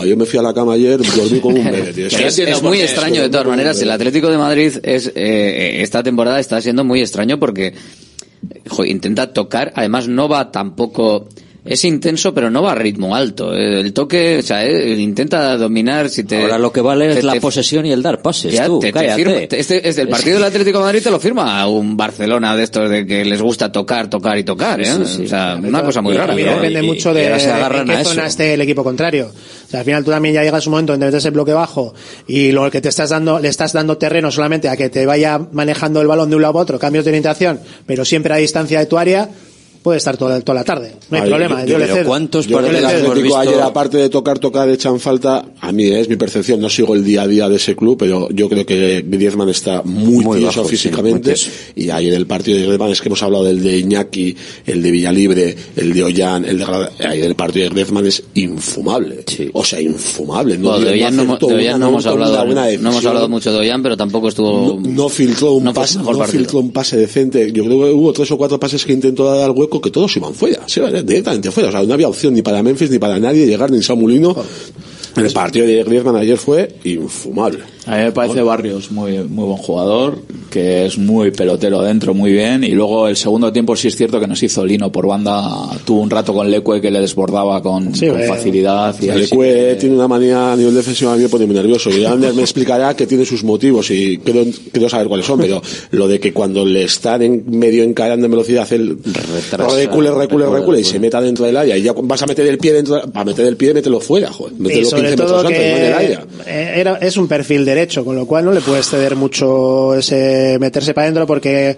yo 0.05 0.17
me 0.17 0.25
fui 0.25 0.37
a 0.39 0.41
la 0.41 0.53
cama 0.53 0.73
ayer, 0.73 0.99
dormí 1.15 1.39
como 1.39 1.57
un 1.57 1.65
bebé, 1.71 1.93
tío. 1.93 2.07
Es, 2.07 2.37
es 2.39 2.61
muy 2.61 2.79
extraño 2.81 3.20
de 3.21 3.29
todas 3.29 3.47
maneras. 3.47 3.81
El 3.81 3.91
Atlético 3.91 4.29
de 4.29 4.37
Madrid 4.37 4.73
es 4.83 5.11
eh, 5.15 5.81
esta 5.81 6.03
temporada 6.03 6.39
está 6.39 6.61
siendo 6.61 6.83
muy 6.83 7.01
extraño 7.01 7.39
porque 7.39 7.73
jo, 8.67 8.85
intenta 8.85 9.33
tocar. 9.33 9.71
Además 9.75 10.07
no 10.07 10.27
va 10.27 10.51
tampoco 10.51 11.27
es 11.63 11.85
intenso 11.85 12.33
pero 12.33 12.49
no 12.49 12.63
va 12.63 12.71
a 12.71 12.75
ritmo 12.75 13.15
alto. 13.15 13.53
Eh, 13.55 13.81
El 13.81 13.93
toque, 13.93 14.37
o 14.39 14.41
sea, 14.41 14.65
eh, 14.65 14.95
intenta 14.99 15.55
dominar. 15.57 16.09
Si 16.09 16.23
te 16.23 16.41
Ahora 16.41 16.57
lo 16.57 16.71
que 16.71 16.81
vale 16.81 17.11
te- 17.13 17.19
es 17.19 17.23
la 17.23 17.33
te- 17.33 17.41
posesión 17.41 17.85
y 17.85 17.91
el 17.91 18.01
dar 18.01 18.21
pases, 18.21 18.53
ya 18.53 18.65
tú, 18.65 18.79
te- 18.79 18.87
te 18.87 18.93
cállate. 18.93 19.15
firma- 19.23 19.47
te- 19.47 19.59
este, 19.59 19.87
este- 19.87 20.01
el 20.01 20.07
partido 20.09 20.35
del 20.35 20.45
Atlético 20.45 20.79
de 20.79 20.83
Madrid 20.85 21.01
te 21.03 21.11
lo 21.11 21.19
firma 21.19 21.61
a 21.61 21.67
un 21.67 21.95
Barcelona 21.95 22.55
de 22.55 22.63
estos 22.63 22.89
de 22.89 23.05
que 23.05 23.23
les 23.25 23.41
gusta 23.41 23.71
tocar, 23.71 24.09
tocar 24.09 24.37
y 24.39 24.43
tocar. 24.43 24.81
¿eh? 24.81 24.85
Sí, 24.85 24.91
sí, 25.05 25.15
sí. 25.17 25.23
O 25.25 25.27
sea, 25.27 25.59
una 25.61 25.83
cosa 25.83 26.01
muy 26.01 26.13
Y 26.13 26.17
rara. 26.17 26.27
también 26.29 26.47
¿no? 26.49 26.55
depende 26.55 26.81
mucho 26.81 27.11
y 27.11 27.13
de 27.15 27.25
en 27.27 27.33
agarran 27.33 27.85
qué 27.85 27.91
a 27.93 28.01
eso. 28.01 28.09
zona 28.11 28.25
esté 28.25 28.53
el 28.55 28.61
equipo 28.61 28.83
contrario. 28.83 29.31
O 29.31 29.69
sea, 29.69 29.81
al 29.81 29.85
final 29.85 30.03
tú 30.03 30.11
también 30.11 30.33
ya 30.35 30.43
llegas 30.43 30.65
un 30.67 30.71
momento 30.71 30.93
donde 30.93 31.05
metes 31.05 31.23
el 31.25 31.31
bloque 31.31 31.53
bajo 31.53 31.93
y 32.27 32.51
lo 32.51 32.69
que 32.71 32.81
te 32.81 32.89
estás 32.89 33.11
dando, 33.11 33.39
le 33.39 33.47
estás 33.49 33.71
dando 33.73 33.97
terreno 33.97 34.31
solamente 34.31 34.67
a 34.67 34.75
que 34.75 34.89
te 34.89 35.05
vaya 35.05 35.39
manejando 35.51 36.01
el 36.01 36.07
balón 36.07 36.29
de 36.29 36.35
un 36.35 36.41
lado 36.41 36.57
a 36.57 36.61
otro, 36.63 36.79
cambios 36.79 37.05
de 37.05 37.11
orientación, 37.11 37.59
pero 37.85 38.03
siempre 38.03 38.33
a 38.33 38.37
distancia 38.37 38.79
de 38.79 38.85
tu 38.87 38.97
área, 38.97 39.29
puede 39.81 39.97
estar 39.97 40.15
toda, 40.17 40.39
toda 40.41 40.55
la 40.59 40.63
tarde. 40.63 40.93
No 41.09 41.17
hay 41.17 41.23
Ay, 41.23 41.29
problema. 41.29 41.65
yo- 41.65 41.79
Yo, 41.79 41.85
cedo. 41.87 42.05
¿cuántos 42.07 42.47
Yo 42.47 42.57
creo 42.57 42.69
que 42.69 42.77
el 42.77 42.83
le 42.83 42.89
cedo. 42.89 43.09
Atlético 43.11 43.37
ayer, 43.37 43.61
aparte 43.61 43.97
de 43.97 44.09
tocar, 44.09 44.39
tocar, 44.39 44.69
echan 44.69 44.99
falta, 44.99 45.45
a 45.59 45.71
mí 45.71 45.85
es 45.87 46.07
mi 46.09 46.15
percepción, 46.17 46.59
no 46.61 46.69
sigo 46.69 46.93
el 46.95 47.03
día 47.03 47.23
a 47.23 47.27
día 47.27 47.49
de 47.49 47.55
ese 47.55 47.75
club, 47.75 47.97
pero 47.97 48.29
yo 48.29 48.47
creo 48.49 48.65
que 48.65 49.03
Griezmann 49.07 49.49
está 49.49 49.81
muy, 49.83 50.23
Muy 50.23 50.37
tieso 50.39 50.59
bajo, 50.59 50.63
sí, 50.69 50.75
físicamente, 50.77 51.29
muy 51.31 51.35
tieso. 51.35 51.49
y 51.75 51.89
ayer 51.89 52.13
el 52.13 52.27
partido 52.27 52.57
de 52.57 52.63
Griezmann 52.65 52.91
es 52.91 53.01
que 53.01 53.09
hemos 53.09 53.23
hablado 53.23 53.43
del 53.43 53.61
de 53.63 53.77
Iñaki, 53.79 54.35
el 54.67 54.81
de 54.83 54.91
Villalibre, 54.91 55.55
el 55.75 55.93
de 55.93 56.03
Ollán, 56.03 56.45
el 56.45 56.59
de 56.59 56.65
ayer 57.07 57.25
el 57.25 57.35
partido 57.35 57.63
de 57.65 57.69
Griezmann 57.71 58.05
es 58.05 58.23
infumable, 58.35 59.23
o 59.53 59.63
sea, 59.63 59.81
infumable. 59.81 60.57
No, 60.57 60.69
Bueno, 60.71 60.85
de 60.85 60.91
Ollán 60.93 61.15
no, 61.15 61.37
de 61.37 61.45
Ollán 61.55 61.79
no 61.79 61.87
hemos 61.89 62.05
hablado, 62.05 62.45
no 62.45 62.65
hemos 62.89 63.05
hablado 63.05 63.29
mucho 63.29 63.51
de 63.51 63.59
Ollán, 63.59 63.81
pero 63.81 63.97
tampoco 63.97 64.27
estuvo. 64.29 64.79
No 64.79 65.09
filtró 65.09 65.53
un 65.53 65.63
no 65.63 65.73
pase, 65.73 65.99
no 65.99 66.23
filtró 66.25 66.59
un 66.59 66.71
pase 66.71 66.97
decente. 66.97 67.51
Yo 67.51 67.63
creo 67.65 67.79
que 67.85 67.91
hubo 67.91 68.13
tres 68.13 68.29
o 68.31 68.37
cuatro 68.37 68.59
pases 68.59 68.85
que 68.85 68.93
intentó 68.93 69.25
dar 69.25 69.41
al 69.45 69.51
hueco 69.51 69.70
que 69.79 69.91
todos 69.91 70.15
iban 70.17 70.33
fuera, 70.33 70.63
sí, 70.67 70.81
directamente 71.03 71.51
fuera. 71.51 71.69
O 71.69 71.71
sea, 71.71 71.83
no 71.83 71.93
había 71.93 72.09
opción 72.09 72.33
ni 72.33 72.41
para 72.41 72.63
Memphis 72.63 72.89
ni 72.89 72.99
para 72.99 73.19
nadie 73.19 73.45
llegar 73.45 73.71
ni 73.71 73.81
Samulino. 73.81 74.35
El 75.15 75.31
partido 75.31 75.65
de 75.65 75.83
Griezmann 75.83 76.15
ayer 76.15 76.37
fue 76.37 76.75
infumable. 76.83 77.59
A 77.85 77.97
mí 77.97 78.03
me 78.03 78.11
parece 78.11 78.41
Barrios 78.43 78.91
muy, 78.91 79.17
muy 79.23 79.45
buen 79.45 79.57
jugador, 79.57 80.19
que 80.51 80.85
es 80.85 80.99
muy 80.99 81.31
pelotero 81.31 81.79
adentro, 81.79 82.13
muy 82.13 82.31
bien. 82.31 82.63
Y 82.63 82.71
luego 82.71 83.07
el 83.07 83.15
segundo 83.15 83.51
tiempo 83.51 83.75
sí 83.75 83.87
es 83.87 83.95
cierto 83.95 84.19
que 84.19 84.27
nos 84.27 84.41
hizo 84.43 84.63
Lino 84.63 84.91
por 84.91 85.07
banda. 85.07 85.43
Tuvo 85.83 86.01
un 86.01 86.09
rato 86.09 86.31
con 86.33 86.49
Leque 86.51 86.79
que 86.79 86.91
le 86.91 86.99
desbordaba 86.99 87.61
con, 87.63 87.95
Sí, 87.95 88.07
con 88.07 88.21
eh, 88.21 88.27
facilidad. 88.27 88.95
Y 89.01 89.09
ahí 89.09 89.25
sí 89.25 89.35
tiene 89.79 89.95
una 89.95 90.07
manía 90.07 90.53
a 90.53 90.55
nivel 90.55 90.75
defensivo 90.75 91.11
a 91.11 91.15
mí 91.15 91.23
me 91.23 91.29
pone 91.29 91.47
muy 91.47 91.55
nervioso. 91.55 91.89
Y 91.89 92.05
Ander 92.05 92.33
me 92.35 92.43
explicará 92.43 92.95
que 92.95 93.07
tiene 93.07 93.25
sus 93.25 93.43
motivos 93.43 93.89
y 93.89 94.19
creo, 94.19 94.45
creo 94.71 94.89
saber 94.89 95.07
cuáles 95.07 95.25
son, 95.25 95.39
pero 95.39 95.61
lo 95.91 96.07
de 96.07 96.19
que 96.19 96.33
cuando 96.33 96.63
le 96.63 96.83
están 96.83 97.23
en 97.23 97.43
medio 97.47 97.83
encarando 97.83 98.25
en 98.25 98.31
velocidad, 98.31 98.71
él 98.73 98.97
recule, 99.75 100.11
recule, 100.11 100.45
recule 100.45 100.81
y 100.81 100.83
se 100.83 100.99
meta 100.99 101.19
dentro 101.19 101.45
del 101.45 101.57
área 101.57 101.77
y 101.77 101.81
ya 101.81 101.93
vas 101.93 102.21
a 102.21 102.27
meter 102.27 102.45
el 102.45 102.59
pie 102.59 102.73
dentro, 102.73 103.01
para 103.11 103.25
meter 103.25 103.45
el 103.47 103.57
pie, 103.57 103.73
mételo 103.73 103.99
fuera, 103.99 104.31
joder. 104.31 104.53
Y 104.57 104.61
Mételo 104.61 104.89
sobre 104.89 105.01
15 105.01 105.15
todo 105.15 105.43
metros 105.43 105.45
antes, 105.45 105.71
no 105.71 105.77
en 105.77 105.85
el 105.85 105.93
área. 105.93 106.25
que 106.45 106.79
era, 106.79 106.95
es 106.97 107.17
un 107.17 107.27
perfil 107.27 107.65
derecho, 107.75 108.05
con 108.05 108.15
lo 108.15 108.25
cual 108.25 108.45
no 108.45 108.51
le 108.51 108.61
puedes 108.61 108.87
ceder 108.89 109.15
mucho 109.15 109.95
ese 109.95 110.57
meterse 110.59 110.93
para 110.93 111.05
adentro 111.05 111.25
porque 111.27 111.77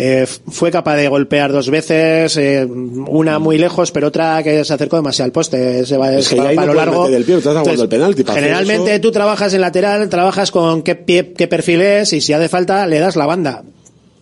eh, 0.00 0.26
fue 0.26 0.70
capaz 0.70 0.94
de 0.96 1.08
golpear 1.08 1.50
dos 1.50 1.70
veces, 1.70 2.36
eh, 2.36 2.64
una 2.64 3.38
muy 3.40 3.58
lejos, 3.58 3.90
pero 3.90 4.08
otra 4.08 4.42
que 4.44 4.64
se 4.64 4.72
acercó 4.72 4.96
demasiado 4.96 5.26
al 5.26 5.32
poste. 5.32 5.84
Se 5.84 5.96
va, 5.96 6.12
Es 6.14 6.26
se 6.26 6.36
va 6.36 6.52
no 6.52 6.66
lo 6.66 6.74
largo. 6.74 7.02
meter 7.02 7.16
el 7.16 7.24
pie, 7.24 7.36
estás 7.38 7.50
aguantando 7.56 7.82
Entonces, 7.82 7.82
el 7.82 7.88
penalti. 7.88 8.22
para 8.22 8.38
hacer 8.38 8.44
generalmente 8.44 8.98
tú 9.00 9.10
trabajas 9.10 9.54
en 9.54 9.60
lateral, 9.60 10.08
trabajas 10.08 10.50
con 10.52 10.82
qué 10.82 10.94
pie, 10.94 11.32
qué 11.36 11.48
perfil 11.48 11.80
es 11.82 12.12
y 12.12 12.20
si 12.20 12.32
hace 12.32 12.48
falta 12.48 12.86
le 12.86 12.98
das 13.00 13.16
la 13.16 13.26
banda. 13.26 13.64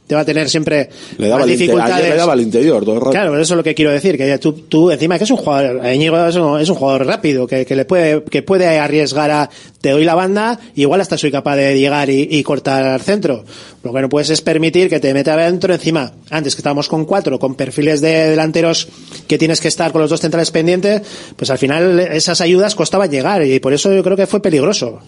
Te 0.07 0.15
va 0.15 0.21
a 0.21 0.25
tener 0.25 0.49
siempre 0.49 0.89
Le 1.19 1.29
daba, 1.29 1.41
más 1.41 1.49
dificultades. 1.49 1.95
ayer 1.97 2.11
le 2.11 2.17
daba 2.17 2.33
al 2.33 2.41
interior 2.41 2.85
todo 2.85 2.95
el 2.95 3.01
rato. 3.01 3.11
Claro, 3.11 3.35
eso 3.39 3.55
es 3.55 3.57
lo 3.57 3.65
que 3.65 3.75
quiero 3.75 3.91
decir, 3.91 4.17
que 4.17 4.39
tú, 4.39 4.53
tú 4.53 4.91
encima 4.91 5.19
que 5.19 5.25
es 5.25 5.31
un 5.31 5.37
jugador, 5.37 5.81
Íñigo 5.93 6.27
es 6.27 6.37
un, 6.37 6.61
es 6.61 6.69
un 6.69 6.77
jugador 6.77 7.07
rápido, 7.07 7.47
que, 7.47 7.67
que 7.67 7.75
le 7.77 7.85
puede, 7.85 8.23
que 8.25 8.43
puede 8.43 8.67
arriesgar 8.79 9.31
a, 9.31 9.51
te 9.81 9.91
doy 9.91 10.05
la 10.05 10.15
banda, 10.15 10.59
igual 10.75 11.01
hasta 11.01 11.19
soy 11.19 11.31
capaz 11.31 11.57
de 11.57 11.79
llegar 11.79 12.09
y, 12.11 12.29
y 12.31 12.43
cortar 12.43 12.85
al 12.85 13.01
centro. 13.01 13.45
Lo 13.83 13.93
que 13.93 14.01
no 14.01 14.09
puedes 14.09 14.31
es 14.31 14.43
permitir 14.43 14.89
que 14.89 15.01
te 15.01 15.13
meta 15.15 15.35
adentro 15.35 15.73
encima. 15.73 16.13
Antes 16.31 16.55
que 16.55 16.61
estábamos 16.61 16.89
con 16.89 17.05
cuatro, 17.05 17.39
con 17.39 17.55
perfiles 17.55 18.01
de 18.01 18.31
delanteros 18.31 18.89
que 19.29 19.39
tienes 19.39 19.61
que 19.61 19.69
estar 19.69 19.93
con 19.93 20.01
los 20.01 20.11
dos 20.11 20.21
centrales 20.21 20.51
pendientes, 20.51 21.03
pues 21.37 21.51
al 21.51 21.59
final 21.59 22.01
esas 22.01 22.41
ayudas 22.41 22.75
costaban 22.75 23.11
llegar, 23.11 23.45
y 23.45 23.61
por 23.61 23.73
eso 23.73 23.93
yo 23.95 24.03
creo 24.03 24.17
que 24.17 24.27
fue 24.27 24.41
peligroso. 24.41 25.01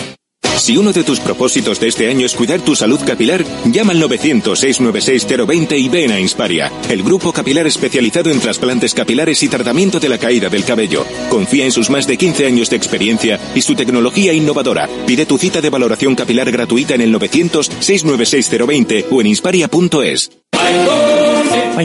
Si 0.62 0.78
uno 0.78 0.94
de 0.94 1.04
tus 1.04 1.20
propósitos 1.20 1.80
de 1.80 1.88
este 1.88 2.08
año 2.08 2.24
es 2.24 2.36
cuidar 2.36 2.62
tu 2.62 2.76
salud 2.76 3.00
capilar, 3.04 3.44
llama 3.66 3.94
al 3.94 4.04
900-696-020 4.04 5.80
y 5.80 5.90
ven 5.90 6.12
a 6.12 6.20
Insparia, 6.20 6.72
el 6.88 7.02
grupo 7.02 7.34
capilar 7.34 7.66
especializado 7.66 8.30
en 8.30 8.40
trasplantes 8.40 8.94
capilares 8.94 9.42
y 9.42 9.48
tratamiento 9.48 10.00
de 10.00 10.10
la 10.10 10.20
caída 10.20 10.50
del 10.50 10.64
cabello. 10.64 11.04
Confía 11.30 11.66
en 11.66 11.72
sus 11.72 11.90
más 11.90 12.06
de 12.06 12.16
15 12.16 12.46
años 12.46 12.70
de 12.70 12.76
experiencia 12.76 13.40
y 13.56 13.64
su 13.64 13.74
tecnología 13.74 14.34
innovadora. 14.34 14.88
Pide 15.08 15.26
tu 15.26 15.40
cita 15.40 15.62
de 15.62 15.72
valoración 15.72 16.14
capilar 16.14 16.52
gratuita 16.52 16.94
en 16.94 17.02
el 17.02 17.16
900-696-020 17.16 19.06
o 19.10 19.20
en 19.20 19.28
insparia.es. 19.28 20.41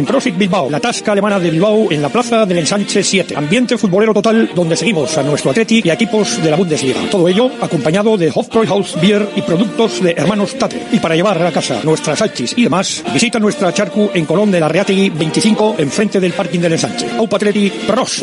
Profit 0.07 0.39
Bilbao, 0.39 0.71
la 0.71 0.81
tasca 0.81 1.13
alemana 1.13 1.39
de 1.39 1.51
Bilbao 1.51 1.91
en 1.91 2.01
la 2.01 2.09
plaza 2.09 2.47
del 2.47 2.59
Ensanche 2.59 3.03
7. 3.03 3.37
Ambiente 3.37 3.77
futbolero 3.77 4.15
total 4.15 4.51
donde 4.55 4.77
seguimos 4.77 5.19
a 5.19 5.23
nuestro 5.23 5.51
Athletic 5.51 5.85
y 5.85 5.91
equipos 5.91 6.43
de 6.43 6.51
la 6.51 6.57
Bundesliga. 6.57 7.01
Todo 7.11 7.29
ello 7.29 7.51
acompañado 7.61 8.17
de 8.17 8.33
Hofbräuhaus 8.35 8.99
Beer 9.01 9.29
y 9.37 9.43
productos 9.43 10.03
de 10.03 10.13
hermanos 10.13 10.57
Tate. 10.57 10.87
Y 10.93 11.01
para 11.01 11.17
llevar 11.17 11.43
a 11.43 11.53
casa 11.53 11.81
nuestras 11.83 12.19
salchis 12.19 12.55
y 12.57 12.65
demás, 12.65 13.05
visita 13.13 13.39
nuestra 13.39 13.75
charcu 13.75 14.11
en 14.15 14.25
Colón 14.25 14.51
de 14.51 14.61
la 14.61 14.69
Reategui 14.69 15.11
25 15.11 15.77
enfrente 15.79 16.21
del 16.21 16.33
parking 16.33 16.61
del 16.61 16.73
Ensanche. 16.73 17.11
Aupa 17.19 17.37
Athletic 17.37 17.73
Pros. 17.87 18.23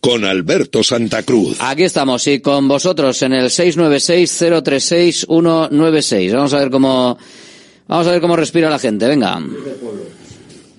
con 0.00 0.24
Alberto 0.24 0.82
Santa 0.82 1.22
Cruz. 1.22 1.58
Aquí 1.60 1.84
estamos 1.84 2.26
y 2.26 2.40
con 2.40 2.66
vosotros 2.68 3.22
en 3.22 3.34
el 3.34 3.44
696-036-196. 3.46 6.34
Vamos 6.34 6.52
a 6.54 6.58
ver 6.58 6.70
cómo, 6.70 7.16
vamos 7.86 8.08
a 8.08 8.12
ver 8.12 8.20
cómo 8.20 8.36
respira 8.36 8.68
la 8.70 8.78
gente. 8.78 9.06
Venga. 9.06 9.38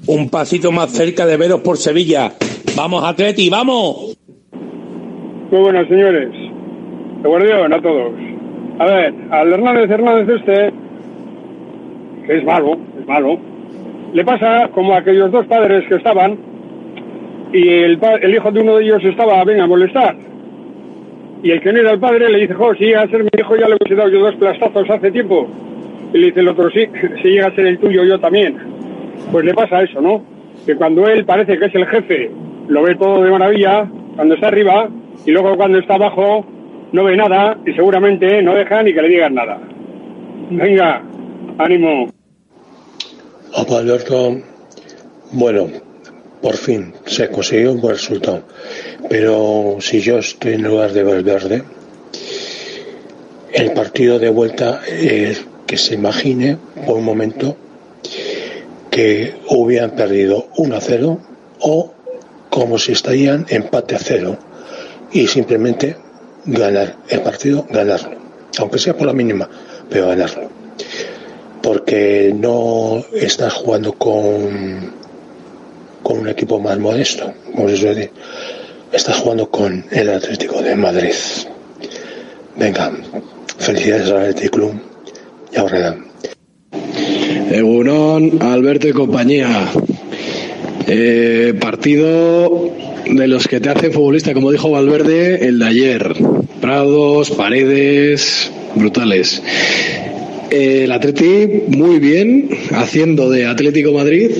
Un 0.07 0.29
pasito 0.29 0.71
más 0.71 0.91
cerca 0.91 1.27
de 1.27 1.37
veros 1.37 1.61
por 1.61 1.77
Sevilla. 1.77 2.33
Vamos, 2.75 3.03
Atleti, 3.03 3.49
vamos. 3.49 4.17
Muy 5.51 5.61
buenas, 5.61 5.87
señores. 5.87 6.31
De 7.21 7.29
guardián 7.29 7.73
a 7.73 7.81
todos. 7.81 8.13
A 8.79 8.85
ver, 8.85 9.13
al 9.29 9.53
Hernández 9.53 9.91
Hernández 9.91 10.39
este, 10.39 10.73
que 12.25 12.37
es 12.37 12.43
malo, 12.43 12.75
es 12.99 13.05
malo, 13.05 13.37
le 14.13 14.25
pasa 14.25 14.69
como 14.73 14.93
a 14.93 14.97
aquellos 14.99 15.31
dos 15.31 15.45
padres 15.45 15.87
que 15.87 15.95
estaban 15.95 16.50
y 17.53 17.69
el, 17.69 17.99
el 18.21 18.35
hijo 18.35 18.51
de 18.51 18.61
uno 18.61 18.77
de 18.77 18.83
ellos 18.83 19.03
estaba, 19.03 19.43
venga, 19.43 19.63
a 19.63 19.67
molestar. 19.67 20.15
Y 21.43 21.51
el 21.51 21.61
que 21.61 21.73
no 21.73 21.79
era 21.79 21.91
el 21.91 21.99
padre 21.99 22.29
le 22.29 22.39
dice, 22.39 22.53
jo, 22.53 22.73
si 22.75 22.85
llega 22.85 23.01
a 23.01 23.09
ser 23.09 23.23
mi 23.23 23.29
hijo 23.37 23.55
ya 23.55 23.67
le 23.67 23.75
hubiese 23.75 23.95
dado 23.95 24.09
yo 24.09 24.19
dos 24.19 24.35
plastazos 24.35 24.89
hace 24.89 25.11
tiempo. 25.11 25.47
Y 26.13 26.17
le 26.19 26.27
dice 26.27 26.41
el 26.41 26.49
otro, 26.49 26.69
sí, 26.69 26.85
si 27.21 27.29
llega 27.29 27.47
a 27.47 27.55
ser 27.55 27.67
el 27.67 27.79
tuyo 27.79 28.03
yo 28.03 28.19
también. 28.19 28.57
Pues 29.31 29.45
le 29.45 29.53
pasa 29.53 29.81
eso, 29.81 30.01
¿no? 30.01 30.23
Que 30.65 30.75
cuando 30.75 31.07
él 31.07 31.25
parece 31.25 31.57
que 31.57 31.65
es 31.65 31.75
el 31.75 31.87
jefe, 31.87 32.31
lo 32.67 32.83
ve 32.83 32.95
todo 32.95 33.23
de 33.23 33.31
maravilla, 33.31 33.89
cuando 34.15 34.35
está 34.35 34.47
arriba, 34.47 34.87
y 35.25 35.31
luego 35.31 35.55
cuando 35.55 35.79
está 35.79 35.95
abajo, 35.95 36.45
no 36.91 37.03
ve 37.03 37.17
nada, 37.17 37.57
y 37.65 37.73
seguramente 37.73 38.41
no 38.43 38.53
deja 38.53 38.83
ni 38.83 38.93
que 38.93 39.01
le 39.01 39.09
digan 39.09 39.33
nada. 39.33 39.59
Venga, 40.51 41.01
ánimo. 41.57 42.07
Opa, 43.53 43.79
Alberto, 43.79 44.37
bueno, 45.33 45.67
por 46.41 46.57
fin 46.57 46.93
se 47.05 47.29
consiguió 47.29 47.71
un 47.71 47.81
buen 47.81 47.95
resultado. 47.95 48.43
Pero 49.09 49.77
si 49.79 50.01
yo 50.01 50.19
estoy 50.19 50.53
en 50.53 50.63
lugar 50.63 50.93
de 50.93 51.03
Valverde, 51.03 51.63
el 53.53 53.73
partido 53.73 54.19
de 54.19 54.29
vuelta 54.29 54.81
es 54.87 55.45
que 55.67 55.77
se 55.77 55.95
imagine 55.95 56.57
por 56.85 56.97
un 56.97 57.05
momento 57.05 57.57
que 58.89 59.35
hubieran 59.49 59.91
perdido 59.91 60.47
1 60.57 60.75
a 60.75 60.81
0 60.81 61.19
o 61.59 61.93
como 62.49 62.77
si 62.77 62.91
estarían 62.91 63.45
empate 63.49 63.95
a 63.95 63.99
0 63.99 64.37
y 65.13 65.27
simplemente 65.27 65.95
ganar 66.45 66.97
el 67.09 67.21
partido, 67.21 67.65
ganarlo. 67.69 68.19
Aunque 68.57 68.79
sea 68.79 68.97
por 68.97 69.07
la 69.07 69.13
mínima, 69.13 69.49
pero 69.89 70.07
ganarlo 70.07 70.61
porque 71.61 72.33
no 72.35 73.03
estás 73.13 73.53
jugando 73.53 73.93
con, 73.93 74.93
con 76.03 76.19
un 76.19 76.29
equipo 76.29 76.59
más 76.59 76.77
modesto, 76.79 77.33
como 77.55 77.69
se 77.69 77.77
suele. 77.77 78.11
Estás 78.91 79.17
jugando 79.17 79.49
con 79.49 79.85
el 79.91 80.09
Atlético 80.09 80.61
de 80.61 80.75
Madrid. 80.75 81.13
Venga, 82.57 82.91
felicidades 83.57 84.09
al 84.09 84.17
Atlético 84.17 84.57
Club 84.57 84.81
y 85.53 85.57
ahora 85.57 85.97
Egunon, 87.51 88.41
Alberto 88.41 88.87
y 88.87 88.91
compañía. 88.93 89.69
Eh, 90.87 91.53
partido 91.59 92.69
de 93.05 93.27
los 93.27 93.47
que 93.47 93.59
te 93.59 93.69
hacen 93.69 93.91
futbolista, 93.91 94.33
como 94.33 94.51
dijo 94.51 94.71
Valverde, 94.71 95.45
el 95.47 95.59
de 95.59 95.65
ayer. 95.65 96.15
Prados, 96.61 97.31
paredes, 97.31 98.51
brutales. 98.75 99.41
Eh, 100.49 100.81
el 100.83 100.91
Atleti 100.91 101.63
muy 101.67 101.99
bien, 101.99 102.49
haciendo 102.71 103.29
de 103.29 103.45
Atlético 103.45 103.91
Madrid. 103.91 104.31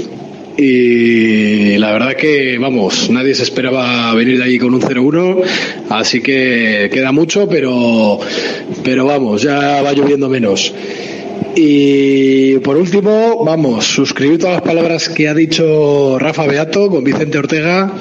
Y 0.63 1.75
la 1.79 1.91
verdad 1.91 2.15
que, 2.15 2.59
vamos, 2.59 3.09
nadie 3.09 3.33
se 3.33 3.41
esperaba 3.41 4.13
venir 4.13 4.37
de 4.37 4.43
allí 4.43 4.59
con 4.59 4.75
un 4.75 4.81
0-1, 4.81 5.41
así 5.89 6.21
que 6.21 6.87
queda 6.93 7.11
mucho, 7.11 7.49
pero, 7.49 8.19
pero 8.83 9.07
vamos, 9.07 9.41
ya 9.41 9.81
va 9.81 9.91
lloviendo 9.93 10.29
menos. 10.29 10.71
Y 11.55 12.59
por 12.59 12.77
último, 12.77 13.43
vamos, 13.43 13.85
suscribir 13.87 14.37
todas 14.37 14.57
las 14.57 14.61
palabras 14.61 15.09
que 15.09 15.27
ha 15.27 15.33
dicho 15.33 16.19
Rafa 16.19 16.45
Beato 16.45 16.89
con 16.89 17.03
Vicente 17.03 17.39
Ortega, 17.39 17.93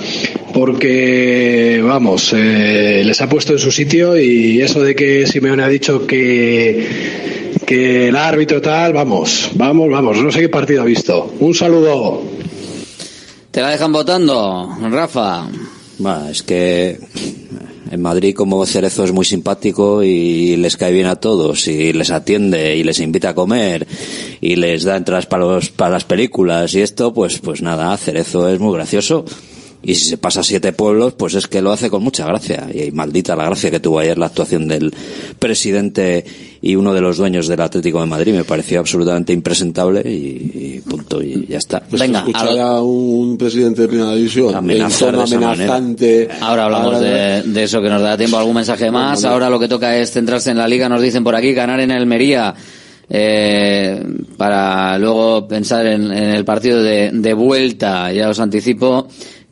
porque, 0.52 1.80
vamos, 1.82 2.34
eh, 2.36 3.02
les 3.06 3.22
ha 3.22 3.28
puesto 3.30 3.54
en 3.54 3.58
su 3.58 3.72
sitio 3.72 4.18
y 4.18 4.60
eso 4.60 4.82
de 4.82 4.94
que 4.94 5.26
Simeone 5.26 5.62
ha 5.62 5.68
dicho 5.68 6.06
que, 6.06 6.86
que 7.64 8.08
el 8.08 8.16
árbitro 8.16 8.60
tal, 8.60 8.92
vamos, 8.92 9.50
vamos, 9.54 9.88
vamos, 9.88 10.22
no 10.22 10.30
sé 10.30 10.40
qué 10.40 10.50
partido 10.50 10.82
ha 10.82 10.84
visto. 10.84 11.32
Un 11.40 11.54
saludo. 11.54 12.39
¿Te 13.50 13.60
la 13.60 13.70
dejan 13.70 13.92
votando, 13.92 14.76
Rafa? 14.90 15.48
Bueno, 15.98 16.28
es 16.28 16.42
que 16.44 17.00
en 17.90 18.00
Madrid 18.00 18.32
como 18.32 18.64
Cerezo 18.64 19.02
es 19.02 19.12
muy 19.12 19.24
simpático 19.24 20.04
y 20.04 20.56
les 20.56 20.76
cae 20.76 20.92
bien 20.92 21.08
a 21.08 21.16
todos 21.16 21.66
y 21.66 21.92
les 21.92 22.12
atiende 22.12 22.76
y 22.76 22.84
les 22.84 23.00
invita 23.00 23.30
a 23.30 23.34
comer 23.34 23.88
y 24.40 24.54
les 24.54 24.84
da 24.84 24.96
entradas 24.96 25.26
para, 25.26 25.44
los, 25.44 25.70
para 25.70 25.90
las 25.90 26.04
películas 26.04 26.74
y 26.74 26.80
esto, 26.80 27.12
pues, 27.12 27.40
pues 27.40 27.60
nada, 27.60 27.96
Cerezo 27.96 28.48
es 28.48 28.60
muy 28.60 28.74
gracioso. 28.74 29.24
Y 29.82 29.94
si 29.94 30.10
se 30.10 30.18
pasa 30.18 30.40
a 30.40 30.42
siete 30.42 30.72
pueblos, 30.74 31.14
pues 31.14 31.34
es 31.34 31.46
que 31.46 31.62
lo 31.62 31.72
hace 31.72 31.88
con 31.88 32.02
mucha 32.02 32.26
gracia. 32.26 32.68
Y 32.72 32.90
maldita 32.90 33.34
la 33.34 33.46
gracia 33.46 33.70
que 33.70 33.80
tuvo 33.80 33.98
ayer 33.98 34.18
la 34.18 34.26
actuación 34.26 34.68
del 34.68 34.92
presidente 35.38 36.22
y 36.60 36.76
uno 36.76 36.92
de 36.92 37.00
los 37.00 37.16
dueños 37.16 37.48
del 37.48 37.62
Atlético 37.62 38.00
de 38.00 38.06
Madrid. 38.06 38.34
Me 38.34 38.44
pareció 38.44 38.80
absolutamente 38.80 39.32
impresentable 39.32 40.02
y, 40.04 40.76
y 40.76 40.82
punto. 40.86 41.22
Y 41.22 41.46
ya 41.48 41.56
está. 41.56 41.80
Pues 41.80 42.02
escuchar 42.02 42.58
a 42.58 42.82
un 42.82 43.38
presidente 43.38 43.82
de 43.82 43.88
primera 43.88 44.14
división 44.14 44.54
Amenazar 44.54 45.14
en 45.14 45.20
amenazante. 45.20 46.28
Ahora 46.42 46.66
hablamos 46.66 47.00
de, 47.00 47.42
de 47.44 47.62
eso 47.62 47.80
que 47.80 47.88
nos 47.88 48.02
da 48.02 48.18
tiempo. 48.18 48.36
¿Algún 48.36 48.56
mensaje 48.56 48.90
más? 48.90 49.24
Ahora 49.24 49.48
lo 49.48 49.58
que 49.58 49.68
toca 49.68 49.96
es 49.96 50.10
centrarse 50.10 50.50
en 50.50 50.58
la 50.58 50.68
liga. 50.68 50.90
Nos 50.90 51.00
dicen 51.00 51.24
por 51.24 51.34
aquí 51.34 51.54
ganar 51.54 51.80
en 51.80 51.90
Almería. 51.90 52.54
eh, 53.10 54.00
para 54.36 54.96
luego 54.98 55.48
pensar 55.48 55.84
en, 55.86 56.04
en 56.12 56.30
el 56.30 56.44
partido 56.44 56.82
de, 56.82 57.10
de 57.12 57.34
vuelta. 57.34 58.12
Ya 58.12 58.30
os 58.30 58.38
anticipo 58.38 59.08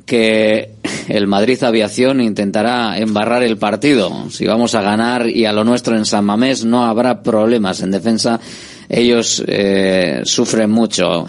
que 0.08 0.70
el 1.06 1.26
Madrid 1.26 1.62
Aviación 1.62 2.22
intentará 2.22 2.98
embarrar 2.98 3.42
el 3.42 3.58
partido. 3.58 4.30
Si 4.30 4.46
vamos 4.46 4.74
a 4.74 4.80
ganar 4.80 5.28
y 5.28 5.44
a 5.44 5.52
lo 5.52 5.64
nuestro 5.64 5.96
en 5.96 6.06
San 6.06 6.24
Mamés 6.24 6.64
no 6.64 6.86
habrá 6.86 7.22
problemas 7.22 7.82
en 7.82 7.90
defensa. 7.90 8.40
Ellos 8.88 9.44
eh, 9.46 10.22
sufren 10.24 10.70
mucho. 10.70 11.26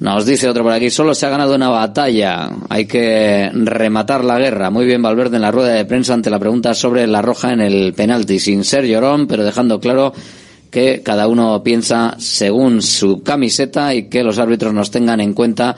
Nos 0.00 0.26
dice 0.26 0.48
otro 0.48 0.64
por 0.64 0.72
aquí, 0.72 0.90
solo 0.90 1.14
se 1.14 1.24
ha 1.24 1.30
ganado 1.30 1.54
una 1.54 1.68
batalla, 1.68 2.50
hay 2.68 2.86
que 2.86 3.48
rematar 3.54 4.24
la 4.24 4.38
guerra. 4.38 4.70
Muy 4.70 4.84
bien 4.86 5.00
Valverde 5.00 5.36
en 5.36 5.42
la 5.42 5.52
rueda 5.52 5.72
de 5.72 5.84
prensa 5.84 6.12
ante 6.12 6.28
la 6.28 6.40
pregunta 6.40 6.74
sobre 6.74 7.06
la 7.06 7.22
roja 7.22 7.52
en 7.52 7.60
el 7.60 7.94
penalti, 7.94 8.40
sin 8.40 8.64
ser 8.64 8.84
llorón, 8.86 9.28
pero 9.28 9.44
dejando 9.44 9.78
claro 9.78 10.12
que 10.68 11.00
cada 11.02 11.28
uno 11.28 11.62
piensa 11.62 12.16
según 12.18 12.82
su 12.82 13.22
camiseta 13.22 13.94
y 13.94 14.08
que 14.08 14.24
los 14.24 14.38
árbitros 14.40 14.74
nos 14.74 14.90
tengan 14.90 15.20
en 15.20 15.32
cuenta 15.32 15.76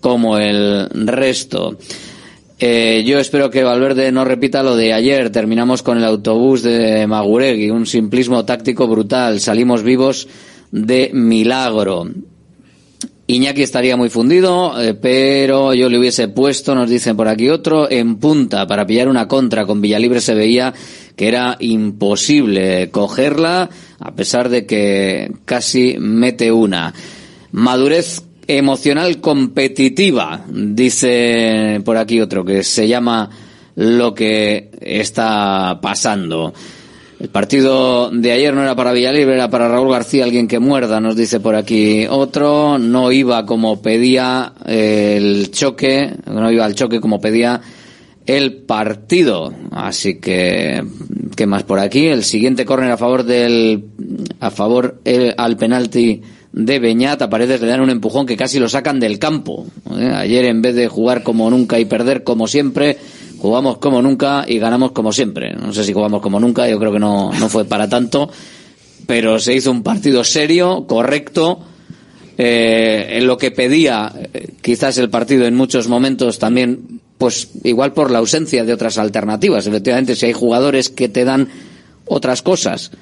como 0.00 0.38
el 0.38 0.88
resto. 0.90 1.76
Eh, 2.62 3.04
yo 3.06 3.18
espero 3.18 3.48
que 3.48 3.64
Valverde 3.64 4.12
no 4.12 4.24
repita 4.26 4.62
lo 4.62 4.76
de 4.76 4.92
ayer. 4.92 5.30
Terminamos 5.30 5.82
con 5.82 5.96
el 5.96 6.04
autobús 6.04 6.62
de 6.62 7.06
Maguregui, 7.06 7.70
un 7.70 7.86
simplismo 7.86 8.44
táctico 8.44 8.86
brutal. 8.86 9.40
Salimos 9.40 9.82
vivos 9.82 10.28
de 10.70 11.10
milagro. 11.14 12.06
Iñaki 13.26 13.62
estaría 13.62 13.96
muy 13.96 14.10
fundido, 14.10 14.78
eh, 14.82 14.92
pero 14.92 15.72
yo 15.72 15.88
le 15.88 15.98
hubiese 15.98 16.28
puesto, 16.28 16.74
nos 16.74 16.90
dicen 16.90 17.16
por 17.16 17.28
aquí 17.28 17.48
otro, 17.48 17.88
en 17.90 18.16
punta 18.16 18.66
para 18.66 18.84
pillar 18.84 19.08
una 19.08 19.28
contra. 19.28 19.64
Con 19.64 19.80
Villalibre 19.80 20.20
se 20.20 20.34
veía 20.34 20.74
que 21.16 21.28
era 21.28 21.56
imposible 21.60 22.90
cogerla, 22.90 23.70
a 24.00 24.14
pesar 24.14 24.48
de 24.48 24.66
que 24.66 25.32
casi 25.46 25.96
mete 25.98 26.50
una. 26.52 26.92
Madurez 27.52 28.22
emocional 28.46 29.20
competitiva, 29.20 30.44
dice 30.48 31.80
por 31.84 31.96
aquí 31.96 32.20
otro, 32.20 32.44
que 32.44 32.62
se 32.62 32.88
llama 32.88 33.30
lo 33.76 34.14
que 34.14 34.70
está 34.80 35.78
pasando. 35.82 36.52
El 37.18 37.28
partido 37.28 38.10
de 38.10 38.32
ayer 38.32 38.54
no 38.54 38.62
era 38.62 38.74
para 38.74 38.92
Villalibre, 38.92 39.34
era 39.34 39.50
para 39.50 39.68
Raúl 39.68 39.90
García, 39.92 40.24
alguien 40.24 40.48
que 40.48 40.58
muerda, 40.58 41.00
nos 41.00 41.16
dice 41.16 41.38
por 41.38 41.54
aquí 41.54 42.06
otro. 42.08 42.78
No 42.78 43.12
iba 43.12 43.44
como 43.44 43.82
pedía 43.82 44.54
eh, 44.66 45.16
el 45.18 45.50
choque, 45.50 46.10
no 46.26 46.50
iba 46.50 46.64
al 46.64 46.74
choque 46.74 46.98
como 46.98 47.20
pedía 47.20 47.60
el 48.24 48.54
partido. 48.62 49.52
Así 49.70 50.18
que, 50.18 50.82
¿qué 51.36 51.46
más 51.46 51.62
por 51.64 51.78
aquí? 51.78 52.06
El 52.06 52.24
siguiente 52.24 52.64
córner 52.64 52.90
a 52.90 52.96
favor 52.96 53.24
del, 53.24 53.84
a 54.40 54.50
favor 54.50 55.00
el- 55.04 55.34
al 55.36 55.58
penalti 55.58 56.22
de 56.52 56.78
Beñat. 56.78 57.22
A 57.22 57.30
Paredes 57.30 57.60
le 57.60 57.68
dan 57.68 57.80
un 57.80 57.90
empujón 57.90 58.26
que 58.26 58.36
casi 58.36 58.58
lo 58.58 58.68
sacan 58.68 59.00
del 59.00 59.18
campo. 59.18 59.66
¿eh? 59.96 60.12
Ayer 60.14 60.46
en 60.46 60.62
vez 60.62 60.74
de 60.74 60.88
jugar 60.88 61.22
como 61.22 61.50
nunca 61.50 61.78
y 61.78 61.84
perder 61.84 62.24
como 62.24 62.46
siempre, 62.46 62.98
jugamos 63.38 63.78
como 63.78 64.02
nunca 64.02 64.44
y 64.46 64.58
ganamos 64.58 64.92
como 64.92 65.12
siempre. 65.12 65.54
No 65.54 65.72
sé 65.72 65.84
si 65.84 65.92
jugamos 65.92 66.22
como 66.22 66.40
nunca, 66.40 66.68
yo 66.68 66.78
creo 66.78 66.92
que 66.92 66.98
no, 66.98 67.32
no 67.32 67.48
fue 67.48 67.64
para 67.64 67.88
tanto, 67.88 68.30
pero 69.06 69.38
se 69.38 69.54
hizo 69.54 69.70
un 69.70 69.82
partido 69.82 70.24
serio, 70.24 70.86
correcto, 70.86 71.60
eh, 72.38 73.18
en 73.18 73.26
lo 73.26 73.36
que 73.36 73.50
pedía 73.50 74.12
eh, 74.32 74.54
quizás 74.62 74.98
el 74.98 75.10
partido 75.10 75.46
en 75.46 75.54
muchos 75.54 75.88
momentos 75.88 76.38
también, 76.38 77.00
pues 77.18 77.48
igual 77.64 77.92
por 77.92 78.10
la 78.10 78.18
ausencia 78.18 78.64
de 78.64 78.72
otras 78.72 78.98
alternativas. 78.98 79.66
Efectivamente, 79.66 80.16
si 80.16 80.26
hay 80.26 80.32
jugadores 80.32 80.88
que 80.88 81.08
te 81.08 81.24
dan 81.24 81.48
otras 82.06 82.42
cosas 82.42 82.92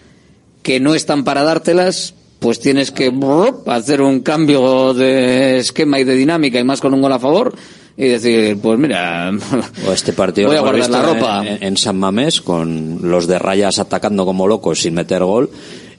que 0.63 0.81
no 0.81 0.95
están 0.95 1.25
para 1.25 1.45
dártelas, 1.45 2.15
pues 2.39 2.61
tienes 2.61 2.91
que 2.93 3.11
brrr, 3.11 3.63
hacer 3.67 4.01
un 4.01 4.21
cambio 4.21 4.95
de 4.95 5.59
esquema 5.59 5.99
y 5.99 6.05
de 6.05 6.15
dinámica 6.15 6.59
y 6.61 6.65
más 6.65 6.81
con 6.81 6.95
un 6.95 7.03
gol 7.03 7.13
a 7.13 7.19
favor 7.19 7.55
y 7.97 8.05
decir, 8.07 8.57
pues 8.63 8.79
mira, 8.79 9.33
O 9.89 9.93
este 9.93 10.13
partido 10.13 10.49
Voy 10.49 10.57
a 10.57 10.61
guardar 10.61 10.89
la 10.91 11.03
ropa. 11.03 11.45
En, 11.47 11.63
en 11.63 11.77
San 11.77 11.99
Mamés 11.99 12.41
con 12.41 12.99
los 13.03 13.27
de 13.27 13.39
rayas 13.41 13.79
atacando 13.81 14.25
como 14.25 14.47
locos 14.47 14.81
sin 14.83 14.95
meter 14.95 15.25
gol 15.25 15.51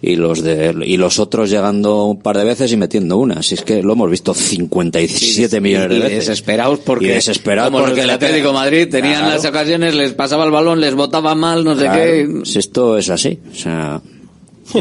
y 0.02 0.16
los 0.16 0.42
de 0.42 0.74
y 0.86 0.96
los 0.96 1.20
otros 1.20 1.50
llegando 1.50 2.06
un 2.06 2.22
par 2.22 2.38
de 2.38 2.46
veces 2.46 2.72
y 2.72 2.78
metiendo 2.78 3.18
una. 3.18 3.44
Si 3.44 3.56
es 3.56 3.62
que 3.64 3.84
lo 3.84 3.92
hemos 3.92 4.10
visto 4.10 4.34
57 4.34 5.60
millones 5.60 5.90
de 5.90 5.96
y 5.98 6.00
veces. 6.00 6.20
desesperados 6.28 6.80
porque, 6.80 7.08
Y 7.08 7.10
desesperados 7.10 7.70
como 7.70 7.80
los 7.82 7.90
porque 7.90 8.08
le 8.08 8.14
Atlético 8.14 8.48
de 8.48 8.54
Madrid 8.54 8.88
tenían 8.90 9.20
Claro. 9.24 9.36
las 9.36 9.44
ocasiones, 9.46 9.94
les 9.96 10.14
pasaba 10.14 10.46
el 10.46 10.52
balón, 10.52 10.80
les 10.80 10.96
botaba 10.96 11.36
mal, 11.36 11.66
no 11.66 11.76
sé 11.76 11.82
Claro, 11.82 12.02
qué. 12.02 12.40
si 12.46 12.60
esto 12.60 12.98
es 12.98 13.10
así, 13.10 13.40
o 13.52 13.56
sea, 13.56 14.02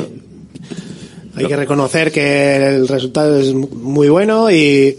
Hay 1.44 1.46
que 1.48 1.56
reconocer 1.56 2.10
que 2.12 2.56
el 2.76 2.88
resultado 2.88 3.38
es 3.38 3.52
muy 3.54 4.08
bueno 4.08 4.50
y, 4.50 4.96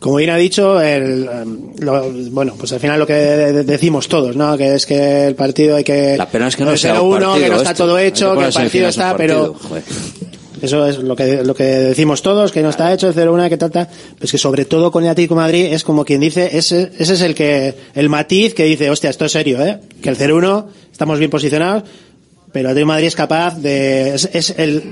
como 0.00 0.16
bien 0.16 0.30
ha 0.30 0.36
dicho, 0.36 0.80
el, 0.80 1.28
em, 1.28 1.58
lo- 1.80 2.10
bueno, 2.30 2.54
pues 2.58 2.72
al 2.72 2.80
final 2.80 2.98
lo 2.98 3.06
que 3.06 3.12
de- 3.14 3.64
decimos 3.64 4.08
todos, 4.08 4.36
¿no? 4.36 4.56
Que 4.56 4.74
es 4.74 4.86
que 4.86 5.26
el 5.26 5.34
partido 5.34 5.76
hay 5.76 5.84
que. 5.84 6.16
la 6.16 6.28
pena 6.28 6.48
es 6.48 6.56
que 6.56 6.64
no 6.64 6.76
sea 6.76 7.00
un 7.02 7.16
0-1, 7.18 7.20
partido 7.20 7.34
que 7.44 7.50
no 7.50 7.56
está 7.56 7.70
esto. 7.72 7.84
todo 7.84 7.98
hecho, 7.98 8.36
que 8.38 8.44
el 8.46 8.52
partido 8.52 8.88
está, 8.88 9.16
pero. 9.16 9.54
joder. 9.54 9.82
Eso 10.60 10.84
es 10.88 10.98
lo 10.98 11.14
que, 11.14 11.44
lo 11.44 11.54
que 11.54 11.62
decimos 11.62 12.20
todos, 12.20 12.50
que 12.50 12.62
no 12.64 12.70
está 12.70 12.92
hecho, 12.92 13.06
el 13.06 13.14
0-1, 13.14 13.48
que 13.48 13.56
trata, 13.56 13.88
pues 14.18 14.32
que 14.32 14.38
sobre 14.38 14.64
todo 14.64 14.90
con 14.90 15.04
el 15.04 15.10
Atlético 15.10 15.36
de 15.36 15.40
Madrid 15.40 15.64
es 15.72 15.84
como 15.84 16.04
quien 16.04 16.20
dice, 16.20 16.50
ese, 16.58 16.90
ese 16.98 17.14
es 17.14 17.20
el 17.20 17.36
que, 17.36 17.76
el 17.94 18.08
matiz 18.08 18.54
que 18.54 18.64
dice, 18.64 18.90
hostia, 18.90 19.08
esto 19.10 19.24
es 19.24 19.30
serio, 19.30 19.64
eh, 19.64 19.78
que 20.02 20.08
el 20.08 20.16
0-1, 20.16 20.66
estamos 20.90 21.20
bien 21.20 21.30
posicionados, 21.30 21.84
pero 22.50 22.70
el 22.70 22.72
Atlético 22.72 22.86
de 22.90 22.92
Madrid 22.92 23.06
es 23.06 23.14
capaz 23.14 23.56
de, 23.60 24.14
es, 24.16 24.28
es 24.32 24.50
el, 24.58 24.82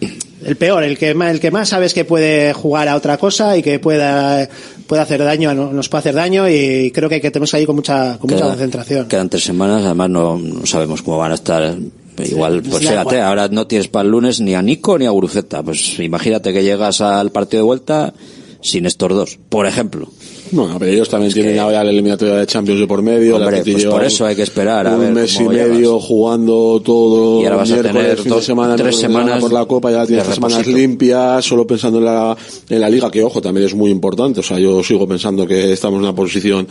el 0.00 0.56
peor, 0.56 0.84
el 0.84 0.96
que 0.96 1.14
más, 1.14 1.32
el 1.32 1.40
que 1.40 1.50
más 1.50 1.68
sabes 1.68 1.92
que 1.92 2.04
puede 2.04 2.52
jugar 2.52 2.88
a 2.88 2.96
otra 2.96 3.18
cosa 3.18 3.56
y 3.56 3.62
que 3.62 3.78
pueda, 3.78 4.48
puede 4.86 5.02
hacer 5.02 5.22
daño, 5.24 5.54
nos 5.54 5.88
puede 5.88 6.00
hacer 6.00 6.14
daño 6.14 6.48
y 6.48 6.90
creo 6.92 7.08
que, 7.08 7.20
que 7.20 7.30
tenemos 7.30 7.52
ahí 7.54 7.66
con 7.66 7.76
mucha, 7.76 8.16
con 8.18 8.30
mucha 8.30 8.44
concentración. 8.46 9.08
Quedan 9.08 9.28
tres 9.28 9.44
semanas, 9.44 9.84
además 9.84 10.10
no, 10.10 10.38
no 10.38 10.66
sabemos 10.66 11.02
cómo 11.02 11.18
van 11.18 11.32
a 11.32 11.34
estar. 11.34 11.76
Igual, 12.18 12.62
pues 12.62 12.78
fíjate, 12.78 13.16
igual. 13.16 13.20
ahora 13.20 13.48
no 13.48 13.66
tienes 13.66 13.88
para 13.88 14.04
el 14.04 14.10
lunes 14.10 14.40
ni 14.40 14.54
a 14.54 14.62
Nico 14.62 14.98
ni 14.98 15.04
a 15.06 15.10
Guruceta. 15.10 15.62
Pues 15.62 15.98
imagínate 15.98 16.52
que 16.52 16.62
llegas 16.62 17.00
al 17.00 17.30
partido 17.30 17.62
de 17.62 17.66
vuelta 17.66 18.14
sin 18.62 18.86
estos 18.86 19.10
dos, 19.10 19.38
por 19.48 19.66
ejemplo. 19.66 20.08
Bueno, 20.52 20.76
pero 20.78 20.92
ellos 20.92 21.08
también 21.08 21.32
tienen 21.32 21.58
ahora 21.58 21.82
la 21.82 21.90
eliminatoria 21.90 22.34
de 22.36 22.46
Champions 22.46 22.80
de 22.80 22.86
por 22.86 23.02
medio. 23.02 23.36
Hombre, 23.36 23.62
pues 23.62 23.84
por 23.86 24.04
eso 24.04 24.26
hay 24.26 24.36
que 24.36 24.42
esperar 24.42 24.86
a 24.86 24.94
un 24.94 25.00
ver 25.00 25.12
mes 25.12 25.40
y 25.40 25.44
medio 25.44 25.98
jugando 26.00 26.80
todo. 26.84 27.40
Y 27.42 27.44
ahora 27.44 27.56
vas 27.58 27.70
a 27.72 27.82
tener 27.82 28.24
dos- 28.24 28.44
semana, 28.44 28.76
tres 28.76 28.96
semanas 28.96 29.40
por 29.40 29.52
la 29.52 29.64
Copa, 29.66 29.90
ya 29.90 30.06
tienes 30.06 30.24
tres 30.24 30.34
semanas 30.36 30.66
limpias, 30.66 31.44
solo 31.44 31.66
pensando 31.66 31.98
en 31.98 32.04
la, 32.04 32.36
en 32.68 32.80
la 32.80 32.88
Liga, 32.88 33.10
que 33.10 33.22
ojo, 33.22 33.40
también 33.40 33.66
es 33.66 33.74
muy 33.74 33.90
importante. 33.90 34.40
O 34.40 34.42
sea, 34.42 34.58
yo 34.58 34.82
sigo 34.84 35.06
pensando 35.08 35.46
que 35.46 35.72
estamos 35.72 35.98
en 35.98 36.04
una 36.04 36.14
posición 36.14 36.66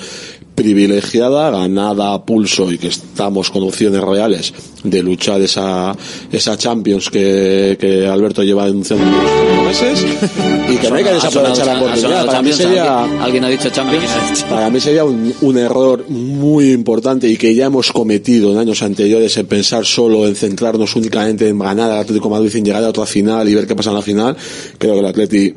privilegiada, 0.55 1.49
ganada 1.51 2.13
a 2.13 2.23
pulso 2.25 2.71
y 2.71 2.77
que 2.77 2.87
estamos 2.87 3.49
con 3.51 3.63
opciones 3.63 4.01
reales 4.01 4.53
de 4.83 5.03
luchar 5.03 5.41
esa, 5.41 5.95
esa 6.31 6.57
Champions 6.57 7.09
que, 7.09 7.77
que 7.79 8.07
Alberto 8.07 8.41
lleva 8.43 8.65
últimos 8.65 9.01
meses 9.65 10.05
y 10.71 10.77
que 10.77 10.89
no 10.89 10.95
hay 10.95 11.03
que 11.03 11.13
desaprovechar 11.13 11.65
la 11.67 11.77
oportunidad. 11.81 12.25
Para 12.25 12.41
mí 12.41 12.53
sería, 12.53 13.03
¿alguien, 13.03 13.21
alguien 13.21 13.43
ha 13.45 13.49
dicho 13.49 13.64
Champions? 13.71 14.43
para 14.49 14.69
mí 14.69 14.79
sería 14.79 15.03
un, 15.03 15.33
un 15.41 15.57
error 15.57 16.05
muy 16.09 16.71
importante 16.71 17.27
y 17.27 17.37
que 17.37 17.53
ya 17.55 17.65
hemos 17.65 17.91
cometido 17.91 18.51
en 18.51 18.57
años 18.57 18.81
anteriores 18.83 19.35
en 19.37 19.45
pensar 19.47 19.85
solo 19.85 20.27
en 20.27 20.35
centrarnos 20.35 20.95
únicamente 20.95 21.47
en 21.47 21.59
ganar 21.59 21.91
al 21.91 21.99
Atlético 21.99 22.29
de 22.29 22.35
Madrid 22.35 22.49
sin 22.49 22.65
llegar 22.65 22.83
a 22.83 22.89
otra 22.89 23.05
final 23.05 23.47
y 23.47 23.55
ver 23.55 23.67
qué 23.67 23.75
pasa 23.75 23.89
en 23.89 23.95
la 23.95 24.01
final. 24.01 24.37
Creo 24.77 24.93
que 24.93 24.99
el 24.99 25.05
Atleti 25.05 25.53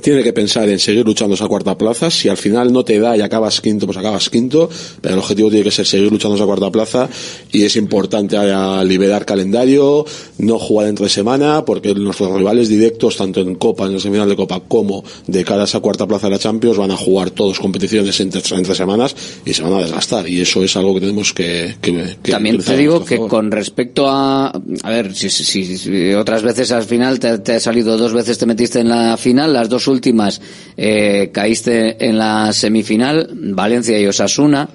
tiene 0.00 0.22
que 0.22 0.32
pensar 0.32 0.68
en 0.68 0.78
seguir 0.78 1.04
luchando 1.04 1.34
esa 1.34 1.46
cuarta 1.46 1.76
plaza. 1.76 2.10
Si 2.10 2.28
al 2.28 2.36
final 2.36 2.72
no 2.72 2.84
te 2.84 2.98
da 2.98 3.16
y 3.16 3.20
acabas 3.20 3.60
quinto, 3.60 3.86
pues 3.86 3.98
acabas 3.98 4.28
quinto. 4.30 4.68
Pero 5.00 5.14
el 5.14 5.20
objetivo 5.20 5.48
tiene 5.50 5.64
que 5.64 5.70
ser 5.70 5.86
seguir 5.86 6.10
luchando 6.10 6.36
esa 6.36 6.46
cuarta 6.46 6.70
plaza 6.70 7.08
y 7.52 7.64
es 7.64 7.76
importante 7.76 8.36
ahora 8.36 8.82
liberar 8.84 9.24
calendario, 9.26 10.04
no 10.38 10.58
jugar 10.58 10.88
entre 10.88 11.08
semana, 11.08 11.64
porque 11.64 11.94
nuestros 11.94 12.32
rivales 12.32 12.68
directos, 12.68 13.16
tanto 13.16 13.40
en 13.40 13.54
Copa, 13.56 13.86
en 13.86 13.94
el 13.94 14.00
semifinal 14.00 14.28
de 14.28 14.36
Copa, 14.36 14.60
como 14.66 15.04
de 15.26 15.44
cara 15.44 15.62
a 15.62 15.64
esa 15.64 15.80
cuarta 15.80 16.06
plaza 16.06 16.26
de 16.28 16.32
la 16.32 16.38
Champions, 16.38 16.76
van 16.78 16.90
a 16.90 16.96
jugar 16.96 17.30
todos 17.30 17.58
competiciones 17.58 18.18
entre, 18.20 18.40
entre 18.56 18.74
semanas 18.74 19.14
y 19.44 19.52
se 19.54 19.62
van 19.62 19.74
a 19.74 19.78
desgastar. 19.78 20.28
Y 20.28 20.40
eso 20.40 20.62
es 20.62 20.76
algo 20.76 20.94
que 20.94 21.00
tenemos 21.00 21.32
que, 21.32 21.76
que, 21.80 22.16
que 22.22 22.32
También 22.32 22.58
te 22.58 22.76
digo 22.76 23.04
que 23.04 23.16
favor. 23.16 23.30
con 23.30 23.50
respecto 23.50 24.08
a, 24.08 24.48
a 24.48 24.90
ver, 24.90 25.14
si, 25.14 25.28
si- 25.30 25.76
si 25.76 26.12
otras 26.14 26.42
veces 26.42 26.70
al 26.72 26.84
final 26.84 27.18
te, 27.18 27.38
te 27.38 27.52
ha 27.54 27.60
salido 27.60 27.96
dos 27.96 28.12
veces 28.12 28.38
te 28.38 28.46
metiste 28.46 28.80
en 28.80 28.88
la 28.88 29.16
final, 29.16 29.52
las 29.52 29.68
dos 29.68 29.86
últimas 29.90 30.40
eh, 30.76 31.30
caíste 31.32 32.08
en 32.08 32.16
la 32.18 32.52
semifinal, 32.52 33.28
Valencia 33.32 33.98
y 34.00 34.06
Osasuna. 34.06 34.68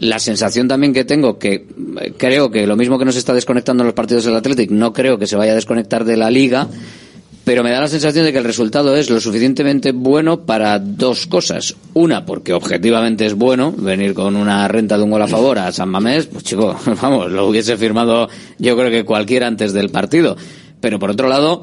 La 0.00 0.18
sensación 0.20 0.68
también 0.68 0.94
que 0.94 1.04
tengo 1.04 1.38
que 1.38 1.66
eh, 2.00 2.12
creo 2.16 2.50
que 2.50 2.66
lo 2.66 2.76
mismo 2.76 2.98
que 2.98 3.04
nos 3.04 3.16
está 3.16 3.34
desconectando 3.34 3.82
en 3.82 3.88
los 3.88 3.94
partidos 3.94 4.24
del 4.24 4.36
Athletic, 4.36 4.70
no 4.70 4.92
creo 4.92 5.18
que 5.18 5.26
se 5.26 5.36
vaya 5.36 5.52
a 5.52 5.56
desconectar 5.56 6.04
de 6.04 6.16
la 6.16 6.30
liga, 6.30 6.68
pero 7.48 7.64
me 7.64 7.70
da 7.70 7.80
la 7.80 7.88
sensación 7.88 8.26
de 8.26 8.32
que 8.32 8.38
el 8.38 8.44
resultado 8.44 8.94
es 8.94 9.08
lo 9.08 9.20
suficientemente 9.20 9.92
bueno 9.92 10.44
para 10.44 10.78
dos 10.78 11.26
cosas. 11.26 11.74
Una, 11.94 12.26
porque 12.26 12.52
objetivamente 12.52 13.24
es 13.24 13.34
bueno 13.34 13.72
venir 13.72 14.12
con 14.12 14.36
una 14.36 14.68
renta 14.68 14.98
de 14.98 15.04
un 15.04 15.10
gol 15.10 15.22
a 15.22 15.28
favor 15.28 15.58
a 15.58 15.72
San 15.72 15.88
Mamés, 15.88 16.26
pues 16.26 16.44
chico, 16.44 16.78
vamos, 17.02 17.32
lo 17.32 17.48
hubiese 17.48 17.76
firmado 17.76 18.28
yo 18.58 18.76
creo 18.76 18.90
que 18.90 19.04
cualquiera 19.04 19.46
antes 19.46 19.72
del 19.72 19.88
partido. 19.88 20.36
Pero 20.80 20.98
por 20.98 21.10
otro 21.10 21.26
lado, 21.28 21.62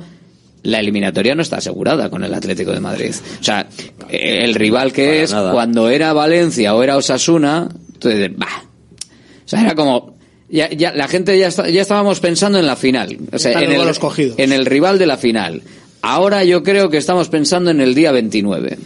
la 0.66 0.80
eliminatoria 0.80 1.34
no 1.36 1.42
está 1.42 1.58
asegurada 1.58 2.10
con 2.10 2.24
el 2.24 2.34
Atlético 2.34 2.72
de 2.72 2.80
Madrid. 2.80 3.14
O 3.40 3.44
sea, 3.44 3.68
el 4.10 4.54
rival 4.56 4.92
que 4.92 5.24
es, 5.24 5.32
nada. 5.32 5.52
cuando 5.54 5.90
era 5.90 6.12
Valencia 6.14 6.76
o 6.76 6.84
era 6.84 6.98
Osasuna, 6.98 7.70
tú 8.00 8.10
dices, 8.10 8.32
bah. 8.36 8.64
O 9.46 9.48
sea, 9.48 9.62
era 9.62 9.76
como, 9.76 10.18
ya, 10.50 10.70
ya, 10.72 10.92
la 10.94 11.08
gente 11.08 11.38
ya, 11.38 11.48
está- 11.48 11.70
ya 11.70 11.82
estábamos 11.82 12.20
pensando 12.20 12.60
en 12.60 12.66
la 12.66 12.76
final. 12.76 13.18
O 13.32 13.40
sea, 13.40 13.62
en 13.62 13.72
el, 13.72 13.86
los 13.86 14.00
en 14.38 14.52
el 14.52 14.66
rival 14.66 14.98
de 15.00 15.06
la 15.06 15.18
final. 15.18 15.62
Ahora 16.02 16.44
yo 16.44 16.62
creo 16.64 16.90
que 16.90 16.98
estamos 16.98 17.30
pensando 17.30 17.72
en 17.72 17.82
el 17.82 17.96
día 17.96 18.12
29. 18.12 18.78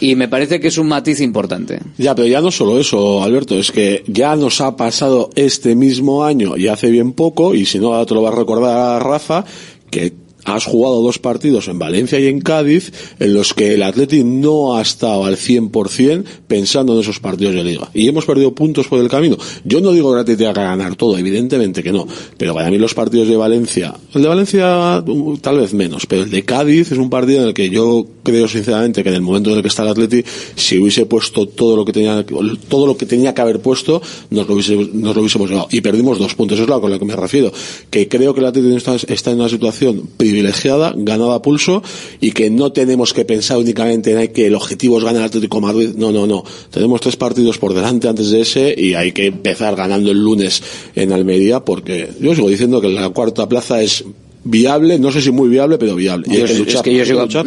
Y 0.00 0.14
me 0.14 0.28
parece 0.28 0.60
que 0.60 0.68
es 0.68 0.78
un 0.78 0.86
matiz 0.86 1.20
importante. 1.20 1.80
Ya, 1.96 2.14
pero 2.14 2.28
ya 2.28 2.40
no 2.40 2.52
solo 2.52 2.78
eso, 2.78 3.20
Alberto, 3.22 3.58
es 3.58 3.72
que 3.72 4.04
ya 4.06 4.36
nos 4.36 4.60
ha 4.60 4.76
pasado 4.76 5.30
este 5.34 5.74
mismo 5.74 6.24
año 6.24 6.56
y 6.56 6.68
hace 6.68 6.88
bien 6.88 7.12
poco, 7.14 7.52
y 7.54 7.66
si 7.66 7.80
no, 7.80 7.94
ahora 7.94 8.06
te 8.06 8.14
lo 8.14 8.22
va 8.22 8.28
a 8.28 8.34
recordar 8.36 9.02
Rafa, 9.04 9.44
que 9.90 10.12
has 10.44 10.64
jugado 10.64 11.02
dos 11.02 11.18
partidos 11.18 11.68
en 11.68 11.78
Valencia 11.78 12.18
y 12.18 12.26
en 12.26 12.40
Cádiz 12.40 12.92
en 13.18 13.34
los 13.34 13.54
que 13.54 13.74
el 13.74 13.82
Atleti 13.82 14.24
no 14.24 14.76
ha 14.76 14.82
estado 14.82 15.24
al 15.24 15.36
100% 15.36 16.24
pensando 16.46 16.94
en 16.94 17.00
esos 17.00 17.20
partidos 17.20 17.54
de 17.54 17.64
liga. 17.64 17.90
Y 17.94 18.08
hemos 18.08 18.24
perdido 18.24 18.54
puntos 18.54 18.86
por 18.88 19.00
el 19.00 19.08
camino. 19.08 19.36
Yo 19.64 19.80
no 19.80 19.92
digo 19.92 20.10
que 20.10 20.14
el 20.14 20.20
Atleti 20.20 20.38
tenga 20.38 20.54
que 20.54 20.60
ganar 20.60 20.96
todo, 20.96 21.18
evidentemente 21.18 21.82
que 21.82 21.92
no. 21.92 22.06
Pero 22.36 22.54
para 22.54 22.70
mí 22.70 22.78
los 22.78 22.94
partidos 22.94 23.28
de 23.28 23.36
Valencia, 23.36 23.94
el 24.14 24.22
de 24.22 24.28
Valencia 24.28 25.02
uh, 25.06 25.36
tal 25.38 25.58
vez 25.58 25.74
menos, 25.74 26.06
pero 26.06 26.22
el 26.22 26.30
de 26.30 26.44
Cádiz 26.44 26.92
es 26.92 26.98
un 26.98 27.10
partido 27.10 27.42
en 27.42 27.48
el 27.48 27.54
que 27.54 27.70
yo 27.70 28.06
creo 28.22 28.48
sinceramente 28.48 29.02
que 29.02 29.08
en 29.08 29.16
el 29.16 29.22
momento 29.22 29.50
en 29.50 29.56
el 29.56 29.62
que 29.62 29.68
está 29.68 29.82
el 29.82 29.88
Atleti, 29.88 30.24
si 30.54 30.78
hubiese 30.78 31.06
puesto 31.06 31.46
todo 31.46 31.76
lo 31.76 31.84
que 31.84 31.92
tenía, 31.92 32.24
todo 32.68 32.86
lo 32.86 32.96
que 32.96 33.06
tenía 33.06 33.34
que 33.34 33.40
haber 33.40 33.60
puesto, 33.60 34.00
nos 34.30 34.46
lo, 34.48 34.54
hubiese, 34.54 34.76
nos 34.76 35.14
lo 35.14 35.20
hubiésemos 35.20 35.50
llevado. 35.50 35.68
Y 35.70 35.80
perdimos 35.80 36.18
dos 36.18 36.34
puntos, 36.34 36.58
es 36.58 36.66
lo 36.66 36.80
con 36.80 36.90
lo 36.90 36.98
que 36.98 37.04
me 37.04 37.16
refiero. 37.16 37.52
Que 37.90 38.08
creo 38.08 38.34
que 38.34 38.40
el 38.40 38.46
Atleti 38.46 38.74
está, 38.76 38.96
está 38.96 39.30
en 39.30 39.40
una 39.40 39.48
situación 39.48 40.08
privilegiada, 40.28 40.92
ganada 40.96 41.36
a 41.36 41.42
pulso, 41.42 41.82
y 42.20 42.32
que 42.32 42.50
no 42.50 42.72
tenemos 42.72 43.14
que 43.14 43.24
pensar 43.24 43.58
únicamente 43.58 44.12
en 44.12 44.32
que 44.32 44.46
el 44.46 44.54
objetivo 44.54 44.98
es 44.98 45.04
ganar 45.04 45.22
al 45.22 45.28
Atlético 45.28 45.56
de 45.56 45.66
Madrid. 45.66 45.90
No, 45.96 46.12
no, 46.12 46.26
no. 46.26 46.44
Tenemos 46.70 47.00
tres 47.00 47.16
partidos 47.16 47.58
por 47.58 47.74
delante 47.74 48.08
antes 48.08 48.30
de 48.30 48.40
ese 48.42 48.74
y 48.76 48.94
hay 48.94 49.12
que 49.12 49.26
empezar 49.26 49.74
ganando 49.74 50.10
el 50.10 50.22
lunes 50.22 50.62
en 50.94 51.12
Almería 51.12 51.64
porque 51.64 52.10
yo 52.20 52.34
sigo 52.34 52.48
diciendo 52.48 52.80
que 52.80 52.88
la 52.88 53.08
cuarta 53.10 53.48
plaza 53.48 53.82
es 53.82 54.04
viable, 54.44 54.98
no 54.98 55.10
sé 55.10 55.20
si 55.20 55.30
muy 55.30 55.48
viable, 55.48 55.78
pero 55.78 55.94
viable. 55.94 56.26
Y 56.30 56.36
Yo- 56.38 56.46
es 56.78 56.82
que 56.82 56.94
yo 56.94 57.04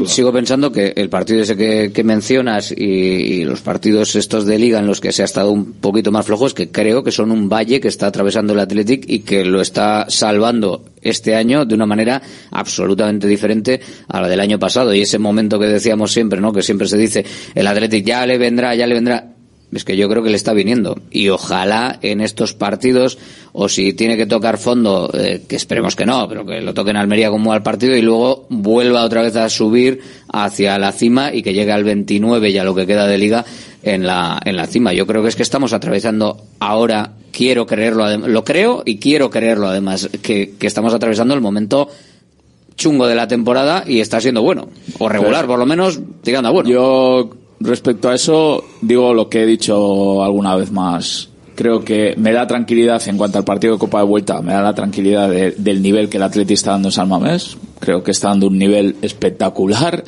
sigo, 0.08 0.32
pensando 0.34 0.72
que 0.72 0.94
el 0.96 1.10
partido 1.10 1.42
ese 1.42 1.56
que, 1.58 1.92
que 1.94 2.04
mencionas 2.04 2.72
y, 2.72 2.84
y 2.84 3.44
los 3.46 3.62
partidos 3.62 4.16
estos 4.16 4.46
de 4.46 4.60
liga 4.60 4.80
en 4.80 4.88
los 4.88 5.00
que 5.02 5.12
se 5.12 5.22
ha 5.22 5.26
estado 5.26 5.52
un 5.52 5.74
poquito 5.74 6.12
más 6.12 6.26
flojos, 6.26 6.54
que 6.54 6.70
creo 6.70 7.04
que 7.04 7.12
son 7.12 7.32
un 7.32 7.50
valle 7.50 7.80
que 7.80 7.88
está 7.88 8.08
atravesando 8.08 8.54
el 8.54 8.60
Athletic 8.60 9.06
y 9.08 9.20
que 9.20 9.44
lo 9.46 9.62
está 9.62 10.06
salvando 10.10 10.84
este 11.02 11.36
año 11.36 11.66
de 11.66 11.74
una 11.76 11.86
manera 11.86 12.22
absolutamente 12.52 13.28
diferente 13.28 13.80
a 14.08 14.22
la 14.22 14.28
del 14.28 14.40
año 14.40 14.60
pasado. 14.60 14.94
Y 14.94 15.02
ese 15.02 15.18
momento 15.20 15.60
que 15.60 15.66
decíamos 15.66 16.12
siempre, 16.12 16.40
¿no? 16.42 16.54
Que 16.54 16.62
siempre 16.62 16.88
se 16.88 16.98
dice, 16.98 17.26
el 17.56 17.66
Athletic 17.68 18.06
ya 18.06 18.26
le 18.26 18.38
vendrá, 18.38 18.76
ya 18.76 18.86
le 18.86 18.94
vendrá. 18.94 19.34
Es 19.74 19.86
que 19.86 19.96
yo 19.96 20.10
creo 20.10 20.22
que 20.22 20.30
le 20.30 20.36
está 20.36 20.54
viniendo. 20.54 20.98
Y 21.12 21.30
ojalá 21.30 21.98
en 22.02 22.20
estos 22.20 22.54
partidos, 22.54 23.18
o 23.54 23.70
si 23.70 23.94
tiene 23.94 24.18
que 24.18 24.26
tocar 24.26 24.58
fondo, 24.58 25.10
eh, 25.14 25.44
que 25.48 25.56
esperemos 25.56 25.96
que 25.96 26.06
no, 26.06 26.28
pero 26.28 26.46
que 26.46 26.62
lo 26.62 26.74
toquen 26.74 26.98
Almería 26.98 27.30
como 27.30 27.54
al 27.54 27.64
partido 27.64 27.96
y 27.96 28.02
luego 28.02 28.46
vuelva 28.50 29.04
otra 29.04 29.22
vez 29.22 29.36
a 29.38 29.50
subir 29.50 30.02
hacia 30.32 30.78
la 30.78 30.92
cima 30.92 31.34
y 31.34 31.42
que 31.42 31.54
llegue 31.54 31.72
al 31.72 31.84
29 31.84 32.52
ya 32.52 32.64
lo 32.64 32.76
que 32.76 32.86
queda 32.86 33.08
de 33.08 33.18
liga 33.18 33.46
en 33.84 34.06
la, 34.06 34.40
en 34.44 34.58
la 34.58 34.68
cima. 34.68 34.94
Yo 34.94 35.08
creo 35.08 35.24
que 35.24 35.30
es 35.30 35.36
que 35.36 35.44
estamos 35.44 35.72
atravesando 35.72 36.44
ahora, 36.60 37.14
quiero 37.32 37.66
creerlo, 37.66 38.18
lo 38.18 38.44
creo 38.44 38.84
y 38.86 38.98
quiero 38.98 39.30
creerlo 39.30 39.68
además, 39.68 40.10
que, 40.22 40.54
que 40.60 40.68
estamos 40.68 40.94
atravesando 40.94 41.34
el 41.34 41.42
momento 41.42 41.90
chungo 42.76 43.08
de 43.08 43.16
la 43.16 43.28
temporada 43.28 43.84
y 43.88 44.00
está 44.00 44.20
siendo 44.20 44.42
bueno. 44.42 44.68
O 45.00 45.08
regular, 45.08 45.48
por 45.48 45.60
lo 45.60 45.66
menos, 45.66 46.00
tirando 46.24 46.50
a 46.50 46.52
bueno. 46.52 46.70
Yo, 46.70 47.30
respecto 47.64 48.10
a 48.10 48.16
eso, 48.16 48.64
digo 48.82 49.14
lo 49.14 49.30
que 49.30 49.44
he 49.44 49.46
dicho 49.46 50.24
alguna 50.24 50.56
vez 50.56 50.72
más. 50.72 51.31
Creo 51.62 51.86
que 51.86 52.16
me 52.18 52.34
da 52.34 52.48
tranquilidad 52.48 53.08
en 53.08 53.18
cuanto 53.18 53.38
al 53.38 53.44
partido 53.44 53.74
de 53.74 53.80
Copa 53.80 54.00
de 54.00 54.06
Vuelta, 54.06 54.42
me 54.42 54.52
da 54.52 54.64
la 54.64 54.74
tranquilidad 54.74 55.30
de- 55.30 55.52
del 55.52 55.80
nivel 55.84 56.10
que 56.10 56.18
el 56.18 56.24
Atleti 56.24 56.56
está 56.56 56.72
dando 56.72 56.88
en 56.88 56.92
San 56.92 57.08
Mamés. 57.08 57.56
Creo 57.80 58.02
que 58.02 58.10
está 58.10 58.30
dando 58.30 58.48
un 58.48 58.58
nivel 58.58 58.96
espectacular. 59.04 60.04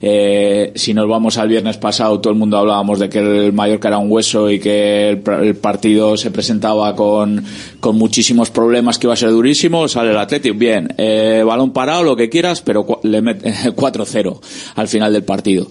Eh, 0.00 0.72
si 0.74 0.94
nos 0.94 1.06
vamos 1.06 1.36
al 1.36 1.48
viernes 1.48 1.76
pasado, 1.76 2.20
todo 2.20 2.32
el 2.32 2.38
mundo 2.38 2.56
hablábamos 2.56 2.98
de 2.98 3.10
que 3.10 3.18
el 3.18 3.52
Mallorca 3.52 3.88
era 3.88 3.98
un 3.98 4.10
hueso 4.10 4.50
y 4.50 4.58
que 4.58 5.10
el, 5.10 5.22
el 5.42 5.56
partido 5.56 6.16
se 6.16 6.30
presentaba 6.30 6.96
con, 6.96 7.44
con 7.80 7.96
muchísimos 7.98 8.48
problemas, 8.48 8.98
que 8.98 9.06
iba 9.06 9.12
a 9.12 9.16
ser 9.18 9.30
durísimo. 9.30 9.86
Sale 9.88 10.10
el 10.10 10.16
Atleti, 10.16 10.52
bien, 10.52 10.88
eh, 10.96 11.42
balón 11.46 11.72
parado, 11.74 12.02
lo 12.02 12.16
que 12.16 12.30
quieras, 12.30 12.62
pero 12.62 12.86
le 13.02 13.20
mete 13.20 13.50
4-0 13.76 14.40
al 14.76 14.88
final 14.88 15.12
del 15.12 15.24
partido. 15.24 15.66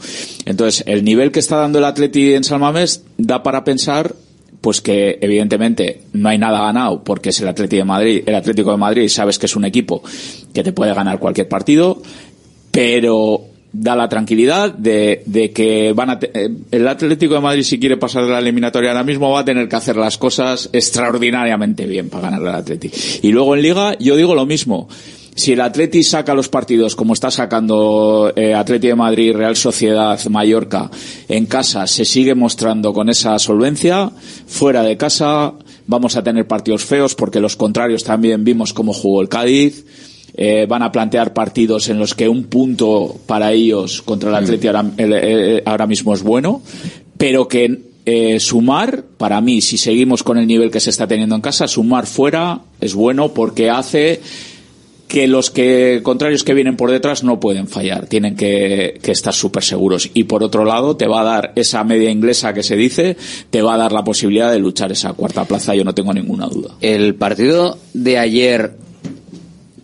Entonces, 0.45 0.83
el 0.85 1.03
nivel 1.03 1.31
que 1.31 1.39
está 1.39 1.57
dando 1.57 1.79
el 1.79 1.85
Atleti 1.85 2.33
en 2.35 2.43
San 2.43 2.61
Mamés 2.61 3.03
da 3.17 3.41
para 3.41 3.63
pensar 3.63 4.13
pues 4.63 4.79
que 4.79 5.19
evidentemente 5.19 6.03
no 6.13 6.29
hay 6.29 6.37
nada 6.37 6.61
ganado 6.61 7.03
porque 7.03 7.31
es 7.31 7.41
el 7.41 7.49
Atlético 7.49 7.81
de 7.81 7.83
Madrid, 7.83 8.23
el 8.25 8.33
Atlético 8.33 8.71
de 8.71 8.77
Madrid 8.77 9.09
sabes 9.09 9.37
que 9.37 9.45
es 9.45 9.57
un 9.57 9.65
equipo 9.65 10.01
que 10.53 10.63
te 10.63 10.71
puede 10.71 10.93
ganar 10.93 11.19
cualquier 11.19 11.49
partido, 11.49 12.01
pero 12.71 13.41
da 13.73 13.93
la 13.97 14.07
tranquilidad 14.07 14.73
de, 14.73 15.21
de 15.25 15.51
que 15.51 15.91
van 15.91 16.11
a 16.11 16.19
eh, 16.21 16.49
el 16.71 16.87
Atlético 16.87 17.33
de 17.33 17.41
Madrid 17.41 17.63
si 17.63 17.77
quiere 17.77 17.97
pasar 17.97 18.23
de 18.23 18.31
la 18.31 18.39
eliminatoria 18.39 18.91
ahora 18.91 19.03
mismo 19.03 19.31
va 19.31 19.41
a 19.41 19.45
tener 19.45 19.67
que 19.67 19.75
hacer 19.75 19.97
las 19.97 20.17
cosas 20.17 20.69
extraordinariamente 20.71 21.85
bien 21.85 22.07
para 22.07 22.29
ganar 22.29 22.47
al 22.47 22.55
Atleti. 22.61 22.89
Y 23.21 23.33
luego 23.33 23.55
en 23.55 23.63
Liga 23.63 23.97
yo 23.99 24.15
digo 24.15 24.33
lo 24.33 24.45
mismo. 24.45 24.87
Si 25.35 25.53
el 25.53 25.61
Atleti 25.61 26.03
saca 26.03 26.33
los 26.35 26.47
partidos 26.49 26.95
como 26.95 27.13
está 27.13 27.31
sacando 27.31 28.31
eh, 28.35 28.53
Atleti 28.53 28.87
de 28.87 28.95
Madrid, 28.95 29.33
Real 29.35 29.55
Sociedad, 29.55 30.19
Mallorca 30.29 30.91
en 31.27 31.45
casa, 31.47 31.87
se 31.87 32.05
sigue 32.05 32.35
mostrando 32.35 32.93
con 32.93 33.09
esa 33.09 33.39
solvencia, 33.39 34.11
fuera 34.47 34.83
de 34.83 34.95
casa 34.97 35.53
vamos 35.87 36.15
a 36.15 36.23
tener 36.23 36.47
partidos 36.47 36.83
feos 36.85 37.15
porque 37.15 37.39
los 37.39 37.55
contrarios 37.55 38.03
también 38.03 38.43
vimos 38.43 38.73
cómo 38.73 38.93
jugó 38.93 39.21
el 39.21 39.29
Cádiz. 39.29 39.85
Eh, 40.35 40.65
van 40.67 40.81
a 40.81 40.91
plantear 40.91 41.31
partidos 41.33 41.89
en 41.89 41.99
los 41.99 42.15
que 42.15 42.27
un 42.27 42.45
punto 42.45 43.17
para 43.27 43.51
ellos 43.51 44.01
contra 44.01 44.29
el 44.29 44.35
Atleti 44.35 44.65
ahora, 44.67 44.85
el- 44.97 45.13
eh, 45.13 45.63
ahora 45.63 45.85
mismo 45.85 46.11
es 46.13 46.23
bueno, 46.23 46.63
pero 47.19 47.47
que 47.47 47.81
eh, 48.05 48.39
sumar, 48.39 49.03
para 49.17 49.39
mí, 49.41 49.61
si 49.61 49.77
seguimos 49.77 50.23
con 50.23 50.37
el 50.39 50.47
nivel 50.47 50.71
que 50.71 50.79
se 50.79 50.89
está 50.89 51.05
teniendo 51.07 51.35
en 51.35 51.41
casa, 51.41 51.67
sumar 51.67 52.05
fuera 52.07 52.61
es 52.81 52.95
bueno 52.95 53.31
porque 53.33 53.69
hace 53.69 54.21
que 55.07 55.27
los 55.27 55.51
que 55.51 56.01
contrarios 56.01 56.43
que 56.43 56.53
vienen 56.53 56.75
por 56.75 56.89
detrás 56.89 57.23
no 57.23 57.39
pueden 57.39 57.67
fallar, 57.67 58.07
tienen 58.07 58.35
que, 58.35 58.99
estar 59.03 59.33
súper 59.33 59.63
seguros. 59.63 60.09
Y 60.13 60.23
por 60.23 60.43
otro 60.43 60.65
lado, 60.65 60.97
te 60.97 61.07
va 61.07 61.21
a 61.21 61.23
dar 61.23 61.53
esa 61.55 61.83
media 61.83 62.09
inglesa 62.09 62.53
que 62.53 62.63
se 62.63 62.75
dice, 62.75 63.15
te 63.49 63.61
va 63.61 63.75
a 63.75 63.77
dar 63.77 63.91
la 63.91 64.03
posibilidad 64.03 64.51
de 64.51 64.59
luchar 64.59 64.91
esa 64.91 65.13
cuarta 65.13 65.45
plaza, 65.45 65.75
yo 65.75 65.83
no 65.83 65.93
tengo 65.93 66.13
ninguna 66.13 66.47
duda. 66.47 66.75
El 66.81 67.15
partido 67.15 67.77
de 67.93 68.17
ayer 68.17 68.75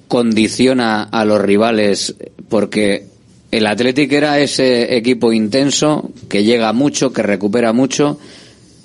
condiciona 0.07 1.03
a 1.03 1.23
los 1.25 1.39
rivales 1.39 2.15
porque 2.49 3.05
el 3.51 3.67
Athletic 3.67 4.11
era 4.11 4.39
ese 4.39 4.95
equipo 4.95 5.31
intenso 5.31 6.09
que 6.27 6.43
llega 6.43 6.73
mucho, 6.73 7.13
que 7.13 7.21
recupera 7.23 7.73
mucho 7.73 8.19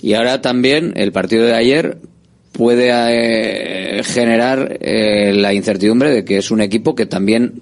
y 0.02 0.12
ahora 0.12 0.42
también 0.42 0.92
el 0.96 1.12
partido 1.12 1.46
de 1.46 1.54
ayer 1.54 1.98
puede 2.52 2.90
eh, 2.92 3.83
generar 4.02 4.78
eh, 4.80 5.32
la 5.34 5.52
incertidumbre 5.52 6.10
de 6.10 6.24
que 6.24 6.38
es 6.38 6.50
un 6.50 6.60
equipo 6.60 6.94
que 6.94 7.06
también 7.06 7.60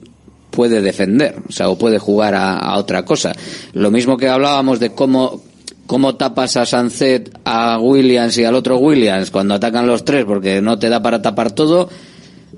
puede 0.51 0.81
defender, 0.81 1.37
o 1.49 1.53
sea, 1.53 1.69
o 1.69 1.79
puede 1.79 1.99
jugar 1.99 2.35
a, 2.35 2.59
a 2.59 2.77
otra 2.77 3.05
cosa. 3.05 3.33
Lo 3.73 3.91
mismo 3.91 4.17
que 4.17 4.29
hablábamos 4.29 4.81
de 4.81 4.91
cómo 4.91 5.43
cómo 5.87 6.15
tapas 6.15 6.57
a 6.57 6.65
Sancet, 6.65 7.31
a 7.45 7.79
Williams 7.79 8.39
y 8.39 8.45
al 8.45 8.55
otro 8.55 8.79
Williams 8.79 9.31
cuando 9.31 9.55
atacan 9.55 9.87
los 9.87 10.05
tres 10.05 10.25
porque 10.25 10.63
no 10.63 10.79
te 10.79 10.89
da 10.89 11.03
para 11.03 11.21
tapar 11.21 11.53
todo. 11.53 11.89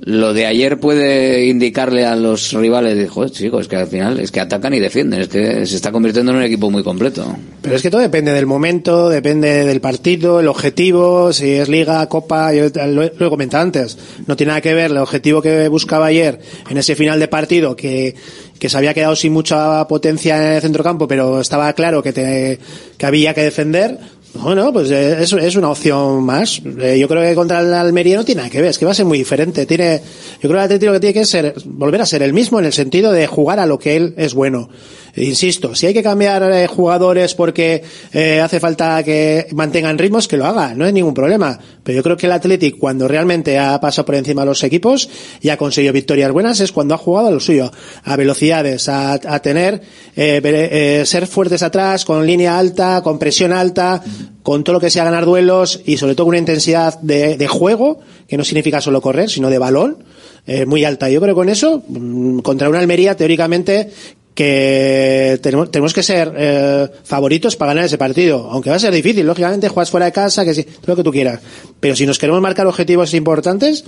Lo 0.00 0.34
de 0.34 0.46
ayer 0.46 0.80
puede 0.80 1.46
indicarle 1.46 2.04
a 2.04 2.16
los 2.16 2.52
rivales, 2.52 2.96
de, 2.96 3.06
joder, 3.06 3.30
chicos, 3.30 3.62
es 3.62 3.68
que 3.68 3.76
al 3.76 3.86
final 3.86 4.18
es 4.18 4.32
que 4.32 4.40
atacan 4.40 4.74
y 4.74 4.80
defienden, 4.80 5.20
es 5.20 5.28
que 5.28 5.64
se 5.66 5.76
está 5.76 5.92
convirtiendo 5.92 6.32
en 6.32 6.38
un 6.38 6.42
equipo 6.42 6.70
muy 6.70 6.82
completo. 6.82 7.36
Pero 7.62 7.76
es 7.76 7.82
que 7.82 7.90
todo 7.90 8.00
depende 8.00 8.32
del 8.32 8.46
momento, 8.46 9.08
depende 9.08 9.64
del 9.64 9.80
partido, 9.80 10.40
el 10.40 10.48
objetivo, 10.48 11.32
si 11.32 11.52
es 11.52 11.68
liga, 11.68 12.06
copa, 12.08 12.52
yo 12.52 12.66
lo 12.86 13.04
lo 13.04 13.26
he 13.26 13.30
comentado 13.30 13.62
antes. 13.62 13.96
No 14.26 14.36
tiene 14.36 14.50
nada 14.50 14.60
que 14.60 14.74
ver 14.74 14.90
el 14.90 14.98
objetivo 14.98 15.40
que 15.40 15.68
buscaba 15.68 16.06
ayer 16.06 16.40
en 16.68 16.76
ese 16.76 16.96
final 16.96 17.20
de 17.20 17.28
partido 17.28 17.76
que, 17.76 18.14
que 18.58 18.68
se 18.68 18.76
había 18.76 18.94
quedado 18.94 19.14
sin 19.16 19.32
mucha 19.32 19.86
potencia 19.86 20.36
en 20.36 20.56
el 20.56 20.62
centrocampo, 20.62 21.06
pero 21.06 21.40
estaba 21.40 21.72
claro 21.72 22.02
que, 22.02 22.12
te, 22.12 22.58
que 22.96 23.06
había 23.06 23.32
que 23.32 23.42
defender. 23.42 23.98
Bueno, 24.35 24.73
pues 24.73 24.90
eh, 24.90 25.23
es, 25.23 25.32
es 25.32 25.56
una 25.56 25.70
opción 25.70 26.24
más. 26.24 26.61
Eh, 26.81 26.98
Yo 26.98 27.09
creo 27.09 27.23
que 27.23 27.35
contra 27.35 27.61
el 27.61 27.73
Almería 27.73 28.16
no 28.16 28.24
tiene 28.24 28.40
nada 28.43 28.51
que 28.51 28.61
ver, 28.61 28.70
es 28.70 28.78
que 28.78 28.85
va 28.85 28.90
a 28.90 28.94
ser 28.94 29.06
muy 29.06 29.19
diferente. 29.19 29.65
Tiene, 29.65 30.01
yo 30.43 30.48
creo 30.48 30.52
que 30.52 30.59
el 30.59 30.65
Atlético 30.65 30.93
lo 30.93 30.94
que 30.94 31.01
tiene 31.01 31.15
que 31.15 31.24
ser, 31.24 31.55
volver 31.65 32.01
a 32.01 32.06
ser 32.06 32.23
el 32.23 32.32
mismo 32.32 32.59
en 32.59 32.66
el 32.66 32.73
sentido 32.73 33.12
de 33.12 33.27
jugar 33.27 33.61
a 33.61 33.66
lo 33.66 33.78
que 33.78 33.97
él 33.97 34.15
es 34.16 34.35
bueno. 34.35 34.69
Insisto, 35.16 35.77
si 35.77 35.86
hay 35.86 35.94
que 35.94 36.02
cambiar 36.02 36.43
eh, 36.52 36.66
jugadores 36.66 37.35
porque 37.35 37.85
eh, 38.12 38.40
hace 38.40 38.59
falta 38.59 39.01
que 39.05 39.47
mantengan 39.52 39.97
ritmos, 39.97 40.27
que 40.27 40.36
lo 40.36 40.44
haga, 40.44 40.74
no 40.74 40.85
hay 40.85 40.93
ningún 40.93 41.15
problema. 41.15 41.56
Pero 41.85 41.97
yo 41.97 42.02
creo 42.02 42.16
que 42.16 42.27
el 42.27 42.32
Athletic, 42.32 42.78
cuando 42.78 43.06
realmente 43.06 43.56
ha 43.59 43.81
pasado 43.81 44.06
por 44.06 44.16
encima 44.16 44.43
de 44.43 44.47
los 44.47 44.65
equipos 44.65 45.09
y 45.40 45.51
ha 45.51 45.56
conseguido 45.56 45.93
victorias 45.93 46.32
buenas, 46.32 46.59
es 46.59 46.73
cuando 46.73 46.94
ha 46.94 46.98
jugado 46.98 47.28
a 47.28 47.31
lo 47.31 47.39
suyo, 47.39 47.70
a 48.02 48.16
velocidades, 48.16 48.89
a, 48.89 49.12
a 49.12 49.39
tener, 49.40 49.82
eh, 50.16 50.40
eh, 50.43 51.02
ser 51.06 51.28
fuertes 51.28 51.62
atrás, 51.62 52.05
con 52.05 52.27
línea 52.27 52.59
alta, 52.59 53.01
con 53.05 53.19
presión 53.19 53.52
alta, 53.52 54.02
con 54.42 54.64
todo 54.64 54.74
lo 54.74 54.80
que 54.80 54.90
sea 54.90 55.05
ganar 55.05 55.24
duelos 55.24 55.80
y 55.84 55.96
sobre 55.96 56.14
todo 56.14 56.26
con 56.26 56.30
una 56.30 56.38
intensidad 56.38 57.01
de, 57.01 57.36
de 57.36 57.48
juego, 57.48 58.01
que 58.28 58.36
no 58.36 58.44
significa 58.44 58.80
solo 58.80 59.01
correr, 59.01 59.30
sino 59.30 59.51
de 59.51 59.59
balón, 59.59 59.98
eh, 60.46 60.66
muy 60.66 60.84
alta. 60.84 61.09
Yo 61.09 61.20
creo 61.20 61.34
que 61.34 61.38
con 61.38 61.48
eso, 61.48 61.82
mm, 61.88 62.40
contra 62.40 62.68
una 62.68 62.78
Almería, 62.78 63.16
teóricamente, 63.16 63.90
que 64.34 65.38
tenemos, 65.42 65.70
tenemos 65.70 65.94
que 65.94 66.02
ser 66.02 66.32
eh, 66.36 66.88
favoritos 67.05 67.56
para 67.56 67.70
ganar 67.70 67.84
ese 67.86 67.98
partido. 67.98 68.48
Aunque 68.51 68.68
va 68.68 68.76
a 68.76 68.80
ser 68.80 68.92
difícil, 68.92 69.26
lógicamente, 69.26 69.68
juegas 69.68 69.90
fuera 69.90 70.06
de 70.06 70.12
casa, 70.12 70.44
que 70.44 70.55
sí, 70.55 70.64
todo 70.64 70.88
lo 70.88 70.96
que 70.96 71.05
tú 71.05 71.12
quieras. 71.12 71.40
Pero 71.80 71.94
si 71.94 72.05
nos 72.05 72.18
queremos 72.18 72.42
marcar 72.42 72.66
objetivos 72.66 73.14
importantes, 73.14 73.84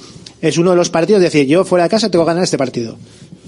es 0.48 0.58
uno 0.58 0.70
de 0.70 0.76
los 0.76 0.90
partidos 0.90 1.20
de 1.20 1.26
decir, 1.26 1.46
yo 1.46 1.64
fuera 1.64 1.84
de 1.84 1.90
casa 1.90 2.10
tengo 2.10 2.24
que 2.24 2.28
ganar 2.30 2.44
este 2.44 2.58
partido. 2.58 2.96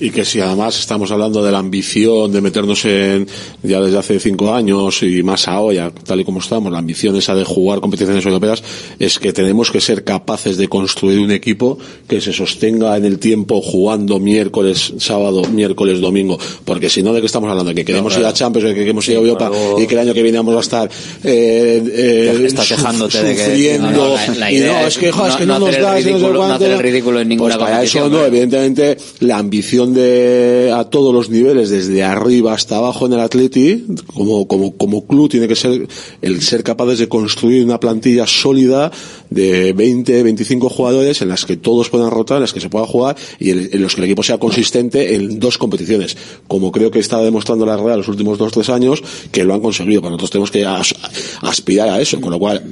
Y 0.01 0.11
que 0.11 0.25
si 0.25 0.41
además 0.41 0.79
estamos 0.79 1.11
hablando 1.11 1.43
de 1.43 1.51
la 1.51 1.59
ambición 1.59 2.31
de 2.31 2.41
meternos 2.41 2.85
en, 2.85 3.27
ya 3.65 3.81
desde 3.81 3.99
hace 3.99 4.21
cinco 4.21 4.55
años 4.55 5.03
y 5.03 5.25
más 5.25 5.49
ahora, 5.49 5.91
tal 6.07 6.21
y 6.21 6.25
como 6.25 6.39
estamos, 6.39 6.71
la 6.71 6.79
ambición 6.79 7.17
esa 7.17 7.35
de 7.35 7.43
jugar 7.45 7.81
competiciones 7.81 8.25
europeas, 8.25 8.63
es 9.01 9.19
que 9.19 9.33
tenemos 9.33 9.73
que 9.73 9.81
ser 9.81 10.05
capaces 10.05 10.57
de 10.57 10.69
construir 10.69 11.19
un 11.19 11.33
equipo 11.33 11.79
que 12.07 12.21
se 12.21 12.33
sostenga 12.33 12.97
en 12.97 13.07
el 13.07 13.19
tiempo 13.19 13.61
jugando 13.61 14.21
miércoles, 14.21 14.93
sábado, 14.99 15.43
miércoles, 15.53 16.01
domingo. 16.01 16.39
Porque 16.65 16.89
si 16.91 17.03
no, 17.03 17.13
¿de 17.13 17.19
qué 17.19 17.27
estamos 17.27 17.51
hablando? 17.51 17.75
Que 17.75 17.85
queremos 17.85 18.15
No, 18.15 18.21
ir 18.21 18.27
a 18.27 18.33
Champions, 18.33 18.69
que 18.69 18.75
queremos 18.77 19.09
ir 19.09 19.17
a 19.17 19.19
Europa 19.19 19.51
y 19.79 19.87
que 19.89 19.95
el 19.95 20.01
año 20.01 20.15
que 20.15 20.23
viene 20.23 20.39
vamos 20.39 20.55
a 20.57 20.61
estar 20.61 20.89
eh, 21.25 21.83
eh, 21.93 22.43
Estás 22.47 22.67
suf- 22.69 22.77
quejándote 22.77 23.21
de 23.21 23.35
que- 23.35 23.45
sufriendo. 23.47 23.91
No, 23.91 23.97
no, 24.11 24.15
la- 24.15 24.35
la 24.37 24.53
y 24.53 24.61
no, 24.61 24.79
es 24.81 24.87
es 24.89 24.99
que, 24.99 25.11
jo, 25.11 25.27
es 25.27 25.33
no- 25.33 25.39
que 25.39 25.47
no 25.47 25.59
no, 25.59 25.67
nos 25.67 25.77
da, 25.81 25.95
no 25.95 26.03
sé 26.03 26.13
cuánto. 26.37 26.65
Ridículo 26.91 27.21
en 27.21 27.29
ninguna 27.29 27.57
Pues 27.57 27.65
para 27.69 27.83
eso 27.83 28.09
no, 28.09 28.19
¿no? 28.19 28.25
evidentemente 28.27 28.97
la 29.21 29.39
ambición 29.39 29.95
de 29.95 30.73
a 30.75 30.85
todos 30.85 31.15
los 31.15 31.31
niveles, 31.31 31.71
desde 31.71 32.03
arriba 32.03 32.53
hasta 32.55 32.77
abajo 32.77 33.07
en 33.07 33.13
el 33.15 33.21
Atleti, 33.21 33.85
como, 34.15 34.47
como, 34.49 34.77
como 34.77 35.07
club 35.07 35.29
tiene 35.31 35.49
que 35.49 35.57
ser 35.57 35.87
el 36.23 36.43
ser 36.43 36.63
capaces 36.63 36.99
de 36.99 37.09
construir 37.09 37.65
una 37.65 37.81
plantilla 37.81 38.27
sólida 38.27 38.91
de 39.31 39.73
20, 39.73 40.23
25 40.23 40.69
jugadores 40.69 41.23
en 41.23 41.29
las 41.29 41.45
que 41.45 41.57
todos 41.57 41.89
puedan 41.91 42.11
rotar, 42.11 42.37
en 42.37 42.43
las 42.43 42.53
que 42.53 42.61
se 42.61 42.69
pueda 42.71 42.87
jugar 42.87 43.17
y 43.39 43.51
en, 43.51 43.69
en 43.73 43.83
los 43.83 43.95
que 43.95 44.01
el 44.01 44.07
equipo 44.07 44.23
sea 44.23 44.39
consistente 44.39 45.15
en 45.15 45.39
dos 45.39 45.59
competiciones, 45.59 46.17
como 46.47 46.73
creo 46.73 46.91
que 46.91 46.99
está 46.99 47.23
demostrando 47.23 47.67
la 47.67 47.77
Real 47.77 47.99
los 47.99 48.09
últimos 48.09 48.39
dos, 48.39 48.53
tres 48.53 48.69
años, 48.71 49.03
que 49.31 49.45
lo 49.45 49.55
han 49.55 49.61
conseguido. 49.61 50.01
Para 50.01 50.11
nosotros 50.13 50.31
tenemos 50.31 50.51
que 50.51 50.65
as- 50.65 50.95
aspirar 51.43 51.89
a 51.91 52.01
eso, 52.01 52.21
con 52.21 52.31
lo 52.33 52.39
cual 52.39 52.63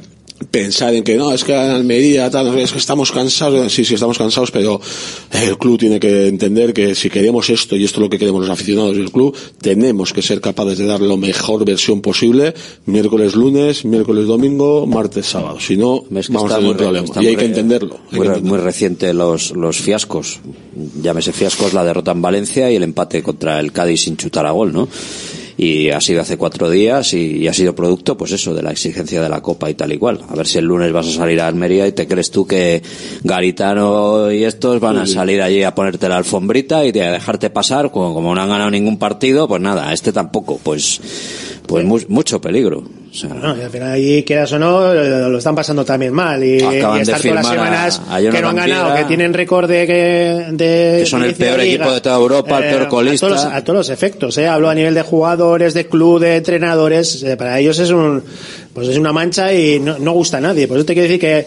pensar 0.50 0.94
en 0.94 1.02
que 1.02 1.16
no, 1.16 1.32
es 1.32 1.44
que 1.44 1.52
en 1.52 1.70
Almería, 1.70 2.30
tal, 2.30 2.58
es 2.58 2.72
que 2.72 2.78
estamos 2.78 3.10
cansados, 3.10 3.72
sí, 3.72 3.84
sí, 3.84 3.94
estamos 3.94 4.18
cansados, 4.18 4.50
pero 4.50 4.80
el 5.32 5.56
club 5.58 5.78
tiene 5.78 5.98
que 5.98 6.28
entender 6.28 6.72
que 6.72 6.94
si 6.94 7.10
queremos 7.10 7.48
esto, 7.50 7.76
y 7.76 7.84
esto 7.84 7.98
es 7.98 8.02
lo 8.02 8.10
que 8.10 8.18
queremos 8.18 8.42
los 8.42 8.50
aficionados 8.50 8.96
del 8.96 9.10
club, 9.10 9.36
tenemos 9.60 10.12
que 10.12 10.22
ser 10.22 10.40
capaces 10.40 10.78
de 10.78 10.86
dar 10.86 11.00
la 11.00 11.16
mejor 11.16 11.64
versión 11.64 12.00
posible, 12.00 12.54
miércoles, 12.84 13.34
lunes, 13.34 13.84
miércoles, 13.84 14.26
domingo, 14.26 14.86
martes, 14.86 15.26
sábado. 15.26 15.58
Si 15.60 15.76
no, 15.76 16.04
Es 16.14 16.26
que 16.28 16.32
vamos 16.32 16.52
a 16.52 16.56
tener 16.56 16.70
un 16.70 16.76
problema. 16.76 17.06
Y 17.20 17.26
hay 17.26 17.36
que 17.36 17.44
entenderlo. 17.46 17.98
hay 18.10 18.18
Muy, 18.18 18.26
que 18.26 18.26
entenderlo. 18.34 18.48
muy 18.48 18.58
reciente 18.58 19.14
los, 19.14 19.52
los 19.52 19.78
fiascos. 19.78 20.40
Llámese 21.02 21.32
fiascos 21.32 21.72
la 21.72 21.84
derrota 21.84 22.12
en 22.12 22.22
Valencia 22.22 22.70
y 22.70 22.76
el 22.76 22.82
empate 22.82 23.22
contra 23.22 23.58
el 23.60 23.72
Cádiz 23.72 24.02
sin 24.02 24.16
chutar 24.16 24.46
a 24.46 24.50
gol, 24.50 24.72
¿no? 24.72 24.88
Y 25.58 25.88
ha 25.90 26.00
sido 26.02 26.20
hace 26.20 26.36
cuatro 26.36 26.68
días 26.68 27.14
y, 27.14 27.38
y 27.38 27.48
ha 27.48 27.54
sido 27.54 27.74
producto, 27.74 28.16
pues 28.18 28.30
eso, 28.32 28.52
de 28.52 28.62
la 28.62 28.72
exigencia 28.72 29.22
de 29.22 29.28
la 29.30 29.40
Copa 29.40 29.70
y 29.70 29.74
tal 29.74 29.90
y 29.92 29.96
cual. 29.98 30.20
A 30.28 30.34
ver 30.34 30.46
si 30.46 30.58
el 30.58 30.66
lunes 30.66 30.92
vas 30.92 31.06
a 31.08 31.12
salir 31.12 31.40
a 31.40 31.46
Almería 31.46 31.86
y 31.86 31.92
te 31.92 32.06
crees 32.06 32.30
tú 32.30 32.46
que 32.46 32.82
Garitano 33.24 34.30
y 34.32 34.44
estos 34.44 34.80
van 34.80 34.98
a 34.98 35.06
salir 35.06 35.40
allí 35.42 35.62
a 35.62 35.74
ponerte 35.74 36.08
la 36.08 36.16
alfombrita 36.18 36.84
y 36.84 36.90
a 36.98 37.12
dejarte 37.12 37.50
pasar, 37.50 37.90
como, 37.90 38.12
como 38.14 38.34
no 38.34 38.40
han 38.42 38.48
ganado 38.48 38.70
ningún 38.70 38.98
partido, 38.98 39.48
pues 39.48 39.60
nada, 39.62 39.92
este 39.92 40.12
tampoco, 40.12 40.58
pues, 40.62 41.00
pues 41.66 41.84
mu- 41.84 42.00
mucho 42.08 42.40
peligro. 42.40 42.84
Sea, 43.16 43.30
No, 43.30 43.56
y 43.56 43.62
al 43.62 43.70
final 43.70 43.92
ahí, 43.92 44.22
quieras 44.24 44.52
o 44.52 44.58
no, 44.58 44.92
lo 44.92 45.38
están 45.38 45.54
pasando 45.54 45.84
también 45.84 46.12
mal. 46.12 46.42
Y, 46.44 46.56
estar 46.56 46.80
todas 46.80 47.06
las 47.08 47.46
a- 47.46 47.50
semanas 47.50 48.02
a 48.10 48.20
que 48.20 48.40
no 48.42 48.48
han 48.50 48.56
ganado, 48.56 48.94
que 48.94 49.04
tienen 49.04 49.32
récord 49.32 49.68
de, 49.68 49.86
que- 49.86 50.46
de 50.52 50.96
Que 51.00 51.06
son 51.06 51.22
el 51.22 51.34
peor 51.34 51.58
liga. 51.60 51.74
equipo 51.76 51.92
de 51.92 52.00
toda 52.00 52.16
Europa, 52.16 52.58
el 52.58 52.74
peor 52.76 52.88
colista. 52.88 53.26
A 53.26 53.28
todos, 53.30 53.44
los, 53.44 53.52
a 53.54 53.64
todos 53.64 53.76
los 53.78 53.88
efectos, 53.90 54.36
¿eh? 54.38 54.46
Hablo 54.46 54.68
a 54.68 54.74
nivel 54.74 54.94
de 54.94 55.02
jugadores, 55.02 55.72
de 55.74 55.86
club, 55.86 56.20
de 56.20 56.36
entrenadores. 56.36 57.22
eh, 57.22 57.36
para 57.36 57.58
ellos 57.58 57.78
es 57.78 57.90
un, 57.90 58.22
pues 58.74 58.88
es 58.88 58.98
una 58.98 59.12
mancha 59.12 59.52
y 59.54 59.80
no, 59.80 59.98
no 59.98 60.12
gusta 60.12 60.36
a 60.38 60.40
nadie. 60.40 60.68
Por 60.68 60.76
eso 60.76 60.84
te 60.86 60.92
quiero 60.92 61.08
decir 61.08 61.20
que 61.20 61.46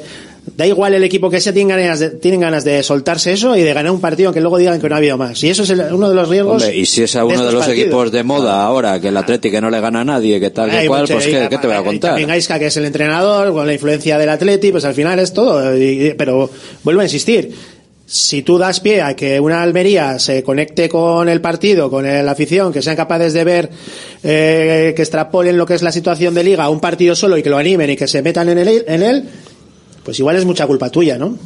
da 0.55 0.65
igual 0.67 0.93
el 0.93 1.03
equipo 1.03 1.29
que 1.29 1.39
sea, 1.39 1.53
tienen 1.53 1.69
ganas 1.77 1.99
de, 1.99 2.09
tienen 2.11 2.39
ganas 2.41 2.63
de 2.63 2.81
soltarse 2.83 3.31
eso 3.33 3.55
y 3.55 3.61
de 3.61 3.73
ganar 3.73 3.91
un 3.91 4.01
partido 4.01 4.29
aunque 4.29 4.41
luego 4.41 4.57
digan 4.57 4.79
que 4.81 4.89
no 4.89 4.95
ha 4.95 4.97
habido 4.97 5.17
más. 5.17 5.41
Y 5.43 5.49
eso 5.49 5.63
es 5.63 5.69
el- 5.69 5.93
uno 5.93 6.09
de 6.09 6.15
los 6.15 6.27
riesgos. 6.27 6.61
Hombre, 6.63 6.75
y 6.77 6.85
si 6.85 7.03
es 7.03 7.15
a 7.15 7.23
uno 7.25 7.37
de, 7.45 7.51
los 7.51 7.65
partidos. 7.65 7.79
equipos 7.87 8.11
de 8.11 8.23
moda 8.23 8.63
ahora, 8.63 8.99
que 8.99 9.09
el 9.09 9.17
Atlético 9.17 9.53
que 9.55 9.61
no 9.61 9.69
le 9.69 9.79
gana 9.79 10.01
a 10.01 10.05
nadie, 10.05 10.39
que 10.39 10.49
tal, 10.49 10.69
que 10.71 10.87
cual, 10.87 11.05
pues 11.07 11.25
¿qué, 11.25 11.47
qué 11.49 11.57
te 11.57 11.67
voy 11.67 11.75
a 11.75 11.83
contar? 11.83 12.11
También 12.11 12.29
Gaisca, 12.29 12.57
que 12.59 12.67
es 12.67 12.77
el 12.77 12.85
entrenador, 12.85 13.53
con 13.53 13.65
la 13.67 13.73
influencia 13.73 14.17
del 14.17 14.29
Atleti, 14.29 14.71
pues 14.71 14.85
al 14.85 14.93
final 14.93 15.19
es 15.19 15.33
todo. 15.33 15.77
Y- 15.77 16.13
pero 16.17 16.49
vuelvo 16.83 17.01
a 17.01 17.03
insistir. 17.05 17.53
Si 18.11 18.41
tú 18.41 18.57
das 18.57 18.79
pie 18.79 19.03
a 19.03 19.15
que 19.15 19.39
una 19.39 19.61
Almería 19.61 20.17
se 20.17 20.41
conecte 20.41 20.89
con 20.89 21.29
el 21.29 21.41
partido, 21.41 21.91
con 21.91 22.07
el- 22.07 22.25
la 22.25 22.31
afición, 22.31 22.73
que 22.73 22.81
sean 22.81 22.95
capaces 22.95 23.33
de 23.33 23.43
ver, 23.43 23.69
eh, 24.23 24.93
que 24.95 25.01
extrapolen 25.03 25.57
lo 25.57 25.65
que 25.67 25.75
es 25.75 25.83
la 25.83 25.91
situación 25.91 26.33
de 26.33 26.43
liga 26.43 26.63
a 26.63 26.69
un 26.69 26.79
partido 26.79 27.15
solo 27.15 27.37
y 27.37 27.43
que 27.43 27.49
lo 27.51 27.57
animen 27.57 27.91
y 27.91 27.95
que 27.95 28.07
se 28.07 28.21
metan 28.23 28.49
en 28.49 28.57
él, 28.57 28.83
en 28.87 29.03
él 29.03 29.23
pues 30.03 30.19
igual 30.19 30.35
es 30.35 30.45
mucha 30.45 30.67
culpa 30.67 30.89
tuya, 30.89 31.17
¿no? 31.17 31.37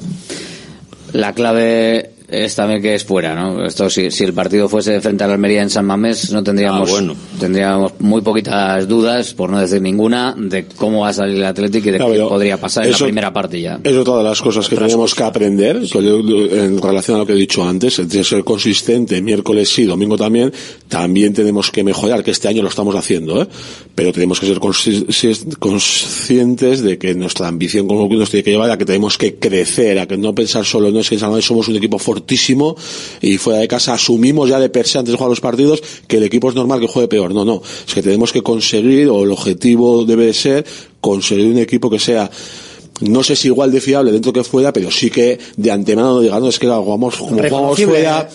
La 1.12 1.34
clave 1.34 2.13
es 2.34 2.56
también 2.56 2.82
que 2.82 2.96
es 2.96 3.04
fuera, 3.04 3.36
¿no? 3.36 3.66
Esto 3.66 3.90
si, 3.90 4.10
si 4.12 4.24
el 4.24 4.34
partido 4.34 4.68
fuese 4.68 5.00
frente 5.02 5.24
al 5.24 5.32
Almería 5.32 5.62
en 5.62 5.70
San 5.70 5.86
Mamés 5.86 6.32
no 6.32 6.44
tendríamos 6.44 6.90
Ah, 6.90 6.94
bueno. 6.94 7.16
tendríamos 7.40 7.94
muy 8.00 8.22
poquitas 8.22 8.88
dudas, 8.88 9.34
por 9.34 9.50
no 9.50 9.60
decir 9.60 9.82
ninguna, 9.82 10.36
de 10.38 10.66
cómo 10.66 11.02
va 11.02 11.10
a 11.10 11.14
salir 11.14 11.38
el 11.38 11.46
Atlético 11.46 11.90
y 11.90 11.92
de 11.94 11.98
Claro, 11.98 12.14
qué 12.14 12.20
podría 12.22 12.58
pasar 12.60 12.86
en 12.86 12.92
la 12.92 12.98
primera 12.98 13.32
parte 13.34 13.62
ya. 13.62 13.80
Es 13.84 13.96
otra 13.96 14.18
de 14.18 14.24
las 14.24 14.42
cosas 14.42 14.68
que 14.68 14.76
tenemos 14.76 15.14
que 15.16 15.24
aprender 15.24 15.80
que 15.82 16.04
yo- 16.04 16.20
en 16.20 16.82
relación 16.82 17.18
a 17.18 17.20
lo 17.22 17.26
que 17.26 17.34
he 17.34 17.38
dicho 17.38 17.64
antes, 17.68 18.08
de 18.08 18.24
ser 18.24 18.44
consistente 18.44 19.22
miércoles 19.22 19.70
sí, 19.70 19.84
domingo 19.86 20.18
también, 20.18 20.52
también 20.88 21.34
tenemos 21.34 21.72
que 21.72 21.84
mejorar, 21.84 22.24
que 22.24 22.32
este 22.32 22.48
año 22.48 22.62
lo 22.64 22.70
estamos 22.70 22.96
haciendo, 22.96 23.42
¿eh? 23.42 23.48
pero 23.96 24.12
tenemos 24.12 24.40
que 24.40 24.48
ser 24.48 24.60
conscientes 25.60 26.82
de 26.82 26.98
que 26.98 27.14
nuestra 27.16 27.48
ambición 27.48 27.88
como 27.88 28.08
club 28.08 28.20
nos 28.20 28.30
tiene 28.30 28.44
que 28.44 28.52
llevar 28.52 28.70
a 28.72 28.78
que 28.78 28.86
tenemos 28.86 29.18
que 29.18 29.36
crecer, 29.36 30.00
a 30.00 30.08
que 30.08 30.18
no 30.18 30.34
pensar 30.34 30.66
solo, 30.66 30.92
no 30.92 31.00
es 31.00 31.10
que 31.10 31.16
en 31.16 31.20
San 31.22 31.30
Mamés 31.30 31.46
somos 31.46 31.68
un 31.68 31.76
equipo 31.76 32.00
fortísimo 32.24 32.76
y 33.22 33.38
fuera 33.38 33.60
de 33.60 33.68
casa 33.68 33.94
asumimos 33.94 34.50
ya 34.50 34.60
de 34.60 34.70
per 34.70 34.88
se 34.88 34.98
antes 34.98 35.12
de 35.12 35.18
jugar 35.18 35.30
los 35.30 35.42
partidos 35.42 35.84
que 36.08 36.18
el 36.18 36.24
equipo 36.24 36.50
es 36.50 36.56
normal 36.56 36.80
que 36.80 36.88
juegue 36.88 37.08
peor. 37.08 37.34
No, 37.34 37.44
no, 37.44 37.62
es 37.62 37.94
que 37.94 38.02
tenemos 38.02 38.32
que 38.32 38.42
conseguir, 38.42 39.10
o 39.10 39.24
el 39.24 39.32
objetivo 39.32 40.06
debe 40.06 40.28
de 40.28 40.34
ser, 40.34 40.66
conseguir 41.02 41.48
un 41.48 41.58
equipo 41.58 41.90
que 41.90 42.00
sea 42.00 42.30
no 43.04 43.24
sé 43.24 43.36
si 43.36 43.48
igual 43.48 43.72
de 43.72 43.82
fiable 43.82 44.12
dentro 44.12 44.34
que 44.34 44.44
fuera, 44.44 44.74
pero 44.74 44.90
sí 44.92 45.10
que 45.10 45.40
de 45.58 45.72
antemano 45.72 46.20
diga, 46.22 46.40
no, 46.40 46.50
es 46.50 46.58
que 46.60 46.68
jugamos 46.68 47.16
como 47.18 47.30
jugamos 47.42 47.80
fuera, 47.82 48.30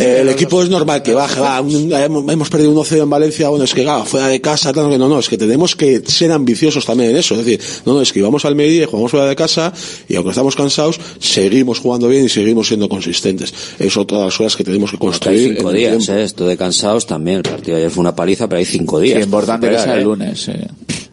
eh, 0.00 0.18
el 0.20 0.28
equipo 0.28 0.62
es 0.62 0.68
normal 0.68 1.02
que 1.02 1.14
baja, 1.14 1.40
va, 1.40 1.60
un- 1.60 1.92
hemos 2.30 2.48
perdido 2.50 2.72
1-0 2.72 3.02
en 3.02 3.10
Valencia, 3.10 3.48
bueno, 3.48 3.64
es 3.64 3.74
que 3.74 3.82
claro, 3.82 4.04
fuera 4.04 4.28
de 4.28 4.40
casa, 4.40 4.72
tal, 4.72 4.90
que 4.90 4.98
no, 4.98 5.08
no, 5.08 5.18
es 5.18 5.28
que 5.28 5.38
tenemos 5.38 5.74
que 5.76 6.02
ser 6.06 6.32
ambiciosos 6.32 6.84
también 6.84 7.10
en 7.10 7.16
eso, 7.16 7.34
es 7.34 7.44
decir, 7.44 7.60
no, 7.86 7.94
no, 7.94 8.02
es 8.02 8.12
que 8.12 8.22
vamos 8.22 8.44
al 8.44 8.50
Almería 8.50 8.82
y 8.82 8.86
jugamos 8.86 9.10
fuera 9.12 9.26
de 9.26 9.36
casa 9.36 9.72
y 10.08 10.16
aunque 10.16 10.30
estamos 10.30 10.56
cansados, 10.56 10.98
seguimos 11.20 11.78
jugando 11.78 12.08
bien 12.08 12.24
y 12.24 12.28
seguimos 12.28 12.66
siendo 12.66 12.88
consistentes. 12.88 13.54
Es 13.78 13.96
otra 13.96 14.18
de 14.18 14.24
las 14.24 14.36
cosas 14.36 14.56
que 14.56 14.64
tenemos 14.64 14.90
que 14.90 14.96
Hay 14.96 15.00
construir. 15.00 15.54
cinco 15.56 15.72
días. 15.72 16.08
¿eh? 16.08 16.24
Esto 16.24 16.46
de 16.46 16.56
cansados 16.56 17.06
también. 17.06 17.36
El 17.38 17.42
partido 17.44 17.76
ayer 17.76 17.90
fue 17.90 18.00
una 18.00 18.14
paliza, 18.16 18.48
pero 18.48 18.58
hay 18.58 18.64
cinco 18.64 18.98
días. 18.98 19.18
Sí, 19.18 19.24
importante 19.24 19.68
que 19.68 19.74
sea 19.74 19.82
superar, 19.82 19.98
el 19.98 20.02
¿eh? 20.02 20.04
lunes. 20.04 20.48
eh. 20.48 20.66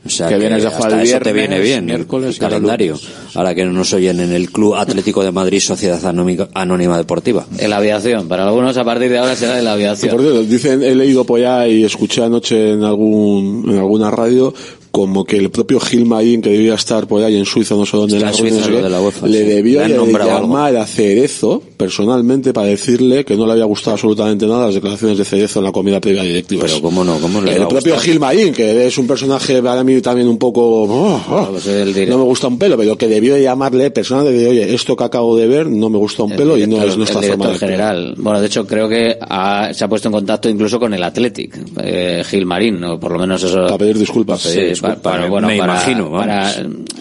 O 0.07 0.09
sea, 0.09 0.27
que 0.29 0.37
vienes 0.37 0.63
de 0.63 0.69
jugar 0.69 0.83
hasta 0.93 1.01
el 1.01 1.07
eso 1.07 1.19
te 1.19 1.33
viernes, 1.33 1.49
viene 1.59 1.63
bien, 1.63 1.85
miércoles 1.85 2.29
el 2.35 2.39
calendario. 2.39 2.99
Ahora 3.35 3.53
que 3.53 3.65
no 3.65 3.71
nos 3.71 3.93
oyen 3.93 4.19
en 4.19 4.31
el 4.33 4.49
Club 4.51 4.75
Atlético 4.75 5.23
de 5.23 5.31
Madrid 5.31 5.59
Sociedad 5.59 6.03
Anómica- 6.05 6.49
Anónima 6.53 6.97
Deportiva. 6.97 7.45
En 7.59 7.69
la 7.69 7.77
aviación, 7.77 8.27
para 8.27 8.47
algunos 8.47 8.75
a 8.77 8.83
partir 8.83 9.09
de 9.09 9.17
ahora 9.19 9.35
será 9.35 9.57
en 9.59 9.65
la 9.65 9.71
Que, 9.71 9.75
aviación. 9.75 10.11
por 10.11 10.21
cierto, 10.21 10.43
dicen, 10.43 10.83
he 10.83 10.95
leído 10.95 11.23
por 11.25 11.39
allá 11.39 11.67
y 11.67 11.83
escuché 11.83 12.23
anoche 12.23 12.71
en 12.73 12.83
algún, 12.83 13.65
en 13.69 13.77
alguna 13.77 14.09
radio 14.11 14.53
como 14.91 15.23
que 15.25 15.37
el 15.37 15.49
propio 15.49 15.79
Gil 15.79 16.05
Marín, 16.05 16.41
que 16.41 16.49
debía 16.49 16.73
estar 16.75 17.07
por 17.07 17.23
ahí 17.23 17.35
en 17.35 17.45
Suiza, 17.45 17.75
no 17.75 17.85
sé 17.85 17.97
dónde, 17.97 18.19
la 18.19 18.33
Suiza, 18.33 18.57
no 18.57 18.63
sé 18.65 18.71
de 18.71 18.89
la 18.89 18.99
le 18.99 19.11
sí. 19.11 19.43
debió 19.43 19.81
Le 19.81 19.89
de 19.89 19.95
nombrado 19.95 20.31
algo. 20.31 20.41
llamar 20.47 20.75
a 20.77 20.85
Cerezo 20.85 21.61
personalmente 21.77 22.53
para 22.53 22.67
decirle 22.67 23.23
que 23.23 23.35
no 23.35 23.45
le 23.45 23.53
había 23.53 23.65
gustado 23.65 23.93
absolutamente 23.93 24.45
nada 24.47 24.65
las 24.65 24.75
declaraciones 24.75 25.17
de 25.17 25.25
Cerezo 25.25 25.59
en 25.59 25.65
la 25.65 25.71
comida 25.71 25.99
previa 26.01 26.21
de 26.23 26.27
directivos. 26.29 26.65
Pero 26.69 26.81
cómo 26.81 27.03
no, 27.03 27.19
cómo 27.19 27.41
le 27.41 27.55
El 27.55 27.63
a 27.63 27.67
propio 27.67 27.93
gustar? 27.93 28.09
Gil 28.11 28.19
Marín, 28.19 28.53
que 28.53 28.87
es 28.87 28.97
un 28.97 29.07
personaje 29.07 29.61
para 29.61 29.83
mí 29.83 30.01
también 30.01 30.27
un 30.27 30.37
poco, 30.37 30.61
oh, 30.83 31.21
oh, 31.29 31.47
Pues 31.51 31.65
no 32.07 32.17
me 32.17 32.23
gusta 32.23 32.47
un 32.47 32.57
pelo, 32.57 32.77
pero 32.77 32.97
que 32.97 33.07
debió 33.07 33.35
de 33.35 33.43
llamarle 33.43 33.91
personalmente, 33.91 34.39
de, 34.39 34.47
oye, 34.49 34.73
esto 34.73 34.95
que 34.95 35.03
acabo 35.03 35.35
de 35.37 35.47
ver 35.47 35.67
no 35.67 35.89
me 35.89 35.97
gusta 35.97 36.23
un 36.23 36.31
pelo 36.35 36.57
y 36.57 36.65
no 36.67 36.81
es 36.83 36.97
nuestra 36.97 37.21
el 37.21 37.27
forma 37.29 37.49
de 37.49 37.57
general. 37.57 38.15
Bueno, 38.17 38.39
de 38.41 38.47
hecho 38.47 38.65
creo 38.65 38.89
que 38.89 39.17
ha- 39.21 39.71
se 39.73 39.83
ha 39.83 39.87
puesto 39.87 40.07
en 40.07 40.13
contacto 40.13 40.49
incluso 40.49 40.79
con 40.79 40.93
el 40.93 41.03
Athletic, 41.03 41.57
eh, 41.83 42.23
Gil 42.27 42.45
Marín, 42.45 42.83
o 42.83 42.99
por 42.99 43.11
lo 43.11 43.19
menos 43.19 43.43
eso. 43.43 43.63
Para 43.63 43.77
pedir 43.77 43.97
disculpas. 43.97 44.41
Sí, 44.41 44.59
pedir 44.87 45.01
pa- 45.01 45.09
disculpas. 45.11 45.13
para, 45.19 45.29
bueno, 45.29 45.47
me 45.47 45.57
para- 45.57 45.73
imagino, 45.73 46.11
para, 46.11 46.51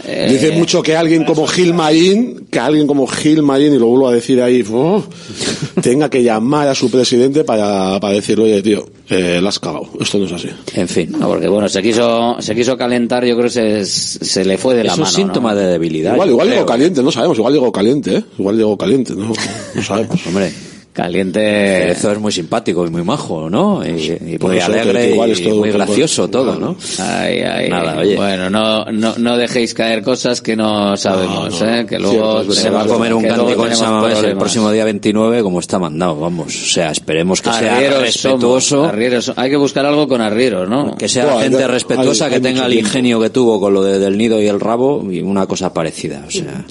eh, 0.09 0.29
Dice 0.31 0.53
mucho 0.53 0.83
que 0.83 0.97
alguien 0.97 1.25
como 1.25 1.47
Gil 1.47 1.75
Marín, 1.75 2.47
que 2.51 2.59
alguien 2.61 2.87
como 2.87 3.07
Gil 3.07 3.43
Marín, 3.43 3.75
y 3.75 3.79
lo 3.79 3.87
vuelvo 3.87 4.09
a 4.09 4.13
decir 4.13 4.41
ahí, 4.43 4.65
oh, 4.73 5.03
tenga 5.83 6.09
que 6.09 6.23
llamar 6.23 6.69
a 6.69 6.75
su 6.75 6.91
presidente 6.91 7.45
para, 7.45 7.99
para 8.01 8.15
decirle, 8.15 8.45
oye, 8.45 8.63
tío, 8.63 8.87
eh, 9.09 9.41
la 9.43 9.49
has 9.49 9.59
cagado, 9.59 9.89
esto 10.01 10.19
no 10.19 10.27
es 10.27 10.33
así. 10.33 10.49
En 10.75 10.89
fin. 10.89 11.13
No, 11.19 11.29
porque 11.29 11.49
bueno, 11.49 11.69
se 11.69 11.83
quiso, 11.83 12.37
se 12.41 12.55
quiso 12.55 12.77
calentar, 12.77 13.25
yo 13.25 13.35
creo 13.37 13.49
que 13.51 13.85
se, 13.85 13.85
se 13.85 14.45
le 14.45 14.59
fue 14.59 14.75
de 14.75 14.85
la 14.85 14.93
Es 14.93 14.99
mano. 14.99 15.11
un 15.11 15.15
síntoma 15.17 15.53
¿no? 15.55 15.59
de 15.61 15.67
debilidad. 15.69 16.15
Igual, 16.15 16.31
igual 16.31 16.51
llegó 16.51 16.67
caliente, 16.67 17.03
no 17.03 17.11
sabemos, 17.11 17.39
igual 17.39 17.53
llegó 17.55 17.73
caliente, 17.73 18.17
¿eh? 18.17 18.25
Igual 18.39 18.57
llegó 18.57 18.77
caliente, 18.77 19.15
no, 19.15 19.33
no 19.75 19.83
sabemos. 19.83 20.21
Hombre, 20.27 20.53
Caliente. 20.97 21.40
Cerezo 21.40 22.12
es 22.12 22.18
muy 22.18 22.32
simpático 22.32 22.86
y 22.86 22.90
muy 22.90 23.02
majo, 23.05 23.51
¿no? 23.51 23.85
Y, 23.86 23.90
y 23.90 24.39
muy 24.40 24.56
eso, 24.56 24.66
alegre 24.66 25.10
igual 25.10 25.31
es 25.32 25.40
y 25.40 25.44
todo- 25.44 25.56
muy 25.59 25.70
gracioso 25.70 26.28
todo, 26.28 26.56
¿no? 26.56 26.74
Ay, 26.98 27.40
ay, 27.43 27.68
Nada, 27.68 27.98
oye. 27.98 28.16
Bueno, 28.16 28.48
no, 28.48 28.86
no, 28.86 29.14
no 29.18 29.36
dejéis 29.36 29.74
caer 29.74 30.02
cosas 30.02 30.40
que 30.40 30.56
no 30.56 30.97
sabemos, 30.97 31.60
No, 31.60 31.66
no. 31.66 31.77
¿eh? 31.77 31.86
Que 31.86 31.98
luego 31.98 32.43
Cierto, 32.44 32.52
Se 32.55 32.70
va 32.70 32.82
a 32.82 32.86
comer 32.86 33.12
un 33.12 33.23
cántico 33.24 33.51
en 33.51 33.56
tenemos 33.56 33.78
San 33.78 33.93
Mamés 33.93 34.23
el 34.24 34.36
próximo 34.39 34.70
día 34.73 34.85
29 34.85 35.43
como 35.43 35.60
está 35.60 35.78
mandado, 35.78 36.18
vamos. 36.18 36.47
O 36.48 36.66
sea, 36.66 36.90
esperemos 36.93 37.43
que 37.43 37.52
sea 37.52 37.77
Arrieros 37.77 38.01
respetuoso. 38.01 38.68
somos, 38.77 38.89
arrieros. 38.89 39.32
Hay 39.36 39.51
que 39.51 39.56
buscar 39.56 39.85
algo 39.85 40.09
con 40.09 40.23
arrieros, 40.23 40.66
¿no? 40.68 40.97
Que 40.97 41.09
sea 41.10 41.27
Buah, 41.27 41.43
gente 41.43 41.62
hay- 41.62 41.70
respetuosa, 41.70 42.24
hay 42.27 42.31
que 42.32 42.40
tenga 42.40 42.64
el 42.64 42.73
tiempo. 42.73 42.89
ingenio 42.89 43.20
que 43.20 43.28
tuvo 43.31 43.60
con 43.60 43.74
lo 43.74 43.82
de- 43.85 43.98
del 43.98 44.16
nido 44.16 44.40
y 44.40 44.47
el 44.47 44.60
rabo 44.60 45.05
y 45.10 45.20
una 45.20 45.47
cosa 45.47 45.74
parecida. 45.74 46.24
O 46.27 46.31
sea, 46.31 46.64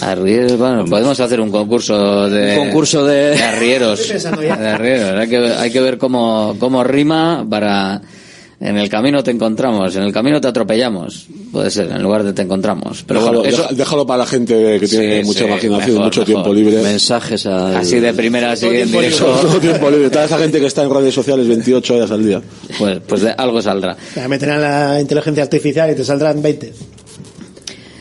Arrieros, 0.00 0.56
bueno, 0.58 0.84
podemos 0.86 1.18
hacer 1.20 1.40
un 1.40 1.50
concurso 1.50 2.28
de... 2.30 2.58
Un 2.58 2.64
concurso 2.66 3.04
de- 3.04 3.30
de 3.36 3.42
arrieros. 3.42 4.10
Estoy 4.10 4.46
ya. 4.46 4.56
De 4.56 4.68
arrieros. 4.68 5.18
Hay 5.18 5.28
que, 5.28 5.36
hay 5.38 5.70
que 5.70 5.80
ver 5.80 5.98
cómo, 5.98 6.56
cómo 6.58 6.82
rima 6.84 7.46
para... 7.48 8.00
En 8.62 8.76
el 8.76 8.90
camino 8.90 9.22
te 9.22 9.30
encontramos, 9.30 9.96
en 9.96 10.02
el 10.02 10.12
camino 10.12 10.38
te 10.38 10.46
atropellamos. 10.46 11.28
Puede 11.50 11.70
ser, 11.70 11.90
en 11.90 12.02
lugar 12.02 12.22
de 12.24 12.34
te 12.34 12.42
encontramos. 12.42 13.02
Pero 13.06 13.20
déjalo, 13.20 13.38
bueno, 13.40 13.54
eso... 13.54 13.66
déjalo 13.70 14.06
para 14.06 14.18
la 14.18 14.26
gente 14.26 14.78
que 14.78 14.86
tiene 14.86 15.20
Sí, 15.22 15.24
mucha 15.26 15.38
sí, 15.38 15.44
imaginación 15.46 15.88
y 15.88 15.92
mejor, 15.94 16.04
mucho 16.04 16.20
mejor. 16.20 16.26
tiempo 16.26 16.52
libre. 16.52 16.82
mensajes 16.82 17.46
a... 17.46 17.78
Así 17.78 18.00
de 18.00 18.12
primera, 18.12 18.52
así 18.52 18.66
en 18.66 18.74
Eso, 18.88 19.00
directo. 19.00 19.24
todo 19.40 19.58
tiempo 19.60 19.90
libre. 19.90 20.10
Toda 20.10 20.26
esa 20.26 20.36
gente 20.36 20.60
que 20.60 20.66
está 20.66 20.82
en 20.82 20.90
redes 20.94 21.14
sociales 21.14 21.48
28 21.48 21.94
horas 21.96 22.10
al 22.10 22.22
día. 22.22 22.42
Pues, 22.78 23.00
pues 23.08 23.22
de 23.22 23.30
algo 23.30 23.62
saldrá. 23.62 23.96
Ya 24.14 24.28
meterán 24.28 24.60
la 24.60 25.00
inteligencia 25.00 25.42
artificial 25.42 25.90
y 25.92 25.94
te 25.94 26.04
saldrán 26.04 26.42
20. 26.42 26.72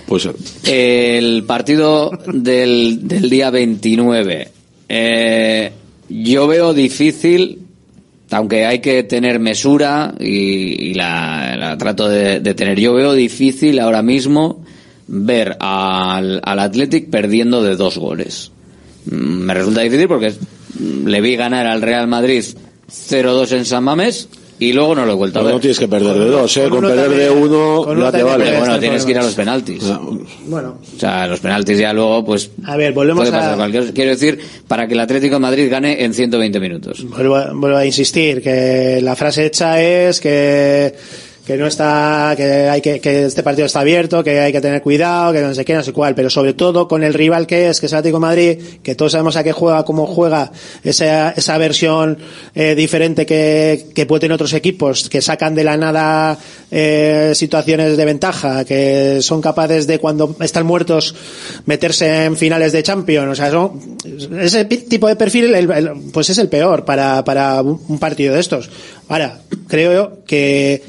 Pues 0.09 0.23
ser. 0.23 0.35
El 0.65 1.43
partido 1.43 2.09
del, 2.25 3.07
del 3.07 3.29
día 3.29 3.51
29. 3.51 4.47
Eh, 4.89 5.71
yo 6.09 6.47
veo 6.47 6.73
difícil, 6.73 7.59
aunque 8.31 8.65
hay 8.65 8.79
que 8.79 9.03
tener 9.03 9.39
mesura 9.39 10.15
y, 10.19 10.95
la, 10.95 11.55
la 11.55 11.77
trato 11.77 12.09
de, 12.09 12.41
tener, 12.55 12.79
yo 12.79 12.95
veo 12.95 13.13
difícil 13.13 13.77
ahora 13.77 14.01
mismo 14.01 14.65
ver 15.05 15.55
al, 15.59 16.41
al 16.43 16.59
Athletic 16.59 17.11
perdiendo 17.11 17.61
de 17.61 17.75
dos 17.75 17.99
goles. 17.99 18.51
Mm, 19.05 19.11
Me 19.15 19.53
resulta 19.53 19.81
difícil 19.81 20.07
porque 20.07 20.33
le 21.05 21.21
vi 21.21 21.35
ganar 21.35 21.67
al 21.67 21.83
Real 21.83 22.07
Madrid 22.07 22.43
0-2 22.89 23.51
en 23.51 23.65
San 23.65 23.83
Mamés 23.83 24.27
y 24.59 24.73
luego 24.73 24.93
no 24.95 25.05
lo 25.05 25.13
he 25.13 25.15
vuelto 25.15 25.39
a 25.39 25.43
ver. 25.43 25.53
no 25.53 25.59
tienes 25.59 25.79
que 25.79 25.87
perder 25.87 26.17
de 26.17 26.25
dos, 26.25 26.57
¿eh? 26.57 26.67
con 26.69 26.81
perder 26.81 27.09
de 27.11 27.29
uno 27.29 27.81
con 27.83 27.97
uno 27.97 28.05
ya 28.11 28.17
te 28.17 28.23
vale. 28.23 28.57
Bueno, 28.59 28.79
tienes 28.79 29.05
que 29.05 29.11
ir 29.11 29.17
a 29.19 29.23
los 29.23 29.33
penaltis. 29.33 29.83
Bueno, 30.45 30.77
O 30.95 30.99
sea, 30.99 31.27
los 31.27 31.39
penaltis 31.39 31.77
ya 31.79 31.93
luego, 31.93 32.23
pues. 32.25 32.51
A 32.65 32.75
ver, 32.75 32.91
volvemos 32.93 33.21
puede 33.21 33.31
pasar 33.31 33.53
a- 33.53 33.57
cualquier- 33.57 33.93
Quiero 33.93 34.11
decir, 34.11 34.39
para 34.67 34.87
que 34.87 34.93
el 34.93 34.99
Atlético 34.99 35.35
de 35.35 35.39
Madrid 35.39 35.69
gane 35.71 36.03
en 36.03 36.13
120 36.13 36.59
minutos. 36.59 37.03
vuelvo, 37.07 37.35
a- 37.35 37.53
vuelvo 37.53 37.77
a 37.77 37.85
insistir 37.85 38.41
que 38.41 38.99
la 39.01 39.15
frase 39.15 39.45
hecha 39.45 39.81
es 39.81 40.19
que 40.19 40.93
que 41.49 41.57
no 41.57 41.65
está 41.65 42.35
que 42.37 42.43
hay 42.69 42.79
que 42.79 42.99
que 43.01 43.25
este 43.25 43.41
partido 43.41 43.65
está 43.65 43.79
abierto 43.79 44.23
que 44.23 44.39
hay 44.39 44.51
que 44.51 44.61
tener 44.61 44.83
cuidado 44.83 45.33
que 45.33 45.41
no 45.41 45.55
sé 45.55 45.65
qué 45.65 45.73
no 45.73 45.81
sé 45.81 45.93
cuál 45.93 46.13
pero 46.13 46.29
sobre 46.29 46.53
todo 46.53 46.87
con 46.87 47.01
el 47.01 47.15
rival 47.15 47.47
que 47.47 47.69
es 47.69 47.79
que 47.79 47.87
es 47.87 47.93
Atlético 47.93 48.19
Madrid 48.19 48.59
que 48.83 48.93
todos 48.93 49.13
sabemos 49.13 49.35
a 49.35 49.43
qué 49.43 49.51
juega 49.51 49.83
cómo 49.83 50.05
juega 50.05 50.51
esa 50.83 51.31
esa 51.31 51.57
versión 51.57 52.19
eh, 52.53 52.75
diferente 52.75 53.25
que 53.25 53.87
que 53.95 54.05
pueden 54.05 54.21
tener 54.21 54.35
otros 54.35 54.53
equipos 54.53 55.09
que 55.09 55.21
sacan 55.23 55.55
de 55.55 55.63
la 55.63 55.75
nada 55.75 56.37
eh, 56.69 57.31
situaciones 57.33 57.97
de 57.97 58.05
ventaja 58.05 58.63
que 58.63 59.17
son 59.23 59.41
capaces 59.41 59.87
de 59.87 59.97
cuando 59.97 60.35
están 60.41 60.67
muertos 60.67 61.15
meterse 61.65 62.25
en 62.25 62.37
finales 62.37 62.73
de 62.73 62.83
Champions. 62.83 63.31
O 63.31 63.35
sea 63.35 63.49
son- 63.49 63.97
ese 64.39 64.65
tipo 64.65 65.07
de 65.07 65.15
perfil 65.15 65.55
el- 65.55 65.71
el- 65.71 65.89
pues 66.13 66.29
es 66.29 66.37
el 66.37 66.47
peor 66.47 66.85
para 66.85 67.23
para 67.25 67.63
un 67.63 67.97
partido 67.97 68.35
de 68.35 68.39
estos. 68.39 68.69
Ahora 69.07 69.39
creo 69.67 70.19
que 70.27 70.83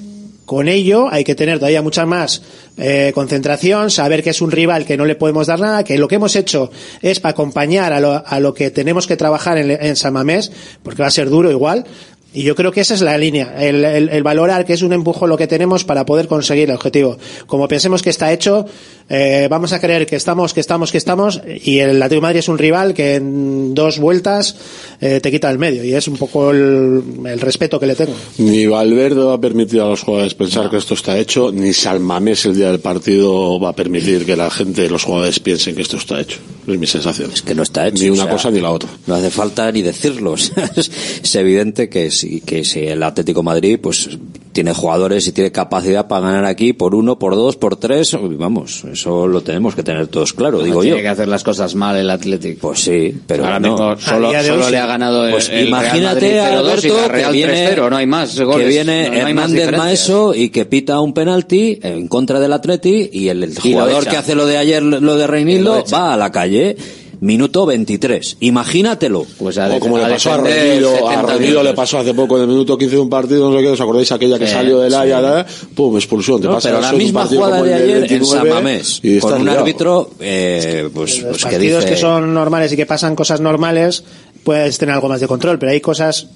con 0.50 0.66
ello 0.66 1.06
hay 1.08 1.22
que 1.22 1.36
tener 1.36 1.60
todavía 1.60 1.80
mucha 1.80 2.06
más 2.06 2.42
eh, 2.76 3.12
concentración, 3.14 3.88
saber 3.88 4.20
que 4.24 4.30
es 4.30 4.42
un 4.42 4.50
rival 4.50 4.84
que 4.84 4.96
no 4.96 5.04
le 5.04 5.14
podemos 5.14 5.46
dar 5.46 5.60
nada, 5.60 5.84
que 5.84 5.96
lo 5.96 6.08
que 6.08 6.16
hemos 6.16 6.34
hecho 6.34 6.72
es 7.02 7.20
para 7.20 7.30
acompañar 7.30 7.92
a 7.92 8.00
lo, 8.00 8.26
a 8.26 8.40
lo 8.40 8.52
que 8.52 8.72
tenemos 8.72 9.06
que 9.06 9.16
trabajar 9.16 9.58
en, 9.58 9.70
en 9.70 9.94
San 9.94 10.12
Mamés, 10.12 10.50
porque 10.82 11.02
va 11.02 11.06
a 11.06 11.12
ser 11.12 11.30
duro 11.30 11.52
igual, 11.52 11.84
Y 12.32 12.42
yo 12.44 12.54
creo 12.54 12.70
que 12.70 12.80
esa 12.82 12.94
es 12.94 13.00
la 13.00 13.18
línea, 13.18 13.54
el, 13.58 13.84
el- 13.84 14.08
el 14.08 14.22
valorar 14.22 14.64
que 14.64 14.72
es 14.74 14.82
un 14.82 14.92
empujo 14.92 15.26
lo 15.26 15.36
que 15.36 15.46
tenemos 15.48 15.84
para 15.84 16.06
poder 16.06 16.28
conseguir 16.28 16.68
el 16.70 16.76
objetivo. 16.76 17.18
Como 17.46 17.66
pensemos 17.66 18.02
que 18.02 18.10
está 18.10 18.32
hecho, 18.32 18.66
eh, 19.08 19.48
vamos 19.50 19.72
a 19.72 19.80
creer 19.80 20.06
que 20.06 20.14
estamos, 20.14 20.54
que 20.54 20.60
estamos, 20.60 20.92
que 20.92 20.98
estamos, 20.98 21.40
y 21.64 21.80
el 21.80 21.96
Atlético 22.00 22.20
de 22.20 22.20
Madrid 22.20 22.38
es 22.38 22.48
un 22.48 22.58
rival 22.58 22.94
que 22.94 23.16
en 23.16 23.74
dos 23.74 23.98
vueltas 23.98 24.54
eh, 25.00 25.18
te 25.20 25.30
quita 25.32 25.50
el 25.50 25.58
medio, 25.58 25.82
y 25.82 25.92
es 25.94 26.06
un 26.06 26.16
poco 26.16 26.52
el, 26.52 27.02
el 27.26 27.40
respeto 27.40 27.80
que 27.80 27.86
le 27.86 27.96
tengo. 27.96 28.12
Ni 28.38 28.64
Valverde 28.66 29.22
va 29.24 29.34
a 29.34 29.40
permitir 29.40 29.80
a 29.80 29.86
los 29.88 30.02
jugadores 30.02 30.34
pensar 30.34 30.70
que 30.70 30.76
esto 30.76 30.94
está 30.94 31.18
hecho, 31.18 31.50
ni 31.52 31.72
Salmamés 31.72 32.44
el 32.46 32.54
día 32.54 32.68
del 32.70 32.78
partido 32.80 33.58
va 33.58 33.70
a 33.70 33.74
permitir 33.74 34.24
que 34.24 34.36
la 34.36 34.50
gente, 34.50 34.88
los 34.88 35.02
jugadores 35.02 35.40
piensen 35.40 35.74
que 35.74 35.82
esto 35.82 35.96
está 35.96 36.20
hecho. 36.20 36.38
Es 36.68 36.78
mi 36.78 36.86
sensación. 36.86 37.32
Es 37.32 37.42
que 37.42 37.54
no 37.56 37.64
está 37.64 37.88
hecho. 37.88 38.02
Ni 38.04 38.10
o 38.10 38.12
una 38.12 38.24
sea, 38.24 38.32
cosa 38.32 38.50
ni 38.52 38.60
la 38.60 38.70
otra. 38.70 38.88
No 39.08 39.14
hace 39.16 39.30
falta 39.30 39.72
ni 39.72 39.82
decirlo. 39.82 40.32
o 40.34 40.36
sea, 40.36 40.70
es, 40.76 40.90
es 41.24 41.34
evidente 41.34 41.88
que 41.88 42.10
si, 42.20 42.40
que 42.40 42.64
si 42.64 42.80
el 42.80 43.02
Atlético 43.02 43.40
de 43.40 43.44
Madrid 43.44 43.78
pues 43.82 44.08
tiene 44.52 44.74
jugadores 44.74 45.26
y 45.28 45.32
tiene 45.32 45.52
capacidad 45.52 46.08
para 46.08 46.26
ganar 46.26 46.44
aquí 46.44 46.72
por 46.72 46.94
uno, 46.94 47.18
por 47.18 47.34
dos, 47.36 47.56
por 47.56 47.76
tres, 47.76 48.16
vamos, 48.20 48.84
eso 48.92 49.26
lo 49.28 49.42
tenemos 49.42 49.74
que 49.74 49.82
tener 49.82 50.08
todos 50.08 50.32
claro, 50.32 50.62
digo 50.62 50.82
tiene 50.82 50.96
yo. 50.98 51.02
que 51.02 51.08
hacer 51.08 51.28
las 51.28 51.44
cosas 51.44 51.74
mal 51.74 51.96
el 51.96 52.10
Athletic. 52.10 52.58
Pues 52.58 52.80
sí, 52.80 53.14
pero 53.26 53.44
Ahora 53.44 53.60
no. 53.60 53.68
mismo 53.70 53.96
solo, 53.98 54.32
solo 54.42 54.64
hoy 54.66 54.70
le 54.72 54.78
ha 54.78 54.86
ganado 54.86 55.24
el, 55.26 55.32
Pues 55.32 55.48
el 55.50 55.68
imagínate 55.68 56.20
Real 56.32 56.58
a 56.58 56.62
Madrid 56.62 56.90
0-2 56.90 56.90
y 56.90 56.90
Alberto 56.90 57.08
Real 57.08 57.26
que 57.32 57.36
viene, 57.36 57.76
3-0, 57.76 57.90
no 57.90 57.96
hay 57.96 58.06
más 58.06 58.40
goles. 58.40 58.58
que 58.66 58.68
viene 58.68 59.08
no, 59.08 59.14
no 59.14 59.28
Hernández. 59.28 59.76
Maeso 59.78 60.34
y 60.34 60.50
que 60.50 60.64
pita 60.66 61.00
un 61.00 61.14
penalti 61.14 61.78
en 61.82 62.08
contra 62.08 62.40
del 62.40 62.52
Atleti 62.52 63.08
y 63.12 63.28
el, 63.28 63.44
el 63.44 63.52
Y 63.52 63.72
jugador 63.72 64.06
que 64.06 64.16
hace 64.16 64.34
lo 64.34 64.46
de 64.46 64.58
ayer, 64.58 64.82
lo 64.82 65.16
de 65.16 65.24
Y 65.24 65.26
Reinildo, 65.26 65.84
va 65.92 66.14
a 66.14 66.16
la 66.16 66.30
calle. 66.32 66.76
Minuto 67.20 67.66
23. 67.66 68.38
Imagínatelo. 68.40 69.26
Pues 69.38 69.58
O 69.58 69.78
como 69.78 69.98
le 69.98 70.04
pasó 70.06 70.32
a 70.32 70.36
Reguido, 70.38 71.08
a 71.08 71.22
Reguido 71.22 71.62
le 71.62 71.74
pasó 71.74 71.98
hace 71.98 72.14
poco 72.14 72.36
en 72.36 72.42
el 72.44 72.48
minuto 72.48 72.78
15 72.78 72.94
de 72.96 73.00
un 73.02 73.10
partido, 73.10 73.50
no 73.50 73.56
sé 73.56 73.62
qué, 73.62 73.68
¿os 73.70 73.80
acordáis 73.80 74.10
aquella 74.12 74.38
que 74.38 74.46
Sí, 74.46 74.52
salió 74.52 74.78
del 74.80 74.90
sí. 74.92 74.96
área, 74.96 75.20
la- 75.20 75.46
pum, 75.74 75.96
expulsión, 75.96 76.40
te 76.40 76.46
No, 76.46 76.54
pasa 76.54 76.68
pero 76.70 76.80
la 76.80 76.90
en 76.90 76.98
misma 76.98 77.20
partido 77.20 77.40
jugada 77.42 77.58
como 77.58 77.68
de 77.68 77.74
ayer 77.74 77.90
en 77.96 78.00
29 78.08 78.26
San 78.26 78.48
Mamés, 78.48 79.00
y 79.02 79.18
con 79.18 79.34
un 79.34 79.44
liado. 79.44 79.60
árbitro, 79.60 80.10
eh, 80.20 80.88
pues, 80.94 81.18
Los 81.18 81.28
pues 81.30 81.44
que 81.44 81.50
partidos 81.50 81.84
dice... 81.84 81.94
que 81.94 82.00
son 82.00 82.32
normales 82.32 82.72
y 82.72 82.76
que 82.76 82.86
pasan 82.86 83.14
cosas 83.14 83.40
normales, 83.40 84.02
puedes 84.42 84.78
tener 84.78 84.94
algo 84.94 85.08
más 85.08 85.20
de 85.20 85.28
control, 85.28 85.58
pero 85.58 85.72
hay 85.72 85.80
cosas 85.82 86.26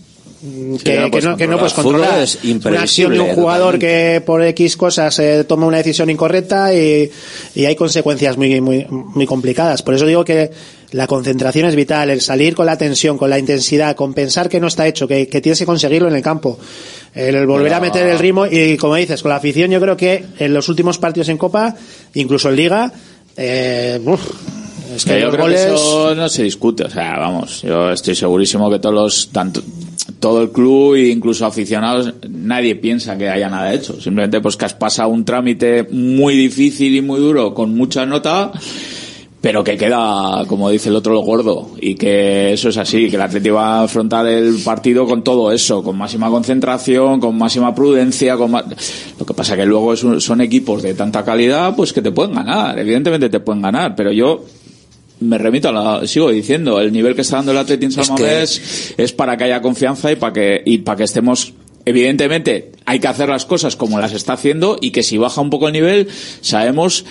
mm, 0.44 0.76
que, 0.76 0.96
no 0.98 1.04
que 1.04 1.10
puedes 1.10 1.24
no, 1.24 1.36
que 1.36 1.46
no 1.46 1.58
controlar. 1.58 1.58
puedes 1.58 1.72
controlar. 1.72 2.18
es 2.22 2.38
Una 2.64 2.82
acción 2.82 3.12
de 3.12 3.20
un 3.20 3.34
jugador 3.34 3.78
que 3.78 4.22
por 4.24 4.42
X 4.42 4.76
cosas 4.76 5.18
eh, 5.18 5.44
toma 5.44 5.66
una 5.66 5.78
decisión 5.78 6.10
incorrecta 6.10 6.72
y, 6.74 7.10
y 7.54 7.64
hay 7.64 7.74
consecuencias 7.74 8.36
muy, 8.36 8.60
muy, 8.60 8.86
muy 8.88 9.26
complicadas. 9.26 9.82
Por 9.82 9.94
eso 9.94 10.06
digo 10.06 10.24
que 10.24 10.50
la 10.92 11.08
concentración 11.08 11.66
es 11.66 11.74
vital, 11.74 12.10
el 12.10 12.20
salir 12.20 12.54
con 12.54 12.66
la 12.66 12.78
tensión, 12.78 13.18
con 13.18 13.28
la 13.28 13.38
intensidad, 13.38 13.96
con 13.96 14.14
pensar 14.14 14.48
que 14.48 14.60
no 14.60 14.68
está 14.68 14.86
hecho, 14.86 15.08
que, 15.08 15.26
que 15.26 15.40
tienes 15.40 15.58
que 15.58 15.66
conseguirlo 15.66 16.08
en 16.08 16.14
el 16.14 16.22
campo. 16.22 16.58
El 17.12 17.46
volver 17.46 17.74
a 17.74 17.80
meter 17.80 18.06
el 18.06 18.18
ritmo 18.18 18.46
y, 18.46 18.76
como 18.76 18.94
dices, 18.94 19.22
con 19.22 19.30
la 19.30 19.36
afición, 19.36 19.70
yo 19.72 19.80
creo 19.80 19.96
que 19.96 20.24
en 20.38 20.54
los 20.54 20.68
últimos 20.68 20.98
partidos 20.98 21.28
en 21.30 21.38
Copa, 21.38 21.74
incluso 22.14 22.48
en 22.48 22.56
Liga, 22.56 22.92
eh, 23.36 24.00
uf, 24.04 24.20
es 24.94 25.04
que 25.04 25.20
yo 25.20 25.30
creo 25.30 25.42
goles... 25.44 25.66
que 25.66 25.74
eso 25.74 26.14
no 26.14 26.28
se 26.28 26.44
discute, 26.44 26.84
o 26.84 26.90
sea, 26.90 27.18
vamos, 27.18 27.62
yo 27.62 27.90
estoy 27.90 28.14
segurísimo 28.14 28.70
que 28.70 28.78
todos 28.78 28.94
los, 28.94 29.28
tanto, 29.32 29.62
todo 30.24 30.40
el 30.40 30.52
club 30.52 30.94
e 30.94 31.10
incluso 31.10 31.44
aficionados, 31.44 32.14
nadie 32.30 32.76
piensa 32.76 33.18
que 33.18 33.28
haya 33.28 33.50
nada 33.50 33.74
hecho. 33.74 34.00
Simplemente 34.00 34.40
pues 34.40 34.56
que 34.56 34.64
has 34.64 34.72
pasado 34.72 35.10
un 35.10 35.22
trámite 35.26 35.86
muy 35.90 36.34
difícil 36.34 36.96
y 36.96 37.02
muy 37.02 37.20
duro 37.20 37.52
con 37.52 37.74
mucha 37.76 38.06
nota, 38.06 38.50
pero 39.42 39.62
que 39.62 39.76
queda, 39.76 40.46
como 40.46 40.70
dice 40.70 40.88
el 40.88 40.96
otro, 40.96 41.12
lo 41.12 41.20
gordo. 41.20 41.72
Y 41.78 41.94
que 41.96 42.54
eso 42.54 42.70
es 42.70 42.78
así, 42.78 43.10
que 43.10 43.16
el 43.16 43.20
Atlético 43.22 43.56
va 43.56 43.80
a 43.80 43.82
afrontar 43.82 44.26
el 44.26 44.56
partido 44.64 45.04
con 45.04 45.22
todo 45.22 45.52
eso, 45.52 45.82
con 45.82 45.98
máxima 45.98 46.30
concentración, 46.30 47.20
con 47.20 47.36
máxima 47.36 47.74
prudencia, 47.74 48.38
con 48.38 48.50
ma- 48.52 48.64
Lo 49.20 49.26
que 49.26 49.34
pasa 49.34 49.56
que 49.56 49.66
luego 49.66 49.92
es 49.92 50.02
un- 50.04 50.22
son 50.22 50.40
equipos 50.40 50.82
de 50.82 50.94
tanta 50.94 51.22
calidad, 51.22 51.76
pues 51.76 51.92
que 51.92 52.00
te 52.00 52.12
pueden 52.12 52.34
ganar, 52.34 52.78
evidentemente 52.78 53.28
te 53.28 53.40
pueden 53.40 53.60
ganar, 53.60 53.94
pero 53.94 54.10
yo 54.10 54.42
me 55.24 55.38
remito 55.38 55.68
a 55.68 55.72
la, 55.72 56.06
sigo 56.06 56.30
diciendo, 56.30 56.80
el 56.80 56.92
nivel 56.92 57.14
que 57.14 57.22
está 57.22 57.36
dando 57.36 57.52
el 57.52 57.58
Atleti 57.58 57.86
en 57.86 57.92
Es 58.00 58.08
que- 58.16 58.24
es 58.98 59.12
para 59.12 59.36
que 59.36 59.44
haya 59.44 59.60
confianza 59.60 60.12
y 60.12 60.16
para 60.16 60.32
que, 60.32 60.62
y 60.64 60.78
para 60.78 60.98
que 60.98 61.04
estemos, 61.04 61.52
evidentemente, 61.84 62.72
hay 62.84 62.98
que 63.00 63.08
hacer 63.08 63.28
las 63.28 63.46
cosas 63.46 63.76
como 63.76 63.98
las 63.98 64.12
está 64.12 64.34
haciendo 64.34 64.78
y 64.80 64.90
que 64.90 65.02
si 65.02 65.18
baja 65.18 65.40
un 65.40 65.50
poco 65.50 65.66
el 65.68 65.72
nivel, 65.72 66.08
sabemos, 66.40 67.04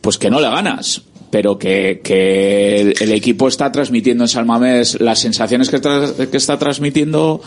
pues 0.00 0.18
que 0.18 0.30
no 0.30 0.40
le 0.40 0.48
ganas. 0.48 1.02
Pero 1.30 1.58
que, 1.58 2.00
que 2.04 2.80
el, 2.80 2.94
el 3.00 3.12
equipo 3.12 3.48
está 3.48 3.72
transmitiendo 3.72 4.24
en 4.24 4.28
San 4.28 4.46
Mamés, 4.46 5.00
las 5.00 5.18
sensaciones 5.18 5.68
que, 5.70 5.80
tra- 5.82 6.14
que 6.28 6.36
está 6.36 6.58
transmitiendo 6.58 7.40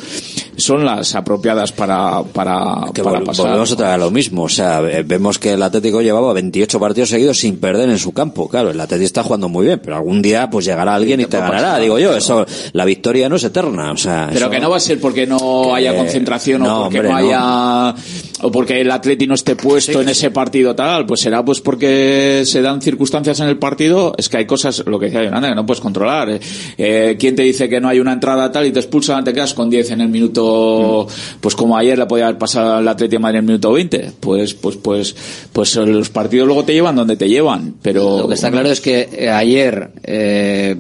son 0.58 0.86
las 0.86 1.16
apropiadas 1.16 1.72
para, 1.72 2.24
para, 2.24 2.92
que 2.94 3.02
para 3.04 3.20
vol- 3.22 3.26
pasar. 3.26 3.46
volvemos 3.46 3.72
otra 3.72 3.88
vez 3.88 3.96
a 3.96 3.98
lo 3.98 4.12
mismo. 4.12 4.44
O 4.44 4.50
sea, 4.50 4.82
vemos 4.82 5.40
que 5.40 5.54
el 5.54 5.64
Atlético 5.64 6.02
llevaba 6.02 6.34
28 6.34 6.80
partidos 6.80 7.10
seguidos 7.10 7.40
sin 7.40 7.58
perder 7.58 7.90
en 7.90 7.98
su 7.98 8.12
campo. 8.12 8.50
Claro, 8.50 8.70
el 8.72 8.80
Atlético 8.80 9.06
está 9.06 9.24
jugando 9.24 9.48
muy 9.50 9.66
bien, 9.68 9.80
pero 9.84 9.96
algún 9.96 10.22
día 10.22 10.50
pues 10.50 10.66
llegará 10.66 10.96
alguien 10.96 11.22
y 11.22 11.26
te 11.26 11.38
ganará, 11.38 11.62
pasar, 11.62 11.82
digo 11.82 11.98
yo. 12.00 12.16
Eso, 12.16 12.46
la 12.74 12.84
victoria 12.86 13.30
no 13.30 13.38
es 13.38 13.44
eterna. 13.46 13.92
O 13.94 13.98
sea, 13.98 14.26
Pero 14.28 14.40
eso- 14.42 14.50
que 14.50 14.60
no 14.60 14.70
va 14.70 14.78
a 14.78 14.82
ser 14.82 15.00
porque 15.00 15.26
no 15.26 15.74
haya 15.74 15.96
concentración 15.96 16.62
no, 16.64 16.80
o 16.80 16.84
porque 16.84 17.00
hombre, 17.00 17.14
no 17.14 17.92
no. 17.92 17.96
O 18.42 18.52
porque 18.52 18.80
el 18.82 18.92
Atleti 18.92 19.28
no 19.28 19.34
esté 19.36 19.56
puesto 19.56 20.02
en 20.02 20.10
ese 20.10 20.32
partido 20.32 20.76
tal, 20.76 21.06
pues 21.06 21.22
será 21.22 21.44
pues 21.44 21.62
porque 21.62 22.44
se 22.46 22.62
dan 22.62 22.82
circunstancias 22.82 23.40
en 23.40 23.48
el 23.48 23.58
partido, 23.58 24.14
es 24.18 24.30
que 24.30 24.38
hay 24.38 24.46
cosas, 24.46 24.84
lo 24.86 25.00
que 25.00 25.08
decía 25.08 25.24
Yolanda, 25.24 25.50
que 25.50 25.56
no 25.56 25.66
puedes 25.66 25.82
controlar. 25.82 26.30
Eh, 26.30 26.40
eh, 26.78 27.18
¿Quién 27.20 27.36
te 27.36 27.44
dice 27.44 27.68
que 27.68 27.80
no 27.80 27.90
hay 27.90 28.00
una 28.00 28.14
entrada 28.14 28.52
tal 28.52 28.66
y 28.66 28.72
te 28.72 28.80
expulsan, 28.80 29.24
te 29.24 29.34
quedas 29.34 29.54
con 29.54 29.70
10 29.70 29.92
en 29.92 30.02
el 30.02 30.10
minuto, 30.10 31.08
pues 31.42 31.56
como 31.56 31.78
ayer 31.78 31.98
le 31.98 32.06
podía 32.06 32.26
haber 32.26 32.38
pasado 32.38 32.76
al 32.76 32.88
Atleti 32.88 33.16
de 33.16 33.20
Madrid 33.20 33.40
en 33.40 33.44
el 33.44 33.48
minuto 33.48 33.74
20? 33.74 34.12
Pues, 34.20 34.54
pues, 34.54 34.78
pues, 34.78 35.16
pues 35.52 35.76
los 35.76 36.10
partidos 36.10 36.48
luego 36.48 36.64
te 36.64 36.74
llevan 36.74 36.96
donde 36.96 37.18
te 37.18 37.28
llevan, 37.28 37.76
pero... 37.82 38.20
Lo 38.20 38.28
que 38.28 38.36
está 38.36 38.52
claro 38.52 38.70
es 38.70 38.82
que 38.82 39.10
eh, 39.12 39.30
ayer 39.30 39.92
eh, 40.04 40.76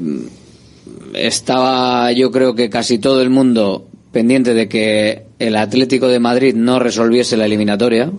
estaba 1.13 2.11
yo 2.11 2.31
creo 2.31 2.55
que 2.55 2.69
casi 2.69 2.99
todo 2.99 3.21
el 3.21 3.29
mundo 3.29 3.87
pendiente 4.11 4.53
de 4.53 4.67
que 4.67 5.28
el 5.39 5.55
Atlético 5.55 6.07
de 6.09 6.19
Madrid 6.19 6.53
no 6.53 6.79
resolviese 6.79 7.37
la 7.37 7.45
eliminatoria, 7.45 8.11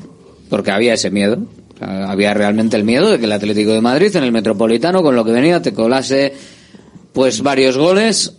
porque 0.49 0.71
había 0.71 0.95
ese 0.95 1.11
miedo. 1.11 1.39
Había 1.81 2.35
realmente 2.35 2.77
el 2.77 2.85
miedo 2.85 3.11
de 3.11 3.19
que 3.19 3.25
el 3.25 3.33
Atlético 3.33 3.73
de 3.73 3.81
Madrid 3.81 4.15
en 4.17 4.25
el 4.25 4.33
Metropolitano, 4.33 5.03
con 5.03 5.15
lo 5.15 5.25
que 5.25 5.33
venía, 5.33 5.63
te 5.63 5.73
colase 5.73 6.33
pues 7.13 7.43
varios 7.43 7.77
goles 7.77 8.35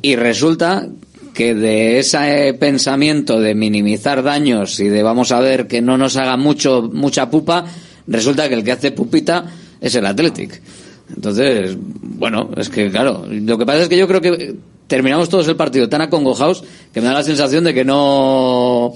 y 0.00 0.16
resulta 0.16 0.88
que 1.34 1.54
de 1.54 1.98
ese 1.98 2.54
pensamiento 2.58 3.40
de 3.40 3.54
minimizar 3.54 4.22
daños 4.22 4.78
y 4.80 4.88
de 4.88 5.02
vamos 5.02 5.32
a 5.32 5.40
ver 5.40 5.66
que 5.66 5.80
no 5.80 5.96
nos 5.96 6.16
haga 6.16 6.36
mucho 6.36 6.90
mucha 6.92 7.30
pupa, 7.30 7.64
resulta 8.06 8.48
que 8.48 8.54
el 8.54 8.64
que 8.64 8.72
hace 8.72 8.92
pupita 8.92 9.44
es 9.80 9.94
el 9.94 10.06
Athletic. 10.06 10.60
Entonces, 11.14 11.76
bueno, 11.78 12.50
es 12.56 12.68
que 12.68 12.90
claro, 12.90 13.26
lo 13.28 13.58
que 13.58 13.66
pasa 13.66 13.82
es 13.82 13.88
que 13.88 13.98
yo 13.98 14.08
creo 14.08 14.20
que 14.20 14.56
terminamos 14.92 15.30
todos 15.30 15.48
el 15.48 15.56
partido 15.56 15.88
tan 15.88 16.02
acongojados 16.02 16.64
que 16.92 17.00
me 17.00 17.06
da 17.06 17.14
la 17.14 17.22
sensación 17.22 17.64
de 17.64 17.72
que 17.72 17.82
no 17.82 18.92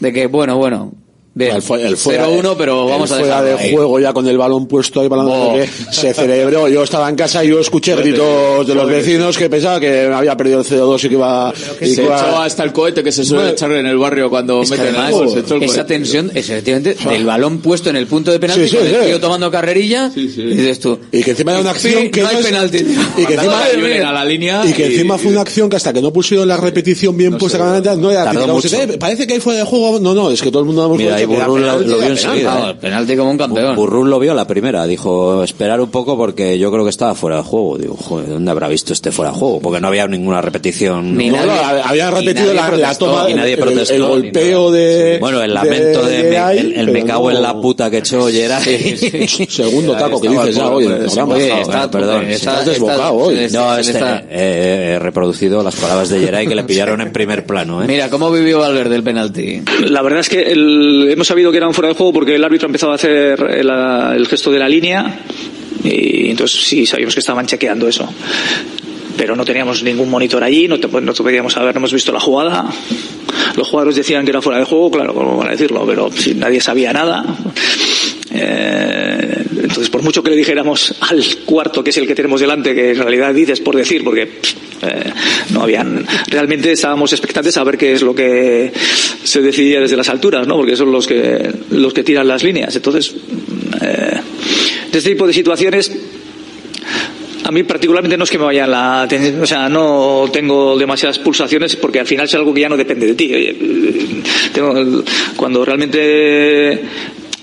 de 0.00 0.12
que 0.12 0.26
bueno, 0.26 0.56
bueno, 0.56 0.92
bien, 1.38 1.56
El, 1.56 1.62
fue- 1.62 1.86
el 1.86 1.96
fuera, 1.96 2.26
0-1, 2.28 2.54
pero 2.58 2.86
vamos 2.86 3.10
el 3.10 3.16
a 3.16 3.20
fuera 3.20 3.42
de 3.42 3.52
ahí. 3.54 3.72
juego 3.72 4.00
ya 4.00 4.12
con 4.12 4.26
el 4.26 4.36
balón 4.36 4.66
puesto 4.66 5.00
ahí 5.00 5.08
que 5.08 5.68
se 5.92 6.12
celebró. 6.12 6.68
Yo 6.68 6.82
estaba 6.82 7.08
en 7.08 7.16
casa 7.16 7.44
y 7.44 7.48
yo 7.48 7.60
escuché 7.60 7.94
gritos 7.96 8.66
de 8.66 8.74
los 8.74 8.86
vecinos 8.88 9.38
que 9.38 9.48
pensaba 9.48 9.78
que 9.80 10.02
había 10.12 10.36
perdido 10.36 10.60
el 10.60 10.66
CO2 10.66 11.04
y 11.04 11.08
que 11.08 11.14
iba 11.14 11.52
y 11.80 11.86
se 11.86 11.96
que 11.96 12.02
iba- 12.02 12.16
echó 12.18 12.38
hasta 12.40 12.64
el 12.64 12.72
cohete 12.72 13.02
que 13.02 13.12
se 13.12 13.24
suele 13.24 13.42
Bueno, 13.44 13.52
echar 13.54 13.72
en 13.72 13.86
el 13.86 13.96
barrio 13.98 14.28
cuando 14.30 14.62
Es 14.62 14.70
meten 14.70 14.88
el 14.88 14.96
además, 14.96 15.10
gol. 15.12 15.30
Se 15.30 15.38
echó 15.40 15.54
el 15.54 15.62
esa 15.62 15.86
tensión, 15.86 16.30
es 16.34 16.48
efectivamente, 16.50 16.96
del 17.08 17.24
balón 17.24 17.58
puesto 17.58 17.90
en 17.90 17.96
el 17.96 18.06
punto 18.06 18.30
de 18.32 18.38
penalti, 18.40 18.64
Sí, 18.64 18.68
sí, 18.70 18.76
con 18.76 18.86
el 18.86 18.94
sí. 18.94 19.06
tío 19.06 19.20
tomando 19.20 19.50
carrerilla, 19.50 20.10
y 20.16 20.26
dices 20.26 20.80
tú, 20.80 20.98
y 21.12 21.22
que 21.22 21.30
encima 21.32 21.52
era 21.52 21.60
una 21.60 21.70
acción 21.70 22.02
sí, 22.04 22.10
que 22.10 22.22
no 22.22 22.28
hay 22.28 22.36
es- 22.36 22.46
penalti. 22.46 22.78
y 23.16 23.26
que 23.26 23.34
encima 23.38 23.62
a 24.08 24.12
la 24.12 24.24
línea 24.24 24.62
y 24.66 24.72
que 24.72 24.86
encima 24.86 25.18
fue 25.18 25.30
una 25.32 25.42
acción 25.42 25.68
que 25.70 25.76
hasta 25.76 25.92
que 25.92 26.02
no 26.02 26.12
pusieron 26.12 26.48
la 26.48 26.56
repetición 26.56 27.16
bien 27.16 27.36
puesta 27.38 27.58
no 27.58 28.10
era 28.10 28.24
Tardó 28.24 28.40
típica, 28.40 28.52
mucho. 28.52 28.92
"Eh, 28.94 28.96
parece 28.98 29.26
que 29.26 29.34
hay 29.34 29.40
fuera 29.40 29.60
de 29.60 29.64
juego 29.64 30.00
no 30.00 30.14
no 30.14 30.30
es 30.30 30.40
que 30.42 30.50
todo 30.50 30.60
el 30.60 30.66
mundo 30.66 30.82
Burrún 31.28 31.66
lo, 31.66 31.78
vio 31.78 32.02
enseguida. 32.02 32.70
¿eh? 32.70 32.74
penalti 32.80 33.16
como 33.16 33.30
un 33.30 33.38
campeón. 33.38 33.76
Burrún 33.76 34.10
lo 34.10 34.18
vio 34.18 34.34
la 34.34 34.46
primera, 34.46 34.86
dijo 34.86 35.42
esperar 35.44 35.80
un 35.80 35.90
poco 35.90 36.16
porque 36.16 36.58
yo 36.58 36.70
creo 36.72 36.84
que 36.84 36.90
estaba 36.90 37.14
fuera 37.14 37.36
de 37.38 37.42
juego. 37.42 37.78
Digo, 37.78 37.96
joder, 37.96 38.28
¿dónde 38.28 38.50
habrá 38.50 38.68
visto 38.68 38.92
este 38.92 39.12
fuera 39.12 39.32
de 39.32 39.38
juego? 39.38 39.60
Porque 39.60 39.80
no 39.80 39.88
había 39.88 40.06
ninguna 40.06 40.40
repetición. 40.40 41.16
Ni 41.16 41.30
No, 41.30 41.36
nadie- 41.36 41.82
había 41.84 42.10
repetido 42.10 42.46
nadie 42.46 42.54
la, 42.54 42.62
la 42.62 42.68
protestó, 42.68 43.06
toma 43.06 43.30
y 43.30 43.34
nadie 43.34 43.52
el- 43.54 43.60
protestó, 43.60 43.94
el, 43.94 44.02
golpeo 44.04 44.70
de 44.70 45.18
Bueno, 45.20 45.42
el 45.42 45.54
lamento 45.54 46.02
de, 46.04 46.22
me- 46.24 46.58
el, 46.60 46.72
el 46.74 46.90
me 46.90 47.04
cago 47.04 47.30
no- 47.30 47.36
en 47.36 47.42
la 47.42 47.54
puta 47.60 47.90
que 47.90 47.98
echó 47.98 48.26
Geray. 48.28 48.96
segundo 49.48 49.94
taco 49.96 50.20
que 50.20 50.28
dices 50.28 50.54
ya 50.56 50.66
el 50.66 50.72
hoy 50.72 50.86
perdón, 50.86 52.24
está- 52.24 52.30
estás 52.30 52.30
está- 52.30 52.64
desbocado 52.64 53.12
hoy. 53.14 53.48
No, 53.52 53.76
este, 53.76 53.92
le 53.92 53.98
está- 53.98 54.24
eh, 54.30 54.92
he 54.94 54.98
reproducido 54.98 55.62
las 55.62 55.76
palabras 55.76 56.08
de 56.08 56.20
Geray 56.20 56.46
que 56.46 56.54
le 56.54 56.64
pillaron 56.68 57.00
en 57.00 57.12
primer 57.12 57.44
plano. 57.46 57.82
¿eh? 57.82 57.86
Mira, 57.86 58.08
¿cómo 58.10 58.30
vivió 58.30 58.58
Valverde 58.60 58.96
el 58.96 59.02
penalti? 59.02 59.62
La 59.86 60.02
verdad 60.02 60.20
es 60.20 60.28
que 60.28 60.42
el- 60.42 61.14
hemos 61.18 61.26
sabido 61.26 61.50
que 61.50 61.56
era 61.56 61.66
un 61.66 61.74
fuera 61.74 61.88
de 61.88 61.96
juego 61.96 62.12
porque 62.12 62.36
el 62.36 62.44
árbitro 62.44 62.66
ha 62.66 62.70
empezado 62.70 62.92
a 62.92 62.94
hacer 62.94 63.40
el, 63.50 63.68
el 63.68 64.28
gesto 64.28 64.52
de 64.52 64.58
la 64.60 64.68
línea 64.68 65.18
y 65.82 66.30
entonces 66.30 66.60
sí 66.64 66.86
sabíamos 66.86 67.12
que 67.12 67.18
estaban 67.18 67.44
chequeando 67.44 67.88
eso. 67.88 68.08
pero 69.16 69.34
no 69.34 69.44
teníamos 69.44 69.82
ningún 69.82 70.08
monitor 70.08 70.44
allí, 70.44 70.68
no, 70.68 70.78
te, 70.78 70.86
no 70.86 71.12
te 71.12 71.22
podíamos 71.24 71.56
haber, 71.56 71.74
no 71.74 71.80
hemos 71.80 71.92
visto 71.92 72.12
la 72.12 72.20
jugada. 72.20 72.70
Los 73.56 73.66
jugadores 73.66 73.96
decían 73.96 74.24
que 74.24 74.30
era 74.30 74.40
fuera 74.40 74.60
de 74.60 74.64
juego, 74.64 74.92
claro, 74.92 75.12
cómo 75.12 75.36
van 75.36 75.48
a 75.48 75.50
decirlo, 75.50 75.84
pero 75.84 76.08
si 76.12 76.34
nadie 76.34 76.60
sabía 76.60 76.92
nada. 76.92 77.24
Eh, 78.40 79.44
entonces, 79.62 79.90
por 79.90 80.02
mucho 80.02 80.22
que 80.22 80.30
le 80.30 80.36
dijéramos 80.36 80.94
al 81.00 81.24
cuarto, 81.44 81.82
que 81.82 81.90
es 81.90 81.96
el 81.96 82.06
que 82.06 82.14
tenemos 82.14 82.40
delante, 82.40 82.74
que 82.74 82.92
en 82.92 82.98
realidad 82.98 83.34
dices 83.34 83.60
por 83.60 83.74
decir, 83.74 84.04
porque 84.04 84.22
eh, 84.22 85.12
no 85.50 85.62
habían, 85.62 86.06
realmente 86.28 86.72
estábamos 86.72 87.12
expectantes 87.12 87.56
a 87.56 87.64
ver 87.64 87.76
qué 87.76 87.92
es 87.92 88.02
lo 88.02 88.14
que 88.14 88.72
se 89.24 89.42
decidía 89.42 89.80
desde 89.80 89.96
las 89.96 90.08
alturas, 90.08 90.46
¿no? 90.46 90.56
Porque 90.56 90.76
son 90.76 90.92
los 90.92 91.06
que 91.06 91.50
los 91.70 91.92
que 91.92 92.04
tiran 92.04 92.28
las 92.28 92.44
líneas. 92.44 92.74
Entonces, 92.76 93.14
eh, 93.80 94.20
de 94.92 94.98
este 94.98 95.10
tipo 95.10 95.26
de 95.26 95.32
situaciones 95.32 95.90
a 97.44 97.50
mí 97.50 97.62
particularmente 97.62 98.18
no 98.18 98.24
es 98.24 98.30
que 98.30 98.38
me 98.38 98.44
vaya 98.44 98.66
la 98.66 99.02
atención, 99.02 99.42
o 99.42 99.46
sea, 99.46 99.70
no 99.70 100.26
tengo 100.30 100.76
demasiadas 100.76 101.18
pulsaciones 101.18 101.76
porque 101.76 101.98
al 101.98 102.06
final 102.06 102.26
es 102.26 102.34
algo 102.34 102.52
que 102.52 102.60
ya 102.60 102.68
no 102.68 102.76
depende 102.76 103.06
de 103.06 103.14
ti. 103.14 104.22
Cuando 105.34 105.64
realmente 105.64 106.82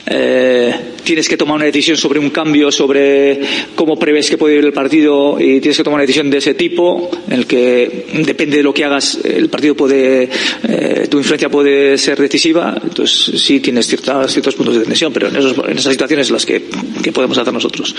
eh, 0.07 0.73
tienes 1.03 1.27
que 1.27 1.38
tomar 1.38 1.56
una 1.57 1.65
decisión 1.65 1.98
sobre 1.98 2.19
un 2.19 2.30
cambio, 2.30 2.72
sobre 2.72 3.40
cómo 3.76 3.98
prevés 3.98 4.30
que 4.30 4.38
puede 4.38 4.56
ir 4.57 4.65
el 4.65 4.73
partido 4.73 5.40
y 5.40 5.60
tienes 5.60 5.77
que 5.77 5.84
tomar 5.84 5.95
una 5.98 6.03
decisión 6.03 6.30
de 6.30 6.38
ese 6.38 6.53
tipo, 6.53 7.10
en 7.27 7.34
el 7.34 7.45
que 7.48 8.07
depende 8.26 8.57
de 8.57 8.64
lo 8.64 8.73
que 8.73 8.86
hagas, 8.86 9.18
el 9.23 9.49
partido 9.49 9.76
puede, 9.76 10.30
eh, 10.68 11.07
tu 11.10 11.18
influencia 11.18 11.49
puede 11.49 11.98
ser 11.98 12.19
decisiva, 12.19 12.80
entonces 12.84 13.41
sí 13.41 13.60
tienes 13.60 13.88
ciertas, 13.88 14.32
ciertos 14.32 14.56
puntos 14.56 14.76
de 14.77 14.84
tensión, 14.86 15.11
pero 15.14 15.27
en, 15.30 15.36
esos- 15.38 15.57
en 15.68 15.77
esas 15.77 15.91
situaciones 15.94 16.30
las 16.32 16.45
que, 16.45 16.64
que 17.03 17.11
podemos 17.11 17.38
hacer 17.38 17.53
nosotros. 17.53 17.95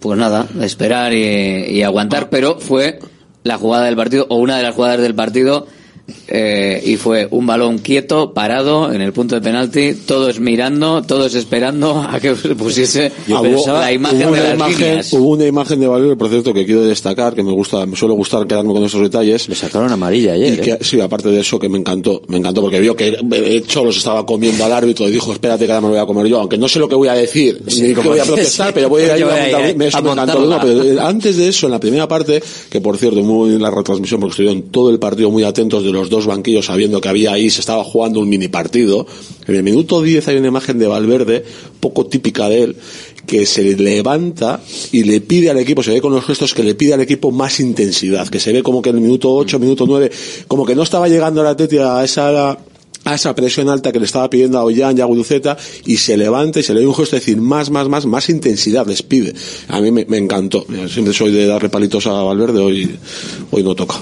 Pues 0.00 0.18
nada, 0.18 0.46
esperar 0.62 1.12
y, 1.14 1.18
y 1.76 1.82
aguantar, 1.82 2.28
pero 2.30 2.58
fue 2.58 2.98
la 3.44 3.56
jugada 3.58 3.86
del 3.86 3.96
partido, 3.96 4.26
o 4.28 4.36
una 4.36 4.56
de 4.56 4.62
las 4.62 4.74
jugadas 4.74 5.00
del 5.00 5.14
partido, 5.14 5.66
eh, 6.28 6.82
y 6.84 6.96
fue 6.96 7.26
un 7.30 7.46
balón 7.46 7.78
quieto, 7.78 8.32
parado, 8.32 8.92
en 8.92 9.00
el 9.00 9.12
punto 9.12 9.34
de 9.34 9.40
penalti, 9.40 9.94
todos 10.06 10.40
mirando, 10.40 11.02
todos 11.02 11.34
esperando 11.34 12.00
a 12.08 12.18
que 12.20 12.34
se 12.36 12.54
pusiese 12.54 13.12
hubo- 13.28 13.66
la 13.72 13.92
imagen 13.92 14.22
hubo 14.22 14.34
de 14.34 14.40
una 14.40 14.42
las 14.42 14.54
imagen, 14.54 14.78
líneas. 14.78 15.12
Hubo 15.12 15.28
una 15.30 15.46
imagen 15.46 15.80
de 15.80 15.86
Valverde, 15.88 16.16
por 16.16 16.28
cierto, 16.28 16.52
que 16.54 16.64
quiero 16.66 16.82
destacar, 16.82 17.34
que 17.34 17.42
me 17.42 17.52
gusta, 17.52 17.84
me 17.86 17.96
suele 17.96 18.14
gustar 18.14 18.46
quedarme 18.46 18.72
con 18.72 18.84
esos 18.84 19.00
detalles. 19.02 19.48
Le 19.48 19.54
sacaron 19.54 19.90
amarilla 19.92 20.36
Y 20.36 20.42
ayer, 20.44 20.60
que, 20.60 20.70
¿eh? 20.72 20.78
Sí, 20.80 21.00
aparte 21.00 21.28
de 21.30 21.40
eso, 21.40 21.58
que 21.58 21.68
me 21.68 21.78
encantó, 21.78 22.22
me 22.28 22.36
encantó, 22.38 22.60
porque 22.60 22.80
vio 22.80 22.94
que 22.96 23.16
Cholos 23.66 23.96
estaba 23.96 24.24
comiendo 24.26 24.64
al 24.64 24.72
árbitro 24.72 25.08
y 25.08 25.12
dijo, 25.12 25.32
espérate 25.32 25.66
que 25.66 25.72
ahora 25.72 25.80
me 25.80 25.88
lo 25.88 25.94
voy 25.94 26.02
a 26.02 26.06
comer 26.06 26.26
yo, 26.26 26.38
aunque 26.40 26.58
no 26.58 26.68
sé 26.68 26.78
lo 26.78 26.88
que 26.88 26.94
voy 26.94 27.08
a 27.08 27.14
decir, 27.14 27.62
Sí, 27.68 27.82
ni 27.82 27.94
como 27.94 28.10
voy 28.10 28.18
a 28.20 28.24
protestar, 28.26 28.68
sí. 28.68 28.72
pero 28.74 28.88
voy 28.88 29.02
a 29.02 29.14
ir 29.16 29.20
Yo 29.20 29.30
a, 29.30 29.34
a 29.34 29.48
ir 29.48 29.54
montar- 29.76 29.86
eso 29.86 29.98
a 29.98 30.02
me 30.02 30.10
encantó. 30.12 30.46
No, 30.46 30.58
pero 30.60 30.82
eh, 30.84 30.96
antes 31.00 31.36
de 31.36 31.48
eso, 31.48 31.66
en 31.66 31.72
la 31.72 31.80
primera 31.80 32.06
parte, 32.08 32.42
que 32.70 32.80
por 32.80 32.96
cierto, 32.96 33.20
muy 33.22 33.54
en 33.54 33.62
la 33.62 33.70
retransmisión, 33.70 34.20
porque 34.20 34.32
estuvieron 34.32 34.62
todo 34.70 34.90
el 34.90 34.98
partido 34.98 35.30
muy 35.30 35.42
atentos 35.44 35.82
de 35.84 35.90
los 35.96 36.10
dos 36.10 36.26
banquillos, 36.26 36.66
sabiendo 36.66 37.00
que 37.00 37.08
había 37.08 37.32
ahí, 37.32 37.50
se 37.50 37.60
estaba 37.60 37.82
jugando 37.82 38.20
un 38.20 38.28
mini 38.28 38.48
partido. 38.48 39.06
En 39.46 39.56
el 39.56 39.62
minuto 39.62 40.02
10 40.02 40.28
hay 40.28 40.36
una 40.36 40.48
imagen 40.48 40.78
de 40.78 40.86
Valverde, 40.86 41.44
poco 41.80 42.06
típica 42.06 42.48
de 42.48 42.62
él, 42.62 42.76
que 43.26 43.44
se 43.44 43.76
levanta 43.76 44.60
y 44.92 45.04
le 45.04 45.20
pide 45.20 45.50
al 45.50 45.58
equipo, 45.58 45.82
se 45.82 45.90
ve 45.90 46.00
con 46.00 46.12
los 46.12 46.24
gestos 46.24 46.54
que 46.54 46.62
le 46.62 46.74
pide 46.74 46.94
al 46.94 47.00
equipo 47.00 47.32
más 47.32 47.60
intensidad, 47.60 48.28
que 48.28 48.38
se 48.38 48.52
ve 48.52 48.62
como 48.62 48.80
que 48.80 48.90
en 48.90 48.96
el 48.96 49.02
minuto 49.02 49.34
8, 49.34 49.58
minuto 49.58 49.84
9, 49.86 50.10
como 50.46 50.64
que 50.64 50.74
no 50.74 50.82
estaba 50.82 51.08
llegando 51.08 51.42
la 51.42 51.50
Atleti 51.50 51.78
a 51.78 52.04
esa 52.04 52.56
a 53.06 53.14
esa 53.14 53.34
presión 53.36 53.68
alta 53.68 53.92
que 53.92 54.00
le 54.00 54.04
estaba 54.04 54.28
pidiendo 54.28 54.58
a 54.58 54.64
Ollán 54.64 54.98
y 54.98 55.00
a 55.00 55.04
Guruceta 55.04 55.56
y 55.84 55.96
se 55.96 56.16
levanta 56.16 56.58
y 56.58 56.64
se 56.64 56.74
le 56.74 56.82
da 56.82 56.88
un 56.88 56.94
gesto 56.94 57.14
de 57.14 57.20
decir 57.20 57.40
más, 57.40 57.70
más, 57.70 57.88
más, 57.88 58.04
más 58.04 58.28
intensidad 58.28 58.84
les 58.84 59.02
pide. 59.02 59.32
A 59.68 59.80
mí 59.80 59.92
me, 59.92 60.04
me 60.06 60.18
encantó. 60.18 60.66
Siempre 60.88 61.14
soy 61.14 61.30
de 61.30 61.46
darle 61.46 61.68
palitos 61.68 62.04
a 62.08 62.10
Valverde, 62.10 62.58
hoy, 62.58 62.98
hoy 63.52 63.62
no 63.62 63.76
toca. 63.76 63.94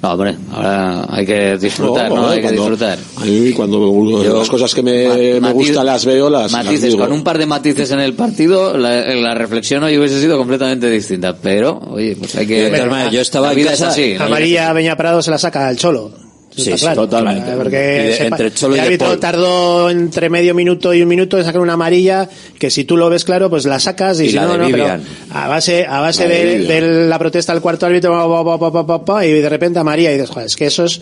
No, 0.00 0.12
hombre, 0.12 0.36
ahora 0.52 1.06
hay 1.08 1.26
que 1.26 1.58
disfrutar, 1.58 2.08
¿no? 2.08 2.16
No, 2.22 2.28
Hay 2.28 2.40
que 2.40 2.52
disfrutar. 2.52 2.98
A 3.16 3.24
mí 3.24 3.52
cuando 3.52 3.78
Yo- 4.22 4.38
las 4.38 4.48
cosas 4.48 4.72
que 4.74 4.82
me, 4.82 5.40
me 5.40 5.52
gustan 5.52 5.86
las 5.86 6.04
veo, 6.04 6.30
las, 6.30 6.52
Matices, 6.52 6.94
con 6.94 7.10
un 7.12 7.24
par 7.24 7.38
de 7.38 7.46
matices 7.46 7.90
en 7.90 8.00
el 8.00 8.14
partido, 8.14 8.76
la, 8.78 9.14
la 9.14 9.34
reflexión 9.34 9.82
hoy 9.82 9.98
hubiese 9.98 10.20
sido 10.20 10.38
completamente 10.38 10.88
distinta. 10.88 11.36
Pero, 11.36 11.80
oye, 11.90 12.16
pues 12.16 12.34
hay 12.36 12.46
que. 12.46 12.70
Yo 13.10 13.20
estaba 13.20 13.52
vida 13.52 13.72
es 13.72 13.82
así. 13.82 14.14
¿no? 14.18 14.24
Amarilla 14.26 14.72
Beña 14.72 14.96
Prado 14.96 15.20
se 15.22 15.30
la 15.30 15.38
saca 15.38 15.66
al 15.68 15.76
Cholo. 15.76 16.27
Sí, 16.64 16.70
está 16.70 16.76
sí, 16.78 16.84
claro. 16.84 17.02
totalmente. 17.02 17.52
Porque 17.56 17.76
de- 17.76 18.26
entre 18.26 18.46
el 18.48 18.80
árbitro 18.80 19.18
tardó 19.18 19.90
entre 19.90 20.28
medio 20.30 20.54
minuto 20.54 20.92
y 20.94 21.02
un 21.02 21.08
minuto 21.08 21.38
en 21.38 21.44
sacar 21.44 21.60
una 21.60 21.74
amarilla 21.74 22.28
que 22.58 22.70
si 22.70 22.84
tú 22.84 22.96
lo 22.96 23.08
ves 23.08 23.24
claro, 23.24 23.48
pues 23.50 23.64
la 23.64 23.78
sacas 23.78 24.20
y, 24.20 24.24
Y 24.24 24.28
si 24.30 24.36
no, 24.36 24.56
no, 24.58 24.66
pero 24.70 24.86
a 25.32 25.48
base, 25.48 25.86
a 25.86 26.00
base 26.00 26.28
La 26.28 26.34
de 26.74 27.06
la 27.08 27.18
protesta 27.18 27.52
del 27.52 27.62
cuarto 27.62 27.86
árbitro 27.86 28.10
pa, 28.12 28.44
pa, 28.44 28.58
pa, 28.58 28.72
pa, 28.72 28.86
pa, 28.86 29.04
pa, 29.04 29.26
y 29.26 29.32
de 29.32 29.48
repente 29.48 29.78
amarilla 29.78 30.10
y 30.10 30.14
dices, 30.14 30.30
joder, 30.30 30.46
es 30.46 30.56
que 30.56 30.66
eso 30.66 30.84
es, 30.84 31.00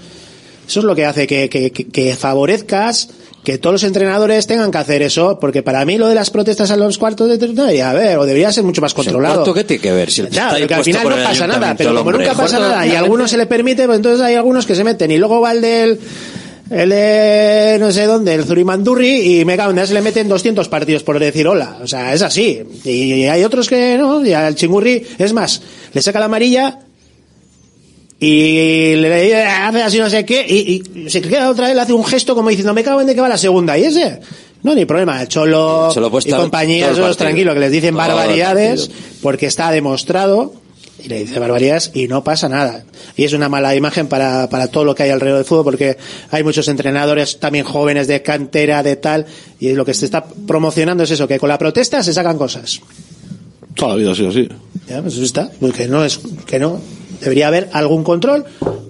eso 0.68 0.80
es 0.80 0.84
lo 0.84 0.94
que 0.94 1.04
hace 1.04 1.26
que, 1.26 1.48
que, 1.48 1.70
que- 1.72 1.86
que 1.88 2.14
favorezcas 2.16 3.08
que 3.46 3.58
todos 3.58 3.74
los 3.74 3.84
entrenadores 3.84 4.44
tengan 4.48 4.72
que 4.72 4.78
hacer 4.78 5.02
eso, 5.02 5.38
porque 5.38 5.62
para 5.62 5.84
mí 5.84 5.98
lo 5.98 6.08
de 6.08 6.16
las 6.16 6.30
protestas 6.30 6.72
a 6.72 6.76
los 6.76 6.98
cuartos 6.98 7.28
de 7.28 7.46
no, 7.46 7.62
a 7.62 7.92
ver, 7.92 8.18
o 8.18 8.26
debería 8.26 8.50
ser 8.50 8.64
mucho 8.64 8.80
más 8.80 8.92
controlado. 8.92 9.36
¿Cuarto 9.36 9.54
qué 9.54 9.62
tiene 9.62 9.80
que 9.80 9.92
ver? 9.92 10.10
Si 10.10 10.22
el 10.22 10.30
porque 10.30 10.74
al 10.74 10.82
final 10.82 11.08
no 11.08 11.16
pasa 11.22 11.46
nada, 11.46 11.76
pero 11.78 11.94
como 11.94 12.10
nunca 12.10 12.34
pasa 12.34 12.58
nada 12.58 12.84
y 12.84 12.96
a 12.96 12.98
algunos 12.98 13.30
se 13.30 13.36
le 13.36 13.46
permite, 13.46 13.86
pues 13.86 13.98
entonces 13.98 14.20
hay 14.20 14.34
algunos 14.34 14.66
que 14.66 14.74
se 14.74 14.82
meten 14.82 15.12
y 15.12 15.18
luego 15.18 15.40
va 15.40 15.52
el 15.52 15.60
del 15.60 16.00
el 16.70 16.88
de 16.88 17.76
no 17.78 17.92
sé 17.92 18.06
dónde, 18.06 18.34
el 18.34 18.44
Zurimandurri 18.44 19.38
y 19.38 19.44
me 19.44 19.56
cago 19.56 19.70
en 19.70 19.86
se 19.86 19.94
le 19.94 20.02
meten 20.02 20.26
200 20.26 20.68
partidos 20.68 21.04
por 21.04 21.16
decir 21.20 21.46
hola, 21.46 21.78
o 21.80 21.86
sea, 21.86 22.14
es 22.14 22.22
así. 22.22 22.64
Y 22.82 23.26
hay 23.26 23.44
otros 23.44 23.68
que 23.68 23.96
no, 23.96 24.26
y 24.26 24.32
al 24.32 24.56
Chingurri, 24.56 25.06
es 25.18 25.32
más, 25.32 25.62
le 25.92 26.02
saca 26.02 26.18
la 26.18 26.26
amarilla 26.26 26.80
y 28.18 28.94
le 28.96 29.44
hace 29.44 29.82
así 29.82 29.98
no 29.98 30.08
sé 30.08 30.24
qué 30.24 30.44
y, 30.48 30.82
y 31.04 31.10
se 31.10 31.20
queda 31.20 31.50
otra 31.50 31.66
vez, 31.66 31.76
le 31.76 31.82
hace 31.82 31.92
un 31.92 32.04
gesto 32.04 32.34
como 32.34 32.48
diciendo 32.48 32.72
me 32.72 32.82
cago 32.82 33.00
en 33.00 33.06
de 33.06 33.14
que 33.14 33.20
va 33.20 33.28
la 33.28 33.36
segunda 33.36 33.76
y 33.76 33.84
ese 33.84 34.20
no, 34.62 34.74
ni 34.74 34.84
problema, 34.84 35.22
el 35.22 35.28
Cholo, 35.28 35.90
Cholo 35.92 36.10
y 36.24 36.30
compañía, 36.32 36.90
esos 36.90 37.16
tranquilos, 37.16 37.54
que 37.54 37.60
les 37.60 37.70
dicen 37.70 37.94
Todo 37.94 38.04
barbaridades 38.04 38.90
porque 39.22 39.46
está 39.46 39.70
demostrado 39.70 40.54
y 40.98 41.08
le 41.08 41.20
dice 41.20 41.38
barbaridades 41.38 41.92
y 41.94 42.08
no 42.08 42.24
pasa 42.24 42.48
nada. 42.48 42.84
Y 43.16 43.22
es 43.22 43.32
una 43.32 43.48
mala 43.48 43.76
imagen 43.76 44.08
para, 44.08 44.48
para 44.48 44.66
todo 44.66 44.84
lo 44.84 44.94
que 44.94 45.04
hay 45.04 45.10
alrededor 45.10 45.38
del 45.38 45.46
fútbol 45.46 45.64
porque 45.64 45.98
hay 46.32 46.42
muchos 46.42 46.66
entrenadores 46.66 47.38
también 47.38 47.64
jóvenes 47.64 48.08
de 48.08 48.22
cantera, 48.22 48.82
de 48.82 48.96
tal, 48.96 49.26
y 49.60 49.72
lo 49.72 49.84
que 49.84 49.94
se 49.94 50.04
está 50.04 50.24
promocionando 50.24 51.04
es 51.04 51.12
eso, 51.12 51.28
que 51.28 51.38
con 51.38 51.48
la 51.48 51.58
protesta 51.58 52.02
se 52.02 52.12
sacan 52.12 52.36
cosas. 52.36 52.80
Toda 53.76 53.90
la 53.92 53.96
vida 53.96 54.10
ha 54.10 54.14
sido 54.14 54.30
así. 54.30 54.48
Ya, 54.88 55.02
pues 55.02 55.16
está, 55.18 55.50
pues 55.60 55.72
que 55.74 55.86
no 55.86 56.04
es, 56.04 56.18
que 56.46 56.58
no. 56.58 56.80
Debería 57.20 57.46
haber 57.46 57.68
algún 57.72 58.02
control 58.02 58.44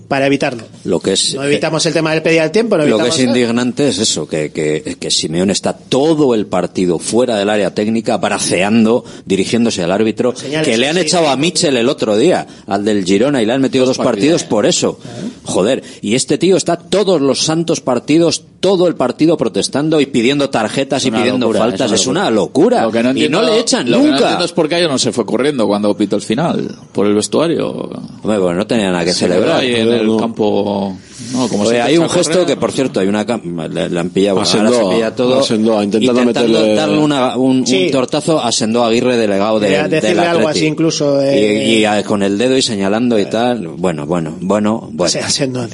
para 0.08 0.26
evitarlo. 0.26 0.64
Lo 0.84 1.00
que 1.00 1.12
es, 1.14 1.34
No 1.34 1.42
evitamos 1.44 1.84
el 1.86 1.92
tema 1.92 2.12
del 2.12 2.22
pedir 2.22 2.40
al 2.40 2.50
tiempo, 2.52 2.76
no 2.76 2.84
lo 2.86 2.98
que 2.98 3.08
es 3.08 3.18
indignante 3.20 3.88
es 3.88 3.98
eso, 3.98 4.26
que, 4.28 4.50
que, 4.52 4.96
que 5.00 5.10
Simeone 5.10 5.52
está 5.52 5.72
todo 5.76 6.34
el 6.34 6.46
partido 6.46 6.98
fuera 6.98 7.36
del 7.36 7.50
área 7.50 7.74
técnica, 7.74 8.16
braceando, 8.18 9.04
dirigiéndose 9.24 9.82
al 9.82 9.92
árbitro, 9.92 10.34
Señales, 10.36 10.68
que 10.68 10.78
le 10.78 10.88
han 10.88 10.94
sí, 10.96 11.02
echado 11.02 11.24
sí. 11.26 11.30
a 11.32 11.36
Mitchell 11.36 11.76
el 11.76 11.88
otro 11.88 12.16
día, 12.16 12.46
al 12.66 12.84
del 12.84 13.04
Girona, 13.04 13.42
y 13.42 13.46
le 13.46 13.52
han 13.52 13.60
metido 13.60 13.84
dos, 13.86 13.98
partidos 13.98 14.44
por 14.44 14.66
eso. 14.66 14.98
Joder, 15.44 15.82
y 16.02 16.14
este 16.14 16.38
tío 16.38 16.56
está 16.56 16.76
todos 16.76 17.20
los 17.20 17.40
santos 17.42 17.80
partidos, 17.80 18.42
todo 18.60 18.88
el 18.88 18.94
partido 18.96 19.36
protestando 19.36 20.00
y 20.00 20.06
pidiendo 20.06 20.50
tarjetas 20.50 21.04
y 21.06 21.10
pidiendo 21.10 21.46
locura, 21.46 21.60
faltas. 21.60 21.92
es 21.92 22.06
una 22.06 22.30
locura. 22.30 22.82
Lo 22.82 22.92
que 22.92 23.02
no 23.02 23.08
y 23.10 23.12
entiendo- 23.12 23.42
no 23.42 23.48
le 23.48 23.60
echan 23.60 23.90
lo 23.90 23.98
que 23.98 24.02
no 24.04 24.10
nunca. 24.12 24.22
entiendo 24.24 24.44
es 24.44 24.52
por 24.52 24.68
qué 24.68 24.74
ayer 24.76 24.90
no 24.90 24.98
se 24.98 25.12
fue 25.12 25.24
corriendo 25.24 25.66
cuando 25.66 25.96
pitó 25.96 26.16
el 26.16 26.22
final, 26.22 26.74
por 26.92 27.06
el 27.06 27.14
vestuario. 27.14 27.70
Hombre, 27.70 28.38
bueno, 28.38 28.54
no 28.54 28.66
tenía 28.66 28.90
nada 28.90 29.04
que 29.04 29.12
Se 29.12 29.20
celebrar. 29.20 29.62
Ahí 30.01 30.05
en 30.06 30.10
el 30.12 30.16
campo. 30.20 30.97
No, 31.32 31.48
como 31.48 31.62
Oye, 31.64 31.70
si 31.70 31.77
hay 31.77 31.98
un 31.98 32.09
gesto 32.09 32.32
correr. 32.32 32.47
que, 32.47 32.56
por 32.56 32.73
cierto, 32.73 33.01
hay 33.01 33.09
una 33.09 33.24
le, 33.24 33.89
le 33.89 34.01
han 34.01 34.10
pillado. 34.10 34.36
Ahora 34.39 34.47
se 34.90 34.94
pilla 34.94 35.14
todo. 35.14 35.40
a 35.40 35.43
Sendoa, 35.43 35.82
intentando 35.85 36.23
meterle- 36.24 36.74
darle 36.74 36.98
una- 36.98 37.36
un, 37.36 37.59
un 37.60 37.66
Sí. 37.66 37.89
tortazo 37.90 38.40
a 38.40 38.52
Sendoa 38.52 38.89
Aguirre, 38.89 39.16
delegado 39.16 39.59
de, 39.59 39.66
Quería 39.68 39.82
del 39.89 39.90
decirle 40.02 40.23
algo 40.27 40.48
así 40.48 40.66
incluso, 40.66 41.20
eh, 41.23 41.64
y, 41.68 41.73
y 41.78 41.85
a- 41.85 42.02
con 42.05 42.23
el 42.23 42.36
dedo 42.39 42.56
y 42.56 42.62
señalando 42.62 43.18
y 43.18 43.24
tal. 43.27 43.66
Bueno, 43.68 44.06
bueno, 44.06 44.35
bueno, 44.40 44.89
bueno. 44.93 45.10
sea, 45.10 45.28
siendo- 45.31 45.66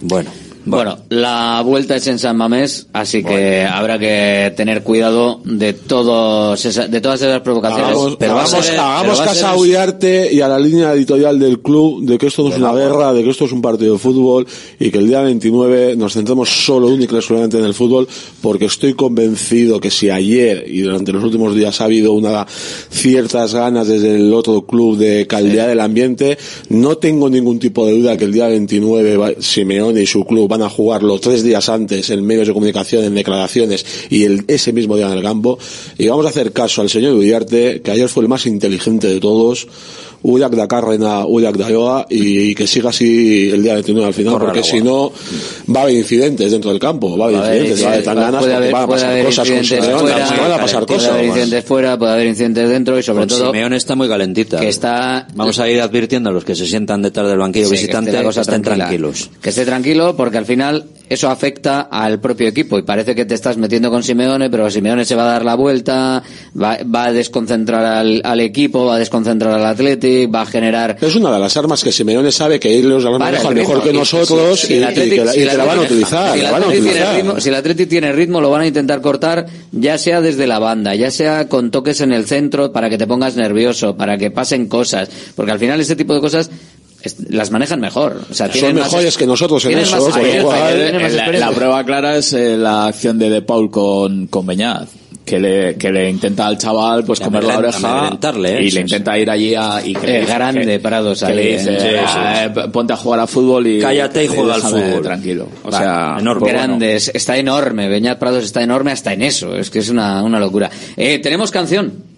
Bueno. 0.00 0.30
Bueno, 0.66 0.98
la 1.08 1.62
vuelta 1.64 1.96
es 1.96 2.06
en 2.06 2.18
San 2.18 2.36
Mamés, 2.36 2.86
así 2.92 3.24
que 3.24 3.64
habrá 3.64 3.98
que 3.98 4.52
tener 4.56 4.82
cuidado 4.82 5.40
de 5.44 5.72
todos 5.72 6.62
esa- 6.64 6.86
de 6.86 7.00
todas 7.00 7.20
esas 7.22 7.40
provocaciones. 7.40 7.86
Hagamos, 7.88 8.16
pero 8.18 8.32
hagamos- 8.32 8.66
ser- 8.66 8.78
hagamos 8.78 9.02
pero 9.18 9.22
a 9.22 9.24
caso 9.24 9.34
ser- 9.40 9.46
a 9.46 9.56
Uriarte 9.56 10.28
y 10.34 10.40
a 10.42 10.48
la 10.48 10.58
línea 10.58 10.92
editorial 10.92 11.38
del 11.38 11.60
club 11.60 12.04
de 12.04 12.18
que 12.18 12.26
esto 12.26 12.42
no 12.42 12.50
es 12.50 12.58
una 12.58 12.72
guerra, 12.74 13.12
de 13.14 13.24
que 13.24 13.30
esto 13.30 13.46
es 13.46 13.52
un 13.52 13.62
partido 13.62 13.94
de 13.94 13.98
fútbol 13.98 14.46
y 14.78 14.90
que 14.90 14.98
el 14.98 15.08
día 15.08 15.22
29 15.22 15.96
nos 15.96 16.12
centremos 16.12 16.48
solo, 16.50 16.88
única 16.88 17.14
y 17.14 17.16
exclusivamente 17.16 17.58
en 17.58 17.64
el 17.64 17.74
fútbol, 17.74 18.06
porque 18.42 18.66
estoy 18.66 18.92
convencido 18.94 19.80
que 19.80 19.90
si 19.90 20.10
ayer 20.10 20.64
y 20.68 20.80
durante 20.82 21.12
los 21.12 21.24
últimos 21.24 21.54
días 21.54 21.80
ha 21.80 21.84
habido 21.84 22.12
una 22.12 22.46
ciertas 22.90 23.54
ganas 23.54 23.88
desde 23.88 24.16
el 24.16 24.32
otro 24.34 24.62
club 24.66 24.98
de 24.98 25.26
caldear 25.26 25.70
el 25.70 25.80
ambiente, 25.80 26.38
no 26.68 26.98
tengo 26.98 27.28
ningún 27.30 27.58
tipo 27.58 27.86
de 27.86 27.92
duda 27.98 28.16
que 28.16 28.24
el 28.24 28.32
día 28.32 28.46
29 28.48 29.16
va- 29.16 29.30
Simeone 29.40 30.02
y 30.02 30.06
su 30.06 30.24
club 30.24 30.49
van 30.50 30.62
a 30.62 30.68
jugarlo 30.68 31.20
tres 31.20 31.44
días 31.44 31.68
antes 31.68 32.10
en 32.10 32.26
medios 32.26 32.48
de 32.48 32.52
comunicación, 32.52 33.04
en 33.04 33.14
declaraciones 33.14 33.86
y 34.10 34.24
el, 34.24 34.44
ese 34.48 34.72
mismo 34.72 34.96
día 34.96 35.06
en 35.06 35.16
el 35.16 35.22
campo. 35.22 35.58
Y 35.96 36.08
vamos 36.08 36.26
a 36.26 36.30
hacer 36.30 36.52
caso 36.52 36.82
al 36.82 36.90
señor 36.90 37.14
Uriarte, 37.14 37.80
que 37.82 37.90
ayer 37.92 38.08
fue 38.08 38.24
el 38.24 38.28
más 38.28 38.46
inteligente 38.46 39.06
de 39.06 39.20
todos, 39.20 39.68
Uyak 40.22 40.52
da 40.52 40.68
Carrena, 40.68 41.24
Uyak 41.26 41.56
da 41.56 41.70
Ioa 41.70 42.06
y, 42.10 42.54
que 42.54 42.66
siga 42.66 42.90
así 42.90 43.50
el 43.50 43.62
día 43.62 43.74
29 43.74 44.06
al 44.06 44.14
final, 44.14 44.38
porque 44.38 44.62
si 44.62 44.80
no 44.80 45.12
va 45.74 45.80
a 45.80 45.82
haber 45.84 45.96
incidentes 45.96 46.50
dentro 46.50 46.70
del 46.70 46.80
campo, 46.80 47.16
va 47.16 47.26
a 47.26 47.28
haber 47.28 47.40
Va 47.40 47.44
a 47.44 47.48
haber 47.48 47.62
incidentes, 47.62 47.84
va 47.84 47.88
a 47.88 47.92
haber 47.92 48.04
tan 48.04 48.16
incidentes, 48.18 48.32
ganas 48.32 48.40
puede 48.40 48.54
haber, 48.54 48.72
van 48.72 48.82
a 48.82 48.86
puede 48.86 49.00
pasar 49.00 49.10
haber 49.10 49.24
cosas 49.24 49.48
con 49.48 49.58
incidentes 49.58 49.86
Simeone, 49.86 50.10
fuera, 50.10 50.42
van 50.42 50.52
a 50.52 50.58
pasar 50.58 50.86
puede 50.86 50.98
cosas. 50.98 51.12
haber 51.12 51.24
incidentes 51.24 51.64
fuera, 51.64 51.98
puede 51.98 52.12
haber 52.12 52.26
incidentes 52.26 52.68
dentro 52.68 52.98
y 52.98 53.02
sobre 53.02 53.20
Con 53.20 53.28
todo 53.28 53.46
Simeone 53.46 53.76
está 53.76 53.94
muy 53.94 54.08
calentita. 54.08 54.60
que 54.60 54.68
está 54.68 55.26
Vamos 55.34 55.58
a 55.58 55.68
ir 55.68 55.80
advirtiendo 55.80 56.30
a 56.30 56.32
los 56.32 56.44
que 56.44 56.54
se 56.54 56.66
sientan 56.66 57.02
detrás 57.02 57.28
del 57.28 57.38
banquillo 57.38 57.66
Sí, 57.66 57.70
que 57.70 57.76
visitante 57.80 58.10
esté 58.10 58.40
estén 58.40 58.62
tranquilos. 58.62 59.30
Que 59.40 59.50
esté 59.50 59.64
tranquilo 59.64 60.16
porque 60.16 60.38
al 60.38 60.46
final 60.46 60.84
eso 61.08 61.28
afecta 61.28 61.80
al 61.90 62.20
propio 62.20 62.46
equipo 62.48 62.78
y 62.78 62.82
parece 62.82 63.14
que 63.14 63.24
te 63.24 63.34
estás 63.34 63.56
metiendo 63.56 63.90
con 63.90 64.02
Simeone, 64.02 64.48
pero 64.48 64.70
Simeone 64.70 65.04
se 65.04 65.16
va 65.16 65.24
a 65.24 65.32
dar 65.32 65.44
la 65.44 65.56
vuelta, 65.56 66.22
va, 66.60 66.78
va 66.84 67.06
a 67.06 67.12
desconcentrar 67.12 67.84
al, 67.84 68.20
al 68.22 68.40
equipo, 68.40 68.84
va 68.84 68.94
a 68.94 68.98
desconcentrar 68.98 69.54
al 69.54 69.64
Va 70.26 70.42
a 70.42 70.46
generar... 70.46 70.96
Es 71.00 71.14
una 71.16 71.32
de 71.32 71.38
las 71.38 71.56
armas 71.56 71.82
que 71.84 71.92
Simeone 71.92 72.30
sabe 72.32 72.58
que 72.60 72.74
ellos 72.74 73.04
manejan 73.18 73.48
el 73.52 73.54
mejor 73.54 73.76
ritmo. 73.76 73.90
que 73.92 73.98
nosotros 73.98 74.60
si 74.60 74.74
y, 74.74 74.80
la, 74.80 74.88
van 75.64 75.78
a 75.78 75.82
utilizar. 75.82 76.32
si 76.32 76.38
el 76.38 76.44
la 76.44 76.50
van 76.52 76.62
a 76.62 77.58
Athletic 77.58 77.88
tiene 77.88 78.12
ritmo- 78.12 78.40
lo 78.40 78.50
van 78.50 78.62
a 78.62 78.66
intentar 78.66 79.00
cortar, 79.00 79.46
ya 79.72 79.98
sea 79.98 80.20
desde 80.20 80.46
la 80.46 80.58
banda, 80.58 80.94
ya 80.94 81.10
sea 81.10 81.48
con 81.48 81.70
toques 81.70 82.00
en 82.00 82.12
el 82.12 82.26
centro 82.26 82.72
para 82.72 82.88
que 82.90 82.98
te 82.98 83.06
pongas 83.06 83.36
nervioso, 83.36 83.96
para 83.96 84.18
que 84.18 84.30
pasen 84.30 84.66
cosas, 84.68 85.08
porque 85.34 85.52
al 85.52 85.58
final 85.58 85.80
ese 85.80 85.96
tipo 85.96 86.14
de 86.14 86.20
cosas 86.20 86.50
las 87.28 87.50
manejan 87.50 87.80
mejor. 87.80 88.20
O 88.30 88.34
sea, 88.34 88.46
Son 88.46 88.52
tienen 88.52 88.76
más- 88.76 88.92
mejores 88.92 89.16
que 89.16 89.26
nosotros 89.26 89.64
en 89.64 89.78
eso, 89.78 89.92
más 89.96 90.14
con 90.14 90.22
lo 90.22 90.42
cual- 90.44 91.00
más 91.00 91.12
la, 91.32 91.50
prueba 91.52 91.84
clara 91.84 92.16
es 92.16 92.32
eh, 92.32 92.56
la 92.56 92.86
acción 92.86 93.18
de 93.18 93.30
De 93.30 93.42
Paul 93.42 93.70
con, 93.70 94.26
con 94.26 94.46
Beñat. 94.46 94.88
Que 95.24 95.38
le, 95.38 95.76
que 95.76 95.92
le 95.92 96.10
intenta 96.10 96.46
al 96.46 96.58
chaval 96.58 97.04
pues 97.04 97.20
comer 97.20 97.44
la 97.44 97.58
oreja 97.58 98.10
¿eh? 98.10 98.62
y 98.64 98.70
le 98.72 98.80
intenta 98.80 99.16
ir 99.16 99.30
allí 99.30 99.54
a, 99.54 99.80
y 99.84 99.92
que 99.94 100.24
grande 100.24 100.64
que- 100.66 100.80
parados 100.80 101.20
que 101.20 101.26
ahí, 101.26 101.36
le 101.36 101.52
dice 101.58 101.78
Sí, 101.80 101.86
sí. 101.88 101.94
"Ah, 102.04 102.44
eh, 102.46 102.68
ponte 102.72 102.94
a 102.94 102.96
jugar 102.96 103.20
a 103.20 103.26
fútbol 103.28 103.64
y 103.66 103.80
Cállate 103.80 104.24
y 104.24 104.28
juega 104.28 104.54
al 104.54 104.62
fútbol". 104.62 105.02
tranquilo 105.02 105.46
o 105.62 105.70
sea 105.70 106.16
enorme. 106.18 106.40
pues 106.40 106.52
grande, 106.52 106.96
es- 106.96 107.12
está 107.14 107.36
enorme. 107.36 107.88
Beñat 107.88 108.18
Prados 108.18 108.42
está 108.44 108.62
enorme 108.62 108.90
hasta 108.90 109.12
en 109.12 109.22
eso. 109.22 109.54
Es 109.56 109.70
que 109.70 109.78
es 109.78 109.88
una, 109.90 110.22
una 110.24 110.40
locura. 110.40 110.68
Eh, 110.96 111.20
tenemos 111.20 111.50
canción. 111.52 112.09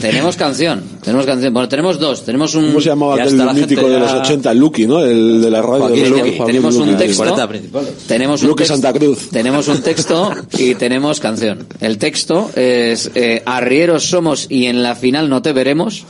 Tenemos 0.00 0.36
canción. 0.36 0.82
Tenemos 1.02 1.26
canción. 1.26 1.52
Bueno, 1.52 1.68
tenemos 1.68 1.98
dos. 1.98 2.24
Tenemos 2.24 2.54
un. 2.54 2.68
¿Cómo 2.68 2.80
se 2.80 2.88
llamaba 2.88 3.22
está 3.22 3.44
la 3.44 3.52
mítico 3.52 3.88
de 3.88 3.98
los 4.00 4.10
ya- 4.10 4.20
80, 4.20 4.54
Lucky, 4.54 4.86
¿no? 4.86 5.00
El 5.04 5.42
de 5.42 5.50
la 5.50 5.60
radio 5.60 5.80
Joaquín 5.88 6.04
de. 6.04 6.10
Joaquín 6.10 6.46
Tenemos 6.46 6.74
un 6.76 6.86
Luqui. 6.86 6.98
texto. 6.98 7.16
40 7.24 7.48
principales. 7.48 7.94
Tenemos 8.06 8.42
un 8.42 8.56
texto, 8.56 8.74
Santa 8.74 8.92
Cruz. 8.98 9.28
Tenemos 9.30 9.68
un 9.68 9.82
texto 9.82 10.30
y 10.58 10.74
tenemos 10.76 11.20
canción. 11.20 11.66
El 11.80 11.98
texto 11.98 12.50
es 12.54 13.10
eh, 13.14 13.42
Arrieros 13.44 14.04
somos 14.04 14.46
y 14.48 14.66
en 14.66 14.82
la 14.82 14.94
final 14.94 15.28
no 15.28 15.42
te 15.42 15.52
veremos. 15.52 16.04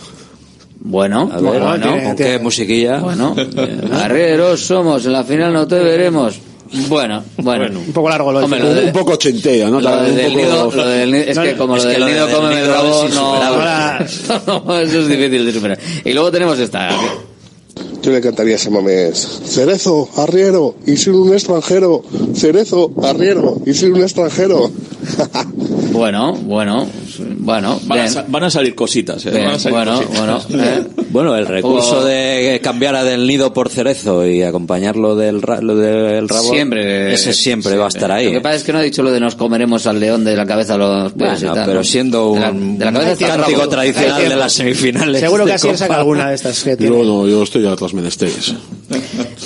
Bueno, 0.85 1.29
ver, 1.29 1.41
bueno, 1.43 1.77
¿no? 1.79 2.03
¿con 2.03 2.17
qué 2.17 2.39
musiquilla? 2.41 2.99
bueno. 2.99 3.35
Arrieros 3.93 4.61
somos, 4.61 5.07
en 5.07 5.13
la 5.13 5.23
final 5.25 5.53
no 5.53 5.67
te 5.67 5.79
veremos. 5.79 6.35
Bueno, 6.89 7.23
bueno. 7.37 7.81
Un 7.81 7.93
poco 7.93 8.09
largo 8.09 8.33
lo 8.33 8.39
Hombre, 8.41 8.61
lo 8.61 8.69
Un, 8.71 8.75
de- 8.77 8.85
un 8.87 8.93
poco 8.93 9.13
ochenteo, 9.13 9.71
¿no? 9.71 9.81
lo 9.81 10.03
del 10.03 10.35
nido, 10.37 10.65
poco... 10.65 10.77
lo 10.77 10.87
del 10.89 11.13
nido- 11.13 11.25
es 11.25 11.37
No, 11.37 11.43
que 11.43 11.57
como 11.57 11.77
es 11.77 11.85
lo 11.85 11.89
que 11.91 11.93
del 11.95 12.01
lo 12.01 12.09
nido 12.09 12.27
del 12.27 12.35
come 12.37 12.63
bravo, 12.67 13.05
es 13.07 13.15
no, 14.47 14.79
eso 14.81 14.99
es 15.01 15.09
difícil 15.09 15.45
de 15.47 15.53
superar. 15.53 15.79
Y 16.05 16.13
luego 16.13 16.31
tenemos 16.31 16.59
esta. 16.59 16.89
Yo 18.03 18.11
le 18.11 18.21
cantaría 18.21 18.57
ese 18.57 18.69
mamés. 18.71 19.41
Cerezo, 19.45 20.09
arriero, 20.17 20.75
y 20.87 20.97
soy 20.97 21.15
un 21.15 21.33
extranjero. 21.33 22.03
Cerezo, 22.35 22.91
arriero, 23.03 23.59
y 23.65 23.75
soy 23.75 23.91
un 23.91 24.03
extranjero. 24.03 24.71
Bueno, 25.93 26.33
bueno, 26.33 26.87
bueno, 27.39 27.81
van, 27.85 28.01
a, 28.01 28.25
van 28.29 28.45
a 28.45 28.51
salir 28.51 28.75
cositas 28.75 29.25
eh, 29.27 29.31
Bien, 29.31 29.45
van 29.45 29.55
a 29.55 29.59
salir 29.59 29.77
bueno, 29.79 29.97
cositas. 30.03 30.19
bueno, 30.19 30.43
eh. 30.65 30.83
Bueno, 31.11 31.37
el 31.37 31.47
recurso 31.47 31.99
O- 31.99 32.05
de 32.05 32.61
cambiar 32.63 32.95
a 32.97 33.05
del 33.05 33.27
nido 33.27 33.53
por 33.53 33.69
cerezo 33.69 34.27
y 34.27 34.43
acompañarlo 34.43 35.15
del, 35.17 35.43
ra- 35.43 35.61
lo 35.61 35.77
del 35.77 36.29
rabo, 36.29 36.51
Siempre. 36.51 37.13
ese 37.13 37.33
siempre, 37.35 37.77
va 37.77 37.85
a 37.87 37.89
estar 37.89 38.11
ahí. 38.11 38.27
Lo 38.27 38.33
que 38.33 38.41
pasa 38.41 38.57
es 38.57 38.65
que 38.65 38.73
no 38.73 38.79
ha 38.79 38.83
dicho 38.83 39.03
lo 39.03 39.11
de 39.13 39.21
nos 39.21 39.35
comeremos 39.35 39.87
al 39.87 40.01
león 40.01 40.25
de 40.25 40.37
la 40.37 40.47
cabeza 40.47 40.75
a 40.75 40.79
los 40.79 41.13
pies 41.13 41.41
y 41.43 41.45
Bueno, 41.45 41.55
tal, 41.55 41.67
pero 41.67 41.79
¿no? 41.79 41.85
siendo 41.85 42.33
De 42.35 42.41
la- 42.41 42.51
un 42.51 42.79
de 42.79 42.85
la 42.85 42.93
cabeza 42.93 43.13
hacia 43.13 43.27
el 43.27 43.33
cántico 43.41 43.59
rabo. 43.61 43.71
tradicional 43.71 44.29
de 44.29 44.37
las 44.37 44.53
semifinales. 44.53 45.21
Seguro 45.21 45.45
que 45.45 45.51
de 45.51 45.55
así 45.57 45.77
saca 45.77 45.97
alguna 45.97 46.29
de 46.31 46.35
estas 46.37 46.63
que 46.63 46.77
tiene. 46.77 46.97
Yo 46.97 47.05
no, 47.05 47.29
yo 47.29 47.43
estoy 47.43 47.67
a 47.67 47.73
otros 47.73 47.93
menesteres. 47.95 48.55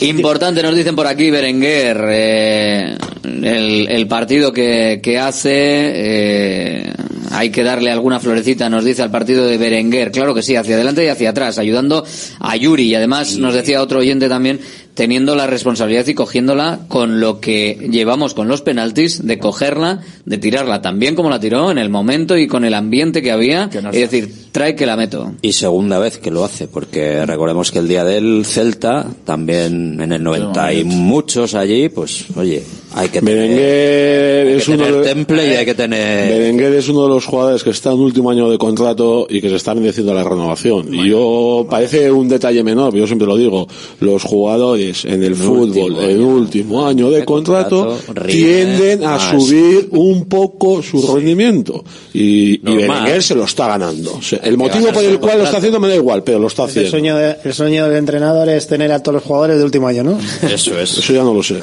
Importante, 0.03 0.63
nos 0.63 0.75
dicen 0.77 0.95
por 0.95 1.07
aquí 1.07 1.31
Berenguer, 1.31 1.97
eh, 2.11 2.97
el, 3.25 3.89
el 3.89 4.07
partido 4.07 4.53
que, 4.53 5.01
que 5.03 5.19
hace, 5.19 5.51
eh, 5.53 6.93
hay 7.37 7.51
que 7.51 7.63
darle 7.63 7.91
alguna 7.91 8.19
florecita, 8.19 8.71
nos 8.71 8.83
dice 8.83 9.03
al 9.03 9.11
partido 9.11 9.47
de 9.47 9.59
Berenguer, 9.59 10.11
claro 10.11 10.35
que 10.35 10.43
sí, 10.43 10.57
hacia 10.57 10.75
adelante 10.75 11.05
y 11.05 11.09
hacia 11.09 11.31
atrás, 11.31 11.59
ayudando 11.59 12.03
a 12.41 12.57
Yuri. 12.57 12.85
Y 12.85 12.95
además 12.95 13.37
nos 13.37 13.53
decía 13.53 13.83
otro 13.83 13.99
oyente 13.99 14.27
también, 14.27 14.59
teniendo 14.97 15.37
la 15.37 15.47
responsabilidad 15.47 16.07
y 16.07 16.15
cogiéndola 16.15 16.81
con 16.89 17.21
lo 17.21 17.39
que 17.39 17.87
llevamos 17.91 18.33
con 18.33 18.49
los 18.49 18.63
penaltis, 18.63 19.25
de 19.25 19.39
cogerla, 19.39 20.01
de 20.25 20.39
tirarla 20.39 20.81
tan 20.81 20.99
bien 20.99 21.15
como 21.15 21.29
la 21.29 21.39
tiró 21.39 21.71
en 21.71 21.77
el 21.79 21.91
momento 21.91 22.37
y 22.37 22.49
con 22.49 22.65
el 22.65 22.73
ambiente 22.73 23.23
que 23.23 23.31
había, 23.31 23.69
nos 23.83 23.95
y 23.95 24.01
decir, 24.01 24.33
trae 24.53 24.75
que 24.75 24.87
la 24.87 24.97
meto. 24.97 25.35
Y 25.43 25.53
segunda 25.53 25.99
vez 25.99 26.17
que 26.17 26.31
lo 26.31 26.45
hace, 26.45 26.67
porque 26.67 27.27
recordemos 27.27 27.71
que 27.71 27.79
el 27.79 27.89
día 27.89 28.05
del 28.05 28.47
Celta, 28.47 29.07
también 29.25 30.01
en 30.01 30.13
el 30.13 30.23
90 30.23 30.73
y 30.73 30.85
muchos 30.85 31.55
allí, 31.55 31.91
pues 31.91 32.25
oye, 32.35 32.63
hay 32.95 33.09
que 33.11 33.21
tener, 33.21 33.37
Berenguer 33.37 34.47
hay 34.47 34.53
que 34.53 34.57
es 34.57 34.69
uno 34.69 34.79
tener 34.79 34.95
de, 34.95 35.15
temple 35.15 35.47
y 35.47 35.57
hay 35.57 35.65
que 35.67 35.75
tener... 35.75 36.31
Berenguer 36.31 36.73
es 36.73 36.89
uno 36.89 37.03
de 37.03 37.09
los 37.11 37.27
jugadores 37.27 37.63
que 37.63 37.71
está 37.71 37.93
en 37.93 38.01
último 38.01 38.31
año 38.31 38.49
de 38.49 38.57
contrato 38.57 39.27
y 39.29 39.43
que 39.43 39.51
se 39.51 39.57
están 39.57 39.83
diciendo 39.83 40.15
la 40.15 40.25
renovación. 40.25 40.95
Y 40.95 41.11
yo, 41.11 41.67
parece 41.69 42.11
un 42.11 42.31
detalle 42.31 42.65
menor, 42.65 42.93
pero 42.93 43.03
yo 43.03 43.07
siempre 43.07 43.29
lo 43.29 43.37
digo, 43.37 43.69
los 44.01 44.23
jugadores 44.25 44.86
en 45.05 45.23
el 45.23 45.35
fútbol 45.35 45.97
en 46.05 46.23
último 46.23 46.87
año 46.87 47.11
de 47.11 47.25
contrato 47.25 47.99
contrato, 48.07 48.25
tienden 48.27 49.05
a 49.05 49.11
más. 49.17 49.31
subir 49.31 49.89
un 49.93 50.27
poco 50.27 50.83
su 50.83 51.15
rendimiento. 51.15 51.85
Y, 52.13 52.55
y 52.55 52.61
Normal. 52.63 52.87
Berenguer 52.89 53.23
se 53.23 53.35
lo 53.35 53.45
está 53.45 53.69
ganando. 53.69 54.15
O 54.15 54.23
sea, 54.23 54.39
el 54.43 54.57
motivo 54.57 54.89
por 54.93 55.05
el 55.05 55.11
el 55.13 55.19
cual 55.21 55.39
lo 55.39 55.45
está 55.45 55.53
contrato. 55.53 55.57
haciendo 55.59 55.81
me 55.81 55.89
da 55.89 55.95
igual, 55.97 56.23
pero 56.23 56.39
lo 56.39 56.47
está 56.49 56.65
El 56.65 56.69
haciendo. 56.71 56.91
sueño, 56.91 57.17
de- 57.17 57.37
el 57.45 57.55
sueño 57.55 57.89
del 57.89 57.97
entrenador 57.99 58.49
es 58.49 58.67
tener 58.67 58.91
a 58.93 59.01
todos 59.03 59.15
los 59.17 59.23
jugadores 59.25 59.59
de 59.59 59.65
último 59.65 59.89
año, 59.89 60.03
¿no? 60.05 60.19
Eso 60.49 60.79
es. 60.79 60.99
Eso 60.99 61.13
ya 61.13 61.23
no 61.23 61.35
lo 61.35 61.43
sé. 61.43 61.57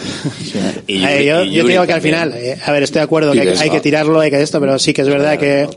Y 0.87 1.03
Eh, 1.03 1.07
Yuri- 1.07 1.25
yo, 1.25 1.43
y 1.43 1.51
yo 1.51 1.63
digo 1.67 1.85
que 1.85 1.93
al 1.93 2.01
final, 2.01 2.33
eh, 2.35 2.57
a 2.63 2.71
ver, 2.71 2.83
estoy 2.83 2.99
de 2.99 3.03
acuerdo 3.03 3.33
Y 3.33 3.39
que 3.39 3.49
hay, 3.49 3.57
hay 3.57 3.69
que 3.69 3.79
tirarlo, 3.81 4.19
hay 4.19 4.29
que 4.29 4.41
esto, 4.41 4.59
pero 4.59 4.77
sí 4.79 4.93
que 4.93 5.01
es 5.01 5.07
verdad 5.07 5.37
que 5.39 5.67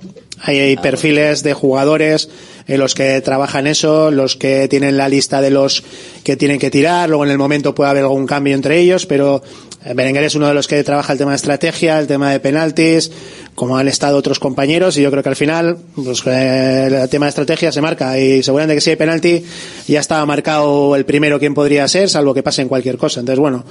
hay, 0.42 0.76
perfiles 0.76 1.42
de 1.42 1.54
jugadores 1.54 2.28
en 2.66 2.80
los 2.80 2.94
que 2.94 3.20
trabajan 3.20 3.66
eso, 3.66 4.10
los 4.10 4.36
que 4.36 4.68
tienen 4.68 4.96
la 4.96 5.08
lista 5.08 5.40
de 5.40 5.50
los 5.50 5.84
que 6.24 6.36
tienen 6.36 6.58
que 6.58 6.70
tirar, 6.70 7.08
luego 7.08 7.24
en 7.24 7.30
el 7.30 7.38
momento 7.38 7.74
puede 7.74 7.90
haber 7.90 8.02
algún 8.02 8.26
cambio 8.26 8.54
entre 8.54 8.78
ellos, 8.78 9.06
pero 9.06 9.42
eh, 9.84 9.94
Berenguer 9.94 10.24
es 10.24 10.34
uno 10.34 10.48
de 10.48 10.54
los 10.54 10.66
que 10.66 10.82
trabaja 10.82 11.12
el 11.12 11.18
tema 11.18 11.30
de 11.30 11.36
estrategia, 11.36 11.98
el 11.98 12.06
tema 12.06 12.32
de 12.32 12.40
penaltis, 12.40 13.10
como 13.56 13.76
han 13.76 13.88
estado 13.88 14.16
otros 14.18 14.38
compañeros, 14.38 14.96
y 14.96 15.02
yo 15.02 15.10
creo 15.10 15.22
que 15.24 15.28
al 15.30 15.34
final, 15.34 15.78
pues 15.96 16.22
eh, 16.26 17.00
el 17.02 17.08
tema 17.08 17.26
de 17.26 17.30
estrategia 17.30 17.72
se 17.72 17.80
marca, 17.80 18.16
y 18.20 18.42
seguramente 18.44 18.74
que 18.76 18.80
si 18.82 18.90
hay 18.90 18.96
penalti, 18.96 19.42
ya 19.88 19.98
estaba 19.98 20.24
marcado 20.26 20.94
el 20.94 21.04
primero 21.04 21.38
quién 21.40 21.54
podría 21.54 21.88
ser, 21.88 22.08
salvo 22.08 22.34
que 22.34 22.42
pase 22.44 22.62
en 22.62 22.68
cualquier 22.68 22.98
cosa. 22.98 23.20
Entonces, 23.20 23.40
bueno, 23.40 23.64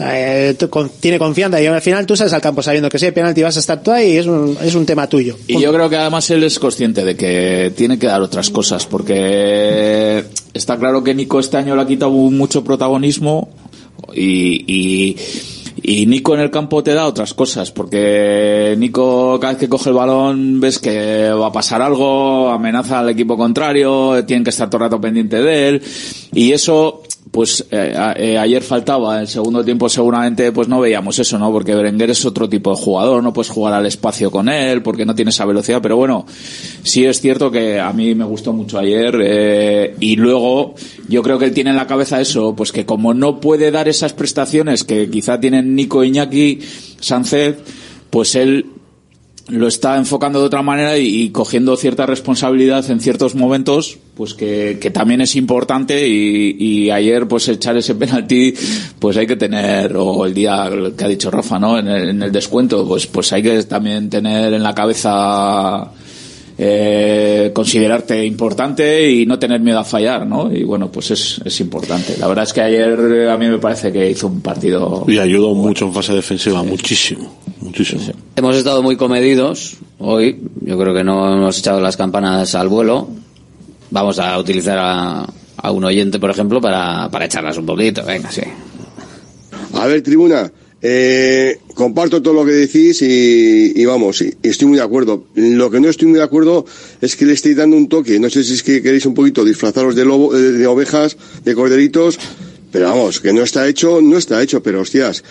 eh, 0.00 0.56
con- 0.70 0.88
tiene 0.88 1.18
confianza, 1.18 1.62
y 1.62 1.66
al 1.66 1.80
final 1.82 2.06
tú 2.06 2.16
sales 2.16 2.32
al 2.32 2.40
campo 2.40 2.62
sabiendo 2.62 2.88
que 2.88 2.98
si 2.98 3.04
hay 3.06 3.12
penalti 3.12 3.42
vas 3.42 3.56
a 3.56 3.60
estar 3.60 3.82
tú 3.82 3.92
ahí, 3.92 4.12
y 4.14 4.16
es 4.16 4.26
un, 4.26 4.56
es 4.62 4.74
un 4.74 4.86
tema 4.86 5.06
tuyo. 5.06 5.36
Y 5.46 5.60
yo 5.60 5.72
creo 5.72 5.88
que 5.90 5.96
además 5.96 6.28
él 6.30 6.42
es 6.42 6.58
consciente 6.58 7.04
de 7.04 7.14
que 7.14 7.72
tiene 7.76 7.98
que 7.98 8.06
dar 8.06 8.22
otras 8.22 8.48
cosas, 8.50 8.86
porque 8.86 10.24
está 10.54 10.78
claro 10.78 11.04
que 11.04 11.14
Nico 11.14 11.38
este 11.40 11.58
año 11.58 11.76
le 11.76 11.82
ha 11.82 11.86
quitado 11.86 12.10
mucho 12.10 12.64
protagonismo 12.64 13.50
y, 14.14 14.64
y, 14.66 15.16
y 15.88 16.04
Nico 16.06 16.34
en 16.34 16.40
el 16.40 16.50
campo 16.50 16.82
te 16.82 16.94
da 16.94 17.06
otras 17.06 17.32
cosas, 17.32 17.70
porque 17.70 18.74
Nico 18.76 19.38
cada 19.38 19.52
vez 19.52 19.60
que 19.60 19.68
coge 19.68 19.90
el 19.90 19.94
balón 19.94 20.58
ves 20.58 20.80
que 20.80 21.30
va 21.30 21.46
a 21.46 21.52
pasar 21.52 21.80
algo, 21.80 22.50
amenaza 22.50 22.98
al 22.98 23.10
equipo 23.10 23.36
contrario, 23.36 24.24
tienen 24.24 24.42
que 24.42 24.50
estar 24.50 24.68
todo 24.68 24.78
el 24.78 24.90
rato 24.90 25.00
pendiente 25.00 25.40
de 25.40 25.68
él 25.68 25.82
y 26.32 26.50
eso 26.50 27.02
pues 27.30 27.66
eh, 27.70 27.94
eh, 28.16 28.38
ayer 28.38 28.62
faltaba, 28.62 29.20
el 29.20 29.28
segundo 29.28 29.64
tiempo 29.64 29.88
seguramente 29.88 30.52
pues 30.52 30.68
no 30.68 30.80
veíamos 30.80 31.18
eso, 31.18 31.38
¿no? 31.38 31.50
Porque 31.50 31.74
Berenguer 31.74 32.10
es 32.10 32.24
otro 32.24 32.48
tipo 32.48 32.70
de 32.70 32.76
jugador, 32.76 33.22
no 33.22 33.32
puedes 33.32 33.50
jugar 33.50 33.74
al 33.74 33.86
espacio 33.86 34.30
con 34.30 34.48
él 34.48 34.82
porque 34.82 35.04
no 35.04 35.14
tiene 35.14 35.30
esa 35.30 35.44
velocidad, 35.44 35.82
pero 35.82 35.96
bueno, 35.96 36.24
sí 36.82 37.04
es 37.04 37.20
cierto 37.20 37.50
que 37.50 37.80
a 37.80 37.92
mí 37.92 38.14
me 38.14 38.24
gustó 38.24 38.52
mucho 38.52 38.78
ayer 38.78 39.18
eh, 39.22 39.96
y 39.98 40.16
luego 40.16 40.74
yo 41.08 41.22
creo 41.22 41.38
que 41.38 41.46
él 41.46 41.52
tiene 41.52 41.70
en 41.70 41.76
la 41.76 41.86
cabeza 41.86 42.20
eso, 42.20 42.54
pues 42.54 42.70
que 42.70 42.86
como 42.86 43.12
no 43.12 43.40
puede 43.40 43.70
dar 43.70 43.88
esas 43.88 44.12
prestaciones 44.12 44.84
que 44.84 45.10
quizá 45.10 45.40
tienen 45.40 45.74
Nico 45.74 46.04
Iñaki, 46.04 46.60
Sánchez, 47.00 47.56
pues 48.10 48.36
él 48.36 48.66
lo 49.48 49.68
está 49.68 49.96
enfocando 49.96 50.40
de 50.40 50.46
otra 50.46 50.62
manera 50.62 50.98
y, 50.98 51.30
cogiendo 51.30 51.76
cierta 51.76 52.04
responsabilidad 52.04 52.88
en 52.90 53.00
ciertos 53.00 53.34
momentos, 53.34 53.98
pues 54.16 54.34
que, 54.34 54.78
que 54.80 54.90
también 54.90 55.20
es 55.20 55.36
importante 55.36 56.08
y, 56.08 56.56
y 56.58 56.90
ayer 56.90 57.28
pues 57.28 57.48
echar 57.48 57.76
ese 57.76 57.94
penalti, 57.94 58.54
pues 58.98 59.16
hay 59.16 59.26
que 59.26 59.36
tener, 59.36 59.96
o 59.96 60.26
el 60.26 60.34
día 60.34 60.68
que 60.96 61.04
ha 61.04 61.08
dicho 61.08 61.30
Rafa, 61.30 61.58
¿no? 61.58 61.78
En 61.78 61.86
el, 61.86 62.08
en 62.08 62.22
el 62.22 62.32
descuento, 62.32 62.86
pues, 62.86 63.06
pues 63.06 63.32
hay 63.32 63.42
que 63.42 63.62
también 63.64 64.10
tener 64.10 64.52
en 64.52 64.62
la 64.62 64.74
cabeza 64.74 65.92
eh, 66.58 67.50
considerarte 67.54 68.24
importante 68.24 69.10
y 69.10 69.26
no 69.26 69.38
tener 69.38 69.60
miedo 69.60 69.78
a 69.78 69.84
fallar, 69.84 70.26
¿no? 70.26 70.50
Y 70.52 70.64
bueno, 70.64 70.90
pues 70.90 71.10
es, 71.10 71.40
es 71.44 71.60
importante. 71.60 72.16
La 72.18 72.26
verdad 72.28 72.44
es 72.44 72.52
que 72.52 72.62
ayer 72.62 72.98
eh, 73.12 73.30
a 73.30 73.36
mí 73.36 73.46
me 73.46 73.58
parece 73.58 73.92
que 73.92 74.10
hizo 74.10 74.26
un 74.26 74.40
partido. 74.40 75.04
Y 75.06 75.18
ayudó 75.18 75.54
mucho 75.54 75.86
en 75.86 75.92
fase 75.92 76.14
defensiva, 76.14 76.62
muchísimo, 76.62 77.36
muchísimo. 77.60 78.02
Hemos 78.36 78.56
estado 78.56 78.82
muy 78.82 78.96
comedidos 78.96 79.76
hoy. 79.98 80.40
Yo 80.62 80.78
creo 80.78 80.94
que 80.94 81.04
no 81.04 81.34
hemos 81.34 81.58
echado 81.58 81.80
las 81.80 81.96
campanas 81.96 82.54
al 82.54 82.68
vuelo. 82.68 83.08
Vamos 83.90 84.18
a 84.18 84.38
utilizar 84.38 84.78
a, 84.78 85.26
a 85.56 85.70
un 85.70 85.84
oyente, 85.84 86.18
por 86.18 86.30
ejemplo, 86.30 86.60
para, 86.60 87.08
para 87.10 87.26
echarlas 87.26 87.56
un 87.58 87.66
poquito. 87.66 88.02
Venga, 88.04 88.30
sí. 88.30 88.42
A 89.74 89.86
ver, 89.86 90.02
tribuna, 90.02 90.50
eh, 90.88 91.58
comparto 91.74 92.22
todo 92.22 92.32
lo 92.34 92.44
que 92.44 92.52
decís 92.52 93.02
y, 93.02 93.84
vamos, 93.84 94.22
y, 94.22 94.32
estoy 94.42 94.68
muy 94.68 94.76
de 94.78 94.84
acuerdo. 94.84 95.24
Lo 95.34 95.68
que 95.68 95.80
no 95.80 95.88
estoy 95.88 96.06
muy 96.06 96.18
de 96.18 96.24
acuerdo 96.24 96.64
es 97.00 97.16
que 97.16 97.26
le 97.26 97.32
estéis 97.32 97.56
dando 97.56 97.76
un 97.76 97.88
toque. 97.88 98.20
No 98.20 98.30
sé 98.30 98.44
si 98.44 98.54
es 98.54 98.62
que 98.62 98.80
queréis 98.82 99.04
un 99.06 99.14
poquito 99.14 99.44
disfrazaros 99.44 99.96
de 99.96 100.04
lobo, 100.04 100.32
de, 100.32 100.52
de 100.52 100.66
ovejas, 100.68 101.16
de 101.44 101.54
corderitos, 101.56 102.18
pero 102.70 102.86
vamos, 102.90 103.20
que 103.20 103.32
no 103.32 103.42
está 103.42 103.66
hecho, 103.66 104.00
no 104.00 104.16
está 104.16 104.40
hecho, 104.42 104.62
pero 104.62 104.80
hostias, 104.82 105.24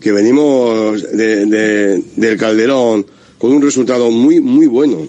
que 0.00 0.12
venimos 0.12 1.02
de, 1.10 1.46
de- 1.46 2.02
del 2.16 2.36
Calderón 2.36 3.04
con 3.38 3.52
un 3.52 3.62
resultado 3.62 4.10
muy, 4.12 4.38
muy 4.40 4.66
bueno. 4.66 5.08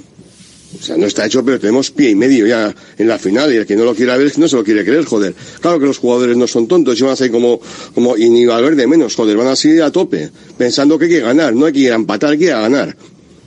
O 0.79 0.83
sea, 0.83 0.97
no 0.97 1.05
está 1.05 1.25
hecho, 1.25 1.43
pero 1.43 1.59
tenemos 1.59 1.91
pie 1.91 2.11
y 2.11 2.15
medio 2.15 2.47
ya 2.47 2.73
en 2.97 3.07
la 3.07 3.19
final 3.19 3.53
y 3.53 3.57
el 3.57 3.65
que 3.65 3.75
no 3.75 3.83
lo 3.83 3.93
quiera 3.93 4.17
ver 4.17 4.31
no 4.39 4.47
se 4.47 4.55
lo 4.55 4.63
quiere 4.63 4.85
creer, 4.85 5.05
joder. 5.05 5.35
Claro 5.59 5.79
que 5.79 5.85
los 5.85 5.97
jugadores 5.97 6.37
no 6.37 6.47
son 6.47 6.67
tontos 6.67 6.99
y 6.99 7.03
van 7.03 7.11
a 7.11 7.15
ser 7.15 7.31
como, 7.31 7.59
como, 7.93 8.17
y 8.17 8.29
ni 8.29 8.45
Valverde 8.45 8.87
menos, 8.87 9.15
joder, 9.15 9.37
van 9.37 9.47
a 9.47 9.55
seguir 9.55 9.83
a 9.83 9.91
tope, 9.91 10.29
pensando 10.57 10.97
que 10.97 11.05
hay 11.05 11.11
que 11.11 11.19
ganar, 11.19 11.53
no 11.53 11.65
hay 11.65 11.73
que 11.73 11.79
ir 11.79 11.91
a 11.91 11.95
empatar, 11.95 12.31
hay 12.31 12.37
que 12.37 12.45
ir 12.45 12.53
a 12.53 12.61
ganar. 12.61 12.95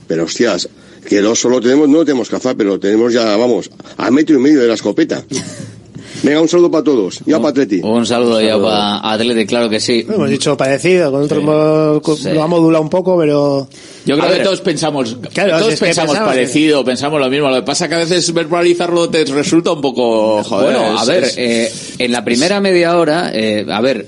Pero 0.07 0.25
hostias, 0.25 0.69
que 1.07 1.17
el 1.17 1.25
oso 1.25 1.49
lo 1.49 1.59
tenemos, 1.61 1.89
no 1.89 1.99
lo 1.99 2.05
tenemos 2.05 2.29
que 2.29 2.35
hacer, 2.35 2.55
pero 2.55 2.71
lo 2.71 2.79
tenemos 2.79 3.11
ya, 3.11 3.35
vamos, 3.35 3.71
a 3.97 4.11
metro 4.11 4.35
y 4.35 4.39
medio 4.39 4.61
de 4.61 4.67
la 4.67 4.75
escopeta. 4.75 5.25
Venga, 6.23 6.41
un 6.41 6.47
saludo 6.49 6.71
para 6.71 6.83
todos. 6.83 7.19
Ya 7.25 7.37
para 7.37 7.49
Atleti. 7.49 7.81
Un 7.83 8.05
saludo 8.05 8.41
ya 8.41 8.59
para 8.59 9.11
Atleti, 9.13 9.45
claro 9.45 9.69
que 9.69 9.79
sí. 9.79 10.05
Hemos 10.07 10.29
dicho 10.29 10.55
parecido, 10.57 11.11
con 11.11 12.17
Sí. 12.17 12.29
lo 12.33 12.43
ha 12.43 12.47
modulado 12.47 12.81
un 12.83 12.89
poco, 12.89 13.17
pero... 13.17 13.67
Yo 14.05 14.15
creo 14.15 14.25
A 14.25 14.29
que 14.31 14.35
ver. 14.35 14.43
todos 14.43 14.61
pensamos, 14.61 15.17
Claro, 15.33 15.57
todos 15.57 15.73
es 15.73 15.79
que 15.79 15.85
pensamos 15.87 16.11
pensamos, 16.11 16.33
parecido, 16.33 16.83
pensamos 16.85 17.19
lo 17.19 17.29
mismo. 17.29 17.49
Lo 17.49 17.55
que 17.55 17.61
pasa 17.63 17.87
que 17.89 17.95
a 17.95 17.99
veces 17.99 18.31
verbalizarlo 18.33 19.09
te 19.09 19.25
resulta 19.25 19.71
un 19.73 19.81
poco, 19.81 20.43
joder. 20.43 20.73
bueno, 20.77 20.99
a 20.99 21.01
es- 21.01 21.07
ver, 21.07 21.23
es- 21.23 21.37
eh, 21.37 21.71
en 21.99 22.11
la 22.11 22.23
primera 22.23 22.59
media 22.61 22.97
hora, 22.97 23.31
eh, 23.33 23.65
a 23.69 23.81
ver, 23.81 24.07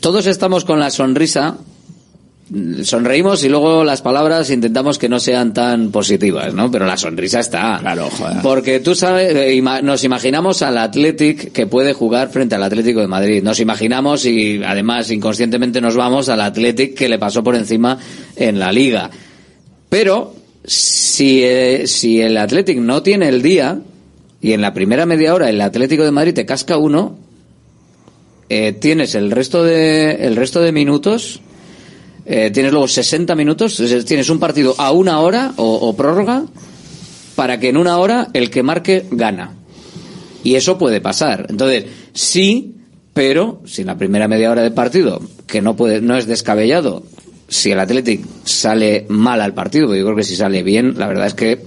todos 0.00 0.26
estamos 0.26 0.64
con 0.64 0.78
la 0.80 0.90
sonrisa, 0.90 1.58
sonreímos 2.82 3.44
y 3.44 3.48
luego 3.48 3.84
las 3.84 4.02
palabras 4.02 4.50
intentamos 4.50 4.98
que 4.98 5.08
no 5.08 5.20
sean 5.20 5.54
tan 5.54 5.90
positivas, 5.90 6.52
¿no? 6.52 6.70
Pero 6.70 6.86
la 6.86 6.96
sonrisa 6.96 7.40
está. 7.40 7.78
Claro, 7.80 8.08
joder. 8.10 8.38
Porque 8.42 8.80
tú 8.80 8.94
sabes, 8.94 9.32
eh, 9.34 9.62
nos 9.82 10.02
imaginamos 10.04 10.62
al 10.62 10.78
Athletic 10.78 11.52
que 11.52 11.66
puede 11.66 11.92
jugar 11.92 12.30
frente 12.30 12.54
al 12.54 12.62
Atlético 12.62 13.00
de 13.00 13.06
Madrid. 13.06 13.42
Nos 13.42 13.60
imaginamos 13.60 14.26
y 14.26 14.62
además 14.64 15.10
inconscientemente 15.10 15.80
nos 15.80 15.96
vamos 15.96 16.28
al 16.28 16.40
Athletic 16.40 16.94
que 16.94 17.08
le 17.08 17.18
pasó 17.18 17.44
por 17.44 17.54
encima 17.54 17.98
en 18.36 18.58
la 18.58 18.72
liga. 18.72 19.10
Pero 19.88 20.34
si, 20.64 21.42
eh, 21.44 21.86
si 21.86 22.20
el 22.20 22.36
Athletic 22.36 22.78
no 22.78 23.02
tiene 23.02 23.28
el 23.28 23.42
día 23.42 23.80
y 24.40 24.52
en 24.52 24.60
la 24.60 24.74
primera 24.74 25.06
media 25.06 25.34
hora 25.34 25.48
el 25.48 25.60
Atlético 25.60 26.04
de 26.04 26.10
Madrid 26.10 26.34
te 26.34 26.46
casca 26.46 26.76
uno, 26.76 27.16
eh, 28.48 28.72
tienes 28.72 29.14
el 29.14 29.30
resto 29.30 29.62
de 29.62 30.26
el 30.26 30.34
resto 30.34 30.60
de 30.60 30.72
minutos, 30.72 31.40
eh, 32.32 32.50
tienes 32.52 32.70
luego 32.70 32.86
60 32.86 33.34
minutos, 33.34 33.82
tienes 34.06 34.30
un 34.30 34.38
partido 34.38 34.76
a 34.78 34.92
una 34.92 35.18
hora 35.18 35.52
o, 35.56 35.74
o 35.74 35.96
prórroga 35.96 36.44
para 37.34 37.58
que 37.58 37.70
en 37.70 37.76
una 37.76 37.98
hora 37.98 38.28
el 38.34 38.50
que 38.50 38.62
marque 38.62 39.06
gana. 39.10 39.54
Y 40.44 40.54
eso 40.54 40.78
puede 40.78 41.00
pasar. 41.00 41.46
Entonces, 41.48 41.86
sí, 42.12 42.76
pero 43.12 43.62
si 43.66 43.80
en 43.80 43.88
la 43.88 43.98
primera 43.98 44.28
media 44.28 44.50
hora 44.50 44.62
del 44.62 44.72
partido, 44.72 45.20
que 45.48 45.60
no 45.60 45.74
puede, 45.74 46.00
no 46.00 46.16
es 46.16 46.26
descabellado, 46.26 47.02
si 47.48 47.72
el 47.72 47.80
Athletic 47.80 48.24
sale 48.44 49.06
mal 49.08 49.40
al 49.40 49.52
partido, 49.52 49.86
porque 49.86 49.98
yo 49.98 50.04
creo 50.04 50.16
que 50.16 50.22
si 50.22 50.36
sale 50.36 50.62
bien, 50.62 50.94
la 50.98 51.08
verdad 51.08 51.26
es 51.26 51.34
que 51.34 51.60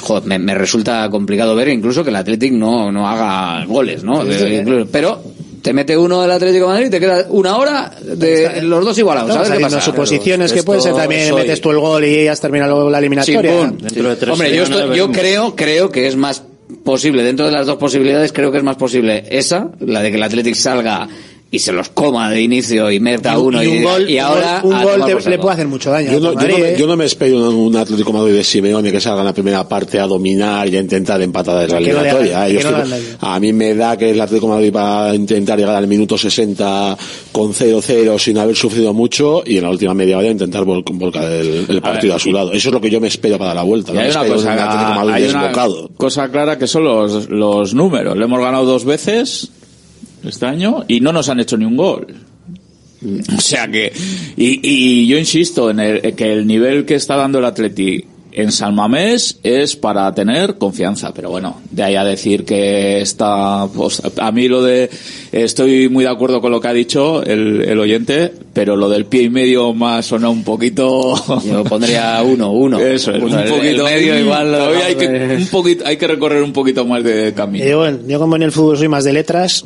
joder, 0.00 0.24
me, 0.24 0.38
me 0.38 0.54
resulta 0.54 1.08
complicado 1.10 1.56
ver 1.56 1.68
incluso 1.68 2.04
que 2.04 2.10
el 2.10 2.16
Athletic 2.16 2.52
no, 2.52 2.92
no 2.92 3.08
haga 3.08 3.64
goles, 3.66 4.04
¿no? 4.04 4.24
Sí, 4.24 4.62
pero 4.92 5.20
te 5.64 5.72
mete 5.72 5.96
uno 5.96 6.20
del 6.20 6.30
Atlético 6.30 6.66
de 6.66 6.72
Madrid 6.74 6.86
y 6.88 6.90
te 6.90 7.00
queda 7.00 7.24
una 7.30 7.56
hora 7.56 7.90
de 8.02 8.60
los 8.60 8.84
dos 8.84 8.98
igualados. 8.98 9.34
A 9.34 9.40
ver 9.40 9.52
qué 9.56 9.60
pasa. 9.62 9.80
suposiciones 9.80 10.52
que 10.52 10.62
puede 10.62 10.82
ser 10.82 10.94
también 10.94 11.34
metes 11.34 11.60
tú 11.62 11.70
el 11.70 11.78
gol 11.78 12.04
y 12.04 12.28
has 12.28 12.38
terminado 12.38 12.90
la 12.90 12.98
eliminatoria. 12.98 13.40
Chimpún. 13.40 14.30
Hombre, 14.30 14.54
yo, 14.54 14.62
estoy- 14.64 14.94
yo 14.94 15.10
creo, 15.10 15.56
creo 15.56 15.90
que 15.90 16.06
es 16.06 16.16
más 16.16 16.42
posible, 16.84 17.22
dentro 17.22 17.46
de 17.46 17.52
las 17.52 17.66
dos 17.66 17.76
posibilidades, 17.78 18.30
creo 18.34 18.52
que 18.52 18.58
es 18.58 18.64
más 18.64 18.76
posible 18.76 19.24
esa, 19.30 19.70
la 19.80 20.02
de 20.02 20.10
que 20.10 20.18
el 20.18 20.22
Athletic 20.22 20.54
salga 20.54 21.08
y 21.54 21.58
se 21.58 21.72
los 21.72 21.88
coma 21.90 22.30
de 22.30 22.40
inicio 22.42 22.90
y 22.90 23.00
meta 23.00 23.38
uno 23.38 23.62
y, 23.62 23.66
un 23.68 23.82
gol, 23.84 24.10
y 24.10 24.18
ahora 24.18 24.60
un 24.64 24.72
a 24.74 24.82
gol 24.82 24.92
tomar 24.94 25.06
te- 25.08 25.12
por 25.14 25.22
saco. 25.22 25.30
le 25.30 25.38
puede 25.38 25.54
hacer 25.54 25.68
mucho 25.68 25.90
daño. 25.90 26.12
Yo 26.12 26.20
no, 26.20 26.28
al 26.30 26.34
yo, 26.34 26.48
no 26.48 26.58
me, 26.58 26.70
¿eh? 26.70 26.76
yo 26.78 26.86
no 26.86 26.96
me 26.96 27.04
espero 27.04 27.48
un, 27.50 27.54
un 27.54 27.76
Atlético 27.76 28.12
de 28.12 28.18
Madrid 28.18 28.34
de 28.34 28.44
Simeone 28.44 28.90
que 28.92 29.00
salga 29.00 29.20
en 29.20 29.26
la 29.26 29.32
primera 29.34 29.68
parte 29.68 29.98
a 30.00 30.06
dominar 30.06 30.68
y 30.68 30.76
a 30.76 30.80
intentar 30.80 31.20
empatar 31.22 31.64
en 31.64 31.70
la 31.70 31.78
eliminatoria. 31.78 32.48
¿eh? 32.48 32.58
A 33.20 33.40
mí 33.40 33.52
me 33.52 33.74
da 33.74 33.96
que 33.96 34.10
el 34.10 34.20
Atlético 34.20 34.46
de 34.48 34.52
Madrid 34.54 34.72
va 34.74 35.10
a 35.10 35.14
intentar 35.14 35.58
llegar 35.58 35.76
al 35.76 35.86
minuto 35.86 36.18
60 36.18 36.96
con 37.32 37.52
0-0 37.52 38.18
sin 38.18 38.38
haber 38.38 38.56
sufrido 38.56 38.92
mucho 38.92 39.42
y 39.46 39.56
en 39.58 39.64
la 39.64 39.70
última 39.70 39.94
media 39.94 40.18
hora 40.18 40.28
intentar 40.28 40.62
vol- 40.64 40.82
volcar 40.92 41.24
el, 41.30 41.66
el 41.68 41.80
partido 41.80 42.12
ver, 42.14 42.16
a 42.16 42.18
su 42.18 42.28
y- 42.28 42.32
lado. 42.32 42.52
Eso 42.52 42.68
es 42.68 42.72
lo 42.74 42.80
que 42.80 42.90
yo 42.90 43.00
me 43.00 43.08
espero 43.08 43.38
para 43.38 43.54
la 43.54 43.62
vuelta. 43.62 43.92
Y 43.92 43.94
No 43.94 44.00
hay 44.00 44.06
me 44.06 44.10
una 44.12 44.20
espero 44.20 44.34
cosa, 44.36 44.52
un 44.52 44.58
Atlético 44.58 44.88
de 44.90 44.94
Madrid 44.96 45.12
hay 45.14 45.30
una 45.30 45.42
desbocado. 45.42 45.90
cosa 45.96 46.28
clara 46.30 46.58
que 46.58 46.66
son 46.66 46.84
los, 46.84 47.28
los 47.30 47.74
números. 47.74 48.16
Le 48.16 48.24
hemos 48.24 48.40
ganado 48.40 48.64
dos 48.64 48.84
veces 48.84 49.50
este 50.28 50.46
año 50.46 50.84
y 50.88 51.00
no 51.00 51.12
nos 51.12 51.28
han 51.28 51.40
hecho 51.40 51.56
ni 51.56 51.64
un 51.64 51.76
gol. 51.76 52.06
O 53.36 53.40
sea 53.40 53.68
que, 53.68 53.92
y, 54.36 54.60
y 54.62 55.06
yo 55.06 55.18
insisto 55.18 55.70
en 55.70 55.80
el, 55.80 56.14
que 56.14 56.32
el 56.32 56.46
nivel 56.46 56.86
que 56.86 56.94
está 56.94 57.16
dando 57.16 57.38
el 57.38 57.44
Atleti 57.44 58.04
en 58.34 58.50
San 58.50 58.74
Mamés 58.74 59.38
es 59.44 59.76
para 59.76 60.12
tener 60.12 60.56
confianza, 60.56 61.14
pero 61.14 61.30
bueno, 61.30 61.60
de 61.70 61.84
ahí 61.84 61.94
a 61.94 62.04
decir 62.04 62.44
que 62.44 63.00
está, 63.00 63.68
pues, 63.74 64.02
a 64.18 64.32
mí 64.32 64.48
lo 64.48 64.62
de, 64.62 64.90
estoy 65.30 65.88
muy 65.88 66.04
de 66.04 66.10
acuerdo 66.10 66.40
con 66.40 66.50
lo 66.50 66.60
que 66.60 66.68
ha 66.68 66.72
dicho 66.72 67.22
el, 67.22 67.62
el 67.62 67.78
oyente, 67.78 68.32
pero 68.52 68.76
lo 68.76 68.88
del 68.88 69.06
pie 69.06 69.22
y 69.22 69.30
medio 69.30 69.72
más 69.72 70.06
suena 70.06 70.28
un 70.28 70.42
poquito. 70.42 71.14
Yo 71.44 71.62
pondría 71.64 72.22
uno, 72.24 72.50
uno. 72.50 72.78
Eso 72.84 73.12
es, 73.12 73.22
Uno, 73.22 73.36
un 73.36 73.48
poquito. 73.48 73.86
el 73.86 73.94
medio 73.94 74.18
igual 74.18 74.50
lo 74.50 74.58
Todavía 74.58 74.86
hay 74.86 74.94
que, 74.96 75.36
un 75.36 75.46
poquito, 75.46 75.86
hay 75.86 75.96
que 75.96 76.06
recorrer 76.06 76.42
un 76.42 76.52
poquito 76.52 76.84
más 76.84 77.04
de 77.04 77.32
camino. 77.34 77.64
Yo, 77.64 77.78
bueno, 77.78 77.98
yo 78.06 78.18
como 78.18 78.34
en 78.36 78.42
el 78.42 78.52
fútbol 78.52 78.76
soy 78.76 78.88
más 78.88 79.04
de 79.04 79.12
letras, 79.12 79.64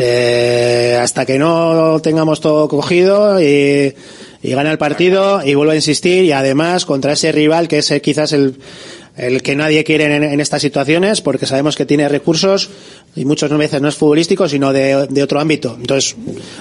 eh, 0.00 0.98
hasta 1.00 1.24
que 1.24 1.38
no 1.38 2.00
tengamos 2.02 2.40
todo 2.40 2.66
cogido 2.68 3.40
y, 3.40 3.94
y 4.42 4.50
gana 4.52 4.70
el 4.70 4.78
partido 4.78 5.44
y 5.44 5.54
vuelvo 5.54 5.72
a 5.72 5.76
insistir 5.76 6.24
y 6.24 6.32
además 6.32 6.86
contra 6.86 7.12
ese 7.12 7.32
rival 7.32 7.68
que 7.68 7.78
es 7.78 7.90
eh, 7.90 8.00
quizás 8.00 8.32
el, 8.32 8.56
el 9.20 9.42
que 9.42 9.54
nadie 9.54 9.84
quiere 9.84 10.16
en, 10.16 10.40
estas 10.40 10.62
situaciones 10.62 11.20
porque 11.20 11.46
sabemos 11.46 11.76
que 11.76 11.86
tiene 11.86 12.08
recursos 12.08 12.70
y 13.14 13.24
muchas 13.24 13.50
veces 13.50 13.80
no 13.82 13.88
es 13.88 13.94
futbolístico 13.94 14.48
sino 14.48 14.72
de, 14.72 15.06
de 15.08 15.22
otro 15.22 15.40
ámbito. 15.40 15.76
Entonces 15.78 16.16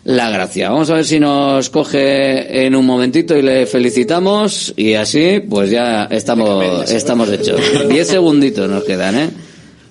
la 0.05 0.31
gracia. 0.31 0.71
Vamos 0.71 0.89
a 0.89 0.95
ver 0.95 1.05
si 1.05 1.21
nos 1.21 1.69
coge 1.69 2.65
en 2.65 2.75
un 2.75 2.87
momentito 2.87 3.37
y 3.37 3.43
le 3.43 3.67
felicitamos 3.67 4.73
y 4.75 4.95
así 4.95 5.41
pues 5.47 5.69
ya 5.69 6.05
estamos, 6.05 6.91
estamos 6.91 7.31
hechos. 7.31 7.61
Diez 7.91 8.09
segunditos 8.09 8.71
nos 8.71 8.85
quedan, 8.85 9.19
¿eh? 9.19 9.29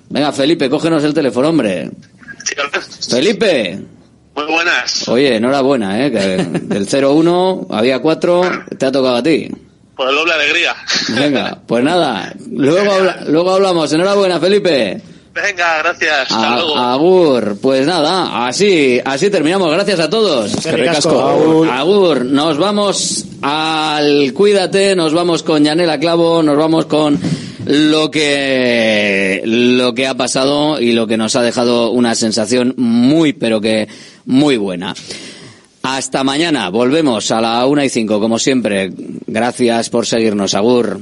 Venga, 0.09 0.31
Felipe, 0.31 0.69
cógenos 0.69 1.03
el 1.03 1.13
teléfono, 1.13 1.49
hombre. 1.49 1.91
Felipe. 3.09 3.79
Muy 4.35 4.45
buenas. 4.45 5.07
Oye, 5.07 5.35
enhorabuena, 5.35 6.05
¿eh? 6.05 6.11
Que 6.11 6.19
del 6.61 6.87
0-1 6.87 7.67
había 7.71 7.99
4, 7.99 8.41
te 8.77 8.85
ha 8.85 8.91
tocado 8.91 9.15
a 9.17 9.23
ti. 9.23 9.49
Por 9.95 10.07
el 10.09 10.15
doble 10.15 10.33
alegría. 10.33 10.75
Venga, 11.09 11.59
pues 11.65 11.83
nada, 11.83 12.31
luego, 12.51 12.91
habla- 12.91 13.23
luego 13.27 13.51
hablamos. 13.51 13.91
Enhorabuena, 13.91 14.39
Felipe. 14.39 15.01
Venga, 15.33 15.77
gracias. 15.79 16.31
Hasta 16.31 16.53
A- 16.53 16.55
luego. 16.57 16.77
Agur, 16.77 17.57
pues 17.61 17.85
nada, 17.85 18.47
así, 18.47 18.99
así 19.03 19.29
terminamos. 19.31 19.71
Gracias 19.71 19.99
a 19.99 20.09
todos. 20.09 20.53
Eskerrik 20.53 20.89
asko. 20.89 21.19
Agur. 21.19 21.69
Agur, 21.69 22.25
nos 22.25 22.57
vamos 22.59 23.25
al 23.41 24.33
Cuídate, 24.33 24.95
nos 24.95 25.13
vamos 25.13 25.41
con 25.41 25.63
Yanela 25.63 25.99
Clavo, 25.99 26.43
nos 26.43 26.57
vamos 26.57 26.85
con 26.85 27.19
lo 27.67 28.09
que 28.09 29.41
lo 29.45 29.93
que 29.93 30.07
ha 30.07 30.15
pasado 30.15 30.79
y 30.79 30.93
lo 30.93 31.07
que 31.07 31.17
nos 31.17 31.35
ha 31.35 31.41
dejado 31.41 31.91
una 31.91 32.15
sensación 32.15 32.73
muy 32.77 33.33
pero 33.33 33.61
que 33.61 33.87
muy 34.25 34.57
buena. 34.57 34.95
Hasta 35.83 36.23
mañana, 36.23 36.69
volvemos 36.69 37.31
a 37.31 37.39
la 37.39 37.65
una 37.65 37.85
y 37.85 37.89
cinco, 37.89 38.19
como 38.19 38.39
siempre. 38.39 38.91
Gracias 39.25 39.89
por 39.89 40.05
seguirnos, 40.05 40.53
Agur. 40.53 40.99